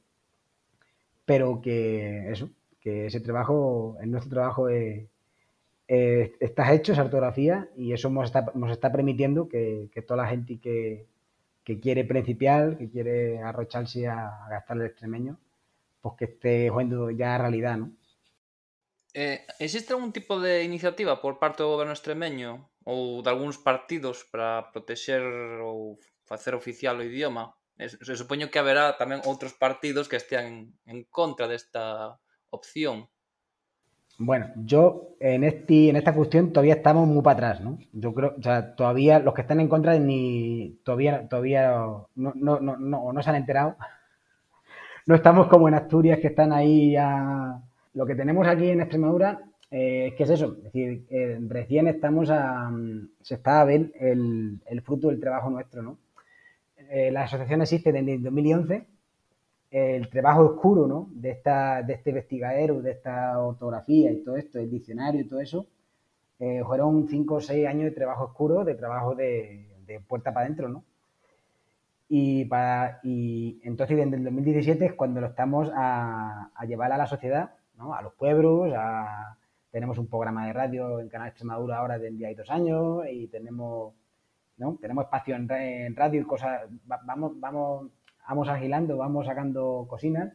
Pero 1.26 1.60
que 1.60 2.32
eso, 2.32 2.50
que 2.80 3.08
ese 3.08 3.20
trabajo, 3.20 3.98
en 4.00 4.10
nuestro 4.10 4.32
trabajo 4.32 4.70
es, 4.70 5.10
está 5.86 6.74
hecho, 6.74 6.94
esa 6.94 7.04
ortografía, 7.04 7.68
y 7.76 7.92
eso 7.92 8.10
nos 8.10 8.32
está, 8.72 8.92
permitiendo 8.94 9.50
que 9.50 10.06
toda 10.08 10.24
la 10.24 10.30
gente 10.30 10.62
que, 10.62 11.11
que 11.64 11.80
quiere 11.80 12.04
principiar, 12.06 12.78
que 12.78 12.90
quiere 12.90 13.40
arrocharse 13.42 14.08
a, 14.08 14.48
gastar 14.50 14.78
el 14.78 14.88
extremeño, 14.88 15.40
pues 16.02 16.16
que 16.18 16.26
esté 16.26 16.70
jugando 16.70 17.12
ya 17.12 17.38
realidad, 17.38 17.78
¿no? 17.78 17.92
Eh, 19.14 19.46
existe 19.60 19.94
algún 19.94 20.14
tipo 20.14 20.40
de 20.40 20.64
iniciativa 20.64 21.22
por 21.22 21.38
parte 21.38 21.64
do 21.64 21.70
goberno 21.70 21.92
extremeño 21.92 22.72
ou 22.88 23.20
de 23.20 23.30
algúns 23.30 23.60
partidos 23.60 24.24
para 24.24 24.72
protexer 24.72 25.22
ou 25.60 26.00
facer 26.24 26.56
oficial 26.56 26.96
o 26.98 27.04
idioma? 27.04 27.52
Se 27.76 28.16
supoño 28.16 28.48
que 28.48 28.62
haberá 28.62 28.96
tamén 28.96 29.20
outros 29.28 29.52
partidos 29.52 30.08
que 30.08 30.16
estean 30.16 30.72
en 30.88 31.00
contra 31.12 31.52
desta 31.52 32.16
opción. 32.56 33.12
Bueno, 34.24 34.52
yo 34.56 35.16
en, 35.20 35.44
este, 35.44 35.90
en 35.90 35.96
esta 35.96 36.14
cuestión 36.14 36.52
todavía 36.54 36.76
estamos 36.76 37.08
muy 37.08 37.24
para 37.24 37.34
atrás, 37.50 37.62
¿no? 37.62 37.80
Yo 37.92 38.14
creo, 38.14 38.36
o 38.38 38.42
sea, 38.44 38.76
todavía 38.76 39.18
los 39.20 39.34
que 39.34 39.42
están 39.42 39.60
en 39.60 39.68
contra 39.68 39.98
ni 39.98 40.80
todavía, 40.84 41.28
todavía 41.28 41.72
no, 42.16 42.34
no, 42.36 42.60
no, 42.60 42.78
no, 42.78 43.12
no 43.14 43.24
se 43.24 43.30
han 43.30 43.36
enterado. 43.38 43.76
No 45.08 45.16
estamos 45.16 45.48
como 45.48 45.68
en 45.68 45.74
Asturias 45.74 46.20
que 46.20 46.28
están 46.28 46.54
ahí 46.54 46.96
a... 46.96 47.60
Lo 47.96 48.06
que 48.06 48.16
tenemos 48.16 48.48
aquí 48.48 48.70
en 48.70 48.82
Extremadura 48.82 49.42
Eh, 49.72 50.14
¿Qué 50.16 50.24
es 50.24 50.30
eso? 50.30 50.56
Es 50.58 50.64
decir, 50.66 51.06
eh, 51.10 51.40
recién 51.48 51.88
estamos 51.88 52.30
a, 52.30 52.70
se 53.22 53.36
está 53.36 53.62
a 53.62 53.66
ver 53.66 53.92
el, 54.00 54.60
el 54.68 54.82
fruto 54.82 55.08
del 55.08 55.20
trabajo 55.20 55.50
nuestro, 55.50 55.82
¿no? 55.82 55.98
Eh, 56.90 57.10
la 57.12 57.24
asociación 57.24 57.62
existe 57.62 57.92
desde 57.92 58.16
el 58.16 58.24
2011. 58.24 58.86
El 59.72 60.10
trabajo 60.10 60.42
oscuro, 60.42 60.86
¿no? 60.86 61.10
De, 61.14 61.32
esta, 61.32 61.82
de 61.82 61.94
este 61.94 62.12
investigadero, 62.12 62.82
de 62.82 62.92
esta 62.92 63.40
ortografía 63.40 64.12
y 64.12 64.24
todo 64.24 64.36
esto, 64.36 64.60
el 64.60 64.70
diccionario 64.70 65.22
y 65.22 65.28
todo 65.28 65.40
eso, 65.40 65.66
eh, 66.40 66.62
fueron 66.66 67.08
cinco 67.08 67.36
o 67.36 67.42
seis 67.42 67.66
años 67.66 67.86
de 67.86 67.92
trabajo 67.92 68.26
oscuro, 68.26 68.64
de 68.66 68.76
trabajo 68.76 69.16
de, 69.16 69.66
de 69.86 70.00
puerta 70.02 70.34
para 70.34 70.46
adentro, 70.46 70.70
¿no? 70.70 70.84
Y, 72.14 72.44
para, 72.44 73.00
y 73.04 73.62
entonces 73.64 73.96
desde 73.96 74.18
el 74.18 74.24
2017 74.26 74.86
es 74.86 74.94
cuando 74.96 75.22
lo 75.22 75.28
estamos 75.28 75.72
a, 75.74 76.52
a 76.54 76.66
llevar 76.66 76.92
a 76.92 76.98
la 76.98 77.08
sociedad, 77.08 77.52
¿no? 77.78 77.94
a 77.94 78.02
los 78.02 78.14
pueblos, 78.16 78.70
tenemos 79.72 79.98
un 79.98 80.08
programa 80.08 80.46
de 80.46 80.52
radio 80.52 81.00
en 81.00 81.08
Canal 81.08 81.30
Extremadura 81.30 81.78
ahora 81.78 81.98
de 81.98 82.12
día 82.12 82.30
y 82.30 82.36
dos 82.36 82.50
años 82.50 83.04
y 83.10 83.28
tenemos, 83.28 83.94
¿no? 84.58 84.78
tenemos 84.82 85.06
espacio 85.06 85.38
en, 85.38 85.50
en 85.50 85.96
radio 85.96 86.20
y 86.20 86.26
cosas, 86.26 86.64
vamos, 86.84 87.40
vamos, 87.40 87.88
vamos 88.28 88.50
agilando, 88.50 88.98
vamos 88.98 89.26
sacando 89.26 89.86
cocinas 89.90 90.34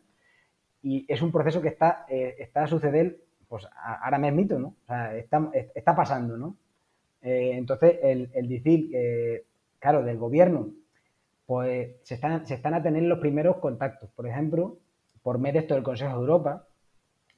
y 0.82 1.04
es 1.08 1.22
un 1.22 1.32
proceso 1.32 1.60
que 1.60 1.68
está, 1.68 2.06
eh, 2.08 2.36
está 2.38 2.64
a 2.64 2.66
suceder 2.66 3.20
pues 3.48 3.66
ahora 4.02 4.18
mismo, 4.18 4.58
¿no? 4.58 4.68
O 4.68 4.86
sea, 4.86 5.16
está, 5.16 5.50
está 5.74 5.94
pasando, 5.94 6.36
¿no? 6.36 6.56
Eh, 7.22 7.52
entonces, 7.54 7.98
el, 8.02 8.30
el 8.34 8.48
decir, 8.48 8.90
eh, 8.94 9.44
claro, 9.78 10.02
del 10.02 10.18
gobierno, 10.18 10.70
pues 11.46 11.96
se 12.02 12.14
están, 12.14 12.46
se 12.46 12.54
están 12.54 12.74
a 12.74 12.82
tener 12.82 13.02
los 13.04 13.18
primeros 13.18 13.56
contactos. 13.56 14.10
Por 14.10 14.26
ejemplo, 14.26 14.78
por 15.22 15.38
medio 15.38 15.54
de 15.54 15.58
esto 15.60 15.74
del 15.74 15.84
Consejo 15.84 16.14
de 16.14 16.20
Europa, 16.20 16.66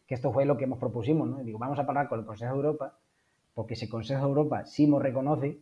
que 0.07 0.15
esto 0.15 0.33
fue 0.33 0.47
lo 0.47 0.57
que 0.57 0.65
hemos 0.65 0.79
propusimos, 0.79 1.29
¿no? 1.29 1.39
Digo, 1.39 1.59
vamos 1.59 1.79
a 1.79 1.83
hablar 1.83 2.09
con 2.09 2.21
el 2.21 2.27
Consejo 2.27 2.53
de 2.53 2.57
Europa, 2.57 2.99
porque 3.55 3.75
ese 3.75 3.89
Consejo 3.89 4.23
de 4.23 4.29
Europa 4.29 4.65
sí 4.65 4.87
nos 4.87 5.03
reconoce 5.03 5.59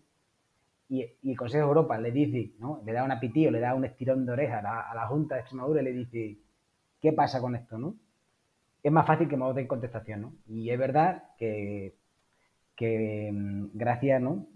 y, 0.89 1.03
el 1.03 1.37
Consejo 1.37 1.65
de 1.65 1.69
Europa 1.69 1.99
le 1.99 2.13
dice, 2.13 2.53
¿no? 2.59 2.81
Le 2.85 2.93
da 2.93 3.05
un 3.05 3.13
apitío, 3.13 3.51
le 3.51 3.61
da 3.61 3.75
un 3.75 3.85
estirón 3.85 4.25
de 4.25 4.33
oreja 4.33 4.59
a 4.59 4.63
la, 4.63 4.81
a 4.91 4.95
la 4.95 5.07
Junta 5.07 5.35
de 5.35 5.41
Extremadura 5.43 5.81
y 5.81 5.85
le 5.85 5.93
dice, 5.93 6.39
¿qué 7.01 7.13
pasa 7.13 7.41
con 7.41 7.55
esto, 7.57 7.79
no? 7.79 7.97
Es 8.83 8.93
más 8.93 9.07
fácil 9.07 9.29
que 9.29 9.37
me 9.37 9.53
den 9.53 9.67
contestación, 9.67 10.23
¿no? 10.23 10.33
Y 10.47 10.71
es 10.71 10.79
verdad 10.79 11.25
que, 11.37 11.97
que 12.77 13.31
gracias, 13.75 14.23
¿no? 14.23 14.47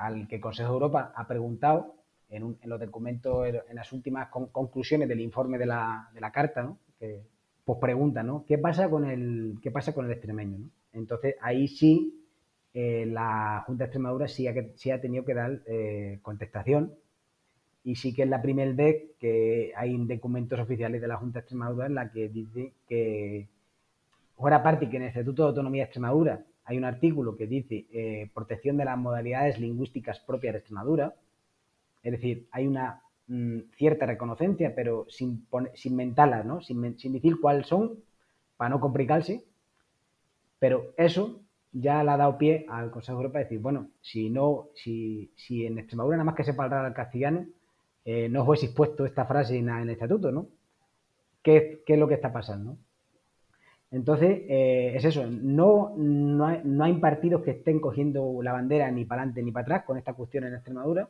Al 0.00 0.26
que 0.26 0.36
el 0.36 0.40
Consejo 0.40 0.70
de 0.70 0.74
Europa 0.74 1.12
ha 1.14 1.26
preguntado 1.26 1.96
en, 2.30 2.56
los 2.64 2.80
documentos, 2.80 3.46
en 3.46 3.76
las 3.76 3.92
últimas 3.92 4.28
con, 4.28 4.46
conclusiones 4.46 5.08
del 5.08 5.20
informe 5.20 5.58
de 5.58 5.66
la, 5.66 6.08
de 6.14 6.20
la 6.20 6.32
carta, 6.32 6.62
¿no? 6.62 6.78
Que, 6.98 7.26
pues 7.68 7.78
pregunta, 7.80 8.22
¿no? 8.22 8.46
¿Qué 8.46 8.56
pasa 8.56 8.88
con 8.88 9.04
el, 9.04 9.58
qué 9.62 9.70
pasa 9.70 9.92
con 9.92 10.06
el 10.06 10.12
extremeño? 10.12 10.58
¿no? 10.58 10.70
Entonces, 10.94 11.36
ahí 11.42 11.68
sí, 11.68 12.17
eh, 12.80 13.06
la 13.06 13.64
Junta 13.66 13.82
de 13.82 13.86
Extremadura 13.86 14.28
sí 14.28 14.46
ha, 14.46 14.54
sí 14.76 14.92
ha 14.92 15.00
tenido 15.00 15.24
que 15.24 15.34
dar 15.34 15.62
eh, 15.66 16.20
contestación 16.22 16.94
y 17.82 17.96
sí 17.96 18.14
que 18.14 18.22
es 18.22 18.28
la 18.28 18.40
primera 18.40 18.72
vez 18.72 19.16
que 19.18 19.72
hay 19.74 19.96
documentos 20.06 20.60
oficiales 20.60 21.00
de 21.00 21.08
la 21.08 21.16
Junta 21.16 21.40
de 21.40 21.40
Extremadura 21.40 21.86
en 21.86 21.96
la 21.96 22.12
que 22.12 22.28
dice 22.28 22.74
que, 22.88 23.48
fuera 24.36 24.62
parte 24.62 24.88
que 24.88 24.96
en 24.96 25.02
el 25.02 25.08
Estatuto 25.08 25.42
de 25.42 25.48
Autonomía 25.48 25.82
de 25.82 25.86
Extremadura 25.86 26.44
hay 26.66 26.78
un 26.78 26.84
artículo 26.84 27.36
que 27.36 27.48
dice 27.48 27.86
eh, 27.90 28.30
protección 28.32 28.76
de 28.76 28.84
las 28.84 28.96
modalidades 28.96 29.58
lingüísticas 29.58 30.20
propias 30.20 30.52
de 30.52 30.58
Extremadura, 30.60 31.16
es 32.04 32.12
decir, 32.12 32.46
hay 32.52 32.68
una 32.68 33.02
mmm, 33.26 33.58
cierta 33.76 34.06
reconocencia, 34.06 34.72
pero 34.76 35.04
sin, 35.08 35.48
sin 35.74 35.96
¿no? 35.96 36.60
Sin, 36.60 36.96
sin, 36.96 37.12
decir 37.12 37.40
cuáles 37.40 37.66
son, 37.66 37.98
para 38.56 38.70
no 38.70 38.78
complicarse. 38.78 39.42
Pero 40.60 40.92
eso 40.96 41.40
ya 41.80 42.02
le 42.02 42.10
ha 42.10 42.16
dado 42.16 42.38
pie 42.38 42.66
al 42.68 42.90
Consejo 42.90 43.18
Europeo 43.18 43.32
para 43.32 43.44
decir, 43.44 43.60
bueno, 43.60 43.90
si 44.00 44.30
no, 44.30 44.68
si, 44.74 45.30
si 45.36 45.66
en 45.66 45.78
Extremadura 45.78 46.16
nada 46.16 46.24
más 46.24 46.34
que 46.34 46.44
se 46.44 46.50
hablar 46.50 46.84
al 46.84 46.94
castellano, 46.94 47.46
eh, 48.04 48.28
no 48.28 48.44
fuese 48.44 48.66
expuesto 48.66 49.04
esta 49.04 49.26
frase 49.26 49.56
en, 49.58 49.68
el 49.68 49.90
estatuto, 49.90 50.32
¿no? 50.32 50.48
¿Qué, 51.42 51.82
¿Qué, 51.86 51.94
es 51.94 51.98
lo 51.98 52.08
que 52.08 52.14
está 52.14 52.32
pasando? 52.32 52.76
Entonces, 53.90 54.42
eh, 54.48 54.92
es 54.96 55.04
eso, 55.04 55.26
no, 55.30 55.94
no 55.96 56.46
hay, 56.46 56.60
no, 56.64 56.84
hay, 56.84 56.94
partidos 56.94 57.42
que 57.42 57.52
estén 57.52 57.80
cogiendo 57.80 58.42
la 58.42 58.52
bandera 58.52 58.90
ni 58.90 59.04
para 59.04 59.22
adelante 59.22 59.42
ni 59.42 59.52
para 59.52 59.62
atrás 59.62 59.84
con 59.84 59.96
esta 59.96 60.12
cuestión 60.12 60.44
en 60.44 60.54
Extremadura, 60.54 61.08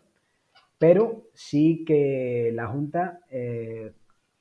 pero 0.79 1.25
sí 1.35 1.85
que 1.85 2.53
la 2.55 2.69
Junta, 2.69 3.21
eh, 3.31 3.93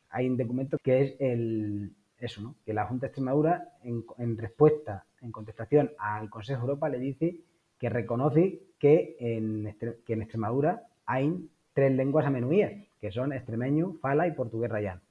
hay 0.10 0.30
un 0.30 0.38
documento 0.38 0.78
que 0.84 1.02
es 1.02 1.16
el, 1.20 1.96
eso, 2.20 2.42
¿no? 2.42 2.56
que 2.64 2.74
la 2.74 2.86
Junta 2.86 3.06
de 3.06 3.08
Extremadura, 3.08 3.70
en, 3.84 4.38
respuesta, 4.38 5.06
en 5.22 5.32
contestación 5.32 5.92
al 5.98 6.30
Consejo 6.30 6.62
de 6.62 6.68
Europa, 6.68 6.90
le 6.90 7.00
dice 7.00 7.38
que 7.80 7.90
reconoce 7.90 8.60
que 8.80 9.16
en, 9.20 9.76
que 10.06 10.14
en 10.14 10.22
Extremadura 10.22 10.84
hay 11.06 11.50
tres 11.74 11.92
lenguas 11.92 12.26
amenuías, 12.26 12.74
que 13.00 13.12
son 13.12 13.34
extremeño, 13.34 13.94
fala 14.02 14.28
y 14.28 14.32
portugués 14.32 14.72
rayano. 14.72 15.02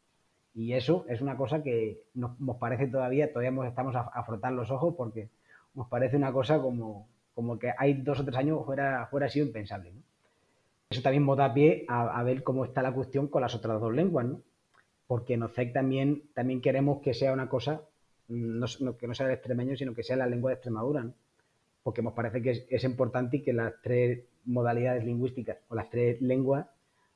Y 0.55 0.73
eso 0.73 1.05
es 1.09 1.21
una 1.21 1.37
cosa 1.37 1.63
que 1.63 2.03
nos, 2.15 2.41
nos 2.41 2.57
parece 2.57 2.87
todavía, 2.87 3.33
todavía 3.33 3.69
estamos 3.69 3.95
a, 3.95 4.01
a, 4.01 4.25
frotar 4.25 4.53
los 4.53 4.71
ojos 4.71 4.95
porque 4.97 5.29
nos 5.75 5.87
parece 5.89 6.17
una 6.17 6.33
cosa 6.33 6.61
como, 6.61 7.07
como 7.35 7.59
que 7.59 7.73
hay 7.77 7.95
dos 7.95 8.21
o 8.21 8.25
tres 8.25 8.37
años 8.37 8.65
fuera, 8.65 9.07
fuera 9.11 9.29
sido 9.29 9.47
impensable. 9.47 9.93
¿no? 9.93 10.01
Eso 10.89 11.03
también 11.03 11.27
nos 11.27 11.37
da 11.37 11.53
pie 11.53 11.85
a, 11.89 12.19
a, 12.19 12.23
ver 12.23 12.43
cómo 12.43 12.65
está 12.65 12.81
la 12.81 12.95
cuestión 12.95 13.29
con 13.29 13.43
las 13.43 13.55
otras 13.55 13.81
dos 13.81 13.93
lenguas, 13.93 14.27
¿no? 14.27 14.41
Porque 15.07 15.35
en 15.35 15.43
OCEC 15.43 15.73
también, 15.73 16.23
también 16.33 16.61
queremos 16.61 17.03
que 17.03 17.13
sea 17.13 17.33
una 17.33 17.49
cosa, 17.49 17.83
no, 18.29 18.67
no, 18.81 18.97
que 18.97 19.07
no 19.07 19.15
sea 19.15 19.27
el 19.27 19.33
extremeño, 19.33 19.77
sino 19.77 19.95
que 19.95 20.03
sea 20.03 20.17
la 20.17 20.27
lengua 20.27 20.51
de 20.51 20.55
Extremadura, 20.55 21.03
¿no? 21.03 21.15
Porque 21.83 22.03
nos 22.03 22.15
parece 22.15 22.43
que 22.43 22.51
es, 22.51 22.67
es, 22.69 22.85
importante 22.85 23.43
que 23.43 23.53
las 23.53 23.75
tres 23.81 24.25
modalidades 24.45 25.05
lingüísticas 25.05 25.59
o 25.69 25.75
las 25.75 25.89
tres 25.89 26.21
lenguas 26.21 26.67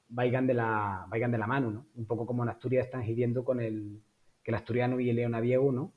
vayan 0.08 0.46
de 0.46 0.54
la, 0.54 1.06
vayan 1.08 1.32
de 1.32 1.38
la 1.38 1.46
mano, 1.46 1.70
¿no? 1.70 1.86
Un 1.96 2.06
poco 2.06 2.26
como 2.26 2.42
en 2.42 2.50
Asturias 2.50 2.86
están 2.86 3.02
gidiendo 3.02 3.44
con 3.44 3.60
el, 3.60 4.00
que 4.42 4.50
el 4.50 4.54
asturiano 4.54 5.00
y 5.00 5.10
el 5.10 5.16
leonaviego, 5.16 5.72
¿no? 5.72 5.92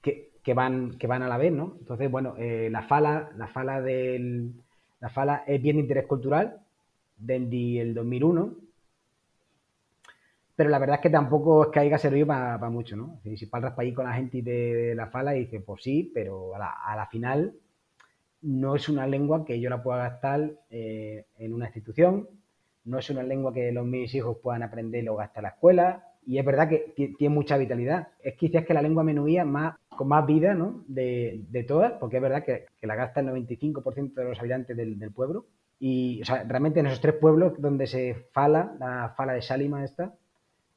Que, 0.00 0.32
que, 0.42 0.54
van, 0.54 0.98
que 0.98 1.06
van 1.06 1.22
a 1.22 1.28
la 1.28 1.38
vez, 1.38 1.52
¿no? 1.52 1.76
Entonces, 1.78 2.10
bueno, 2.10 2.34
eh, 2.38 2.68
la 2.70 2.82
fala, 2.82 3.30
la 3.36 3.48
fala 3.48 3.80
del, 3.80 4.52
la 5.00 5.08
fala 5.08 5.44
es 5.46 5.60
bien 5.60 5.76
de 5.76 5.82
interés 5.82 6.06
cultural, 6.06 6.60
desde 7.16 7.80
el 7.80 7.94
2001, 7.94 8.56
pero 10.54 10.70
la 10.70 10.78
verdad 10.78 10.96
es 10.96 11.02
que 11.02 11.10
tampoco 11.10 11.64
es 11.64 11.68
que 11.70 11.80
haya 11.80 11.98
servido 11.98 12.26
para, 12.26 12.58
para 12.58 12.70
mucho, 12.70 12.96
¿no? 12.96 13.20
Si, 13.22 13.46
parlas 13.46 13.72
para 13.72 13.88
ir 13.88 13.94
con 13.94 14.04
la 14.04 14.14
gente 14.14 14.42
de 14.42 14.94
la 14.94 15.08
fala 15.08 15.34
y 15.36 15.40
dice, 15.40 15.60
pues 15.60 15.82
sí, 15.82 16.10
pero 16.14 16.54
a 16.54 16.58
la, 16.58 16.70
a 16.70 16.96
la, 16.96 17.06
final 17.06 17.54
no 18.42 18.76
es 18.76 18.88
una 18.88 19.06
lengua 19.06 19.44
que 19.44 19.60
yo 19.60 19.70
la 19.70 19.82
pueda 19.82 20.08
gastar 20.08 20.52
eh, 20.70 21.26
en 21.38 21.54
una 21.54 21.66
institución, 21.66 22.28
no 22.84 22.98
es 22.98 23.08
una 23.10 23.22
lengua 23.22 23.54
que 23.54 23.72
los 23.72 23.86
mis 23.86 24.14
hijos 24.14 24.38
puedan 24.42 24.62
aprender 24.62 25.02
y 25.02 25.04
luego 25.04 25.18
gastar 25.18 25.40
en 25.40 25.44
la 25.44 25.48
escuela, 25.50 26.04
y 26.24 26.38
es 26.38 26.44
verdad 26.44 26.68
que 26.68 26.94
tiene 27.18 27.34
mucha 27.34 27.56
vitalidad. 27.56 28.08
Es 28.22 28.34
quizás 28.36 28.64
que 28.64 28.74
la 28.74 28.82
lengua 28.82 29.02
menuía 29.02 29.44
más, 29.44 29.76
con 29.88 30.08
más 30.08 30.24
vida 30.26 30.54
¿no? 30.54 30.84
de, 30.86 31.44
de 31.48 31.64
todas, 31.64 31.92
porque 31.94 32.16
es 32.16 32.22
verdad 32.22 32.44
que, 32.44 32.66
que 32.80 32.86
la 32.86 32.94
gasta 32.94 33.20
el 33.20 33.28
95% 33.28 34.14
de 34.14 34.24
los 34.24 34.38
habitantes 34.38 34.76
del, 34.76 34.98
del 34.98 35.12
pueblo, 35.12 35.46
y 35.84 36.22
o 36.22 36.24
sea, 36.24 36.44
realmente 36.44 36.78
en 36.78 36.86
esos 36.86 37.00
tres 37.00 37.16
pueblos 37.16 37.54
donde 37.58 37.88
se 37.88 38.14
fala, 38.32 38.76
la 38.78 39.14
fala 39.16 39.32
de 39.32 39.42
Salima 39.42 39.82
esta, 39.82 40.14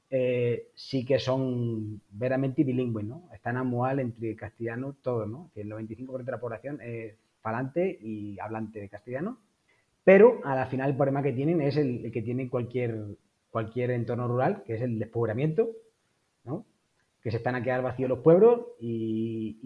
eh, 0.09 0.69
sí 0.75 1.05
que 1.05 1.19
son 1.19 2.01
veramente 2.11 2.63
bilingües, 2.63 3.05
¿no? 3.05 3.29
Están 3.33 3.57
amual 3.57 3.99
entre 3.99 4.35
castellano, 4.35 4.95
todo, 5.01 5.25
¿no? 5.25 5.51
El 5.55 5.69
95% 5.69 6.23
de 6.23 6.31
la 6.31 6.39
población 6.39 6.79
es 6.81 7.15
falante 7.41 7.97
y 8.01 8.39
hablante 8.39 8.79
de 8.79 8.89
castellano, 8.89 9.39
pero 10.03 10.41
a 10.43 10.55
la 10.55 10.67
final 10.67 10.91
el 10.91 10.95
problema 10.95 11.23
que 11.23 11.33
tienen 11.33 11.61
es 11.61 11.77
el, 11.77 12.11
que 12.11 12.21
tiene 12.21 12.49
cualquier, 12.49 13.17
cualquier 13.49 13.91
entorno 13.91 14.27
rural, 14.27 14.63
que 14.63 14.75
es 14.75 14.81
el 14.81 14.99
despoblamiento, 14.99 15.69
¿no? 16.43 16.65
Que 17.21 17.31
se 17.31 17.37
están 17.37 17.55
a 17.55 17.63
quedar 17.63 17.81
vacíos 17.81 18.09
los 18.09 18.19
pueblos 18.19 18.61
y, 18.79 19.57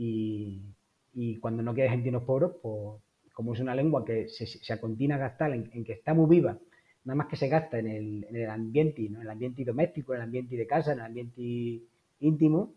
y, 1.14 1.36
cuando 1.42 1.62
no 1.62 1.74
queda 1.74 1.90
gente 1.90 2.08
en 2.08 2.14
los 2.14 2.24
pueblos, 2.24 2.54
pues 2.62 3.02
como 3.34 3.54
es 3.54 3.60
una 3.60 3.76
lengua 3.76 4.06
que 4.06 4.30
se, 4.30 4.46
se 4.46 4.74
acontina 4.74 5.16
a 5.16 5.48
en, 5.48 5.70
en, 5.74 5.84
que 5.84 5.94
está 5.94 6.14
muy 6.14 6.30
viva, 6.30 6.58
nada 7.04 7.16
más 7.16 7.28
que 7.28 7.36
se 7.36 7.48
gasta 7.48 7.80
en 7.80 7.88
el, 7.88 8.26
en 8.30 8.36
el 8.36 8.50
ambiente, 8.50 9.08
¿no? 9.10 9.18
en 9.18 9.24
el 9.24 9.30
ambiente 9.30 9.64
doméstico, 9.64 10.14
en 10.14 10.18
el 10.18 10.24
ambiente 10.26 10.56
de 10.56 10.68
casa, 10.68 10.92
en 10.92 11.00
el 11.00 11.06
ambiente 11.06 11.82
íntimo, 12.20 12.74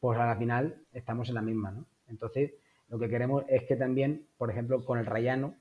pues 0.00 0.18
a 0.18 0.26
la 0.26 0.36
final 0.36 0.76
estamos 0.92 1.28
en 1.28 1.34
la 1.34 1.42
misma, 1.42 1.72
¿no? 1.72 1.86
Entonces, 2.08 2.52
lo 2.88 2.98
que 2.98 3.08
queremos 3.08 3.44
es 3.48 3.64
que 3.64 3.76
también, 3.76 4.26
por 4.38 4.50
ejemplo, 4.50 4.84
con 4.84 4.98
el 4.98 5.06
rayano, 5.06 5.54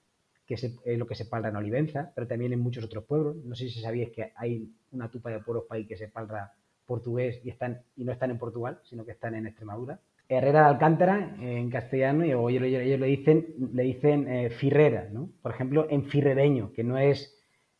que 0.45 0.53
es 0.53 0.97
lo 0.97 1.07
que 1.07 1.15
se 1.15 1.25
palra 1.25 1.49
en 1.49 1.55
Olivenza, 1.55 2.11
pero 2.13 2.27
también 2.27 2.53
en 2.53 2.59
muchos 2.59 2.83
otros 2.83 3.05
pueblos, 3.05 3.37
no 3.43 3.55
sé 3.55 3.67
si 3.69 3.81
sabíais 3.81 4.11
que 4.11 4.31
hay 4.35 4.71
una 4.91 5.09
tupa 5.09 5.31
de 5.31 5.39
pueblos 5.39 5.65
país 5.67 5.87
que 5.87 5.97
se 5.97 6.07
palra 6.07 6.53
portugués 6.85 7.41
y, 7.43 7.49
están, 7.49 7.81
y 7.95 8.03
no 8.03 8.11
están 8.11 8.29
en 8.29 8.37
Portugal, 8.37 8.79
sino 8.83 9.05
que 9.05 9.13
están 9.13 9.33
en 9.33 9.47
Extremadura, 9.47 9.99
Herrera 10.27 10.61
de 10.61 10.67
Alcántara 10.69 11.35
en 11.39 11.69
castellano 11.69 12.25
y 12.25 12.31
ellos, 12.31 12.63
ellos 12.63 12.99
le 12.99 13.05
dicen, 13.05 13.45
le 13.73 13.83
dicen 13.83 14.27
eh, 14.27 14.49
Firrera, 14.49 15.07
¿no? 15.11 15.29
Por 15.41 15.51
ejemplo, 15.51 15.87
en 15.89 16.05
firrereño, 16.05 16.71
que 16.73 16.83
no 16.83 16.97
es 16.97 17.34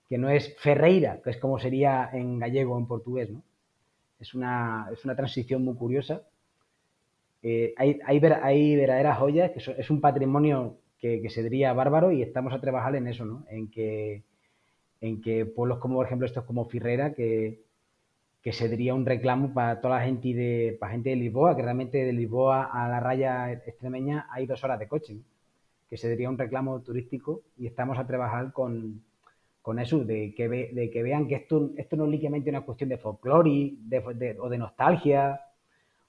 que 0.10 0.18
no 0.18 0.30
es 0.30 0.56
Ferreira, 0.60 1.22
que 1.24 1.32
es 1.32 1.38
como 1.38 1.60
sería 1.60 2.10
en 2.14 2.40
gallego 2.40 2.76
o 2.76 2.80
en 2.80 2.88
portugués, 2.88 3.30
¿no? 3.30 3.42
Es 4.20 4.34
una, 4.34 4.88
es 4.94 5.04
una 5.06 5.16
transición 5.16 5.64
muy 5.64 5.76
curiosa. 5.76 6.24
eh, 7.44 7.74
hay, 7.78 8.00
hay, 8.06 8.20
hay, 8.44 8.76
verdaderas 8.76 9.18
joyas, 9.20 9.52
que 9.52 9.60
es 9.60 9.90
un 9.90 10.02
patrimonio 10.02 10.78
que, 11.00 11.22
que 11.22 11.30
sería 11.30 11.74
bárbaro 11.74 12.12
y 12.12 12.22
estamos 12.22 12.54
a 12.54 12.62
trabajar 12.62 12.96
en 12.96 13.08
eso, 13.08 13.26
¿no? 13.26 13.46
En 13.50 13.70
que, 13.70 14.24
en 15.02 15.22
que 15.22 15.46
pueblos 15.46 15.80
como, 15.80 15.96
por 15.96 16.06
ejemplo, 16.08 16.26
estos 16.28 16.46
como 16.46 16.66
Firrera, 16.66 17.14
que, 17.14 17.62
que 18.42 18.54
sería 18.54 18.94
un 18.96 19.06
reclamo 19.06 19.54
para 19.54 19.82
toda 19.82 20.00
la 20.00 20.06
gente 20.06 20.34
de, 20.34 20.78
para 20.80 20.94
gente 20.94 21.10
de 21.10 21.16
Lisboa, 21.18 21.56
que 21.56 21.64
realmente 21.64 21.98
de 22.06 22.14
Lisboa 22.14 22.66
a 22.66 22.88
la 22.90 23.00
raya 23.00 23.52
extremeña 23.54 24.28
hay 24.32 24.46
dos 24.46 24.64
horas 24.64 24.80
de 24.80 24.88
coche, 24.88 25.18
que 25.90 25.98
sería 25.98 26.30
un 26.30 26.38
reclamo 26.38 26.82
turístico 26.82 27.42
y 27.58 27.68
estamos 27.68 27.98
a 27.98 28.08
trabajar 28.08 28.54
con, 28.54 29.02
con 29.66 29.80
eso, 29.80 30.06
de 30.06 30.36
que, 30.36 30.48
de 30.48 30.92
que 30.92 31.02
vean 31.02 31.28
que 31.28 31.34
esto, 31.34 31.72
esto 31.76 31.96
no 31.96 32.04
es 32.04 32.10
únicamente 32.10 32.52
una 32.52 32.62
cuestión 32.62 32.88
de 32.88 33.00
folclore 33.00 33.74
de, 33.80 34.38
o 34.40 34.48
de 34.48 34.58
nostalgia 34.60 35.42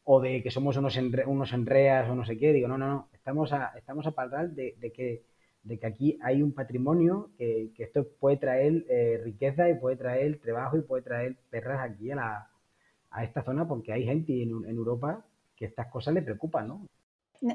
o 0.05 0.21
de 0.21 0.43
que 0.43 0.51
somos 0.51 0.77
unos, 0.77 0.95
unos 1.25 1.53
enreas 1.55 2.07
o 2.11 2.15
no 2.15 2.27
sé 2.27 2.37
qué. 2.37 2.53
Digo, 2.53 2.69
no, 2.69 2.77
no, 2.77 2.87
no, 2.87 3.09
estamos 3.15 3.55
a, 3.55 3.73
estamos 3.75 4.07
a 4.07 4.13
hablar 4.15 4.51
de, 4.51 4.75
que, 4.95 5.23
de 5.63 5.79
que 5.79 5.87
aquí 5.87 6.19
hay 6.23 6.43
un 6.43 6.53
patrimonio 6.53 7.31
que, 7.39 7.71
que 7.75 7.85
esto 7.85 8.07
puede 8.21 8.37
traer 8.37 8.85
eh, 8.91 9.23
riqueza 9.25 9.71
y 9.71 9.75
puede 9.77 9.97
traer 9.97 10.39
trabajo 10.39 10.77
y 10.77 10.83
puede 10.83 11.03
traer 11.03 11.37
perras 11.49 11.81
aquí 11.81 12.11
a, 12.11 12.17
la, 12.17 12.51
a 13.11 13.25
esta 13.25 13.43
zona 13.43 13.67
porque 13.67 13.95
hay 13.95 14.05
gente 14.05 14.43
en, 14.43 14.67
en 14.67 14.77
Europa 14.77 15.25
que 15.57 15.65
estas 15.65 15.87
cosas 15.87 16.13
le 16.13 16.21
preocupan, 16.21 16.69
¿no? 16.69 16.87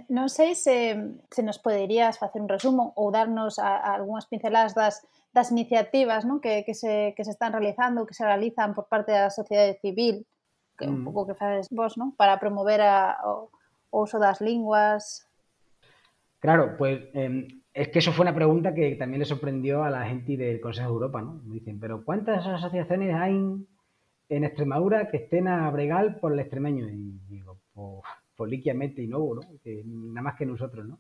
Non 0.10 0.30
sei 0.30 0.54
se, 0.54 0.94
se 1.34 1.42
nos 1.42 1.58
poderías 1.58 2.22
facer 2.22 2.38
un 2.38 2.50
resumo 2.50 2.94
ou 2.94 3.10
darnos 3.10 3.58
a, 3.58 3.82
a 3.82 3.98
pinceladas 4.30 4.78
das, 4.78 5.02
das 5.32 5.52
iniciativas 5.52 6.28
non? 6.28 6.44
Que, 6.44 6.64
que, 6.68 6.76
se, 6.76 7.16
que 7.16 7.24
se 7.24 7.32
están 7.32 7.56
realizando, 7.56 8.06
que 8.06 8.14
se 8.14 8.28
realizan 8.28 8.76
por 8.76 8.88
parte 8.92 9.16
da 9.16 9.32
sociedade 9.32 9.80
civil, 9.80 10.28
que 10.78 10.88
mm. 10.88 10.94
un 10.94 11.02
pouco 11.08 11.28
que 11.28 11.40
fades 11.40 11.72
vos, 11.72 11.96
non? 11.96 12.12
Para 12.16 12.40
promover 12.40 12.84
a, 12.84 13.20
o, 13.24 13.52
o 13.90 14.04
uso 14.04 14.20
das 14.20 14.44
linguas. 14.44 15.28
Claro, 16.40 16.76
pues 16.78 17.08
eh, 17.14 17.48
es 17.74 17.88
que 17.90 18.00
eso 18.00 18.12
fue 18.12 18.24
una 18.24 18.36
pregunta 18.36 18.74
que 18.74 18.96
también 18.96 19.20
le 19.20 19.26
sorprendió 19.26 19.84
a 19.84 19.90
la 19.90 20.06
gente 20.06 20.36
del 20.36 20.60
Consejo 20.60 20.90
de 20.90 20.94
Europa, 20.94 21.22
¿no? 21.22 21.42
Me 21.46 21.56
dicen, 21.56 21.80
pero 21.80 22.04
¿cuántas 22.04 22.46
asociaciones 22.46 23.16
hay 23.16 23.38
en 24.30 24.44
Extremadura 24.44 25.10
que 25.10 25.18
estén 25.18 25.48
a 25.48 25.70
bregal 25.72 26.20
por 26.20 26.34
el 26.34 26.40
extremeño? 26.40 26.90
Y 26.90 27.20
digo, 27.30 27.58
pues 27.74 28.02
poliquiamente 28.36 29.04
y 29.04 29.08
nuevo, 29.08 29.36
¿no? 29.36 29.42
Que 29.64 29.84
nada 29.86 30.24
más 30.24 30.36
que 30.36 30.46
nosotros, 30.46 30.86
¿no? 30.88 31.00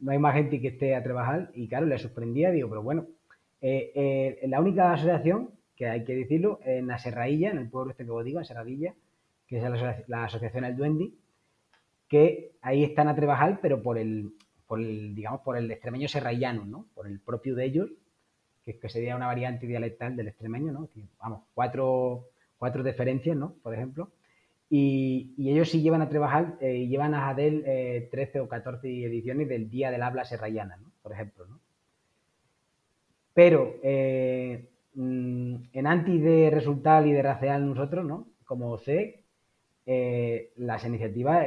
No 0.00 0.12
hay 0.12 0.18
más 0.18 0.34
gente 0.34 0.60
que 0.60 0.68
esté 0.68 0.94
a 0.94 1.02
trabajar 1.02 1.50
y 1.54 1.66
claro, 1.66 1.86
le 1.86 1.98
sorprendía, 1.98 2.50
digo, 2.50 2.68
pero 2.68 2.82
bueno, 2.82 3.06
eh, 3.60 3.92
eh, 4.42 4.48
la 4.48 4.60
única 4.60 4.92
asociación, 4.92 5.50
que 5.76 5.88
hay 5.88 6.04
que 6.04 6.14
decirlo, 6.14 6.60
en 6.64 6.86
la 6.86 6.98
Serrailla, 6.98 7.50
en 7.50 7.58
el 7.58 7.70
pueblo 7.70 7.90
este 7.90 8.04
que 8.04 8.10
os 8.10 8.24
digo, 8.24 8.38
en 8.38 8.44
Serradilla, 8.44 8.94
que 9.46 9.58
es 9.58 10.08
la, 10.08 10.24
asociación 10.24 10.64
El 10.64 10.76
Duendi, 10.76 11.14
que 12.08 12.52
ahí 12.62 12.84
están 12.84 13.08
a 13.08 13.14
trabajar, 13.14 13.58
pero 13.60 13.82
por 13.82 13.98
el, 13.98 14.32
por 14.66 14.80
el 14.80 15.14
digamos, 15.14 15.40
por 15.40 15.56
el 15.56 15.70
extremeño 15.70 16.08
serrallano, 16.08 16.64
¿no? 16.64 16.86
Por 16.94 17.06
el 17.06 17.20
propio 17.20 17.54
de 17.54 17.64
ellos, 17.64 17.90
que, 18.64 18.78
sería 18.88 19.16
una 19.16 19.26
variante 19.26 19.66
dialectal 19.66 20.16
del 20.16 20.28
extremeño, 20.28 20.72
¿no? 20.72 20.88
Vamos, 21.18 21.42
cuatro, 21.54 22.28
cuatro 22.56 22.82
diferencias, 22.82 23.36
¿no? 23.36 23.54
Por 23.62 23.74
ejemplo. 23.74 24.10
Y, 24.70 25.34
ellos 25.38 25.70
sí 25.70 25.82
llevan 25.82 26.02
a 26.02 26.08
trabajar, 26.08 26.56
eh, 26.60 26.86
llevan 26.86 27.14
a 27.14 27.20
Jadel 27.20 27.62
13 28.10 28.38
eh, 28.38 28.40
o 28.40 28.48
14 28.48 29.04
ediciones 29.04 29.48
del 29.48 29.68
Día 29.70 29.90
del 29.90 30.02
Habla 30.02 30.24
Serrayana, 30.24 30.76
¿no? 30.76 30.90
por 31.02 31.12
ejemplo. 31.12 31.46
Pero 33.34 33.76
eh, 33.82 34.68
mm, 34.94 35.54
en 35.72 35.86
anti 35.86 36.18
de 36.18 36.50
resultal 36.50 37.06
y 37.06 37.12
de 37.12 37.22
racial 37.22 37.66
nosotros, 37.66 38.04
¿no? 38.04 38.26
como 38.44 38.78
sé, 38.78 39.22
las 40.56 40.84
iniciativas 40.84 41.46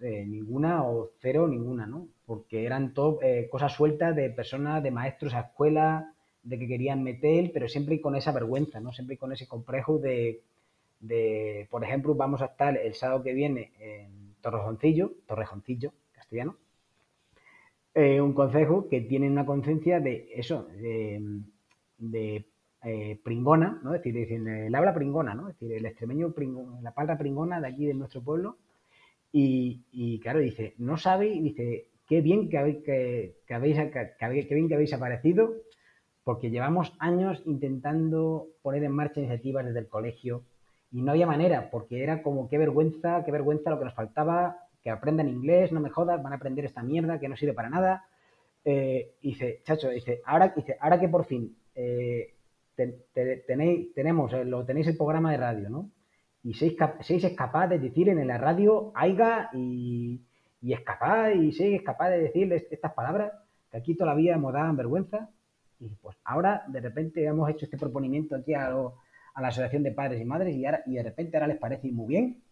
ninguna 0.00 0.84
o 0.84 1.10
cero 1.20 1.46
ninguna, 1.46 1.86
¿no? 1.86 2.08
porque 2.26 2.64
eran 2.64 2.94
todo 2.94 3.20
cosas 3.50 3.72
sueltas 3.72 4.16
de 4.16 4.30
personas, 4.30 4.82
de 4.82 4.90
maestros 4.90 5.34
a 5.34 5.40
escuela, 5.40 6.12
de 6.42 6.58
que 6.58 6.68
querían 6.68 7.02
meter, 7.02 7.50
pero 7.52 7.68
siempre 7.68 8.00
con 8.00 8.16
esa 8.16 8.32
vergüenza, 8.32 8.80
¿no? 8.80 8.92
siempre 8.92 9.16
con 9.16 9.32
ese 9.32 9.46
complejo 9.46 9.98
de 9.98 10.40
de, 11.00 11.68
por 11.70 11.84
ejemplo, 11.84 12.14
vamos 12.14 12.42
a 12.42 12.46
estar 12.46 12.76
el 12.76 12.94
sábado 12.94 13.22
que 13.22 13.32
viene 13.32 13.72
en 13.78 14.34
Torrejoncillo, 14.40 15.12
Torrejoncillo, 15.26 15.92
castellano, 16.12 16.56
eh, 17.98 18.20
un 18.20 18.32
consejo 18.32 18.88
que 18.88 19.00
tiene 19.00 19.28
una 19.28 19.44
conciencia 19.44 19.98
de 19.98 20.28
eso, 20.32 20.68
de, 21.98 22.44
eh, 22.84 23.18
pringona, 23.24 23.80
¿no? 23.82 23.92
Es 23.92 24.04
decir, 24.04 24.30
el 24.46 24.72
habla 24.72 24.94
pringona, 24.94 25.34
¿no? 25.34 25.48
Es 25.48 25.58
decir, 25.58 25.76
el 25.76 25.84
extremeño, 25.84 26.32
la 26.80 26.94
palabra 26.94 27.18
pringona 27.18 27.60
de 27.60 27.66
aquí 27.66 27.86
de 27.86 27.94
nuestro 27.94 28.22
pueblo. 28.22 28.56
Y, 29.32 30.20
claro, 30.20 30.38
dice, 30.38 30.74
no 30.78 30.96
sabe, 30.96 31.40
dice, 31.42 31.88
qué 32.08 32.20
bien 32.20 32.48
que 32.48 32.58
habéis, 32.58 32.84
que, 32.84 33.34
habéis, 33.50 33.76
qué 34.16 34.54
bien 34.54 34.68
que 34.68 34.74
habéis 34.74 34.92
aparecido, 34.92 35.54
porque 36.22 36.50
llevamos 36.50 36.94
años 37.00 37.42
intentando 37.46 38.46
poner 38.62 38.84
en 38.84 38.92
marcha 38.92 39.18
iniciativas 39.18 39.66
desde 39.66 39.80
el 39.80 39.88
colegio, 39.88 40.44
y 40.92 41.02
no 41.02 41.10
había 41.10 41.26
manera, 41.26 41.68
porque 41.72 42.04
era 42.04 42.22
como 42.22 42.48
qué 42.48 42.58
vergüenza, 42.58 43.24
qué 43.24 43.32
vergüenza 43.32 43.70
lo 43.70 43.80
que 43.80 43.86
nos 43.86 43.94
faltaba, 43.94 44.67
que 44.82 44.90
aprendan 44.90 45.28
inglés, 45.28 45.72
no 45.72 45.80
me 45.80 45.90
jodas, 45.90 46.22
van 46.22 46.32
a 46.32 46.36
aprender 46.36 46.64
esta 46.64 46.82
mierda 46.82 47.18
que 47.18 47.28
no 47.28 47.36
sirve 47.36 47.54
para 47.54 47.70
nada. 47.70 48.04
Eh, 48.64 49.14
dice, 49.22 49.62
chacho, 49.64 49.90
dice, 49.90 50.20
ahora, 50.24 50.52
dice, 50.54 50.76
ahora 50.80 51.00
que 51.00 51.08
por 51.08 51.24
fin 51.24 51.56
eh, 51.74 52.34
tenéis, 52.74 53.94
tenemos, 53.94 54.32
eh, 54.32 54.44
lo 54.44 54.64
tenéis 54.64 54.86
el 54.88 54.96
programa 54.96 55.32
de 55.32 55.38
radio, 55.38 55.70
¿no? 55.70 55.90
Y 56.42 56.54
seis, 56.54 56.76
es 57.24 57.36
capaz 57.36 57.68
de 57.68 57.78
decir 57.78 58.08
en 58.08 58.26
la 58.26 58.38
radio 58.38 58.92
aiga 58.94 59.50
y, 59.52 60.20
y 60.60 60.72
es 60.72 60.80
capaz, 60.80 61.32
y 61.32 61.52
seis 61.52 61.80
es 61.80 61.82
capaz 61.82 62.10
de 62.10 62.20
decir 62.20 62.52
estas 62.52 62.92
palabras 62.92 63.32
que 63.70 63.78
aquí 63.78 63.94
todavía 63.94 64.34
hemos 64.34 64.52
dado 64.52 64.74
vergüenza. 64.74 65.30
Y 65.80 65.88
pues 65.88 66.16
ahora 66.24 66.64
de 66.68 66.80
repente 66.80 67.24
hemos 67.24 67.50
hecho 67.50 67.64
este 67.64 67.76
proponimiento 67.76 68.36
aquí 68.36 68.54
a 68.54 68.70
los 68.70 68.94
a 69.38 69.40
la 69.40 69.48
Asociación 69.48 69.84
de 69.84 69.92
Padres 69.92 70.20
y 70.20 70.24
Madres 70.24 70.56
y, 70.56 70.66
ahora, 70.66 70.82
y 70.84 70.94
de 70.94 71.02
repente 71.04 71.36
ahora 71.36 71.46
les 71.46 71.58
parece 71.58 71.92
muy 71.92 72.08
bien. 72.08 72.42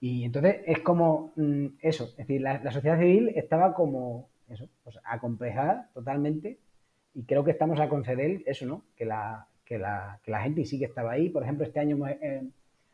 Y 0.00 0.24
entonces 0.24 0.56
es 0.66 0.80
como 0.80 1.32
mm, 1.36 1.66
eso, 1.80 2.04
es 2.04 2.16
decir, 2.16 2.40
la, 2.40 2.70
sociedad 2.70 2.98
civil 2.98 3.32
estaba 3.34 3.74
como 3.74 4.28
eso, 4.48 4.68
pues 4.84 4.98
acomplejada 5.04 5.90
totalmente 5.94 6.58
y 7.14 7.24
creo 7.24 7.44
que 7.44 7.52
estamos 7.52 7.80
a 7.80 7.88
conceder 7.88 8.42
eso, 8.46 8.66
¿no? 8.66 8.84
Que 8.94 9.06
la, 9.06 9.46
que 9.64 9.78
la, 9.78 10.20
que 10.22 10.30
la 10.30 10.42
gente 10.42 10.64
sí 10.64 10.78
que 10.78 10.84
estaba 10.84 11.12
ahí. 11.12 11.30
Por 11.30 11.42
ejemplo, 11.42 11.64
este 11.64 11.80
año 11.80 12.06
eh, 12.06 12.42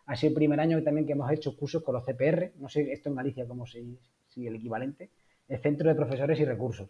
ha 0.07 0.17
sido 0.17 0.29
el 0.31 0.35
primer 0.35 0.61
año 0.61 0.83
también 0.83 1.07
que 1.07 1.13
hemos 1.13 1.31
hecho 1.33 1.57
cursos 1.57 1.83
con 1.83 1.95
los 1.95 2.05
CPR, 2.05 2.53
no 2.59 2.69
sé 2.69 2.93
esto 2.93 3.09
en 3.09 3.17
Galicia 3.17 3.47
como 3.47 3.67
si, 3.67 3.99
si 4.29 4.47
el 4.47 4.57
equivalente, 4.57 5.11
el 5.49 5.59
Centro 5.59 5.89
de 5.89 5.97
Profesores 5.97 6.39
y 6.39 6.45
Recursos 6.45 6.89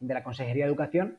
de 0.00 0.14
la 0.14 0.22
Consejería 0.22 0.64
de 0.64 0.70
Educación, 0.70 1.18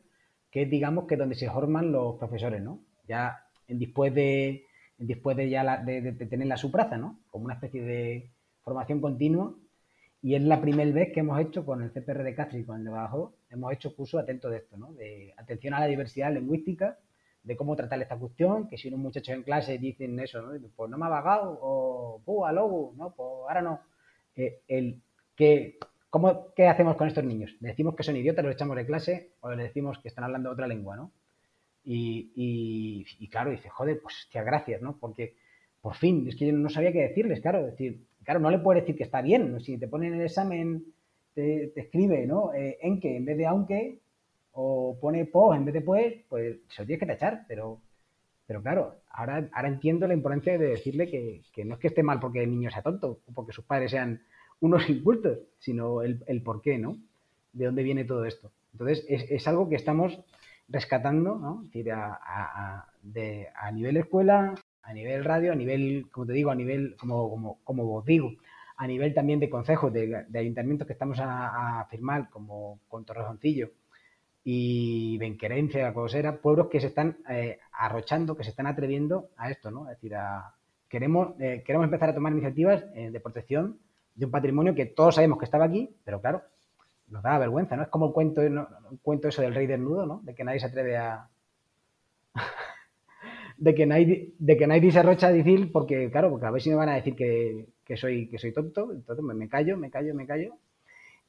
que 0.49 0.63
es 0.63 0.69
digamos 0.69 1.05
que 1.07 1.17
donde 1.17 1.35
se 1.35 1.49
forman 1.49 1.91
los 1.91 2.15
profesores, 2.15 2.61
¿no? 2.61 2.79
Ya 3.07 3.43
después 3.67 4.13
de, 4.13 4.65
después 4.97 5.37
de 5.37 5.49
ya 5.49 5.77
de, 5.83 6.11
tener 6.13 6.47
la 6.47 6.57
supraza, 6.57 6.97
¿no? 6.97 7.19
Como 7.29 7.45
una 7.45 7.55
especie 7.55 7.83
de 7.83 8.31
formación 8.61 9.01
continua. 9.01 9.53
Y 10.21 10.35
es 10.35 10.41
la 10.41 10.59
primera 10.59 10.91
vez 10.91 11.13
que 11.13 11.19
hemos 11.19 11.39
hecho 11.39 11.65
con 11.65 11.83
el 11.83 11.91
CPR 11.91 12.23
de 12.23 12.35
Castro 12.35 12.57
y 12.57 12.63
con 12.63 12.79
el 12.79 12.85
de 12.85 12.89
Bajo, 12.89 13.35
hemos 13.51 13.71
hecho 13.73 13.95
curso 13.95 14.17
atento 14.17 14.49
de 14.49 14.57
esto, 14.57 14.75
¿no? 14.75 14.93
De 14.93 15.33
atención 15.37 15.75
a 15.75 15.79
la 15.79 15.85
diversidad 15.85 16.33
lingüística, 16.33 16.97
de 17.43 17.55
cómo 17.55 17.75
tratar 17.75 18.01
esta 18.01 18.17
cuestión, 18.17 18.67
que 18.67 18.77
si 18.77 18.87
unos 18.87 19.01
muchachos 19.01 19.35
en 19.35 19.43
clase 19.43 19.77
dicen 19.77 20.19
eso, 20.19 20.41
¿no? 20.41 20.59
Pues 20.75 20.89
no 20.89 20.97
me 20.97 21.05
ha 21.05 21.09
vagado, 21.09 21.59
o 21.61 22.21
púa, 22.25 22.51
lobo, 22.51 22.93
¿no? 22.97 23.13
Pues 23.13 23.29
ahora 23.47 23.61
no. 23.61 23.81
Eh, 24.35 24.61
el, 24.67 25.01
que, 25.35 25.77
¿cómo, 26.09 26.53
¿Qué 26.55 26.67
hacemos 26.67 26.95
con 26.95 27.07
estos 27.07 27.23
niños? 27.23 27.55
¿Le 27.59 27.69
decimos 27.69 27.95
que 27.95 28.03
son 28.03 28.15
idiotas, 28.15 28.43
los 28.43 28.55
echamos 28.55 28.75
de 28.77 28.85
clase 28.85 29.31
o 29.41 29.51
le 29.51 29.63
decimos 29.63 29.99
que 29.99 30.07
están 30.07 30.23
hablando 30.23 30.49
otra 30.49 30.65
lengua, 30.65 30.95
¿no? 30.95 31.11
Y, 31.85 33.05
y, 33.19 33.27
claro, 33.27 33.51
dice, 33.51 33.69
joder, 33.69 33.99
pues 34.01 34.15
hostia, 34.23 34.43
gracias, 34.43 34.81
¿no? 34.81 34.97
Porque 34.97 35.35
por 35.81 35.95
fin, 35.95 36.27
es 36.27 36.35
que 36.35 36.47
yo 36.47 36.53
no 36.53 36.69
sabía 36.69 36.91
qué 36.91 37.03
decirles, 37.03 37.41
claro, 37.41 37.63
decir, 37.63 38.01
claro, 38.23 38.39
no 38.39 38.49
le 38.49 38.57
puedes 38.57 38.81
decir 38.81 38.97
que 38.97 39.03
está 39.03 39.21
bien, 39.21 39.59
si 39.61 39.77
te 39.77 39.87
ponen 39.87 40.15
el 40.15 40.21
examen, 40.21 40.83
te, 41.35 41.71
escribe, 41.79 42.25
¿no? 42.25 42.53
Eh, 42.55 42.79
en 42.81 42.99
que 42.99 43.15
en 43.15 43.25
vez 43.25 43.37
de 43.37 43.45
aunque, 43.45 43.99
o 44.53 44.97
pone 44.99 45.25
po 45.25 45.53
en 45.53 45.65
vez 45.65 45.75
de 45.75 45.81
pues, 45.81 46.15
pues 46.27 46.57
se 46.69 46.81
lo 46.81 46.87
tienes 46.87 46.99
que 46.99 47.05
tachar, 47.05 47.45
pero, 47.47 47.81
pero 48.47 48.63
claro, 48.63 48.95
ahora, 49.11 49.47
ahora 49.53 49.67
entiendo 49.67 50.07
la 50.07 50.15
importancia 50.15 50.57
de 50.57 50.69
decirle 50.69 51.07
que, 51.07 51.43
que, 51.53 51.65
no 51.65 51.75
es 51.75 51.79
que 51.79 51.89
esté 51.89 52.01
mal 52.01 52.19
porque 52.19 52.41
el 52.41 52.49
niño 52.49 52.71
sea 52.71 52.81
tonto, 52.81 53.19
o 53.27 53.33
porque 53.33 53.53
sus 53.53 53.65
padres 53.65 53.91
sean 53.91 54.23
unos 54.61 54.89
incultos, 54.89 55.37
sino 55.59 56.01
el, 56.01 56.23
el 56.25 56.41
por 56.41 56.63
qué, 56.63 56.79
¿no? 56.79 56.97
De 57.53 57.65
dónde 57.65 57.83
viene 57.83 58.05
todo 58.05 58.25
esto. 58.25 58.51
Entonces, 58.71 59.05
es, 59.07 59.29
es 59.29 59.47
algo 59.47 59.69
que 59.69 59.75
estamos 59.75 60.19
rescatando, 60.67 61.35
¿no? 61.35 61.63
decir, 61.63 61.91
a, 61.91 62.87
de, 63.01 63.49
a, 63.55 63.71
nivel 63.71 63.97
escuela, 63.97 64.55
a 64.81 64.93
nivel 64.93 65.23
radio, 65.23 65.51
a 65.51 65.55
nivel, 65.55 66.07
como 66.11 66.25
te 66.25 66.33
digo, 66.33 66.51
a 66.51 66.55
nivel, 66.55 66.95
como, 66.97 67.29
como, 67.29 67.59
como 67.63 68.01
digo, 68.01 68.31
a 68.77 68.87
nivel 68.87 69.13
también 69.13 69.39
de 69.39 69.49
consejos, 69.49 69.93
de, 69.93 70.25
ayuntamientos 70.33 70.87
que 70.87 70.93
estamos 70.93 71.19
a, 71.21 71.85
firmar, 71.89 72.29
como 72.29 72.79
con 72.87 73.05
Torrejoncillo 73.05 73.71
y 74.43 75.17
Benquerencia, 75.17 75.93
Cosera, 75.93 76.37
pueblos 76.37 76.67
que 76.67 76.79
se 76.79 76.87
están 76.87 77.17
eh, 77.29 77.59
arrochando, 77.71 78.35
que 78.35 78.43
se 78.43 78.51
están 78.51 78.67
atreviendo 78.67 79.29
a 79.37 79.49
esto, 79.49 79.71
¿no? 79.71 79.89
Es 79.89 79.97
decir, 79.97 80.15
a, 80.15 80.53
queremos, 80.89 81.39
eh, 81.39 81.63
queremos 81.65 81.85
empezar 81.85 82.09
a 82.09 82.13
tomar 82.13 82.31
iniciativas 82.31 82.85
eh, 82.93 83.09
de 83.11 83.19
protección 83.19 83.79
de 84.13 84.25
un 84.25 84.31
patrimonio 84.31 84.75
que 84.75 84.85
todos 84.85 85.15
sabemos 85.15 85.39
que 85.39 85.45
estaba 85.45 85.65
aquí, 85.65 85.95
pero 86.03 86.21
claro, 86.21 86.43
nos 87.09 87.23
da 87.23 87.37
vergüenza, 87.37 87.75
¿no? 87.75 87.83
Es 87.83 87.89
como 87.89 88.07
el 88.07 88.13
cuento, 88.13 88.41
cuento 89.01 89.27
eso 89.27 89.41
del 89.41 89.53
rey 89.53 89.67
desnudo, 89.67 90.05
¿no? 90.05 90.21
De 90.23 90.33
que 90.33 90.43
nadie 90.43 90.59
se 90.59 90.67
atreve 90.67 90.97
a... 90.97 91.27
de, 93.57 93.75
que 93.75 93.85
nadie, 93.85 94.33
de 94.39 94.57
que 94.57 94.67
nadie 94.67 94.91
se 94.91 94.99
arrocha 94.99 95.27
a 95.27 95.31
decir, 95.33 95.71
porque, 95.71 96.09
claro, 96.11 96.29
porque 96.29 96.45
a 96.45 96.51
ver 96.51 96.61
si 96.61 96.69
me 96.69 96.75
van 96.75 96.89
a 96.89 96.95
decir 96.95 97.15
que, 97.15 97.97
soy, 97.97 98.27
que 98.27 98.37
soy 98.37 98.53
tonto, 98.53 98.91
entonces 98.91 99.23
me, 99.23 99.47
callo, 99.47 99.77
me 99.77 99.89
callo, 99.89 100.15
me 100.15 100.25
callo. 100.25 100.57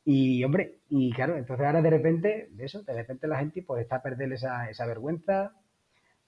Y, 0.05 0.43
hombre, 0.45 0.79
y 0.89 1.12
claro, 1.12 1.37
entonces 1.37 1.66
ahora 1.66 1.83
de 1.83 1.91
repente, 1.91 2.49
de 2.53 2.64
eso, 2.64 2.83
de 2.83 2.95
repente 2.95 3.27
la 3.27 3.39
gente 3.39 3.62
pues 3.62 3.83
está 3.83 3.97
a 3.97 4.03
perder 4.03 4.33
esa, 4.33 4.87
vergüenza. 4.87 5.53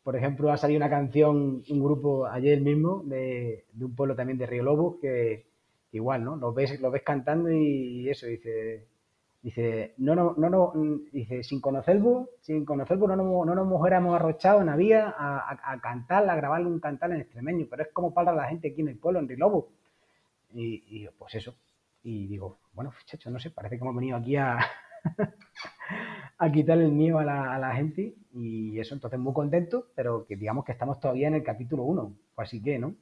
Por 0.02 0.16
ejemplo, 0.16 0.50
ha 0.50 0.56
salido 0.56 0.78
una 0.78 0.90
canción, 0.90 1.62
un 1.68 1.82
grupo 1.82 2.26
ayer 2.26 2.60
mismo, 2.60 3.02
de, 3.04 3.64
de 3.72 3.84
un 3.84 3.94
pueblo 3.94 4.16
también 4.16 4.38
de 4.38 4.46
Río 4.46 4.62
Lobos, 4.62 4.96
que, 5.00 5.46
igual, 5.92 6.24
¿no? 6.24 6.36
Lo 6.36 6.52
ves, 6.52 6.80
lo 6.80 6.90
ves 6.90 7.02
cantando 7.02 7.50
y 7.50 8.08
eso, 8.08 8.26
dice, 8.26 8.86
dice, 9.42 9.94
no, 9.98 10.14
no, 10.14 10.34
no, 10.36 10.50
no, 10.50 10.72
dice, 11.12 11.42
sin 11.42 11.60
conocerlo, 11.60 12.30
sin 12.40 12.64
conocerlo, 12.64 13.06
no, 13.08 13.16
no, 13.16 13.44
no 13.44 13.54
nos 13.54 13.80
hubiéramos 13.80 14.14
arrochado 14.14 14.60
en 14.60 14.66
la 14.66 14.76
vía 14.76 15.14
a, 15.16 15.72
a, 15.72 15.80
cantar, 15.80 16.28
a 16.28 16.36
grabarle 16.36 16.66
un 16.66 16.80
cantar 16.80 17.12
en 17.12 17.20
extremeño, 17.20 17.66
pero 17.70 17.82
es 17.82 17.88
como 17.92 18.12
para 18.12 18.32
la 18.32 18.48
gente 18.48 18.68
aquí 18.68 18.80
en 18.80 18.88
el 18.88 18.98
pueblo, 18.98 19.20
en 19.20 19.28
Rilobo. 19.28 19.68
Y, 20.54 20.82
y 20.88 21.08
pues 21.18 21.34
eso. 21.34 21.54
Y 22.02 22.26
digo, 22.26 22.58
bueno, 22.72 22.92
chacho, 23.04 23.30
no 23.30 23.38
sé, 23.38 23.50
parece 23.50 23.76
que 23.76 23.82
hemos 23.82 23.94
venido 23.94 24.16
aquí 24.16 24.36
a, 24.36 24.58
a 26.38 26.52
quitarle 26.52 26.84
el 26.84 26.92
miedo 26.92 27.18
a 27.18 27.24
la, 27.24 27.54
a 27.54 27.58
la, 27.58 27.74
gente 27.74 28.14
y 28.32 28.78
eso, 28.78 28.94
entonces 28.94 29.18
muy 29.18 29.34
contento, 29.34 29.88
pero 29.94 30.24
que 30.26 30.36
digamos 30.36 30.64
que 30.64 30.72
estamos 30.72 31.00
todavía 31.00 31.28
en 31.28 31.34
el 31.34 31.42
capítulo 31.42 31.82
1, 31.84 32.12
pues 32.34 32.48
así 32.48 32.62
que, 32.62 32.78
¿no? 32.78 32.94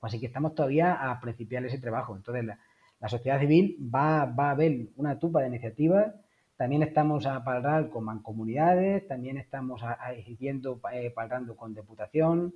Así 0.00 0.20
que 0.20 0.26
estamos 0.26 0.54
todavía 0.54 1.10
a 1.10 1.20
principiar 1.20 1.64
ese 1.64 1.78
trabajo. 1.78 2.14
Entonces, 2.14 2.44
la, 2.44 2.58
la 3.00 3.08
sociedad 3.08 3.40
civil 3.40 3.76
va, 3.94 4.24
va, 4.24 4.50
a 4.50 4.54
ver 4.54 4.88
una 4.96 5.18
tupa 5.18 5.40
de 5.40 5.48
iniciativas. 5.48 6.14
También 6.56 6.82
estamos 6.82 7.26
a 7.26 7.44
palrar 7.44 7.90
con 7.90 8.04
mancomunidades, 8.04 9.06
también 9.06 9.36
estamos 9.36 9.82
exigiendo, 10.16 10.80
eh, 10.92 11.10
palrando 11.10 11.56
con 11.56 11.74
diputación. 11.74 12.54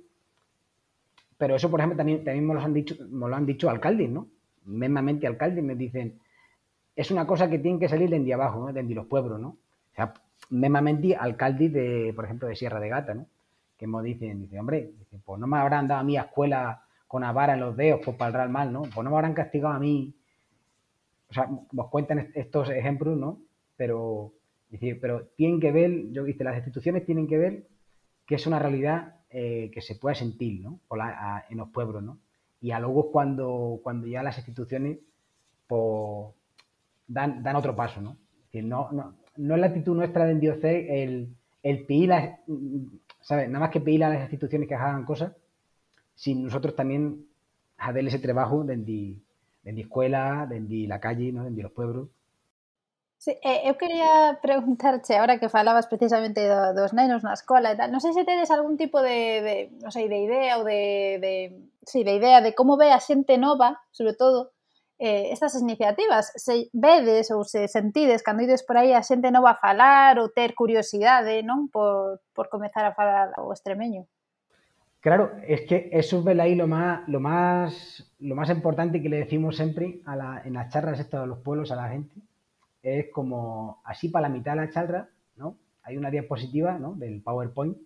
Pero 1.37 1.55
eso, 1.55 1.69
por 1.69 1.79
ejemplo, 1.79 1.97
también, 1.97 2.23
también 2.23 2.45
me, 2.45 2.53
lo 2.53 2.61
han 2.61 2.73
dicho, 2.73 2.95
me 3.09 3.29
lo 3.29 3.35
han 3.35 3.45
dicho 3.45 3.69
alcaldes, 3.69 4.09
¿no? 4.09 4.27
Mesmamente 4.65 5.27
alcaldes 5.27 5.63
me 5.63 5.75
dicen, 5.75 6.19
es 6.95 7.11
una 7.11 7.25
cosa 7.25 7.49
que 7.49 7.59
tiene 7.59 7.79
que 7.79 7.89
salir 7.89 8.09
de 8.09 8.33
abajo, 8.33 8.59
¿no? 8.59 8.73
de 8.73 8.83
los 8.83 9.05
pueblos, 9.07 9.39
¿no? 9.39 9.49
O 9.49 9.95
sea, 9.95 10.13
mesmamente 10.49 11.15
alcaldes 11.15 11.73
de, 11.73 12.13
por 12.15 12.25
ejemplo, 12.25 12.47
de 12.47 12.55
Sierra 12.55 12.79
de 12.79 12.89
Gata, 12.89 13.13
¿no? 13.13 13.25
Que 13.77 13.87
me 13.87 14.03
dicen, 14.03 14.41
dice, 14.41 14.59
hombre, 14.59 14.91
pues 15.25 15.39
no 15.39 15.47
me 15.47 15.57
habrán 15.57 15.87
dado 15.87 16.01
a 16.01 16.03
mí 16.03 16.17
a 16.17 16.21
escuela 16.21 16.83
con 17.07 17.23
a 17.23 17.31
vara 17.31 17.55
en 17.55 17.59
los 17.61 17.75
dedos 17.75 18.01
por 18.05 18.15
palrar 18.15 18.49
mal, 18.49 18.71
¿no? 18.71 18.83
Pues 18.83 19.03
no 19.03 19.09
me 19.09 19.15
habrán 19.15 19.33
castigado 19.33 19.73
a 19.73 19.79
mí. 19.79 20.13
O 21.31 21.33
sea, 21.33 21.49
nos 21.71 21.87
cuentan 21.87 22.31
estos 22.35 22.69
ejemplos, 22.69 23.17
¿no? 23.17 23.39
Pero, 23.77 24.33
pero 24.99 25.27
tienen 25.37 25.61
que 25.61 25.71
ver, 25.71 26.11
yo 26.11 26.25
dice, 26.25 26.43
las 26.43 26.57
instituciones 26.57 27.05
tienen 27.05 27.25
que 27.25 27.37
ver 27.37 27.67
que 28.25 28.35
es 28.35 28.45
una 28.45 28.59
realidad 28.59 29.15
eh, 29.29 29.71
que 29.73 29.81
se 29.81 29.95
pueda 29.95 30.13
sentir, 30.13 30.61
¿no? 30.61 30.81
en 31.49 31.57
los 31.57 31.69
pueblos, 31.69 32.03
¿no? 32.03 32.19
Y 32.59 32.71
a 32.71 32.79
luego 32.79 33.11
cuando, 33.11 33.79
cuando 33.81 34.07
ya 34.07 34.21
las 34.21 34.37
instituciones 34.37 34.99
pues, 35.67 36.35
dan, 37.07 37.41
dan 37.41 37.55
otro 37.55 37.75
paso, 37.75 38.01
¿no? 38.01 38.17
No, 38.53 39.55
es 39.55 39.61
la 39.61 39.67
actitud 39.67 39.95
nuestra 39.95 40.25
de 40.25 40.35
Dios 40.35 40.57
el, 40.61 41.33
el 41.63 41.85
pedir, 41.85 42.11
¿sabes? 43.21 43.47
Nada 43.47 43.61
más 43.61 43.69
que 43.71 43.79
pedir 43.79 44.03
a 44.03 44.09
las 44.09 44.21
instituciones 44.23 44.67
que 44.67 44.75
hagan 44.75 45.05
cosas, 45.05 45.31
si 46.13 46.35
nosotros 46.35 46.75
también 46.75 47.25
hacer 47.77 48.05
ese 48.05 48.19
trabajo 48.19 48.65
dentro 48.65 48.93
la 49.63 49.81
escuela, 49.81 50.47
dentro 50.49 50.75
la 50.87 50.99
calle, 50.99 51.31
¿no? 51.31 51.43
dentro 51.43 51.63
los 51.63 51.71
pueblos. 51.71 52.09
Sí, 53.17 53.37
eh, 53.43 53.61
quería 53.77 54.39
preguntarte, 54.41 55.15
ahora 55.15 55.39
que 55.39 55.47
falabas 55.47 55.85
precisamente 55.85 56.41
do, 56.49 56.73
dos 56.73 56.91
nenos 56.91 57.21
na 57.21 57.37
escola 57.37 57.69
e 57.69 57.77
tal, 57.77 57.93
non 57.93 58.01
sei 58.01 58.17
se 58.17 58.25
tedes 58.25 58.49
algún 58.49 58.81
tipo 58.81 58.97
de, 58.97 59.45
de 59.45 59.55
non 59.77 59.93
de 59.93 60.17
idea 60.25 60.57
ou 60.57 60.65
de, 60.65 61.21
de, 61.21 61.33
sí, 61.85 62.01
de 62.01 62.17
idea 62.17 62.41
de 62.41 62.57
como 62.57 62.81
ve 62.81 62.89
a 62.89 62.97
nova, 63.37 63.77
sobre 63.93 64.17
todo, 64.17 64.57
eh, 64.97 65.29
estas 65.33 65.53
iniciativas. 65.61 66.33
Se 66.35 66.69
vedes 66.73 67.29
ou 67.29 67.45
se 67.45 67.69
sentides 67.69 68.25
cando 68.25 68.41
ides 68.41 68.65
por 68.65 68.77
aí 68.77 68.93
a 68.93 69.05
xente 69.05 69.29
nova 69.29 69.53
a 69.53 69.61
falar 69.61 70.17
ou 70.21 70.33
ter 70.33 70.53
curiosidade, 70.53 71.45
non? 71.45 71.69
Por, 71.73 72.21
por 72.33 72.49
comezar 72.53 72.85
a 72.85 72.93
falar 72.97 73.33
o 73.41 73.53
extremeño. 73.53 74.05
Claro, 75.01 75.31
es 75.47 75.61
que 75.61 75.89
eso 75.91 76.23
es 76.29 76.39
ahí 76.39 76.53
lo 76.53 76.67
más, 76.67 77.07
lo 77.09 77.19
más, 77.19 78.13
lo 78.19 78.35
más 78.35 78.49
importante 78.51 79.01
que 79.01 79.09
le 79.09 79.17
decimos 79.17 79.55
siempre 79.55 79.99
en 80.45 80.53
las 80.53 80.71
charlas 80.71 80.99
estas 80.99 81.21
de 81.21 81.27
los 81.27 81.39
pueblos 81.39 81.71
a 81.71 81.75
la 81.75 81.89
gente. 81.89 82.21
Es 82.83 83.09
como 83.09 83.81
así 83.83 84.09
para 84.09 84.29
la 84.29 84.33
mitad 84.33 84.53
de 84.53 84.61
la 84.61 84.69
charla, 84.69 85.09
¿no? 85.37 85.57
Hay 85.83 85.97
una 85.97 86.11
diapositiva 86.11 86.77
¿no? 86.77 86.93
del 86.93 87.21
PowerPoint 87.21 87.77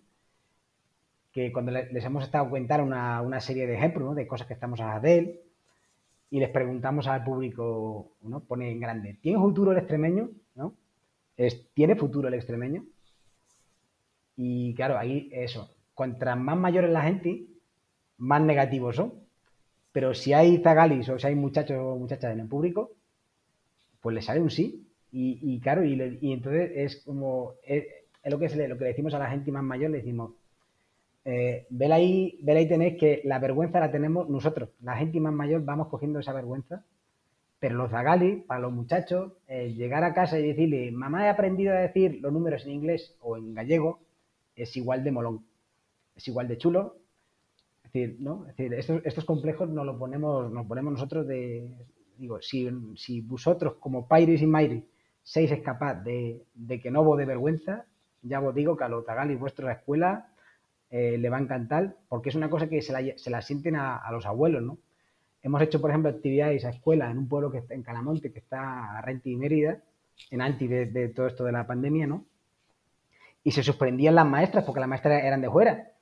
que 1.32 1.52
cuando 1.52 1.72
les 1.72 2.04
hemos 2.04 2.24
estado 2.24 2.48
contando 2.50 2.84
una, 2.84 3.22
una 3.22 3.40
serie 3.40 3.66
de 3.66 3.74
ejemplos 3.74 4.08
¿no? 4.08 4.14
de 4.14 4.26
cosas 4.26 4.46
que 4.46 4.54
estamos 4.54 4.80
a 4.80 4.96
hacer 4.96 5.42
y 6.30 6.40
les 6.40 6.50
preguntamos 6.50 7.06
al 7.06 7.24
público, 7.24 8.12
¿no? 8.22 8.40
pone 8.40 8.70
en 8.70 8.80
grande, 8.80 9.18
¿tiene 9.20 9.38
futuro 9.38 9.72
el 9.72 9.78
extremeño? 9.78 10.30
¿No? 10.54 10.74
¿Tiene 11.74 11.96
futuro 11.96 12.28
el 12.28 12.34
extremeño? 12.34 12.84
Y 14.36 14.74
claro, 14.74 14.98
ahí 14.98 15.28
eso, 15.32 15.75
contra 15.96 16.36
más 16.36 16.58
mayores 16.58 16.90
la 16.90 17.02
gente, 17.02 17.46
más 18.18 18.42
negativos 18.42 18.96
son. 18.96 19.14
Pero 19.92 20.12
si 20.12 20.34
hay 20.34 20.58
zagalis 20.58 21.08
o 21.08 21.18
si 21.18 21.26
hay 21.26 21.34
muchachos 21.34 21.78
o 21.80 21.96
muchachas 21.96 22.34
en 22.34 22.40
el 22.40 22.48
público, 22.48 22.92
pues 24.02 24.14
le 24.14 24.20
sale 24.20 24.40
un 24.40 24.50
sí. 24.50 24.86
Y, 25.10 25.58
claro, 25.60 25.82
y, 25.82 25.98
entonces 26.30 26.70
es 26.74 26.96
como, 27.02 27.54
es, 27.64 27.84
lo, 28.24 28.38
que 28.38 28.48
lo 28.68 28.76
que 28.76 28.84
le 28.84 28.90
decimos 28.90 29.14
a 29.14 29.18
la 29.18 29.30
gente 29.30 29.50
más 29.50 29.64
mayor, 29.64 29.90
le 29.90 29.98
decimos, 29.98 30.32
eh, 31.24 31.66
ahí, 31.90 32.38
ahí 32.46 32.68
tenéis 32.68 32.98
que 33.00 33.22
la 33.24 33.38
vergüenza 33.38 33.80
la 33.80 33.90
tenemos 33.90 34.28
nosotros, 34.28 34.68
la 34.82 34.96
gente 34.98 35.18
más 35.18 35.32
mayor 35.32 35.64
vamos 35.64 35.88
cogiendo 35.88 36.18
esa 36.18 36.34
vergüenza, 36.34 36.84
pero 37.58 37.76
los 37.76 37.90
zagalis, 37.90 38.44
para 38.44 38.60
los 38.60 38.72
muchachos, 38.72 39.32
llegar 39.48 40.04
a 40.04 40.12
casa 40.12 40.38
y 40.38 40.48
decirle, 40.48 40.92
mamá 40.92 41.24
he 41.24 41.30
aprendido 41.30 41.72
a 41.72 41.78
decir 41.78 42.18
los 42.20 42.30
números 42.30 42.66
en 42.66 42.72
inglés 42.72 43.16
o 43.22 43.38
en 43.38 43.54
gallego, 43.54 44.00
es 44.54 44.76
igual 44.76 45.02
de 45.02 45.12
molón 45.12 45.44
es 46.16 46.26
igual 46.28 46.48
de 46.48 46.58
chulo. 46.58 46.96
Es 47.84 47.92
decir, 47.92 48.16
¿no? 48.18 48.46
Es 48.48 48.56
decir 48.56 49.02
estos, 49.04 49.24
complejos 49.24 49.68
nos 49.68 49.86
los 49.86 49.96
ponemos, 49.96 50.50
nos 50.50 50.66
ponemos 50.66 50.94
nosotros 50.94 51.26
de. 51.26 51.72
Digo, 52.18 52.40
si, 52.40 52.68
si 52.96 53.20
vosotros, 53.20 53.74
como 53.78 54.08
Pairis 54.08 54.40
y 54.40 54.46
Mairi, 54.46 54.88
seis 55.22 55.52
capaz 55.62 56.02
de, 56.02 56.46
que 56.82 56.90
no 56.90 57.04
vos 57.04 57.18
de 57.18 57.26
vergüenza, 57.26 57.84
ya 58.22 58.40
os 58.40 58.54
digo 58.54 58.76
que 58.76 58.84
a 58.84 58.88
los 58.88 59.04
tagalis 59.04 59.38
vuestra 59.38 59.70
escuela 59.72 60.32
eh, 60.90 61.18
le 61.18 61.28
va 61.28 61.36
a 61.36 61.40
encantar, 61.40 61.94
porque 62.08 62.30
es 62.30 62.34
una 62.34 62.48
cosa 62.48 62.68
que 62.68 62.80
se 62.80 62.92
la, 62.92 63.18
se 63.18 63.28
la 63.28 63.42
sienten 63.42 63.76
a, 63.76 64.10
los 64.10 64.24
abuelos, 64.24 64.62
¿no? 64.62 64.78
Hemos 65.42 65.60
hecho, 65.60 65.80
por 65.80 65.90
ejemplo, 65.90 66.10
actividades 66.10 66.64
a 66.64 66.70
escuela 66.70 67.10
en 67.10 67.18
un 67.18 67.28
pueblo 67.28 67.50
que 67.50 67.58
está 67.58 67.74
en 67.74 67.82
Calamonte, 67.82 68.32
que 68.32 68.38
está 68.38 68.96
a 68.96 69.02
Renti 69.02 69.32
y 69.32 69.36
Mérida, 69.36 69.78
en 70.30 70.40
anti 70.40 70.66
de, 70.66 70.86
de, 70.86 71.08
todo 71.10 71.26
esto 71.26 71.44
de 71.44 71.52
la 71.52 71.66
pandemia, 71.66 72.06
¿no? 72.06 72.24
Y 73.44 73.50
se 73.50 73.62
sorprendían 73.62 74.14
las 74.14 74.26
maestras, 74.26 74.64
porque 74.64 74.80
las 74.80 74.88
maestras 74.88 75.22
eran 75.22 75.42
de 75.42 75.50
fuera 75.50 75.92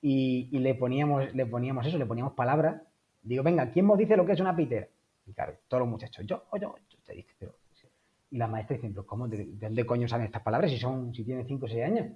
y, 0.00 0.58
le, 0.58 0.74
poníamos, 0.74 1.34
le 1.34 1.46
poníamos 1.46 1.86
eso, 1.86 1.98
le 1.98 2.06
poníamos 2.06 2.34
palabras. 2.34 2.80
Digo, 3.22 3.42
venga, 3.42 3.70
¿quién 3.70 3.86
nos 3.86 3.98
dice 3.98 4.16
lo 4.16 4.24
que 4.24 4.32
es 4.32 4.40
una 4.40 4.54
pitera? 4.54 4.86
Y 5.26 5.32
claro, 5.32 5.54
todos 5.68 5.80
los 5.82 5.88
muchachos, 5.88 6.24
yo, 6.26 6.44
yo, 6.60 6.74
yo, 6.88 6.98
te 7.04 7.26
pero... 7.38 7.54
Y 8.30 8.36
la 8.36 8.46
maestra 8.46 8.76
dice, 8.76 8.88
pero 8.90 9.06
¿cómo? 9.06 9.26
¿De, 9.26 9.46
dónde 9.54 9.86
coño 9.86 10.06
saben 10.06 10.26
estas 10.26 10.42
palabras 10.42 10.70
si 10.70 10.78
son, 10.78 11.14
si 11.14 11.24
tienen 11.24 11.46
5 11.46 11.64
o 11.64 11.68
6 11.68 11.84
años? 11.84 12.06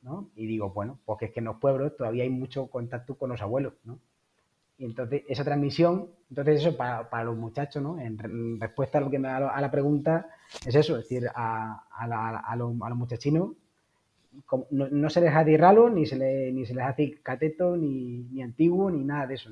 ¿No? 0.00 0.30
Y 0.34 0.46
digo, 0.46 0.70
bueno, 0.70 0.98
porque 1.04 1.26
es 1.26 1.32
que 1.32 1.40
en 1.40 1.44
los 1.44 1.58
pueblos 1.58 1.96
todavía 1.96 2.24
hay 2.24 2.30
mucho 2.30 2.66
contacto 2.68 3.16
con 3.16 3.30
los 3.30 3.40
abuelos, 3.40 3.74
¿no? 3.84 3.98
Y 4.78 4.86
entonces 4.86 5.22
esa 5.28 5.44
transmisión, 5.44 6.08
entonces 6.30 6.60
eso 6.60 6.76
para, 6.76 7.08
para 7.08 7.24
los 7.24 7.36
muchachos, 7.36 7.82
¿no? 7.82 8.00
En, 8.00 8.58
respuesta 8.58 8.98
a 8.98 9.00
lo 9.02 9.10
que 9.10 9.18
me 9.18 9.28
da 9.28 9.50
a 9.50 9.60
la 9.60 9.70
pregunta, 9.70 10.28
es 10.66 10.74
eso, 10.74 10.96
es 10.96 11.08
decir, 11.08 11.28
a, 11.34 11.84
a, 11.92 12.38
a 12.38 12.56
los, 12.56 12.74
los 12.74 12.96
muchachinos 12.96 13.50
no, 14.70 15.10
se 15.10 15.20
les 15.20 15.34
hace 15.34 15.56
ralo, 15.56 15.90
ni 15.90 16.06
se, 16.06 16.16
le, 16.16 16.52
les 16.52 16.78
hace 16.78 17.20
cateto, 17.22 17.76
ni, 17.76 18.42
antiguo, 18.42 18.90
ni 18.90 19.04
nada 19.04 19.26
de 19.26 19.34
eso. 19.34 19.50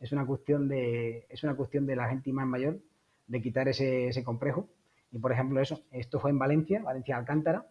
Es 0.00 0.12
una 0.12 0.26
cuestión 0.26 0.68
de, 0.68 1.26
es 1.28 1.42
una 1.42 1.54
cuestión 1.54 1.86
de 1.86 1.96
la 1.96 2.08
gente 2.08 2.32
más 2.32 2.46
mayor 2.46 2.78
de 3.26 3.42
quitar 3.42 3.68
ese, 3.68 4.22
complejo. 4.24 4.68
Y 5.12 5.18
por 5.18 5.32
ejemplo, 5.32 5.60
eso, 5.60 5.82
esto 5.92 6.20
fue 6.20 6.30
en 6.30 6.38
Valencia, 6.38 6.82
Valencia 6.82 7.16
Alcántara, 7.16 7.66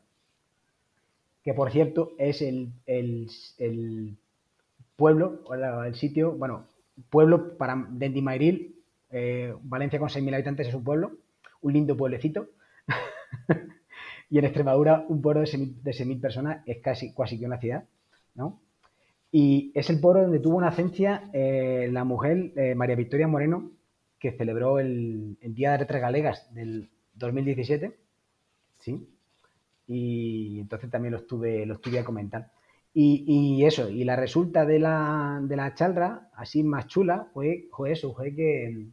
que 1.44 1.54
por 1.54 1.72
cierto 1.72 2.14
es 2.18 2.42
el, 2.42 2.72
pueblo, 4.96 5.44
el 5.86 5.96
sitio, 5.96 6.32
bueno, 6.32 6.66
pueblo 7.10 7.58
para 7.58 7.88
eh, 9.12 9.54
Valencia 9.62 10.00
con 10.00 10.10
6.000 10.10 10.34
habitantes 10.34 10.68
es 10.68 10.74
un 10.74 10.84
pueblo, 10.84 11.12
un 11.62 11.74
lindo 11.74 11.96
pueblecito. 11.96 12.48
Y 14.34 14.40
en 14.40 14.46
Extremadura, 14.46 15.06
un 15.10 15.22
pueblo 15.22 15.42
de 15.42 15.46
6.000 15.46 16.20
personas 16.20 16.64
es 16.66 16.80
casi, 16.80 17.14
casi 17.14 17.38
que 17.38 17.46
una 17.46 17.60
ciudad, 17.60 17.84
¿no? 18.34 18.60
Y 19.32 19.72
es 19.76 19.92
el 19.92 20.00
pueblo 20.00 20.24
donde 20.24 20.40
tuvo 20.40 20.60
nacencia 20.60 21.30
eh, 21.34 21.88
la 21.92 22.04
mujer 22.04 22.52
eh, 22.56 22.74
María 22.74 22.96
Victoria 22.96 23.28
Moreno, 23.28 23.70
que 24.18 24.32
celebró 24.32 24.80
el, 24.80 25.38
el 25.40 25.54
Día 25.54 25.74
de 25.74 25.78
Letras 25.78 26.02
Galegas 26.02 26.52
del 26.56 26.90
2017. 27.14 27.96
¿sí? 28.80 29.08
Y 29.88 30.62
entonces 30.62 30.90
también 30.90 31.12
lo 31.12 31.20
estuve, 31.20 31.68
lo 31.68 31.76
estuve 31.76 32.00
a 32.00 32.04
comentar. 32.04 32.50
Y, 32.92 33.26
y 33.28 33.66
eso, 33.66 33.88
y 33.88 34.04
la 34.04 34.16
resulta 34.16 34.66
de 34.66 34.80
la, 34.80 35.42
de 35.44 35.56
la 35.56 35.76
chalra, 35.76 36.32
así 36.36 36.64
más 36.64 36.88
chula, 36.88 37.28
fue, 37.36 37.68
fue 37.72 37.92
eso, 37.92 38.16
fue 38.16 38.34
que, 38.34 38.88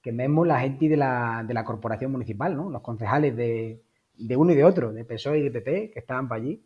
que 0.00 0.12
mismo 0.12 0.44
la 0.44 0.60
gente 0.60 0.88
de 0.88 0.96
la, 0.96 1.42
de 1.44 1.54
la 1.54 1.64
corporación 1.64 2.12
municipal, 2.12 2.56
¿no? 2.56 2.70
los 2.70 2.82
concejales 2.82 3.34
de, 3.34 3.80
de 4.16 4.36
uno 4.36 4.52
y 4.52 4.56
de 4.56 4.64
otro, 4.64 4.92
de 4.92 5.04
PSOE 5.04 5.38
y 5.38 5.42
de 5.42 5.50
PP, 5.50 5.90
que 5.92 5.98
estaban 6.00 6.28
para 6.28 6.42
allí, 6.42 6.62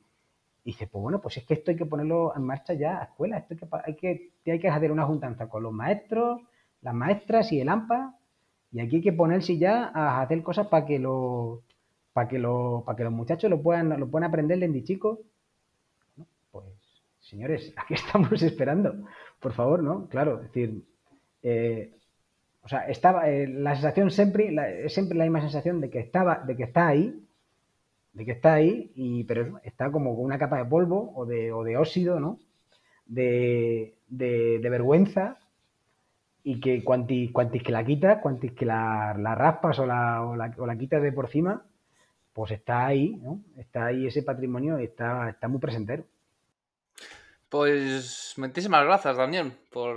y 0.64 0.70
dice, 0.72 0.86
pues 0.86 1.03
bueno, 1.03 1.20
pues 1.20 1.36
es 1.36 1.45
que 1.45 1.55
esto 1.55 1.70
hay 1.70 1.76
que 1.76 1.86
ponerlo 1.86 2.34
en 2.34 2.42
marcha 2.42 2.72
ya 2.74 3.01
a 3.01 3.05
escuela, 3.05 3.38
esto 3.38 3.55
hay 3.84 3.95
que, 3.95 4.09
hay 4.11 4.30
que, 4.45 4.53
hay 4.53 4.59
que 4.59 4.68
hacer 4.68 4.90
una 4.90 5.05
juntanza 5.05 5.49
con 5.49 5.62
los 5.62 5.72
maestros, 5.72 6.40
las 6.82 6.95
maestras 6.95 7.53
y 7.53 7.61
el 7.61 7.68
AMPA, 7.68 8.16
y 8.72 8.80
aquí 8.80 8.97
hay 8.97 9.03
que 9.03 9.12
ponerse 9.12 9.57
ya 9.59 9.90
a 9.95 10.22
hacer 10.22 10.42
cosas 10.42 10.66
para 10.68 10.84
que 10.86 10.99
los 10.99 11.61
para 12.14 12.28
que, 12.28 12.38
lo, 12.38 12.84
para 12.86 12.97
que 12.97 13.05
los 13.05 13.12
muchachos 13.12 13.51
lo 13.51 13.61
puedan, 13.61 13.88
lo 13.99 14.09
puedan 14.09 14.28
aprender 14.28 14.59
de 14.59 14.84
chicos. 14.84 15.18
pues, 16.53 16.64
señores, 17.20 17.74
aquí 17.76 17.95
estamos 17.95 18.40
esperando, 18.42 18.95
por 19.40 19.53
favor, 19.53 19.82
¿no? 19.82 20.09
Claro, 20.09 20.36
es 20.36 20.47
decir, 20.47 20.84
eh, 21.42 21.92
o 22.62 22.68
sea, 22.68 22.86
estaba, 22.86 23.28
eh, 23.28 23.49
la 23.49 23.74
sensación 23.74 24.11
siempre, 24.11 24.51
la, 24.53 24.70
es 24.70 24.95
siempre 24.95 25.18
la 25.18 25.24
misma 25.24 25.40
sensación 25.40 25.80
de 25.80 25.90
que 25.90 25.99
estaba, 25.99 26.38
de 26.38 26.57
que 26.57 26.62
está 26.62 26.86
ahí, 26.86 27.24
de 28.15 28.25
que 28.25 28.33
está 28.33 28.55
ahí, 28.55 28.93
y, 28.95 29.25
pero 29.25 29.61
está 29.65 29.91
como 29.91 30.15
con 30.15 30.25
una 30.25 30.39
capa 30.39 30.59
de 30.59 30.65
polvo 30.65 31.12
o 31.17 31.27
de, 31.27 31.53
o 31.53 31.65
de 31.65 31.77
óxido, 31.77 32.21
¿no? 32.21 32.39
De, 33.07 33.95
de, 34.09 34.59
vergüenza 34.71 35.39
y 36.43 36.61
que 36.61 36.83
cuantis, 36.85 37.33
cuantis 37.33 37.62
que 37.62 37.73
la 37.73 37.85
quitas, 37.85 38.19
cuantis 38.23 38.53
que 38.53 38.65
la, 38.65 39.15
la 39.19 39.35
raspas 39.35 39.79
o 39.81 39.87
la, 39.87 40.25
o 40.25 40.37
la, 40.37 40.55
o 40.57 40.67
la 40.67 40.77
quitas 40.77 41.03
de 41.03 41.12
por 41.12 41.27
encima, 41.27 41.65
pues 42.33 42.53
está 42.53 42.87
aí, 42.87 43.17
¿no? 43.17 43.41
Está 43.57 43.87
aí 43.87 44.07
ese 44.07 44.23
patrimonio 44.23 44.79
e 44.79 44.85
está, 44.85 45.29
está 45.31 45.49
moi 45.49 45.62
presentero. 45.62 46.05
Pois, 47.55 48.34
moitísimas 48.34 48.82
grazas, 48.82 49.14
Daniel, 49.14 49.55
por 49.70 49.94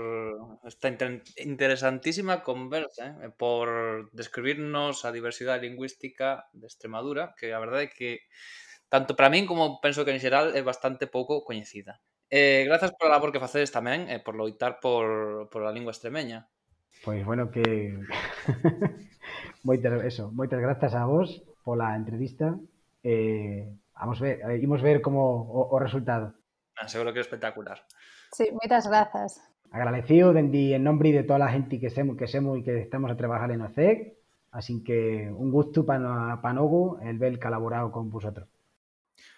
esta 0.62 0.94
inter 0.94 1.26
interesantísima 1.42 2.46
conversa, 2.46 3.18
eh? 3.26 3.34
por 3.34 4.14
describirnos 4.14 5.02
a 5.02 5.10
diversidade 5.10 5.66
lingüística 5.66 6.46
de 6.54 6.70
Extremadura, 6.70 7.34
que 7.34 7.58
a 7.58 7.58
verdade 7.58 7.90
é 7.90 7.94
que 7.98 8.12
tanto 8.94 9.18
para 9.18 9.34
min 9.34 9.50
como 9.50 9.82
penso 9.82 10.06
que 10.06 10.14
en 10.14 10.22
xeral 10.22 10.54
é 10.54 10.62
bastante 10.62 11.10
pouco 11.10 11.42
coñecida. 11.42 11.98
Eh, 12.30 12.62
grazas 12.70 12.94
pola 12.94 13.18
labor 13.18 13.34
que 13.34 13.42
facedes 13.42 13.74
tamén 13.74 14.06
e 14.06 14.16
eh, 14.16 14.22
por 14.22 14.38
loitar 14.38 14.78
por, 14.78 15.50
por 15.50 15.66
a 15.66 15.74
lingua 15.74 15.98
extremeña. 15.98 16.46
Pois, 17.02 17.26
bueno, 17.26 17.50
que... 17.50 17.66
moitas, 19.66 19.98
eso, 20.06 20.30
moitas 20.30 20.62
grazas 20.62 20.94
a 20.94 21.10
vos 21.10 21.42
pola 21.66 21.98
entrevista. 21.98 22.54
Eh, 23.02 23.66
vamos 23.98 24.22
ver, 24.22 24.46
eh, 24.46 24.62
imos 24.62 24.86
ver 24.86 25.02
como 25.02 25.26
o, 25.50 25.74
o 25.74 25.82
resultado. 25.82 26.38
Seguro 26.86 27.10
que 27.12 27.20
é 27.20 27.26
espectacular. 27.26 27.82
Sí, 28.30 28.54
moitas 28.54 28.86
grazas. 28.86 29.42
Agradecido 29.72 30.32
dendi 30.32 30.78
en 30.78 30.86
nombre 30.86 31.12
de 31.12 31.26
toda 31.26 31.50
a 31.50 31.52
xente 31.52 31.82
que 31.82 31.90
semos, 31.90 32.16
que 32.16 32.30
semos 32.30 32.56
e 32.60 32.64
que 32.64 32.78
estamos 32.80 33.10
a 33.10 33.18
trabajar 33.18 33.50
en 33.50 33.66
OCEC, 33.66 34.16
así 34.54 34.86
que 34.86 35.28
un 35.34 35.50
gusto 35.52 35.84
para 35.84 36.40
pa 36.40 36.54
nogo 36.54 37.02
el 37.04 37.18
ver 37.18 37.36
colaborado 37.42 37.92
con 37.92 38.08
vosotros. 38.08 38.48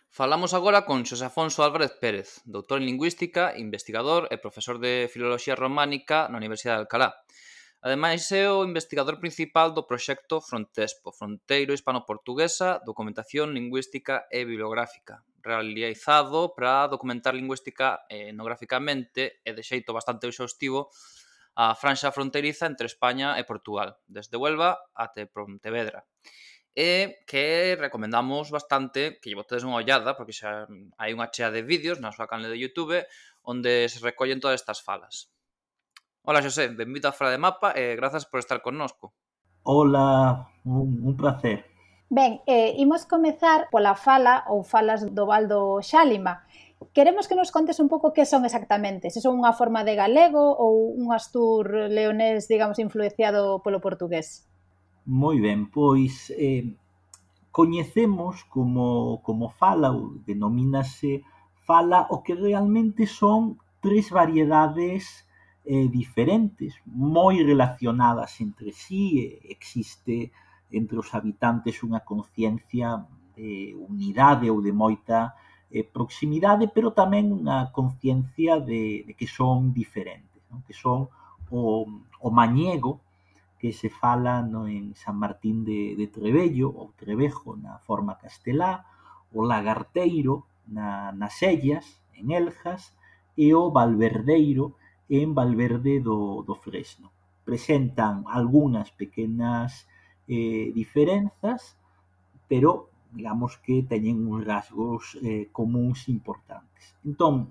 Falamos 0.10 0.54
agora 0.54 0.86
con 0.90 1.06
Xosé 1.06 1.30
Afonso 1.30 1.62
Álvarez 1.62 1.94
Pérez, 2.02 2.42
doutor 2.46 2.82
en 2.82 2.90
Lingüística, 2.90 3.54
investigador 3.58 4.26
e 4.34 4.42
profesor 4.42 4.82
de 4.82 5.06
Filoloxía 5.06 5.54
Románica 5.54 6.26
na 6.30 6.42
Universidade 6.42 6.82
de 6.82 6.84
Alcalá. 6.86 7.10
Ademais 7.80 8.26
é 8.34 8.50
o 8.50 8.66
investigador 8.66 9.22
principal 9.24 9.72
do 9.72 9.88
proxecto 9.88 10.42
Frontespo, 10.42 11.14
Fronteiro 11.14 11.72
Hispano-Portuguesa, 11.78 12.82
Documentación 12.84 13.54
Lingüística 13.54 14.28
e 14.34 14.44
Bibliográfica, 14.44 15.24
realizado 15.42 16.54
para 16.56 16.88
documentar 16.88 17.36
lingüística 17.36 18.06
e 18.10 18.32
etnográficamente 18.32 19.40
e 19.44 19.52
de 19.56 19.64
xeito 19.64 19.96
bastante 19.96 20.28
exhaustivo 20.28 20.92
a 21.60 21.76
franxa 21.76 22.16
fronteriza 22.16 22.68
entre 22.68 22.88
España 22.88 23.36
e 23.36 23.44
Portugal, 23.44 24.00
desde 24.08 24.40
Huelva 24.40 24.80
até 24.96 25.28
Pontevedra. 25.28 26.08
E 26.72 27.24
que 27.28 27.76
recomendamos 27.76 28.48
bastante 28.48 29.20
que 29.20 29.28
lle 29.28 29.40
botedes 29.40 29.68
unha 29.68 29.84
ollada, 29.84 30.16
porque 30.16 30.32
xa 30.32 30.70
hai 30.96 31.12
unha 31.12 31.28
chea 31.34 31.52
de 31.52 31.66
vídeos 31.66 32.00
na 32.00 32.16
súa 32.16 32.32
canal 32.32 32.48
de 32.48 32.62
Youtube 32.62 33.04
onde 33.44 33.92
se 33.92 34.00
recollen 34.00 34.40
todas 34.40 34.62
estas 34.62 34.80
falas. 34.80 35.34
Hola 36.24 36.40
Xosé, 36.46 36.72
benvido 36.72 37.10
a 37.10 37.16
Fora 37.16 37.34
de 37.34 37.42
Mapa 37.42 37.76
e 37.76 37.98
grazas 38.00 38.24
por 38.24 38.40
estar 38.40 38.64
connosco. 38.64 39.12
Hola, 39.64 40.48
un, 40.64 41.04
un 41.04 41.14
placer. 41.18 41.69
Ben, 42.10 42.42
eh, 42.48 42.74
imos 42.82 43.06
comezar 43.06 43.70
pola 43.70 43.94
fala 43.94 44.42
ou 44.50 44.66
falas 44.66 45.06
do 45.06 45.30
Baldo 45.30 45.78
Xálima. 45.86 46.42
Queremos 46.90 47.30
que 47.30 47.38
nos 47.38 47.54
contes 47.54 47.78
un 47.78 47.86
pouco 47.86 48.14
que 48.18 48.26
son 48.26 48.50
exactamente, 48.50 49.14
se 49.14 49.22
son 49.22 49.38
unha 49.38 49.54
forma 49.54 49.86
de 49.86 49.94
galego 49.94 50.42
ou 50.42 50.90
un 50.90 51.14
astur 51.14 51.70
leonés, 51.70 52.50
digamos, 52.50 52.82
influenciado 52.82 53.62
polo 53.62 53.78
portugués. 53.78 54.50
Moi 55.06 55.38
ben, 55.38 55.70
pois 55.70 56.34
eh, 56.34 56.74
coñecemos 57.54 58.42
como, 58.50 59.22
como 59.22 59.54
fala 59.54 59.94
ou 59.94 60.18
denomínase 60.26 61.22
fala 61.62 62.10
o 62.10 62.26
que 62.26 62.34
realmente 62.34 63.06
son 63.06 63.62
tres 63.86 64.10
variedades 64.10 65.30
eh, 65.62 65.86
diferentes, 65.86 66.74
moi 66.90 67.38
relacionadas 67.46 68.42
entre 68.42 68.74
sí, 68.74 69.22
eh, 69.22 69.54
existe 69.54 70.34
eh, 70.34 70.49
entre 70.72 70.98
os 71.02 71.10
habitantes 71.18 71.82
unha 71.82 72.06
conciencia 72.06 73.06
de 73.36 73.74
unidade 73.76 74.50
ou 74.54 74.62
de 74.62 74.74
moita 74.74 75.34
eh, 75.72 75.86
proximidade, 75.86 76.70
pero 76.70 76.94
tamén 76.94 77.30
unha 77.30 77.70
conciencia 77.74 78.62
de, 78.62 79.06
de 79.06 79.14
que 79.14 79.28
son 79.30 79.74
diferentes, 79.74 80.42
non? 80.50 80.62
que 80.66 80.74
son 80.74 81.10
o, 81.50 81.86
o 82.22 82.30
mañego 82.30 83.02
que 83.60 83.74
se 83.74 83.90
fala 83.90 84.42
no, 84.42 84.68
en 84.68 84.96
San 84.96 85.20
Martín 85.20 85.66
de, 85.68 85.98
de 86.00 86.08
Trebello 86.08 86.72
ou 86.72 86.96
Trevejo 86.96 87.60
na 87.60 87.78
forma 87.84 88.16
castelá, 88.16 88.88
o 89.36 89.44
lagarteiro 89.44 90.48
na, 90.66 91.12
nas 91.12 91.44
Ellas, 91.44 92.00
en 92.16 92.32
Eljas, 92.32 92.96
e 93.36 93.52
o 93.54 93.72
valverdeiro 93.72 94.80
en 95.10 95.34
Valverde 95.34 96.00
do, 96.00 96.46
do 96.46 96.56
Fresno. 96.56 97.10
Presentan 97.44 98.24
algunhas 98.30 98.94
pequenas 98.94 99.89
eh, 100.30 100.72
diferenzas, 100.74 101.76
pero 102.48 102.90
digamos 103.12 103.58
que 103.58 103.82
teñen 103.84 104.22
uns 104.30 104.46
rasgos 104.46 105.18
eh, 105.26 105.50
comuns 105.52 106.06
importantes. 106.08 106.94
Entón, 107.02 107.50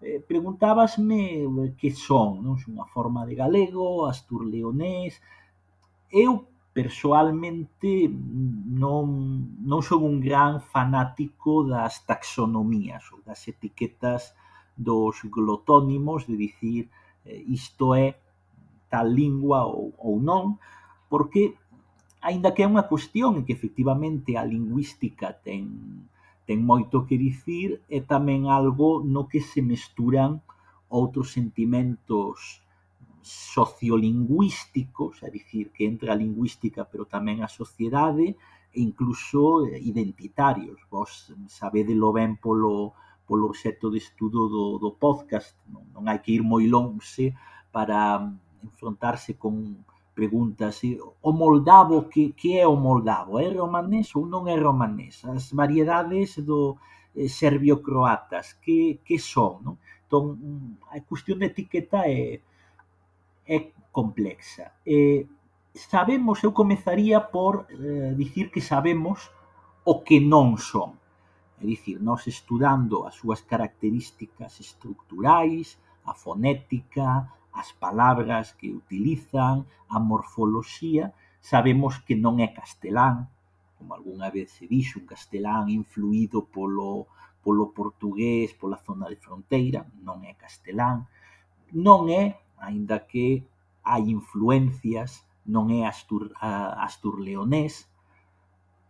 eh, 0.00 0.24
preguntábasme 0.24 1.44
eh, 1.44 1.74
que 1.76 1.92
son, 1.92 2.40
non? 2.40 2.56
Unha 2.56 2.88
forma 2.88 3.28
de 3.28 3.36
galego, 3.36 4.08
asturleonés. 4.08 5.20
Eu 6.08 6.48
persoalmente 6.72 8.08
non, 8.10 9.04
non 9.62 9.80
son 9.84 10.00
un 10.02 10.16
gran 10.18 10.58
fanático 10.58 11.62
das 11.62 12.02
taxonomías 12.08 13.04
ou 13.12 13.20
das 13.22 13.44
etiquetas 13.46 14.34
dos 14.74 15.22
glotónimos, 15.28 16.26
de 16.26 16.34
dicir 16.34 16.88
eh, 17.28 17.44
isto 17.46 17.94
é 17.94 18.18
tal 18.88 19.06
lingua 19.12 19.68
ou, 19.68 19.94
ou 20.00 20.16
non, 20.18 20.58
porque 21.06 21.54
aínda 22.24 22.56
que 22.56 22.64
é 22.64 22.70
unha 22.72 22.88
cuestión 22.88 23.44
que 23.44 23.52
efectivamente 23.52 24.40
a 24.40 24.48
lingüística 24.48 25.36
ten 25.44 25.68
ten 26.48 26.60
moito 26.60 27.08
que 27.08 27.16
dicir 27.16 27.80
e 27.88 28.04
tamén 28.04 28.48
algo 28.48 29.02
no 29.04 29.28
que 29.30 29.40
se 29.40 29.62
mesturan 29.64 30.44
outros 30.92 31.32
sentimentos 31.32 32.60
sociolingüísticos, 33.24 35.24
é 35.24 35.32
dicir, 35.32 35.72
que 35.72 35.88
entra 35.88 36.12
a 36.12 36.20
lingüística 36.20 36.84
pero 36.84 37.08
tamén 37.08 37.40
a 37.40 37.48
sociedade 37.48 38.36
e 38.76 38.78
incluso 38.84 39.64
identitarios. 39.64 40.76
Vos 40.92 41.32
sabedelo 41.48 42.12
ben 42.12 42.36
polo 42.36 42.92
polo 43.24 43.48
obxecto 43.48 43.88
de 43.88 44.04
estudo 44.04 44.52
do, 44.52 44.76
do 44.76 45.00
podcast, 45.00 45.56
non, 45.72 45.88
non 45.96 46.04
hai 46.12 46.20
que 46.20 46.36
ir 46.36 46.44
moi 46.44 46.68
lonxe 46.68 47.32
para 47.72 48.20
enfrontarse 48.60 49.40
con 49.40 49.80
pregúntase 50.14 50.98
o 51.22 51.30
moldavo 51.32 52.08
que 52.12 52.32
que 52.32 52.58
é 52.58 52.66
o 52.66 52.76
moldavo, 52.76 53.38
é 53.38 53.48
romanés 53.50 54.14
ou 54.16 54.24
non 54.26 54.46
é 54.46 54.56
romanés? 54.56 55.24
As 55.26 55.50
variedades 55.52 56.38
do 56.48 56.78
eh, 57.14 57.28
serbio-croatas 57.28 58.46
que 58.62 59.02
que 59.06 59.18
son, 59.18 59.52
non? 59.66 59.76
Entón, 60.06 60.24
mm, 60.38 60.70
a 60.94 60.98
cuestión 61.02 61.38
de 61.42 61.50
etiqueta 61.52 62.06
é 62.06 62.40
é 63.46 63.58
complexa. 63.92 64.72
Eh, 64.86 65.26
sabemos, 65.74 66.42
eu 66.42 66.52
comezaría 66.52 67.20
por 67.20 67.66
eh, 67.70 68.14
dicir 68.16 68.50
que 68.50 68.62
sabemos 68.62 69.30
o 69.84 70.00
que 70.06 70.18
non 70.20 70.56
son. 70.56 70.96
É 71.60 71.64
dicir, 71.66 72.00
nós 72.00 72.26
estudando 72.26 73.04
as 73.08 73.14
súas 73.20 73.40
características 73.42 74.58
estructurais, 74.60 75.78
a 76.04 76.14
fonética, 76.14 77.28
as 77.54 77.72
palabras 77.84 78.52
que 78.58 78.68
utilizan, 78.70 79.66
a 79.88 79.98
morfoloxía, 79.98 81.14
sabemos 81.40 82.02
que 82.06 82.14
non 82.24 82.42
é 82.42 82.48
castelán, 82.50 83.30
como 83.78 83.94
algunha 83.94 84.28
vez 84.36 84.48
se 84.56 84.64
dixo, 84.66 84.98
un 84.98 85.06
castelán 85.06 85.70
influído 85.70 86.38
polo 86.54 87.06
polo 87.44 87.76
portugués, 87.76 88.56
pola 88.56 88.80
zona 88.80 89.06
de 89.12 89.20
fronteira, 89.20 89.84
non 90.00 90.24
é 90.24 90.32
castelán, 90.32 91.04
non 91.86 92.08
é, 92.08 92.40
aínda 92.56 93.04
que 93.04 93.44
hai 93.84 94.02
influencias, 94.08 95.10
non 95.44 95.68
é 95.68 95.84
astur, 95.84 96.32
asturleonés, 96.40 97.84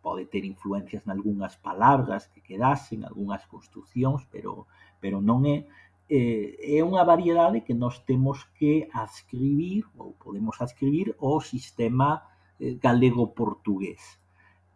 pode 0.07 0.31
ter 0.31 0.45
influencias 0.47 1.03
nalgúnas 1.09 1.59
palabras 1.59 2.31
que 2.31 2.45
quedasen, 2.49 3.03
algunhas 3.03 3.43
construcións, 3.51 4.23
pero 4.31 4.71
pero 5.03 5.21
non 5.21 5.45
é 5.45 5.67
eh, 6.09 6.79
é 6.79 6.85
unha 6.85 7.05
variedade 7.05 7.65
que 7.65 7.73
nós 7.73 8.01
temos 8.05 8.45
que 8.59 8.89
adscribir 8.93 9.89
ou 9.97 10.13
podemos 10.21 10.61
adscribir 10.61 11.17
ao 11.21 11.41
sistema 11.41 12.23
eh, 12.61 12.77
galego-portugués. 12.77 14.21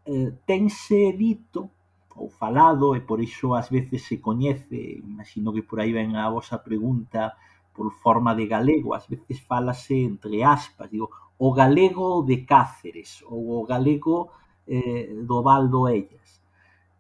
Eh, 0.09 0.33
tense 0.49 1.13
dito 1.13 1.71
ou 2.19 2.29
falado, 2.29 2.97
e 2.99 3.01
por 3.01 3.23
iso 3.23 3.55
ás 3.55 3.71
veces 3.71 4.03
se 4.03 4.19
coñece, 4.19 4.99
imagino 4.99 5.55
que 5.55 5.63
por 5.63 5.79
aí 5.79 5.93
ven 5.95 6.19
a 6.19 6.27
vosa 6.29 6.59
pregunta 6.59 7.39
por 7.71 7.95
forma 7.95 8.35
de 8.35 8.51
galego, 8.51 8.95
ás 8.99 9.07
veces 9.07 9.39
falase 9.39 10.03
entre 10.03 10.43
aspas, 10.43 10.91
digo, 10.91 11.11
o 11.39 11.55
galego 11.55 12.27
de 12.27 12.43
Cáceres 12.43 13.23
ou 13.23 13.63
o 13.63 13.67
galego 13.67 14.35
eh, 14.67 15.15
do 15.23 15.43
Val 15.47 15.71
do 15.71 15.87
Ellas. 15.87 16.43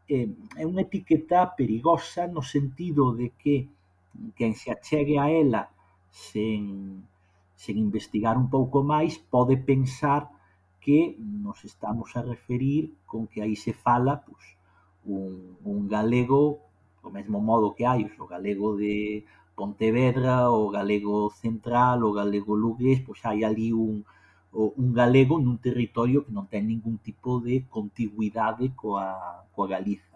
Eh, 0.08 0.30
é 0.54 0.64
unha 0.64 0.86
etiqueta 0.86 1.50
perigosa 1.58 2.30
no 2.30 2.40
sentido 2.40 3.10
de 3.18 3.34
que 3.34 3.68
quen 4.36 4.52
se 4.60 4.68
achegue 4.70 5.16
a 5.18 5.26
ela 5.30 5.62
sen, 6.10 6.62
sen 7.62 7.76
investigar 7.86 8.34
un 8.42 8.48
pouco 8.56 8.82
máis 8.82 9.12
pode 9.34 9.54
pensar 9.70 10.22
que 10.84 10.98
nos 11.18 11.58
estamos 11.70 12.08
a 12.18 12.22
referir 12.22 12.82
con 13.10 13.26
que 13.30 13.42
aí 13.44 13.56
se 13.56 13.72
fala 13.84 14.12
pois, 14.24 14.46
un, 15.04 15.58
un 15.64 15.80
galego 15.88 16.42
do 17.02 17.10
mesmo 17.16 17.38
modo 17.40 17.74
que 17.76 17.84
hai 17.90 18.02
o 18.18 18.26
galego 18.34 18.68
de 18.82 19.24
Pontevedra, 19.58 20.34
o 20.54 20.70
galego 20.70 21.30
central, 21.42 21.98
o 22.04 22.12
galego 22.20 22.54
lugués, 22.54 22.98
pois 23.06 23.20
hai 23.26 23.42
ali 23.42 23.68
un, 23.74 24.06
un 24.82 24.88
galego 25.00 25.34
nun 25.42 25.58
territorio 25.66 26.22
que 26.24 26.32
non 26.36 26.46
ten 26.52 26.64
ningún 26.70 26.96
tipo 27.08 27.30
de 27.46 27.54
contigüidade 27.76 28.70
coa, 28.80 29.06
coa 29.54 29.66
Galicia. 29.74 30.07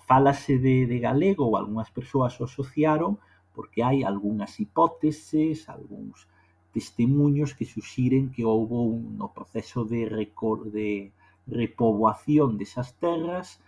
Fálase 0.00 0.58
de, 0.58 0.86
de 0.86 0.98
galego, 0.98 1.44
ou 1.44 1.56
algunhas 1.56 1.90
persoas 1.90 2.36
o 2.40 2.44
asociaron, 2.44 3.18
porque 3.54 3.80
hai 3.82 4.04
algunhas 4.04 4.60
hipóteses, 4.60 5.68
algúns 5.72 6.28
testemunhos 6.76 7.56
que 7.56 7.64
suxiren 7.64 8.28
que 8.28 8.44
houve 8.44 8.76
un, 8.76 9.16
no 9.16 9.32
proceso 9.32 9.88
de, 9.88 10.04
recor 10.04 10.68
de 10.68 11.10
repoboación 11.48 12.60
desas 12.60 12.92
terras, 13.00 13.60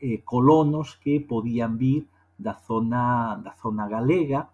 eh, 0.00 0.24
colonos 0.24 0.96
que 0.96 1.20
podían 1.20 1.76
vir 1.76 2.08
da 2.38 2.54
zona 2.54 3.38
da 3.44 3.52
zona 3.62 3.86
galega 3.86 4.50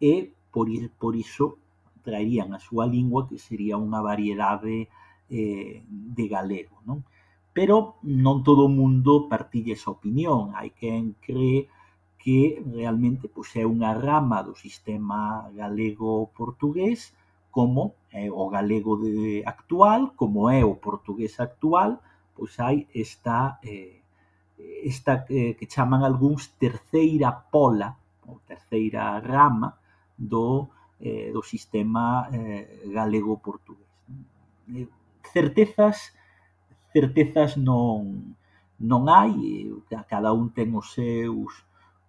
e 0.00 0.32
por, 0.50 0.66
ir, 0.68 0.90
por 0.98 1.14
iso 1.14 1.58
traerían 2.02 2.50
a 2.56 2.58
súa 2.58 2.84
lingua 2.86 3.28
que 3.28 3.38
sería 3.38 3.78
unha 3.78 4.02
variedade 4.02 4.90
eh, 5.30 5.84
de 5.86 6.24
galego, 6.26 6.82
non? 6.88 7.06
Pero 7.52 8.00
non 8.02 8.40
todo 8.46 8.64
o 8.64 8.74
mundo 8.80 9.28
partille 9.28 9.76
esa 9.76 9.92
opinión, 9.92 10.56
hai 10.56 10.72
quen 10.72 11.20
cree 11.20 11.68
que 12.22 12.62
realmente 12.64 13.26
pois 13.28 13.50
é 13.58 13.64
unha 13.66 13.92
rama 13.92 14.38
do 14.46 14.54
sistema 14.54 15.50
galego-portugués 15.52 17.12
como 17.52 17.82
é 18.08 18.32
o 18.32 18.48
galego 18.48 18.96
de 18.96 19.44
actual, 19.44 20.16
como 20.16 20.48
é 20.48 20.64
o 20.64 20.80
portugués 20.80 21.36
actual, 21.40 22.00
pois 22.32 22.56
hai 22.62 22.88
esta 22.94 23.60
eh, 23.60 24.00
esta 24.86 25.26
eh, 25.28 25.52
que 25.58 25.66
chaman 25.68 26.02
algúns 26.06 26.56
terceira 26.56 27.30
pola, 27.52 27.98
ou 28.24 28.40
terceira 28.48 29.20
rama 29.20 29.76
do 30.16 30.70
eh, 31.02 31.28
do 31.34 31.42
sistema 31.42 32.30
eh, 32.32 32.86
galego-portugués. 32.88 33.92
Eh, 34.72 34.88
certezas 35.34 36.14
certezas 36.94 37.56
non 37.56 38.36
non 38.82 39.02
hai, 39.06 39.70
cada 40.12 40.30
un 40.40 40.50
ten 40.56 40.68
os 40.74 40.88
seus 40.96 41.52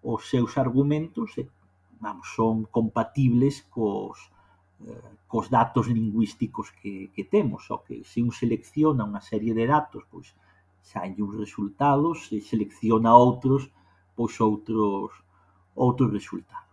os 0.03 0.21
seus 0.31 0.51
argumentos 0.63 1.29
e, 1.39 1.47
vamos, 2.03 2.27
son 2.35 2.55
compatibles 2.77 3.55
cos 3.73 4.17
eh, 4.89 5.11
cos 5.31 5.47
datos 5.49 5.85
lingüísticos 5.87 6.67
que, 6.79 6.93
que 7.15 7.23
temos, 7.23 7.65
só 7.69 7.77
que 7.85 8.03
se 8.03 8.19
un 8.25 8.33
selecciona 8.41 9.07
unha 9.09 9.23
serie 9.31 9.53
de 9.59 9.65
datos, 9.75 10.03
pois 10.11 10.27
saen 10.91 11.15
uns 11.25 11.35
resultados, 11.43 12.15
se 12.27 12.37
selecciona 12.51 13.15
outros, 13.25 13.61
pois 14.17 14.33
outros 14.49 15.09
outros 15.85 16.09
resultados. 16.17 16.72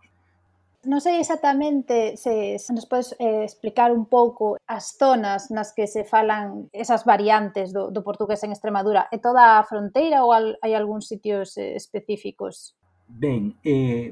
Non 0.81 0.97
sei 0.97 1.21
exactamente 1.21 2.17
se, 2.17 2.57
se 2.57 2.73
nos 2.73 2.89
podes 2.89 3.13
eh, 3.21 3.45
explicar 3.45 3.93
un 3.93 4.09
pouco 4.09 4.57
as 4.65 4.97
zonas 4.97 5.53
nas 5.53 5.77
que 5.77 5.85
se 5.85 6.01
falan 6.01 6.73
esas 6.73 7.05
variantes 7.05 7.69
do, 7.69 7.93
do 7.93 8.01
portugués 8.01 8.41
en 8.41 8.49
Extremadura. 8.49 9.05
É 9.13 9.21
toda 9.21 9.61
a 9.61 9.65
fronteira 9.69 10.25
ou 10.25 10.33
al, 10.33 10.57
hai 10.65 10.73
algúns 10.73 11.05
sitios 11.05 11.53
eh, 11.61 11.77
específicos? 11.77 12.73
Ben, 13.05 13.53
eh, 13.61 14.09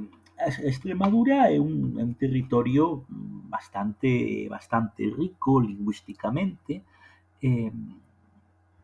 Extremadura 0.62 1.50
é 1.50 1.58
un, 1.58 1.98
é 1.98 2.06
un 2.06 2.14
territorio 2.14 3.02
bastante 3.50 4.46
bastante 4.46 5.10
rico 5.10 5.58
lingüísticamente. 5.58 6.86
Eh, 7.42 7.74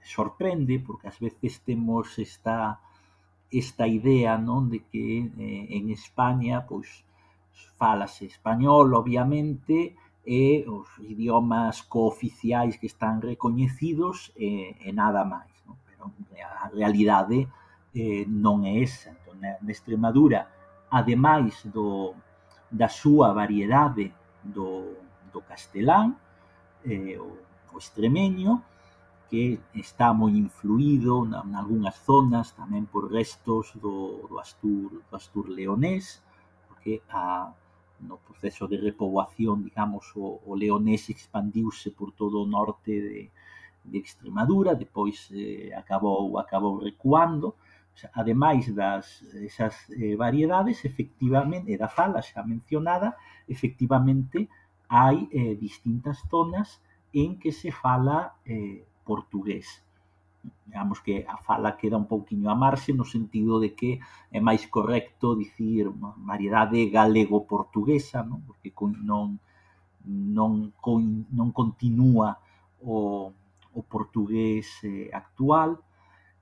sorprende 0.02 0.82
porque 0.82 1.06
ás 1.06 1.22
veces 1.22 1.62
temos 1.62 2.18
esta 2.18 2.82
esta 3.54 3.86
idea 3.86 4.42
non 4.42 4.74
de 4.74 4.82
que 4.90 5.22
eh, 5.22 5.66
en 5.70 5.94
España 5.94 6.66
pois 6.66 7.05
Fálase 7.78 8.26
español, 8.26 8.94
obviamente, 8.94 9.96
e 10.26 10.66
os 10.66 10.90
idiomas 11.06 11.86
cooficiais 11.86 12.78
que 12.80 12.88
están 12.90 13.22
recoñecidos 13.22 14.34
e 14.36 14.74
e 14.82 14.90
nada 14.92 15.22
máis, 15.24 15.54
non? 15.68 15.78
Pero 15.86 16.10
a 16.66 16.68
realidade 16.74 17.46
eh, 17.94 18.26
non 18.26 18.66
é 18.66 18.82
esa. 18.82 19.14
Entón, 19.14 19.38
na 19.40 19.72
Extremadura, 19.72 20.50
ademais 20.90 21.54
do 21.76 22.18
da 22.72 22.90
súa 22.90 23.32
variedade 23.32 24.12
do 24.42 24.98
do 25.32 25.40
castelán, 25.46 26.18
o 26.86 27.46
o 27.76 27.78
extremeño, 27.78 28.64
que 29.30 29.60
está 29.74 30.14
moi 30.14 30.32
influído 30.32 31.26
en 31.26 31.52
algunhas 31.60 31.98
zonas 32.08 32.56
tamén 32.56 32.88
por 32.88 33.12
restos 33.12 33.76
do 33.84 34.24
do 34.30 34.40
astur 34.40 35.04
do 35.10 35.14
asturleonés, 35.20 36.24
que 36.86 37.02
a, 37.10 37.50
no 38.06 38.18
proceso 38.22 38.68
de 38.70 38.78
repoboación, 38.78 39.64
digamos, 39.66 40.14
o, 40.14 40.38
o 40.46 40.54
leonés 40.54 41.10
expandiuse 41.10 41.90
por 41.98 42.14
todo 42.14 42.46
o 42.46 42.46
norte 42.46 42.94
de, 42.94 43.32
de 43.84 43.98
Extremadura, 43.98 44.78
depois 44.78 45.28
eh, 45.34 45.74
acabou 45.74 46.38
acabou 46.38 46.78
recuando. 46.78 47.58
O 47.96 47.98
sea, 47.98 48.12
ademais 48.14 48.70
das 48.70 49.26
esas 49.34 49.90
eh, 49.90 50.14
variedades, 50.16 50.86
efectivamente, 50.86 51.74
e 51.74 51.78
da 51.82 51.90
fala 51.90 52.22
xa 52.22 52.46
mencionada, 52.46 53.18
efectivamente 53.50 54.46
hai 54.86 55.26
eh, 55.34 55.58
distintas 55.58 56.22
zonas 56.30 56.78
en 57.10 57.42
que 57.42 57.50
se 57.50 57.72
fala 57.74 58.38
eh, 58.46 58.86
portugués 59.02 59.82
digamos 60.66 61.00
que 61.02 61.26
a 61.28 61.38
fala 61.38 61.78
queda 61.78 61.98
un 61.98 62.08
pouquiño 62.08 62.50
a 62.50 62.56
marxe 62.56 62.92
no 62.94 63.06
sentido 63.06 63.60
de 63.64 63.74
que 63.80 64.00
é 64.32 64.40
máis 64.40 64.64
correcto 64.68 65.36
dicir 65.36 65.88
variedade 66.32 66.90
galego-portuguesa, 66.92 68.24
non? 68.24 68.40
porque 68.48 68.70
non 69.10 69.40
non 70.06 70.72
non 71.40 71.50
continúa 71.52 72.38
o, 72.86 73.32
o 73.74 73.80
portugués 73.84 74.68
eh, 74.84 75.10
actual, 75.12 75.82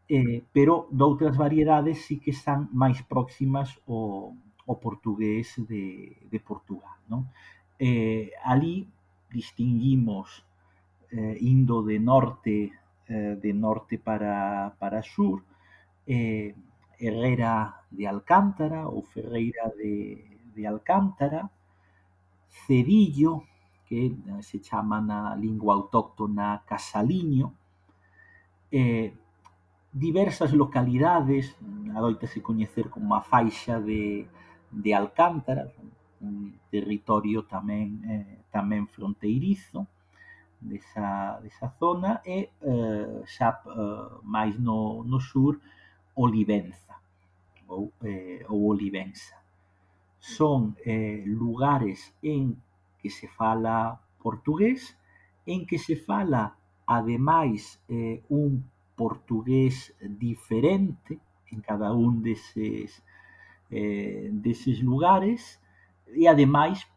eh, 0.09 0.43
pero 0.51 0.87
doutras 0.91 1.35
variedades 1.37 2.05
sí 2.05 2.19
que 2.19 2.31
están 2.31 2.67
máis 2.75 2.99
próximas 3.07 3.79
ao, 3.87 4.35
ao 4.67 4.75
portugués 4.79 5.55
de, 5.57 6.17
de 6.27 6.39
Portugal. 6.39 6.97
Non? 7.07 7.31
Eh, 7.79 8.31
ali 8.43 8.85
distinguimos 9.31 10.45
eh, 11.11 11.37
indo 11.41 11.81
de 11.81 11.97
norte 11.99 12.71
eh, 13.07 13.37
de 13.41 13.53
norte 13.53 13.97
para, 13.97 14.75
para 14.79 15.01
sur, 15.03 15.43
eh, 16.07 16.55
Herrera 16.99 17.83
de 17.91 18.07
Alcántara 18.07 18.87
ou 18.87 19.03
Ferreira 19.03 19.71
de, 19.75 20.23
de 20.55 20.63
Alcántara, 20.65 21.49
Cedillo, 22.49 23.43
que 23.85 24.07
eh, 24.07 24.41
se 24.41 24.59
chama 24.59 25.01
na 25.01 25.35
lingua 25.35 25.73
autóctona 25.73 26.63
Casaliño, 26.65 27.53
eh, 28.71 29.13
diversas 29.91 30.53
localidades, 30.53 31.55
adoitase 31.93 32.41
coñecer 32.41 32.89
como 32.89 33.13
a 33.13 33.21
faixa 33.21 33.79
de, 33.79 34.25
de 34.71 34.91
Alcántara, 34.93 35.69
un 36.23 36.57
territorio 36.71 37.43
tamén 37.45 38.01
eh, 38.07 38.47
tamén 38.49 38.87
fronteirizo, 38.89 39.85
desa, 40.64 41.39
desa 41.43 41.68
zona 41.80 42.22
e 42.26 42.49
eh, 42.61 43.22
xa 43.26 43.49
eh, 43.66 44.24
máis 44.24 44.55
no, 44.59 45.03
no 45.03 45.20
sur 45.20 45.59
Olivenza 46.16 46.95
ou, 47.68 47.91
eh, 48.03 48.45
ou 48.49 48.70
Olivenza. 48.70 49.36
Son 50.20 50.76
eh, 50.86 51.24
lugares 51.26 52.14
en 52.22 52.55
que 52.99 53.09
se 53.09 53.28
fala 53.28 53.99
portugués, 54.22 54.97
en 55.45 55.66
que 55.66 55.78
se 55.78 55.95
fala 55.95 56.55
ademais 56.88 57.80
eh, 57.89 58.24
un 58.30 58.64
portugués 58.95 59.93
diferente 59.99 61.20
en 61.51 61.59
cada 61.61 61.91
un 61.93 62.22
deses, 62.22 63.03
eh, 63.70 64.30
deses 64.32 64.80
lugares 64.80 65.59
e 66.07 66.28
ademais 66.28 66.88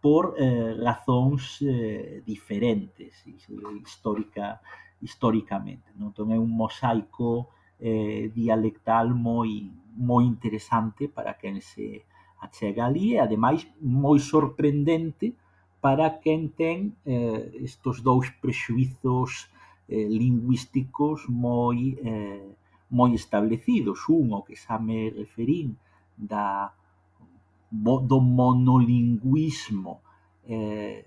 por 0.00 0.34
eh, 0.38 0.74
razóns 0.80 1.60
eh, 1.62 2.22
diferentes 2.24 3.12
eh, 3.26 3.36
histórica 3.84 4.60
históricamente. 5.02 5.92
Non? 5.96 6.12
Entón 6.12 6.32
é 6.32 6.38
un 6.40 6.52
mosaico 6.52 7.48
eh, 7.80 8.32
dialectal 8.32 9.12
moi 9.12 9.68
moi 9.96 10.24
interesante 10.24 11.08
para 11.08 11.34
quen 11.34 11.60
se 11.60 12.04
achega 12.40 12.86
ali 12.86 13.16
e 13.16 13.20
ademais 13.20 13.66
moi 13.80 14.18
sorprendente 14.20 15.36
para 15.80 16.20
quen 16.22 16.52
ten 16.56 16.96
eh, 17.04 17.52
estos 17.60 18.00
dous 18.00 18.28
prexuizos 18.40 19.48
eh, 19.88 20.08
lingüísticos 20.08 21.28
moi 21.28 21.96
eh, 22.00 22.48
moi 22.90 23.14
establecidos. 23.14 24.08
Un, 24.08 24.32
o 24.32 24.40
que 24.42 24.56
xa 24.56 24.76
me 24.78 25.10
referín 25.10 25.76
da 26.16 26.72
do 27.70 28.20
monolingüismo 28.20 30.02
eh, 30.44 31.06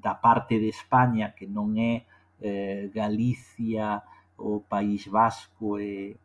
da 0.00 0.14
parte 0.14 0.58
de 0.58 0.68
España 0.68 1.34
que 1.36 1.46
non 1.46 1.76
é 1.76 2.08
eh, 2.40 2.88
Galicia, 2.94 4.00
o 4.38 4.60
País 4.60 5.06
Vasco 5.06 5.78
e, 5.78 6.16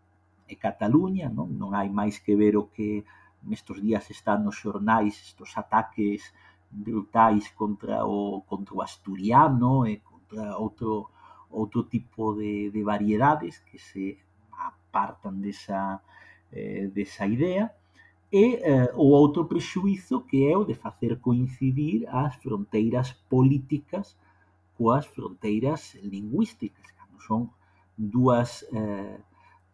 e 0.48 0.56
Cataluña, 0.56 1.28
non? 1.28 1.50
non 1.58 1.74
hai 1.74 1.90
máis 1.90 2.22
que 2.22 2.38
ver 2.38 2.56
o 2.56 2.70
que 2.70 3.04
nestes 3.44 3.82
días 3.82 4.08
están 4.08 4.46
nos 4.46 4.56
xornais 4.56 5.18
estes 5.20 5.52
ataques 5.58 6.32
brutais 6.72 7.50
contra 7.60 8.06
o 8.06 8.42
contra 8.48 8.74
o 8.78 8.82
asturiano 8.82 9.86
e 9.90 10.00
contra 10.00 10.56
outro 10.58 11.10
outro 11.50 11.86
tipo 11.86 12.34
de, 12.34 12.72
de 12.72 12.82
variedades 12.82 13.60
que 13.68 13.78
se 13.78 14.18
apartan 14.54 15.42
desa, 15.42 16.02
eh, 16.54 16.90
desa 16.94 17.26
idea 17.28 17.74
E 18.34 18.46
eh, 18.66 18.90
o 18.98 19.14
outro 19.14 19.46
prexuízo 19.46 20.26
que 20.26 20.50
é 20.50 20.58
o 20.58 20.66
de 20.66 20.74
facer 20.74 21.22
coincidir 21.22 22.10
as 22.10 22.34
fronteiras 22.42 23.14
políticas 23.30 24.18
coas 24.78 25.06
fronteiras 25.06 25.96
lingüísticas, 26.02 26.88
cando 26.98 27.22
son 27.22 27.42
dúas 27.96 28.66
eh, 28.74 29.18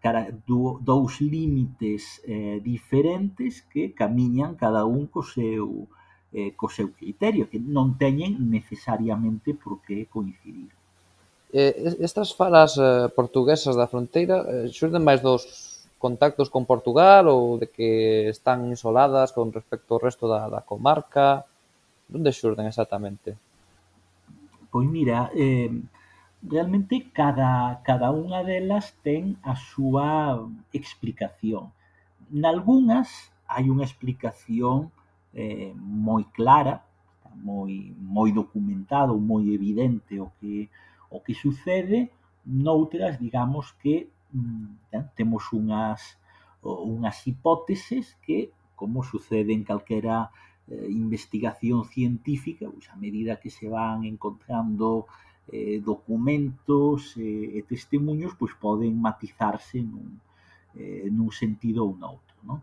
cara, 0.04 0.32
do, 0.46 0.80
dous 0.84 1.22
límites 1.22 2.22
eh, 2.28 2.60
diferentes 2.60 3.62
que 3.72 3.96
camiñan 3.96 4.56
cada 4.56 4.84
un 4.86 5.08
co 5.08 5.24
seu 5.24 5.88
eh, 6.36 6.52
co 6.60 6.68
seu 6.70 6.92
criterio, 6.94 7.50
que 7.50 7.58
non 7.58 7.96
teñen 7.96 8.38
necesariamente 8.52 9.56
por 9.56 9.80
que 9.82 10.06
coincidir. 10.12 10.70
Eh, 11.50 11.96
estas 12.04 12.36
falas 12.36 12.78
eh, 12.78 13.10
portuguesas 13.16 13.74
da 13.74 13.90
fronteira 13.90 14.46
eh, 14.46 14.68
xurden 14.70 15.02
máis 15.02 15.24
dos 15.24 15.79
contactos 16.00 16.50
con 16.50 16.64
Portugal 16.66 17.28
ou 17.28 17.60
de 17.60 17.68
que 17.68 18.32
están 18.32 18.72
isoladas 18.72 19.36
con 19.36 19.52
respecto 19.52 19.94
ao 19.94 20.04
resto 20.08 20.26
da, 20.32 20.48
da 20.48 20.64
comarca? 20.64 21.46
Donde 22.08 22.32
xurden 22.32 22.66
exactamente? 22.66 23.36
Pois 24.72 24.88
mira, 24.88 25.30
eh, 25.36 25.70
realmente 26.42 27.12
cada, 27.12 27.84
cada 27.84 28.10
unha 28.16 28.42
delas 28.48 28.96
ten 29.04 29.36
a 29.44 29.54
súa 29.60 30.40
explicación. 30.72 31.76
Nalgúnas 32.32 33.30
hai 33.46 33.68
unha 33.68 33.84
explicación 33.84 34.90
eh, 35.36 35.76
moi 35.76 36.24
clara, 36.32 36.82
moi 37.44 37.92
moi 38.00 38.32
documentado, 38.32 39.20
moi 39.20 39.52
evidente 39.52 40.18
o 40.24 40.32
que 40.40 40.72
o 41.10 41.20
que 41.26 41.34
sucede, 41.34 42.14
noutras 42.46 43.18
digamos 43.20 43.74
que 43.82 44.08
Mm, 44.34 44.78
temos 45.16 45.44
unhas 45.54 46.20
unhas 46.62 47.26
hipóteses 47.28 48.18
que, 48.22 48.52
como 48.76 49.04
sucede 49.04 49.54
en 49.54 49.64
calquera 49.64 50.32
eh, 50.68 50.88
investigación 50.90 51.86
científica, 51.86 52.68
pois 52.70 52.90
a 52.90 52.96
medida 52.96 53.40
que 53.40 53.50
se 53.50 53.68
van 53.68 54.04
encontrando 54.04 55.08
eh, 55.52 55.82
documentos 55.84 57.16
eh, 57.18 57.58
e 57.58 57.60
testemunhos, 57.64 58.36
pois 58.38 58.54
poden 58.54 58.94
matizarse 59.00 59.82
nun, 59.82 60.20
eh, 60.76 61.08
nun 61.10 61.32
sentido 61.32 61.88
ou 61.88 61.96
noutro, 61.98 62.38
non? 62.46 62.60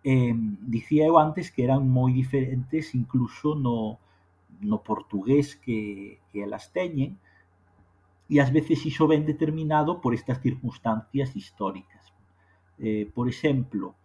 Eh, 0.00 0.32
dicía 0.64 1.04
eu 1.04 1.20
antes 1.20 1.52
que 1.52 1.60
eran 1.68 1.84
moi 1.84 2.08
diferentes 2.16 2.96
incluso 2.96 3.52
no, 3.52 4.00
no 4.64 4.80
portugués 4.80 5.60
que, 5.60 6.16
que 6.32 6.40
elas 6.40 6.72
teñen, 6.72 7.20
e 8.30 8.38
ás 8.38 8.50
veces 8.54 8.78
iso 8.86 9.10
ven 9.10 9.26
determinado 9.26 9.98
por 10.02 10.14
estas 10.14 10.38
circunstancias 10.46 11.34
históricas. 11.34 12.04
Eh, 12.78 13.10
por 13.16 13.26
exemplo, 13.26 13.98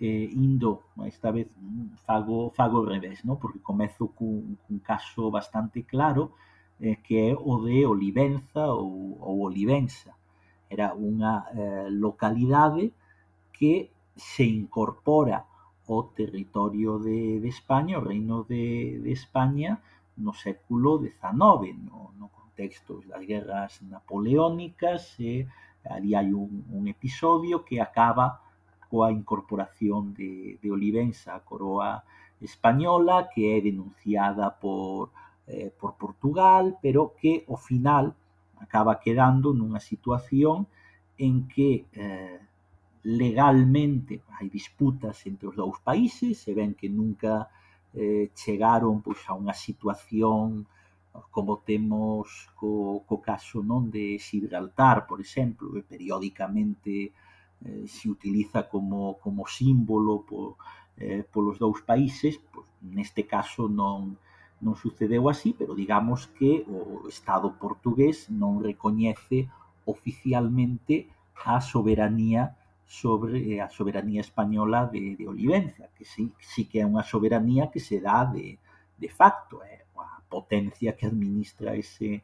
eh, 0.00 0.28
indo, 0.34 0.82
esta 1.06 1.30
vez 1.30 1.46
fago, 2.04 2.50
fago 2.50 2.76
ao 2.78 2.90
revés, 2.94 3.24
no? 3.24 3.38
porque 3.38 3.62
comezo 3.62 4.10
cun, 4.18 4.58
cun 4.66 4.78
caso 4.82 5.30
bastante 5.30 5.86
claro, 5.86 6.34
eh, 6.82 6.98
que 7.04 7.30
é 7.30 7.32
o 7.38 7.62
de 7.64 7.86
Olivenza 7.86 8.66
ou, 8.66 9.16
ou 9.22 9.46
Olivenza. 9.48 10.12
Era 10.68 10.92
unha 10.98 11.46
eh, 11.54 11.88
localidade 11.88 12.90
que 13.54 13.94
se 14.18 14.44
incorpora 14.44 15.46
ao 15.86 16.10
territorio 16.18 16.98
de, 16.98 17.38
de 17.38 17.48
España, 17.48 18.02
o 18.02 18.04
reino 18.04 18.42
de, 18.42 18.98
de 18.98 19.12
España, 19.14 19.78
no 20.18 20.34
século 20.34 20.98
XIX, 20.98 21.78
no, 21.86 22.10
no 22.18 22.26
textos 22.56 23.06
das 23.10 23.22
guerras 23.30 23.72
napoleónicas 23.94 25.14
e 25.20 25.46
ali 25.94 26.10
hai 26.18 26.32
un, 26.32 26.66
un 26.72 26.84
episodio 26.88 27.62
que 27.66 27.76
acaba 27.78 28.26
coa 28.90 29.12
incorporación 29.12 30.14
de, 30.18 30.58
de 30.62 30.68
Olivenza 30.76 31.36
á 31.36 31.40
coroa 31.50 32.02
española 32.40 33.28
que 33.32 33.42
é 33.56 33.60
denunciada 33.60 34.50
por, 34.62 35.10
eh, 35.46 35.70
por 35.78 35.94
Portugal, 36.02 36.78
pero 36.82 37.14
que 37.18 37.44
ao 37.48 37.56
final 37.56 38.14
acaba 38.64 39.00
quedando 39.04 39.52
nunha 39.52 39.80
situación 39.80 40.66
en 41.18 41.48
que 41.48 41.86
eh, 41.92 42.40
legalmente 43.06 44.22
hai 44.36 44.48
disputas 44.50 45.16
entre 45.30 45.46
os 45.48 45.56
dous 45.56 45.78
países, 45.80 46.42
se 46.42 46.52
ven 46.52 46.74
que 46.74 46.88
nunca 46.88 47.48
eh, 47.94 48.30
chegaron 48.34 49.00
pois, 49.00 49.22
a 49.30 49.32
unha 49.38 49.56
situación 49.56 50.66
como 51.30 51.58
temos 51.64 52.48
co, 52.58 53.02
co 53.08 53.16
caso 53.20 53.62
non 53.62 53.90
de 53.90 54.18
Gibraltar, 54.18 55.06
por 55.06 55.18
exemplo, 55.20 55.72
que 55.74 55.82
periódicamente 55.82 57.12
eh, 57.64 57.84
se 57.86 58.06
utiliza 58.08 58.68
como, 58.68 59.16
como 59.24 59.46
símbolo 59.46 60.24
por, 60.28 60.56
eh, 60.96 61.24
polos 61.24 61.58
dous 61.58 61.80
países, 61.82 62.40
pois, 62.52 62.68
neste 62.82 63.22
caso 63.24 63.68
non 63.68 64.16
non 64.56 64.72
sucedeu 64.72 65.28
así, 65.28 65.52
pero 65.52 65.76
digamos 65.76 66.32
que 66.32 66.64
o 66.64 67.04
Estado 67.12 67.52
portugués 67.60 68.32
non 68.32 68.64
recoñece 68.64 69.52
oficialmente 69.84 71.12
a 71.44 71.60
soberanía 71.60 72.56
sobre 72.86 73.36
eh, 73.52 73.60
a 73.60 73.68
soberanía 73.68 74.24
española 74.24 74.88
de, 74.88 75.16
de 75.18 75.28
Olivenza, 75.28 75.92
que 75.92 76.04
sí, 76.08 76.32
sí 76.40 76.64
que 76.64 76.80
é 76.80 76.88
unha 76.88 77.04
soberanía 77.04 77.68
que 77.68 77.84
se 77.84 78.00
dá 78.00 78.24
de, 78.24 78.56
de 78.96 79.10
facto, 79.12 79.60
é 79.60 79.84
potencia 80.28 80.96
que 80.96 81.06
administra 81.06 81.74
ese, 81.74 82.22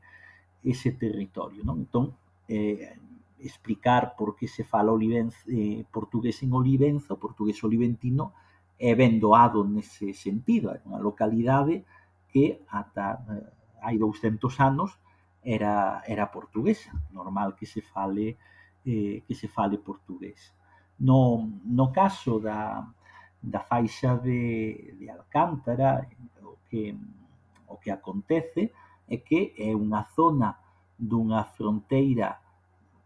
ese 0.63 0.93
territorio. 0.93 1.65
Non? 1.65 1.87
Entón, 1.87 2.15
eh, 2.49 2.99
explicar 3.43 4.15
por 4.17 4.37
que 4.37 4.47
se 4.47 4.65
fala 4.65 4.93
olivenzo, 4.93 5.39
eh, 5.51 5.85
portugués 5.91 6.43
en 6.43 6.53
Olivenzo, 6.53 7.19
portugués 7.19 7.63
oliventino, 7.65 8.33
é 8.79 8.95
ben 8.95 9.19
doado 9.23 9.63
nese 9.63 10.15
sentido. 10.15 10.75
É 10.75 10.83
unha 10.87 10.99
localidade 10.99 11.87
que 12.31 12.67
ata 12.71 13.23
eh, 13.31 13.47
hai 13.83 13.99
200 13.99 14.43
anos 14.63 14.99
era, 15.43 16.03
era 16.07 16.31
portuguesa. 16.31 16.91
Normal 17.11 17.55
que 17.55 17.67
se 17.67 17.83
fale 17.83 18.39
eh, 18.87 19.23
que 19.27 19.35
se 19.35 19.47
fale 19.47 19.79
portugués. 19.79 20.55
No, 20.99 21.51
no 21.65 21.91
caso 21.91 22.39
da, 22.39 22.87
da 23.43 23.61
faixa 23.61 24.17
de, 24.19 24.95
de 24.99 25.11
Alcántara, 25.11 26.07
o 26.43 26.59
que 26.71 26.95
O 27.73 27.77
que 27.83 27.91
acontece 27.91 28.63
é 29.09 29.17
que 29.17 29.41
é 29.59 29.71
unha 29.85 30.03
zona 30.17 30.49
dunha 31.11 31.43
fronteira 31.57 32.29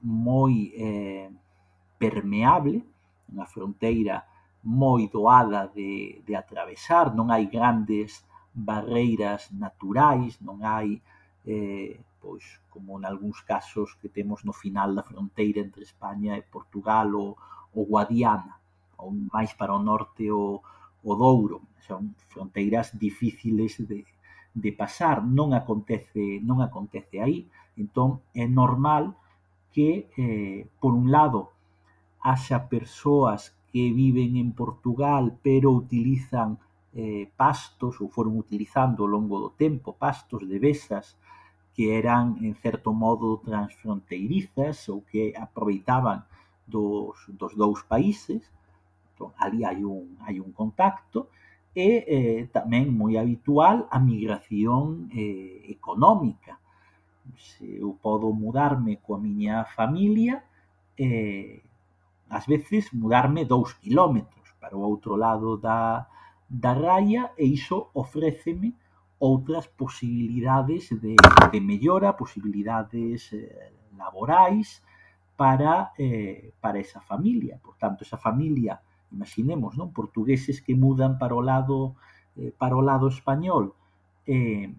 moi 0.02 0.54
eh, 0.74 1.30
permeable, 1.98 2.84
unha 3.32 3.46
fronteira 3.46 4.26
moi 4.66 5.08
doada 5.08 5.70
de, 5.76 6.20
de 6.26 6.34
atravesar, 6.34 7.14
non 7.14 7.30
hai 7.30 7.46
grandes 7.46 8.26
barreiras 8.52 9.48
naturais, 9.54 10.32
non 10.42 10.58
hai 10.66 10.98
eh, 11.46 11.94
pois 12.18 12.44
como 12.72 12.98
nalgúns 12.98 13.40
casos 13.46 13.94
que 14.00 14.08
temos 14.10 14.42
no 14.42 14.52
final 14.52 14.90
da 14.92 15.06
fronteira 15.06 15.62
entre 15.62 15.82
España 15.86 16.32
e 16.36 16.42
Portugal 16.42 17.08
o, 17.14 17.38
o 17.78 17.80
Guadiana, 17.86 18.58
ou 18.98 19.14
máis 19.30 19.54
para 19.54 19.72
o 19.72 19.80
norte 19.90 20.26
o, 20.30 20.60
o 21.06 21.12
Douro. 21.14 21.62
Son 21.86 22.02
fronteiras 22.32 22.90
difíciles 22.98 23.78
de, 23.78 24.02
de 24.56 24.72
pasar 24.72 25.20
non 25.20 25.52
acontece 25.52 26.40
non 26.48 26.64
acontece 26.64 27.20
aí, 27.20 27.44
entón 27.76 28.24
é 28.32 28.48
normal 28.48 29.04
que 29.74 30.08
eh, 30.16 30.64
por 30.80 30.96
un 30.96 31.12
lado 31.12 31.52
haxa 32.24 32.72
persoas 32.72 33.52
que 33.68 33.92
viven 33.92 34.40
en 34.40 34.56
Portugal 34.56 35.36
pero 35.44 35.76
utilizan 35.76 36.56
eh, 36.96 37.28
pastos 37.36 38.00
ou 38.00 38.08
foron 38.08 38.40
utilizando 38.40 39.04
ao 39.04 39.12
longo 39.12 39.36
do 39.44 39.50
tempo 39.52 39.92
pastos 40.00 40.48
de 40.48 40.56
besas 40.56 41.20
que 41.76 41.92
eran 42.00 42.40
en 42.40 42.56
certo 42.56 42.96
modo 42.96 43.36
transfronteirizas 43.44 44.88
ou 44.88 45.04
que 45.04 45.36
aproveitaban 45.36 46.24
dos, 46.64 47.20
dos 47.28 47.52
dous 47.52 47.84
países. 47.84 48.40
Entón, 49.12 49.36
ali 49.36 49.60
hai 49.68 49.84
un, 49.84 50.16
hai 50.24 50.40
un 50.40 50.56
contacto 50.56 51.28
e 51.76 51.88
eh, 52.08 52.40
tamén 52.56 52.88
moi 52.88 53.20
habitual 53.20 53.84
a 53.92 54.00
migración 54.00 55.12
eh, 55.12 55.60
económica. 55.68 56.56
Se 57.36 57.68
eu 57.84 58.00
podo 58.00 58.32
mudarme 58.32 58.96
coa 59.04 59.20
miña 59.20 59.68
familia, 59.76 60.40
eh, 60.96 61.60
ás 62.32 62.48
veces 62.48 62.88
mudarme 62.96 63.44
dous 63.44 63.76
kilómetros 63.76 64.48
para 64.56 64.72
o 64.72 64.80
outro 64.80 65.20
lado 65.20 65.60
da, 65.60 66.08
da 66.48 66.72
raya 66.72 67.36
e 67.36 67.44
iso 67.44 67.92
ofréceme 67.92 68.72
outras 69.20 69.68
posibilidades 69.68 70.88
de, 70.96 71.12
de 71.52 71.60
mellora, 71.60 72.16
posibilidades 72.16 73.36
eh, 73.36 73.72
laborais 74.00 74.80
para, 75.36 75.92
eh, 76.00 76.52
para 76.56 76.80
esa 76.80 77.04
familia. 77.04 77.60
Por 77.62 77.76
tanto, 77.76 78.00
esa 78.00 78.16
familia 78.16 78.80
imaginemos, 79.12 79.78
non, 79.78 79.94
portugueses 79.94 80.62
que 80.62 80.74
mudan 80.74 81.18
para 81.20 81.34
o 81.34 81.42
lado 81.42 81.94
eh, 82.36 82.52
para 82.56 82.76
o 82.76 82.82
lado 82.82 83.08
español. 83.08 83.74
Eh, 84.26 84.70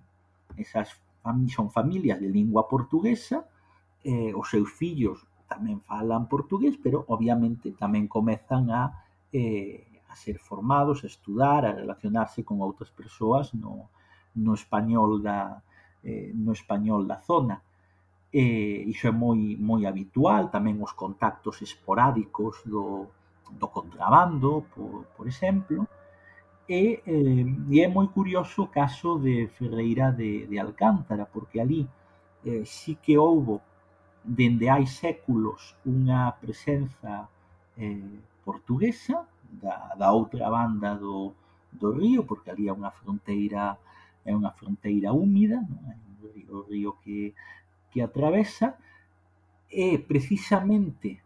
esas 0.57 0.95
son 1.51 1.71
familias 1.71 2.19
de 2.19 2.30
lingua 2.30 2.67
portuguesa, 2.67 3.45
eh, 4.03 4.32
os 4.34 4.47
seus 4.49 4.71
fillos 4.71 5.25
tamén 5.47 5.80
falan 5.80 6.28
portugués, 6.28 6.75
pero 6.75 7.07
obviamente 7.07 7.71
tamén 7.71 8.11
comezan 8.11 8.67
a 8.71 9.07
eh, 9.32 9.88
a 10.07 10.15
ser 10.15 10.39
formados, 10.39 11.03
a 11.03 11.07
estudar, 11.07 11.65
a 11.65 11.75
relacionarse 11.75 12.43
con 12.43 12.63
outras 12.63 12.91
persoas 12.91 13.51
no, 13.55 13.91
no 14.36 14.53
español 14.55 15.19
da 15.23 15.63
eh, 16.03 16.32
no 16.36 16.51
español 16.51 17.07
da 17.07 17.19
zona. 17.23 17.59
Eh, 18.32 18.84
iso 18.88 19.07
é 19.07 19.13
moi 19.15 19.55
moi 19.59 19.88
habitual, 19.88 20.51
tamén 20.51 20.80
os 20.84 20.91
contactos 20.91 21.63
esporádicos 21.63 22.63
do 22.67 23.07
do 23.52 23.68
contrabando, 23.68 24.66
por, 24.74 25.06
por 25.16 25.28
exemplo, 25.28 25.88
e, 26.68 27.02
eh, 27.06 27.45
e 27.70 27.82
é 27.82 27.88
moi 27.88 28.08
curioso 28.08 28.64
o 28.64 28.72
caso 28.72 29.18
de 29.20 29.48
Ferreira 29.56 30.12
de, 30.12 30.48
de 30.48 30.60
Alcántara, 30.60 31.26
porque 31.26 31.60
ali 31.60 31.88
eh, 32.43 32.64
sí 32.66 32.95
que 32.95 33.18
houbo 33.18 33.62
dende 34.24 34.68
hai 34.68 34.86
séculos 34.86 35.80
unha 35.88 36.36
presenza 36.36 37.32
eh, 37.80 38.20
portuguesa 38.43 39.24
da, 39.48 39.95
da 39.95 40.12
outra 40.12 40.52
banda 40.52 40.95
do, 40.95 41.32
do 41.72 41.95
río, 41.95 42.28
porque 42.28 42.52
ali 42.52 42.68
é 42.68 42.74
unha 42.74 42.91
fronteira 42.91 43.80
é 44.28 44.36
unha 44.36 44.52
fronteira 44.52 45.16
húmida, 45.16 45.64
non? 45.64 45.88
É 45.88 45.95
o 46.52 46.62
río 46.68 47.00
que, 47.04 47.32
que 47.91 48.04
atravesa, 48.04 48.76
e 49.72 49.98
precisamente 50.00 51.20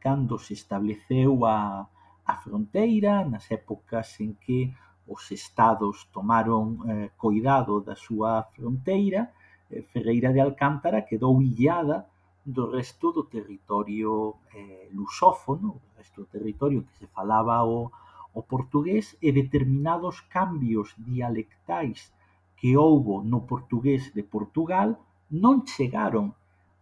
cando 0.00 0.38
se 0.38 0.54
estableceu 0.54 1.44
a, 1.46 1.88
a 2.24 2.34
fronteira, 2.44 3.24
nas 3.24 3.50
épocas 3.50 4.20
en 4.20 4.34
que 4.44 4.60
os 5.08 5.32
estados 5.32 6.06
tomaron 6.12 6.64
eh, 6.84 7.10
coidado 7.16 7.80
da 7.80 7.96
súa 7.96 8.44
fronteira, 8.54 9.32
eh, 9.70 9.82
Ferreira 9.92 10.32
de 10.32 10.40
Alcántara 10.40 11.06
quedou 11.08 11.40
illada 11.40 12.06
do 12.44 12.64
resto 12.70 13.12
do 13.12 13.24
territorio 13.24 14.36
eh, 14.54 14.88
lusófono, 14.92 15.80
do 15.84 15.90
resto 15.96 16.22
do 16.22 16.28
territorio 16.28 16.84
que 16.86 16.94
se 17.00 17.06
falaba 17.08 17.64
o, 17.64 17.90
o 18.32 18.40
portugués 18.42 19.16
e 19.20 19.32
determinados 19.32 20.20
cambios 20.36 20.94
dialectais 20.96 22.12
que 22.58 22.76
houbo 22.76 23.22
no 23.22 23.46
portugués 23.46 24.12
de 24.16 24.24
Portugal 24.24 24.98
non 25.30 25.64
chegaron 25.68 26.32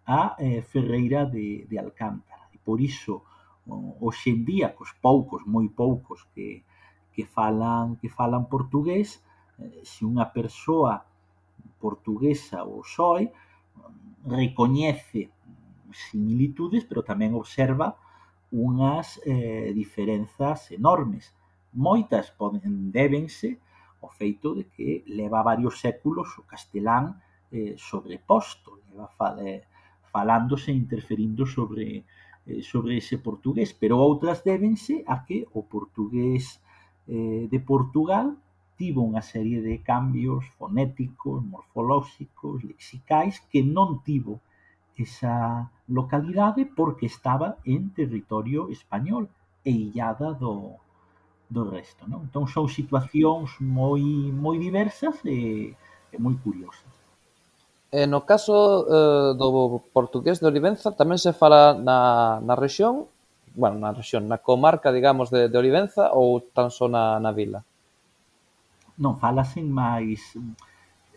a 0.06 0.38
eh, 0.38 0.62
Ferreira 0.62 1.26
de, 1.26 1.66
de 1.66 1.76
Alcántara. 1.78 2.45
Por 2.66 2.82
iso, 2.82 3.22
hoxe 4.02 4.28
en 4.34 4.42
día, 4.50 4.74
cos 4.74 4.90
poucos, 5.06 5.42
moi 5.46 5.66
poucos 5.70 6.26
que 6.34 6.66
que 7.16 7.24
falan 7.24 7.96
que 7.96 8.12
falan 8.12 8.44
portugués, 8.52 9.08
eh, 9.62 9.80
se 9.90 10.04
unha 10.04 10.28
persoa 10.36 11.06
portuguesa 11.80 12.58
ou 12.68 12.84
soe, 12.84 13.32
recoñece 14.28 15.32
similitudes, 15.96 16.84
pero 16.84 17.00
tamén 17.00 17.32
observa 17.32 17.96
unhas 18.52 19.16
eh, 19.24 19.72
diferenzas 19.72 20.70
enormes. 20.76 21.32
Moitas 21.72 22.28
poden 22.36 22.92
débense 22.92 23.56
ao 24.04 24.12
feito 24.12 24.52
de 24.52 24.68
que 24.68 25.02
leva 25.08 25.40
varios 25.40 25.80
séculos 25.80 26.28
o 26.36 26.42
castelán 26.44 27.16
eh, 27.48 27.74
sobreposto, 27.80 28.84
leva 28.92 29.08
fal, 29.16 29.40
eh, 29.40 29.64
falándose 30.12 30.68
e 30.70 30.76
interferindo 30.76 31.48
sobre 31.48 32.04
Eh, 32.46 32.62
sobre 32.62 32.96
ese 32.96 33.18
portugués, 33.18 33.74
pero 33.74 33.98
outras 33.98 34.38
débense 34.46 35.02
a 35.12 35.26
que 35.26 35.50
o 35.58 35.66
portugués 35.66 36.62
eh, 37.10 37.50
de 37.50 37.58
Portugal 37.58 38.38
tivo 38.78 39.02
unha 39.02 39.18
serie 39.18 39.58
de 39.66 39.82
cambios 39.82 40.46
fonéticos, 40.54 41.42
morfolóxicos, 41.42 42.62
lexicais 42.62 43.42
que 43.50 43.66
non 43.66 43.98
tivo 44.06 44.38
esa 44.94 45.66
localidade 45.90 46.70
porque 46.70 47.10
estaba 47.10 47.58
en 47.66 47.90
territorio 47.90 48.70
español 48.70 49.26
e 49.66 49.74
illada 49.74 50.30
do, 50.30 50.78
do 51.50 51.62
resto. 51.66 52.06
Non? 52.06 52.30
Entón 52.30 52.46
son 52.46 52.70
situacións 52.70 53.58
moi 53.58 54.30
moi 54.30 54.56
diversas 54.62 55.18
e, 55.26 55.74
e 56.14 56.16
moi 56.22 56.38
curiosas. 56.38 56.95
E 57.90 58.06
no 58.10 58.26
caso 58.26 58.82
eh, 58.86 59.30
do 59.38 59.78
portugués 59.94 60.42
de 60.42 60.50
Olivenza 60.50 60.90
tamén 60.90 61.22
se 61.22 61.30
fala 61.30 61.72
na, 61.78 62.42
na 62.42 62.54
rexión, 62.58 63.06
bueno, 63.54 63.78
na 63.78 63.94
rexión, 63.94 64.26
na 64.26 64.42
comarca, 64.42 64.90
digamos, 64.90 65.30
de, 65.30 65.46
de 65.48 65.56
Olivenza 65.56 66.10
ou 66.12 66.42
tan 66.42 66.68
só 66.74 66.90
na, 66.90 67.22
na 67.22 67.30
vila? 67.30 67.62
Non, 68.98 69.16
falasen 69.16 69.70
máis... 69.70 70.34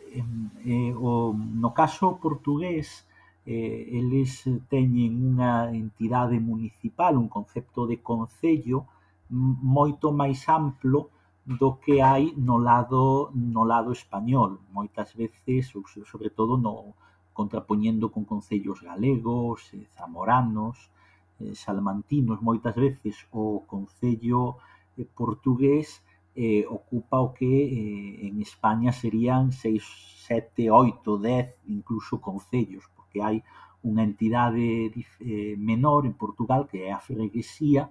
Eh, 0.10 0.94
o, 0.98 1.38
no 1.38 1.70
caso 1.74 2.18
portugués, 2.18 3.06
eh, 3.46 3.90
eles 3.94 4.46
teñen 4.70 5.18
unha 5.22 5.74
entidade 5.74 6.38
municipal, 6.38 7.18
un 7.18 7.30
concepto 7.30 7.86
de 7.90 8.02
concello 8.02 8.86
moito 9.30 10.10
máis 10.10 10.46
amplo 10.50 11.14
do 11.46 11.80
que 11.84 12.02
hai 12.02 12.34
no 12.38 12.58
lado 12.60 13.32
no 13.34 13.64
lado 13.66 13.92
español, 13.92 14.60
moitas 14.72 15.16
veces, 15.16 15.74
sobre 16.12 16.30
todo 16.30 16.58
no 16.58 16.94
contrapoñendo 17.34 18.12
con 18.12 18.26
concellos 18.26 18.82
galegos, 18.82 19.74
eh, 19.74 19.88
zamoranos, 19.96 20.92
eh, 21.40 21.56
salmantinos, 21.56 22.42
moitas 22.42 22.76
veces 22.76 23.16
o 23.32 23.64
concello 23.66 24.58
eh, 24.98 25.08
portugués 25.08 26.04
eh, 26.36 26.66
ocupa 26.70 27.20
o 27.20 27.34
que 27.34 27.48
eh, 27.48 28.28
en 28.28 28.42
España 28.42 28.92
serían 28.92 29.52
seis, 29.52 29.84
sete, 30.28 30.70
oito, 30.70 31.18
dez, 31.18 31.56
incluso 31.68 32.20
concellos, 32.22 32.84
porque 32.96 33.20
hai 33.24 33.38
unha 33.82 34.04
entidade 34.04 34.92
eh, 34.92 35.56
menor 35.56 36.04
en 36.04 36.14
Portugal 36.14 36.68
que 36.68 36.84
é 36.88 36.92
a 36.92 37.00
freguesía 37.00 37.88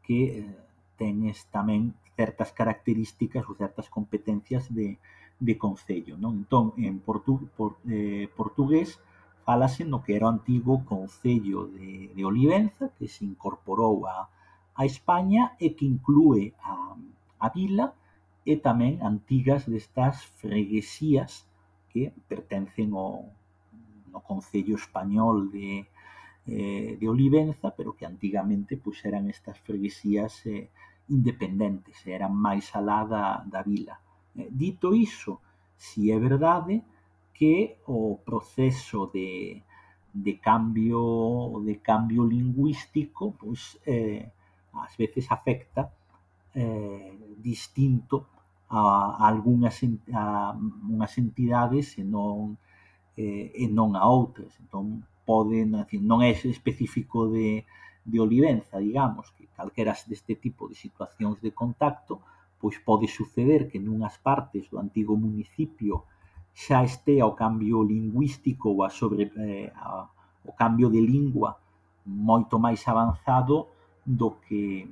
que 0.00 0.20
eh, 0.40 0.67
teñes 0.98 1.46
tamén 1.54 1.94
certas 2.18 2.50
características 2.50 3.46
ou 3.46 3.54
certas 3.54 3.86
competencias 3.86 4.66
de, 4.68 4.98
de 5.38 5.54
concello. 5.54 6.18
Non? 6.18 6.42
Entón, 6.42 6.74
en 6.76 6.98
portu, 6.98 7.46
por, 7.54 7.78
eh, 7.86 8.26
portugués 8.34 8.98
falase 9.46 9.86
no 9.86 10.04
que 10.04 10.12
era 10.18 10.28
o 10.28 10.34
antigo 10.36 10.84
Concello 10.84 11.72
de, 11.72 12.12
de 12.12 12.22
Olivenza, 12.26 12.92
que 12.98 13.08
se 13.08 13.24
incorporou 13.24 14.04
a, 14.04 14.28
a 14.76 14.82
España 14.84 15.56
e 15.56 15.72
que 15.72 15.88
inclúe 15.88 16.52
a, 16.60 16.92
a 17.40 17.48
vila 17.48 17.96
e 18.44 18.60
tamén 18.60 19.00
antigas 19.00 19.64
destas 19.64 20.20
freguesías 20.36 21.48
que 21.88 22.12
pertencen 22.28 22.92
ao 22.92 23.32
no 24.12 24.20
Concello 24.20 24.76
Español 24.76 25.48
de, 25.54 25.88
eh, 26.48 26.96
de 26.98 27.06
Olivenza, 27.08 27.76
pero 27.76 27.94
que 27.94 28.06
antigamente 28.06 28.76
pois, 28.76 29.04
eran 29.04 29.28
estas 29.28 29.60
freguesías 29.60 30.46
eh, 30.46 30.70
independentes, 31.08 32.00
eh, 32.06 32.16
eran 32.16 32.32
máis 32.32 32.72
alá 32.72 33.04
da, 33.04 33.24
da 33.44 33.60
vila. 33.62 34.00
Eh, 34.32 34.48
dito 34.48 34.96
iso, 34.96 35.44
si 35.76 36.10
é 36.10 36.18
verdade 36.18 36.82
que 37.36 37.78
o 37.86 38.18
proceso 38.24 39.12
de, 39.12 39.62
de 40.12 40.34
cambio 40.40 41.62
de 41.64 41.78
cambio 41.78 42.26
lingüístico 42.26 43.36
pois 43.38 43.78
eh, 43.86 44.26
ás 44.72 44.96
veces 44.96 45.30
afecta 45.30 45.92
eh, 46.54 47.36
distinto 47.38 48.26
a, 48.68 49.22
a 49.22 49.28
algunhas 49.28 49.78
a 50.12 50.56
unhas 50.92 51.14
entidades 51.18 51.96
e 52.00 52.02
non 52.02 52.58
eh, 53.14 53.52
e 53.54 53.64
non 53.68 53.94
a 53.94 54.02
outras. 54.06 54.52
Entón, 54.62 55.06
poden, 55.28 55.76
decir, 55.76 56.00
non 56.00 56.24
é 56.24 56.32
específico 56.32 57.28
de, 57.28 57.68
de 58.00 58.16
Olivenza, 58.16 58.80
digamos, 58.80 59.28
que 59.36 59.52
calqueras 59.52 60.08
deste 60.08 60.40
tipo 60.40 60.64
de 60.64 60.76
situacións 60.84 61.36
de 61.44 61.52
contacto, 61.52 62.24
pois 62.56 62.80
pode 62.80 63.06
suceder 63.12 63.68
que 63.68 63.76
nunhas 63.76 64.16
partes 64.24 64.64
do 64.72 64.80
antigo 64.80 65.12
municipio 65.20 66.08
xa 66.56 66.80
estea 66.82 67.28
o 67.28 67.36
cambio 67.36 67.84
lingüístico 67.84 68.72
ou 68.72 68.80
a 68.82 68.88
sobre, 68.88 69.28
eh, 69.36 69.68
a, 69.76 70.08
o 70.48 70.52
cambio 70.56 70.88
de 70.88 71.04
lingua 71.04 71.60
moito 72.08 72.56
máis 72.56 72.80
avanzado 72.88 73.68
do 74.02 74.40
que 74.42 74.88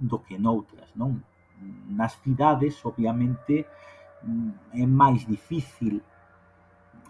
do 0.00 0.18
que 0.24 0.40
noutras, 0.40 0.88
non? 0.96 1.20
Nas 1.92 2.16
cidades, 2.24 2.80
obviamente, 2.84 3.64
mm, 4.24 4.80
é 4.82 4.84
máis 4.88 5.28
difícil 5.28 6.00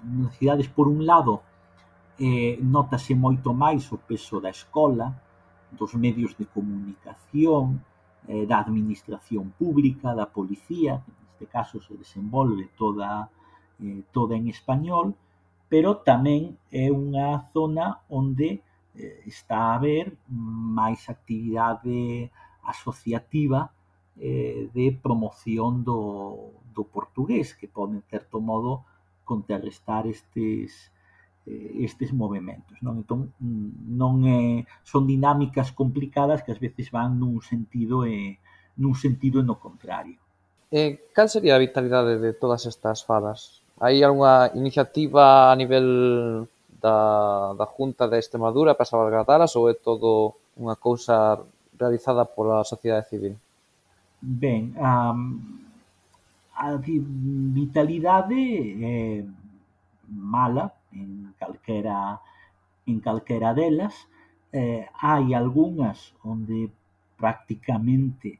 nas 0.02 0.34
cidades, 0.38 0.66
por 0.68 0.86
un 0.86 1.06
lado, 1.06 1.45
eh, 2.18 2.58
notase 2.62 3.14
moito 3.14 3.52
máis 3.52 3.92
o 3.92 3.98
peso 3.98 4.40
da 4.40 4.50
escola, 4.50 5.12
dos 5.72 5.94
medios 5.94 6.36
de 6.36 6.46
comunicación, 6.46 7.82
eh, 8.28 8.46
da 8.46 8.60
administración 8.60 9.52
pública, 9.58 10.14
da 10.14 10.26
policía, 10.26 11.02
que 11.04 11.12
neste 11.12 11.46
caso 11.46 11.80
se 11.80 11.94
desenvolve 11.94 12.70
toda 12.76 13.28
eh, 13.80 14.02
toda 14.12 14.36
en 14.36 14.48
español, 14.48 15.14
pero 15.68 16.00
tamén 16.00 16.56
é 16.70 16.88
unha 16.88 17.50
zona 17.52 18.00
onde 18.08 18.62
eh, 18.96 19.20
está 19.26 19.68
a 19.68 19.74
haber 19.76 20.16
máis 20.28 21.10
actividade 21.12 22.30
asociativa 22.64 23.70
eh, 24.16 24.70
de 24.72 24.86
promoción 24.96 25.84
do, 25.84 26.56
do 26.72 26.84
portugués, 26.84 27.52
que 27.54 27.68
pode, 27.68 28.00
en 28.00 28.04
certo 28.08 28.40
modo, 28.40 28.86
contrarrestar 29.24 30.06
estes, 30.06 30.90
Eh, 31.46 31.86
estes 31.86 32.10
movimentos. 32.10 32.74
Non? 32.82 33.06
Entón, 33.06 33.30
mm, 33.38 33.94
non 33.94 34.26
é, 34.26 34.66
son 34.82 35.06
dinámicas 35.06 35.70
complicadas 35.70 36.42
que 36.42 36.50
ás 36.50 36.58
veces 36.58 36.90
van 36.90 37.22
nun 37.22 37.38
sentido 37.38 38.02
e 38.02 38.42
nun 38.82 38.98
sentido 38.98 39.38
e 39.38 39.46
no 39.46 39.54
contrario. 39.62 40.18
Eh, 40.74 41.06
cal 41.14 41.30
sería 41.30 41.54
a 41.54 41.62
vitalidade 41.62 42.18
de 42.18 42.34
todas 42.34 42.66
estas 42.66 43.06
fadas? 43.06 43.62
Hai 43.78 44.02
algunha 44.02 44.50
iniciativa 44.58 45.52
a 45.52 45.54
nivel 45.54 45.86
da, 46.82 47.54
da 47.54 47.66
Junta 47.70 48.10
de 48.10 48.18
Extremadura 48.18 48.74
para 48.74 48.90
salvaguardalas 48.90 49.54
ou 49.54 49.70
é 49.70 49.74
todo 49.78 50.34
unha 50.58 50.74
cousa 50.74 51.38
realizada 51.78 52.26
pola 52.26 52.66
sociedade 52.66 53.06
civil? 53.06 53.38
Ben, 54.18 54.74
a, 54.82 55.14
a 56.58 56.74
vitalidade 56.74 58.34
é 58.82 59.22
mala, 60.10 60.74
en 61.02 61.34
calquera 61.40 62.20
en 62.90 63.00
calquera 63.06 63.50
delas. 63.58 63.94
Eh, 64.52 64.86
hai 65.06 65.34
algunhas 65.34 65.98
onde 66.32 66.58
prácticamente 67.20 68.38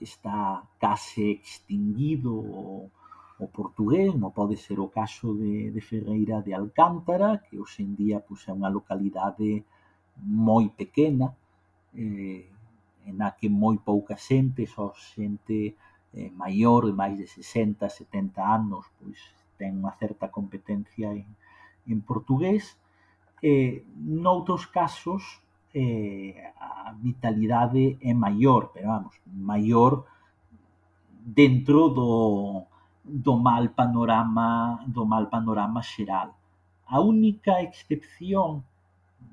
está 0.00 0.62
case 0.78 1.26
extinguido 1.42 2.32
o, 2.32 2.90
o 3.38 3.46
portugués, 3.48 4.12
como 4.12 4.30
pode 4.30 4.56
ser 4.56 4.78
o 4.80 4.88
caso 4.88 5.34
de, 5.34 5.70
de 5.74 5.80
Ferreira 5.80 6.42
de 6.42 6.54
Alcántara, 6.54 7.42
que 7.44 7.58
hoxe 7.58 7.82
en 7.82 7.92
día 7.94 8.18
pois, 8.26 8.42
é 8.48 8.52
unha 8.52 8.70
localidade 8.70 9.64
moi 10.18 10.66
pequena, 10.80 11.34
eh, 11.94 12.46
na 13.18 13.32
que 13.38 13.48
moi 13.48 13.76
pouca 13.90 14.16
xente, 14.18 14.66
só 14.66 14.92
xente 14.94 15.74
eh, 16.14 16.30
maior, 16.34 16.86
de 16.86 16.94
máis 16.94 17.14
de 17.18 17.26
60, 17.26 17.88
70 17.88 18.42
anos, 18.42 18.84
pois 18.98 19.18
ten 19.58 19.78
unha 19.78 19.94
certa 19.98 20.26
competencia 20.30 21.14
en, 21.14 21.26
en 21.88 22.00
portugués 22.00 22.78
Eh, 23.40 23.84
noutros 23.94 24.66
casos 24.66 25.22
eh, 25.72 26.34
a 26.58 26.90
vitalidade 26.98 27.94
é 28.02 28.12
maior, 28.12 28.74
pero 28.74 28.88
vamos, 28.88 29.14
maior 29.30 30.02
dentro 31.22 31.88
do, 31.88 32.66
do 33.04 33.38
mal 33.38 33.70
panorama 33.70 34.82
do 34.90 35.06
mal 35.06 35.30
panorama 35.30 35.86
xeral. 35.86 36.34
A 36.90 36.98
única 36.98 37.62
excepción, 37.62 38.64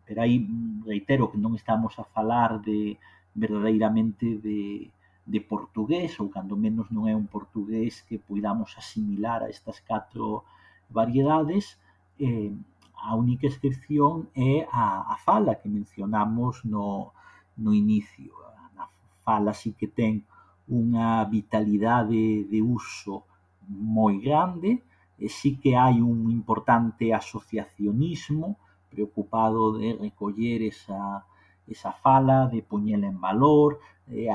pero 0.05 0.21
aí 0.21 0.45
reitero 0.85 1.31
que 1.33 1.41
non 1.41 1.57
estamos 1.57 1.97
a 1.97 2.05
falar 2.05 2.61
de 2.61 3.01
verdadeiramente 3.33 4.37
de, 4.37 4.93
de 5.25 5.39
portugués 5.41 6.13
ou 6.21 6.29
cando 6.29 6.53
menos 6.53 6.93
non 6.93 7.09
é 7.09 7.17
un 7.17 7.25
portugués 7.25 8.05
que 8.05 8.21
poidamos 8.21 8.77
asimilar 8.77 9.41
a 9.41 9.49
estas 9.49 9.81
catro 9.81 10.45
variedades, 10.93 11.81
eh, 12.19 12.51
a 12.95 13.15
única 13.15 13.47
excepción 13.47 14.29
é 14.33 14.67
a, 14.71 15.13
a 15.13 15.15
fala 15.17 15.55
que 15.55 15.69
mencionamos 15.69 16.65
no, 16.65 17.13
no 17.57 17.73
inicio. 17.73 18.33
A 18.77 18.87
fala 19.23 19.53
sí 19.53 19.73
que 19.77 19.87
ten 19.87 20.23
unha 20.65 21.21
vitalidade 21.29 22.49
de 22.49 22.59
uso 22.61 23.23
moi 23.69 24.17
grande, 24.17 24.81
e 25.17 25.29
sí 25.29 25.55
que 25.61 25.77
hai 25.77 26.01
un 26.01 26.29
importante 26.29 27.13
asociacionismo 27.13 28.57
preocupado 28.89 29.77
de 29.77 29.95
recoller 29.95 30.63
esa, 30.63 31.23
esa 31.67 31.91
fala, 31.91 32.47
de 32.47 32.61
poñela 32.61 33.07
en 33.07 33.19
valor, 33.19 33.79
eh, 34.09 34.29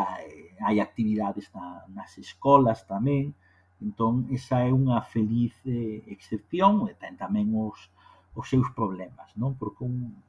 hai 0.67 0.77
actividades 0.81 1.51
na, 1.55 1.85
nas 1.91 2.17
escolas 2.19 2.87
tamén, 2.87 3.35
Entón, 3.81 4.29
esa 4.29 4.61
é 4.69 4.71
unha 4.71 5.01
feliz 5.01 5.57
eh, 5.65 6.05
excepción 6.13 6.85
e 6.91 6.93
ten 7.01 7.17
tamén 7.17 7.57
os, 7.57 7.89
os 8.37 8.45
seus 8.45 8.69
problemas, 8.77 9.33
non? 9.41 9.57
Porque 9.57 9.89
un, 9.89 10.21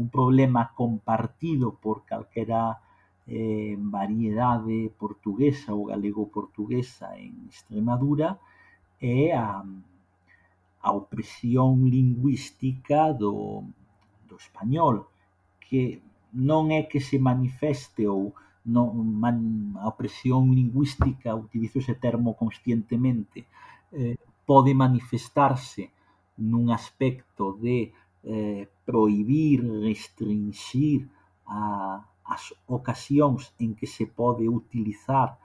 un 0.00 0.06
problema 0.08 0.72
compartido 0.72 1.76
por 1.76 2.08
calquera 2.08 2.80
eh, 3.28 3.76
variedade 3.78 4.88
portuguesa 4.96 5.76
ou 5.76 5.92
galego-portuguesa 5.92 7.12
en 7.20 7.44
Extremadura 7.52 8.40
é 9.00 9.36
a, 9.36 9.60
a 10.80 10.88
opresión 10.92 11.84
lingüística 11.84 13.12
do, 13.12 13.64
do 14.28 14.36
español, 14.36 15.08
que 15.60 16.00
non 16.32 16.72
é 16.72 16.82
que 16.88 17.00
se 17.04 17.20
manifeste 17.20 18.08
ou 18.08 18.34
no, 18.64 18.92
man, 18.94 19.74
a 19.76 19.88
opresión 19.88 20.54
lingüística, 20.54 21.34
utilizo 21.34 21.78
ese 21.78 21.94
termo 21.94 22.34
conscientemente, 22.34 23.44
eh, 23.92 24.16
pode 24.46 24.74
manifestarse 24.74 25.90
nun 26.40 26.72
aspecto 26.72 27.54
de 27.60 27.92
eh, 28.24 28.66
prohibir, 28.84 29.62
restringir 29.84 31.06
a, 31.46 32.00
as 32.24 32.56
ocasións 32.66 33.52
en 33.60 33.76
que 33.76 33.86
se 33.86 34.08
pode 34.08 34.48
utilizar 34.48 35.36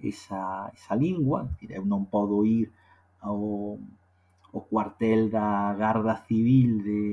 esa, 0.00 0.70
esa 0.76 0.94
lingua, 0.94 1.48
eu 1.64 1.84
non 1.84 2.04
podo 2.04 2.44
ir 2.44 2.68
ao, 3.24 3.80
ao 4.52 4.60
cuartel 4.68 5.32
da 5.32 5.72
Garda 5.72 6.20
Civil 6.28 6.84
de, 6.84 7.04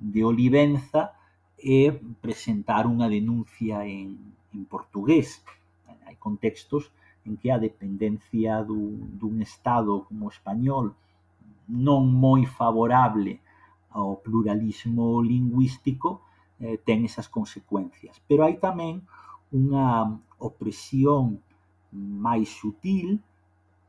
de 0.00 0.20
Olivenza 0.24 1.12
e 1.60 1.92
presentar 2.24 2.88
unha 2.88 3.08
denuncia 3.08 3.84
en, 3.84 4.16
en 4.56 4.64
portugués. 4.64 5.44
Hai 6.06 6.16
contextos 6.16 6.90
en 7.26 7.36
que 7.36 7.52
a 7.52 7.58
dependencia 7.58 8.62
dun, 8.64 9.18
dun 9.20 9.42
Estado 9.42 9.92
como 10.06 10.26
o 10.26 10.34
español 10.36 10.86
non 11.68 12.02
moi 12.24 12.46
favorable 12.46 13.42
ao 13.90 14.22
pluralismo 14.22 15.20
lingüístico 15.20 16.22
eh, 16.62 16.78
ten 16.86 17.04
esas 17.04 17.28
consecuencias. 17.28 18.22
Pero 18.28 18.46
hai 18.46 18.56
tamén 18.56 19.02
unha 19.52 20.06
opresión 20.38 21.42
máis 22.26 22.48
sutil 22.52 23.18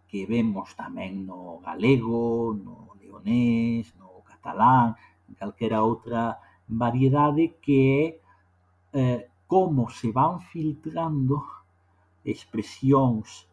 que 0.08 0.26
vemos 0.26 0.74
tamén 0.74 1.28
no 1.28 1.60
galego, 1.62 2.56
no 2.56 2.96
leonés, 2.98 3.92
no 4.00 4.24
catalán, 4.24 4.96
en 5.28 5.34
calquera 5.36 5.84
outra 5.84 6.40
variedade 6.68 7.60
que 7.64 7.80
é 8.02 8.04
eh, 9.00 9.22
como 9.48 9.90
se 9.90 10.12
van 10.12 10.42
filtrando 10.42 11.44
expresións 12.24 13.48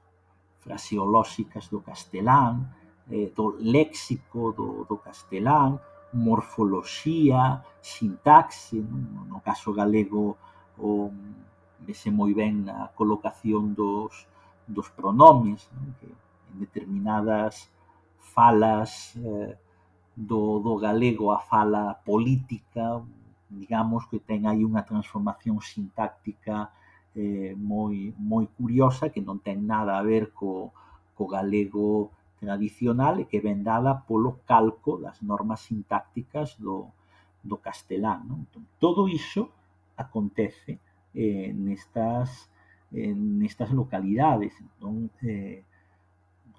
fraseolóxicas 0.60 1.70
do 1.70 1.80
castelán, 1.80 2.74
eh, 3.10 3.30
do 3.36 3.54
léxico 3.60 4.52
do, 4.52 4.84
do 4.88 4.96
castelán, 4.98 5.78
morfoloxía, 6.12 7.62
sintaxe, 7.80 8.76
no, 8.80 9.24
no 9.26 9.38
caso 9.40 9.72
galego 9.72 10.36
o 10.78 11.10
vese 11.86 12.10
moi 12.10 12.34
ben 12.34 12.64
na 12.64 12.88
colocación 12.96 13.74
dos, 13.74 14.26
dos 14.66 14.88
pronomes, 14.90 15.68
non? 15.74 15.94
que 16.00 16.08
en 16.08 16.56
determinadas 16.58 17.70
falas 18.34 19.14
eh, 19.20 19.54
do, 20.16 20.58
do 20.64 20.74
galego 20.78 21.30
a 21.30 21.38
fala 21.38 21.94
política 22.02 23.02
digamos 23.54 24.06
que 24.10 24.18
ten 24.18 24.46
aí 24.50 24.62
unha 24.66 24.82
transformación 24.82 25.62
sintáctica 25.62 26.74
eh, 27.14 27.54
moi, 27.54 28.10
moi 28.18 28.44
curiosa 28.58 29.10
que 29.12 29.22
non 29.22 29.38
ten 29.38 29.62
nada 29.62 29.96
a 29.96 30.02
ver 30.02 30.34
co, 30.34 30.74
co 31.14 31.24
galego 31.30 32.10
tradicional 32.42 33.22
e 33.22 33.24
que 33.30 33.40
ven 33.40 33.62
dada 33.62 33.94
polo 33.94 34.42
calco 34.44 34.98
das 34.98 35.22
normas 35.22 35.62
sintácticas 35.64 36.58
do, 36.58 36.90
do 37.40 37.56
castelán. 37.62 38.26
Non? 38.26 38.38
Entón, 38.44 38.64
todo 38.82 39.06
iso 39.06 39.48
acontece 39.96 40.82
eh, 41.14 41.54
nestas, 41.54 42.50
eh, 42.90 43.14
nestas 43.14 43.70
localidades. 43.70 44.52
Entón, 44.58 45.08
eh, 45.22 45.62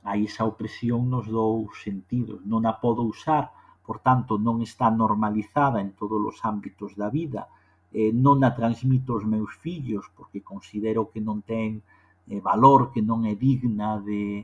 hai 0.06 0.24
esa 0.24 0.46
opresión 0.46 1.10
nos 1.10 1.28
dous 1.28 1.82
sentidos. 1.84 2.40
Non 2.46 2.64
a 2.64 2.74
podo 2.78 3.04
usar 3.04 3.52
por 3.86 4.02
tanto 4.02 4.41
non 4.41 4.60
está 4.66 4.90
normalizada 4.90 5.80
en 5.80 5.94
todos 5.94 6.20
os 6.20 6.38
ámbitos 6.44 6.98
da 6.98 7.07
vida, 7.14 7.48
eh, 7.94 8.12
non 8.12 8.44
a 8.44 8.52
transmito 8.52 9.16
aos 9.16 9.24
meus 9.24 9.53
fillos 9.64 10.10
porque 10.18 10.44
considero 10.44 11.07
que 11.14 11.22
non 11.22 11.45
ten 11.45 11.86
eh, 12.28 12.41
valor, 12.41 12.90
que 12.91 13.06
non 13.06 13.24
é 13.30 13.38
digna 13.38 14.02
de, 14.02 14.44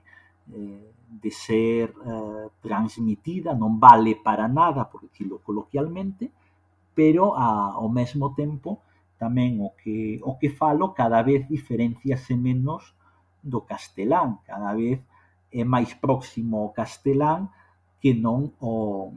eh, 0.54 0.86
de 1.12 1.32
ser 1.34 1.92
eh, 1.92 2.48
transmitida, 2.62 3.52
non 3.58 3.82
vale 3.82 4.16
para 4.16 4.48
nada, 4.48 4.88
por 4.88 5.04
decirlo 5.04 5.44
coloquialmente, 5.44 6.32
pero 6.94 7.36
a, 7.36 7.76
ao 7.76 7.90
mesmo 7.90 8.32
tempo 8.38 8.80
tamén 9.20 9.62
o 9.62 9.76
que, 9.78 10.18
o 10.24 10.38
que 10.40 10.50
falo 10.50 10.94
cada 10.98 11.22
vez 11.22 11.46
diferenciase 11.46 12.34
menos 12.34 12.96
do 13.42 13.62
castelán, 13.66 14.42
cada 14.46 14.74
vez 14.74 15.02
é 15.52 15.62
máis 15.68 15.92
próximo 15.98 16.64
ao 16.64 16.74
castelán 16.74 17.52
que 18.02 18.16
non 18.16 18.56
o, 18.64 19.14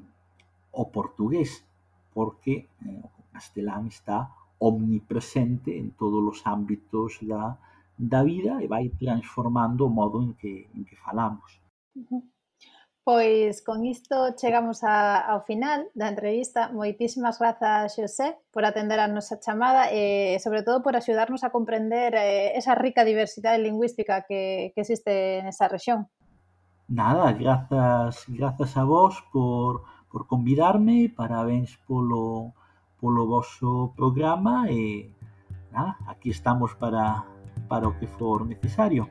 o 0.74 0.90
portugués, 0.90 1.64
porque 2.12 2.68
eh, 2.86 3.02
o 3.02 3.22
castelán 3.32 3.86
está 3.86 4.34
omnipresente 4.58 5.78
en 5.78 5.92
todos 5.92 6.22
os 6.22 6.38
ámbitos 6.46 7.18
da, 7.22 7.58
da 7.98 8.22
vida 8.22 8.62
e 8.62 8.66
vai 8.66 8.90
transformando 8.90 9.86
o 9.86 9.94
modo 9.94 10.22
en 10.22 10.34
que, 10.34 10.66
en 10.74 10.82
que 10.84 10.96
falamos. 10.96 11.60
Pois 13.04 13.60
con 13.60 13.84
isto 13.84 14.32
chegamos 14.40 14.80
a, 14.82 15.20
ao 15.20 15.44
final 15.44 15.92
da 15.92 16.08
entrevista. 16.08 16.72
Moitísimas 16.72 17.36
grazas, 17.36 17.92
Xosé, 17.92 18.40
por 18.48 18.64
atender 18.64 18.96
a 18.96 19.12
nosa 19.12 19.36
chamada 19.36 19.92
e, 19.92 20.34
eh, 20.34 20.40
sobre 20.40 20.64
todo, 20.64 20.80
por 20.80 20.96
axudarnos 20.96 21.44
a 21.44 21.52
comprender 21.52 22.16
eh, 22.16 22.56
esa 22.56 22.72
rica 22.72 23.04
diversidade 23.04 23.60
lingüística 23.60 24.24
que, 24.24 24.72
que 24.72 24.80
existe 24.80 25.44
nesa 25.44 25.68
rexión. 25.68 26.08
Nada, 26.88 27.36
grazas, 27.36 28.24
grazas 28.28 28.72
a 28.80 28.84
vos 28.88 29.20
por 29.28 29.84
por 30.14 30.28
convidarme, 30.30 31.10
parabéns 31.10 31.74
polo 31.90 32.54
polo 33.02 33.26
vosso 33.26 33.90
programa 33.98 34.70
e, 34.70 35.10
nada, 35.74 35.98
aquí 36.06 36.30
estamos 36.30 36.70
para 36.78 37.26
para 37.66 37.88
o 37.90 37.98
que 37.98 38.06
for 38.06 38.46
necesario. 38.46 39.10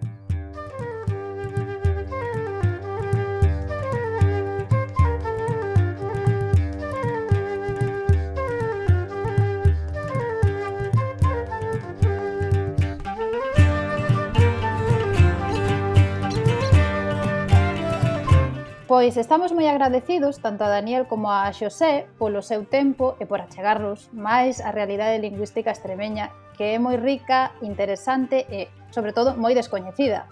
Pois 18.93 19.17
estamos 19.17 19.49
moi 19.57 19.65
agradecidos 19.65 20.37
tanto 20.37 20.61
a 20.61 20.69
Daniel 20.69 21.09
como 21.09 21.33
a 21.33 21.49
Xosé 21.49 22.05
polo 22.21 22.45
seu 22.45 22.61
tempo 22.61 23.17
e 23.17 23.25
por 23.25 23.41
achegarnos 23.41 24.13
máis 24.13 24.61
a 24.61 24.69
realidade 24.69 25.17
lingüística 25.17 25.73
extremeña 25.73 26.29
que 26.53 26.77
é 26.77 26.77
moi 26.77 27.01
rica, 27.01 27.57
interesante 27.65 28.45
e, 28.53 28.69
sobre 28.93 29.09
todo, 29.09 29.33
moi 29.33 29.57
descoñecida. 29.57 30.29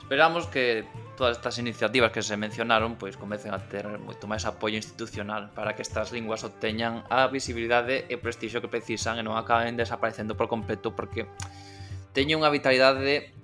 Esperamos 0.00 0.48
que 0.48 0.88
todas 1.20 1.36
estas 1.36 1.60
iniciativas 1.60 2.16
que 2.16 2.24
se 2.24 2.40
mencionaron 2.40 2.96
pois 2.96 3.20
comecen 3.20 3.52
a 3.52 3.60
ter 3.60 3.84
moito 4.00 4.24
máis 4.24 4.48
apoio 4.48 4.80
institucional 4.80 5.52
para 5.52 5.76
que 5.76 5.84
estas 5.84 6.16
linguas 6.16 6.48
obteñan 6.48 7.04
a 7.12 7.28
visibilidade 7.28 8.08
e 8.08 8.16
prestixio 8.16 8.64
que 8.64 8.72
precisan 8.72 9.20
e 9.20 9.22
non 9.22 9.36
acaben 9.36 9.76
desaparecendo 9.76 10.32
por 10.32 10.48
completo 10.48 10.96
porque 10.96 11.28
teñen 12.16 12.40
unha 12.40 12.48
vitalidade 12.48 13.36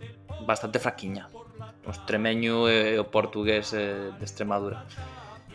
bastante 0.49 0.81
fraquiña 0.81 1.29
o 1.87 1.91
extremeño 1.91 2.69
e 2.71 2.99
o 2.99 3.05
portugués 3.11 3.75
eh, 3.75 4.11
de 4.15 4.25
Extremadura. 4.25 4.87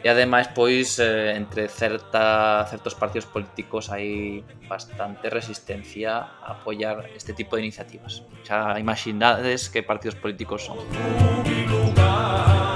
E 0.04 0.08
ademais, 0.10 0.48
pois, 0.54 1.00
eh, 1.02 1.34
entre 1.34 1.68
certa, 1.68 2.64
certos 2.70 2.94
partidos 2.94 3.26
políticos 3.26 3.90
hai 3.90 4.46
bastante 4.70 5.26
resistencia 5.34 6.38
a 6.44 6.62
apoiar 6.62 7.10
este 7.18 7.34
tipo 7.34 7.58
de 7.58 7.66
iniciativas. 7.66 8.22
Xa 8.46 8.78
imaginades 8.78 9.74
que 9.74 9.82
partidos 9.82 10.16
políticos 10.22 10.70
son. 10.70 10.78
Todo. 10.86 12.67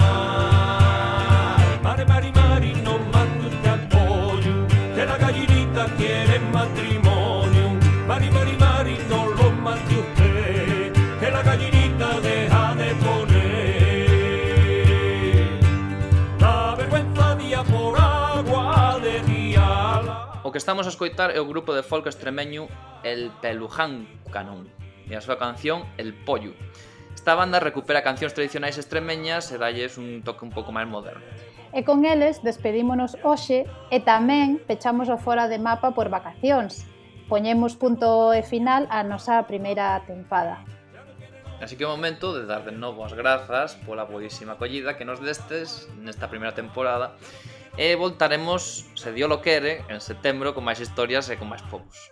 que 20.61 20.69
estamos 20.69 20.85
a 20.85 20.93
escoitar 20.93 21.33
é 21.33 21.41
o 21.41 21.49
grupo 21.49 21.73
de 21.73 21.81
folk 21.81 22.05
extremeño 22.05 22.69
El 23.01 23.33
Peluján 23.41 24.05
Canón 24.29 24.69
e 25.09 25.17
a 25.17 25.21
súa 25.25 25.41
canción 25.41 25.89
El 25.97 26.13
Pollo. 26.13 26.53
Esta 27.17 27.33
banda 27.33 27.57
recupera 27.57 28.05
cancións 28.05 28.37
tradicionais 28.37 28.77
extremeñas 28.77 29.49
e 29.49 29.57
dalles 29.57 29.97
un 29.97 30.21
toque 30.21 30.45
un 30.45 30.53
pouco 30.53 30.69
máis 30.69 30.85
moderno. 30.85 31.25
E 31.73 31.81
con 31.81 32.05
eles 32.05 32.45
despedímonos 32.45 33.17
hoxe 33.25 33.65
e 33.89 33.97
tamén 34.05 34.61
pechamos 34.61 35.09
o 35.09 35.17
fora 35.17 35.49
de 35.49 35.57
mapa 35.57 35.97
por 35.97 36.13
vacacións. 36.13 36.85
Poñemos 37.25 37.73
punto 37.73 38.29
e 38.29 38.45
final 38.45 38.85
a 38.93 39.01
nosa 39.01 39.41
primeira 39.49 39.97
tempada. 40.05 40.61
Así 41.57 41.73
que 41.73 41.85
é 41.85 41.89
o 41.89 41.97
momento 41.97 42.37
de 42.37 42.45
dar 42.45 42.61
de 42.61 42.73
novo 42.77 43.01
as 43.01 43.17
grazas 43.17 43.81
pola 43.81 44.05
boísima 44.05 44.61
acollida 44.61 44.93
que 44.93 45.09
nos 45.09 45.25
destes 45.25 45.89
nesta 45.97 46.29
primeira 46.29 46.53
temporada 46.53 47.17
e 47.77 47.95
voltaremos, 47.95 48.91
se 48.95 49.13
dio 49.13 49.27
lo 49.27 49.41
quere, 49.41 49.83
en 49.87 50.01
setembro 50.01 50.55
con 50.55 50.67
máis 50.67 50.83
historias 50.83 51.31
e 51.31 51.39
con 51.39 51.47
máis 51.47 51.63
povos. 51.71 52.11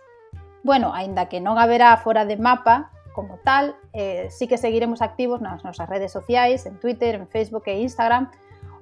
Bueno, 0.62 0.92
aínda 0.92 1.28
que 1.28 1.40
non 1.40 1.56
haberá 1.56 1.96
fora 2.00 2.28
de 2.28 2.36
mapa, 2.36 2.92
como 3.12 3.38
tal, 3.44 3.76
eh, 3.92 4.28
sí 4.30 4.46
que 4.46 4.56
seguiremos 4.56 5.02
activos 5.02 5.40
nas 5.40 5.64
nosas 5.64 5.88
redes 5.88 6.12
sociais, 6.12 6.64
en 6.64 6.78
Twitter, 6.78 7.16
en 7.16 7.28
Facebook 7.28 7.68
e 7.68 7.80
Instagram, 7.80 8.30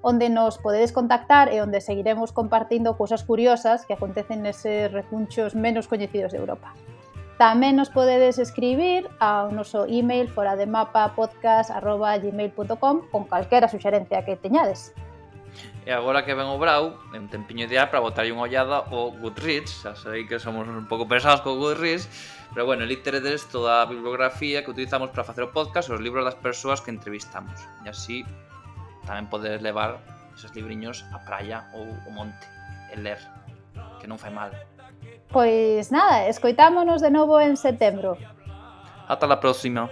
onde 0.03 0.29
nos 0.31 0.59
podedes 0.59 0.93
contactar 0.93 1.49
e 1.51 1.63
onde 1.63 1.81
seguiremos 1.81 2.31
compartindo 2.31 2.97
cousas 2.97 3.25
curiosas 3.27 3.85
que 3.87 3.95
acontecen 3.95 4.43
neses 4.47 4.93
recunchos 4.95 5.57
menos 5.59 5.89
coñecidos 5.91 6.31
de 6.31 6.39
Europa. 6.39 6.71
Tamén 7.39 7.79
nos 7.79 7.91
podedes 7.91 8.39
escribir 8.43 9.07
ao 9.23 9.55
noso 9.55 9.87
email 9.87 10.27
forademapapodcast.gmail.com 10.27 12.95
con 13.11 13.23
calquera 13.31 13.71
suxerencia 13.71 14.27
que 14.27 14.35
teñades. 14.35 14.91
E 15.89 15.93
agora 15.97 16.21
que 16.21 16.37
ven 16.37 16.45
o 16.45 16.61
Brau, 16.61 17.01
en 17.17 17.33
tempiño 17.33 17.65
ideal 17.65 17.89
para 17.89 18.05
botar 18.05 18.29
unha 18.29 18.45
ollada 18.45 18.85
ao 18.93 19.09
Goodreads, 19.09 19.89
xa 19.89 19.97
sei 19.97 20.29
que 20.29 20.37
somos 20.37 20.69
un 20.69 20.85
pouco 20.85 21.09
pesados 21.09 21.41
co 21.41 21.57
Goodreads, 21.57 22.05
pero 22.53 22.69
bueno, 22.69 22.85
el 22.85 22.93
Literedes 22.93 23.49
toda 23.49 23.81
a 23.81 23.89
bibliografía 23.89 24.61
que 24.61 24.69
utilizamos 24.69 25.09
para 25.17 25.25
facer 25.25 25.49
o 25.49 25.51
podcast 25.57 25.89
e 25.89 25.97
os 25.97 26.05
libros 26.05 26.29
das 26.29 26.37
persoas 26.37 26.85
que 26.85 26.93
entrevistamos. 26.93 27.57
E 27.85 27.89
así 27.89 28.21
tamén 29.09 29.33
podedes 29.33 29.65
levar 29.65 30.05
esos 30.37 30.53
libriños 30.53 31.09
á 31.09 31.25
praia 31.25 31.73
ou 31.73 31.89
ao 31.89 32.13
monte 32.13 32.45
e 32.93 33.01
ler, 33.01 33.17
que 33.97 34.05
non 34.05 34.21
fai 34.21 34.29
mal. 34.29 34.53
Pois 35.33 35.89
nada, 35.89 36.29
escoitámonos 36.29 37.01
de 37.01 37.09
novo 37.09 37.41
en 37.41 37.57
setembro. 37.57 38.21
Ata 39.09 39.25
la 39.25 39.41
próxima. 39.41 39.89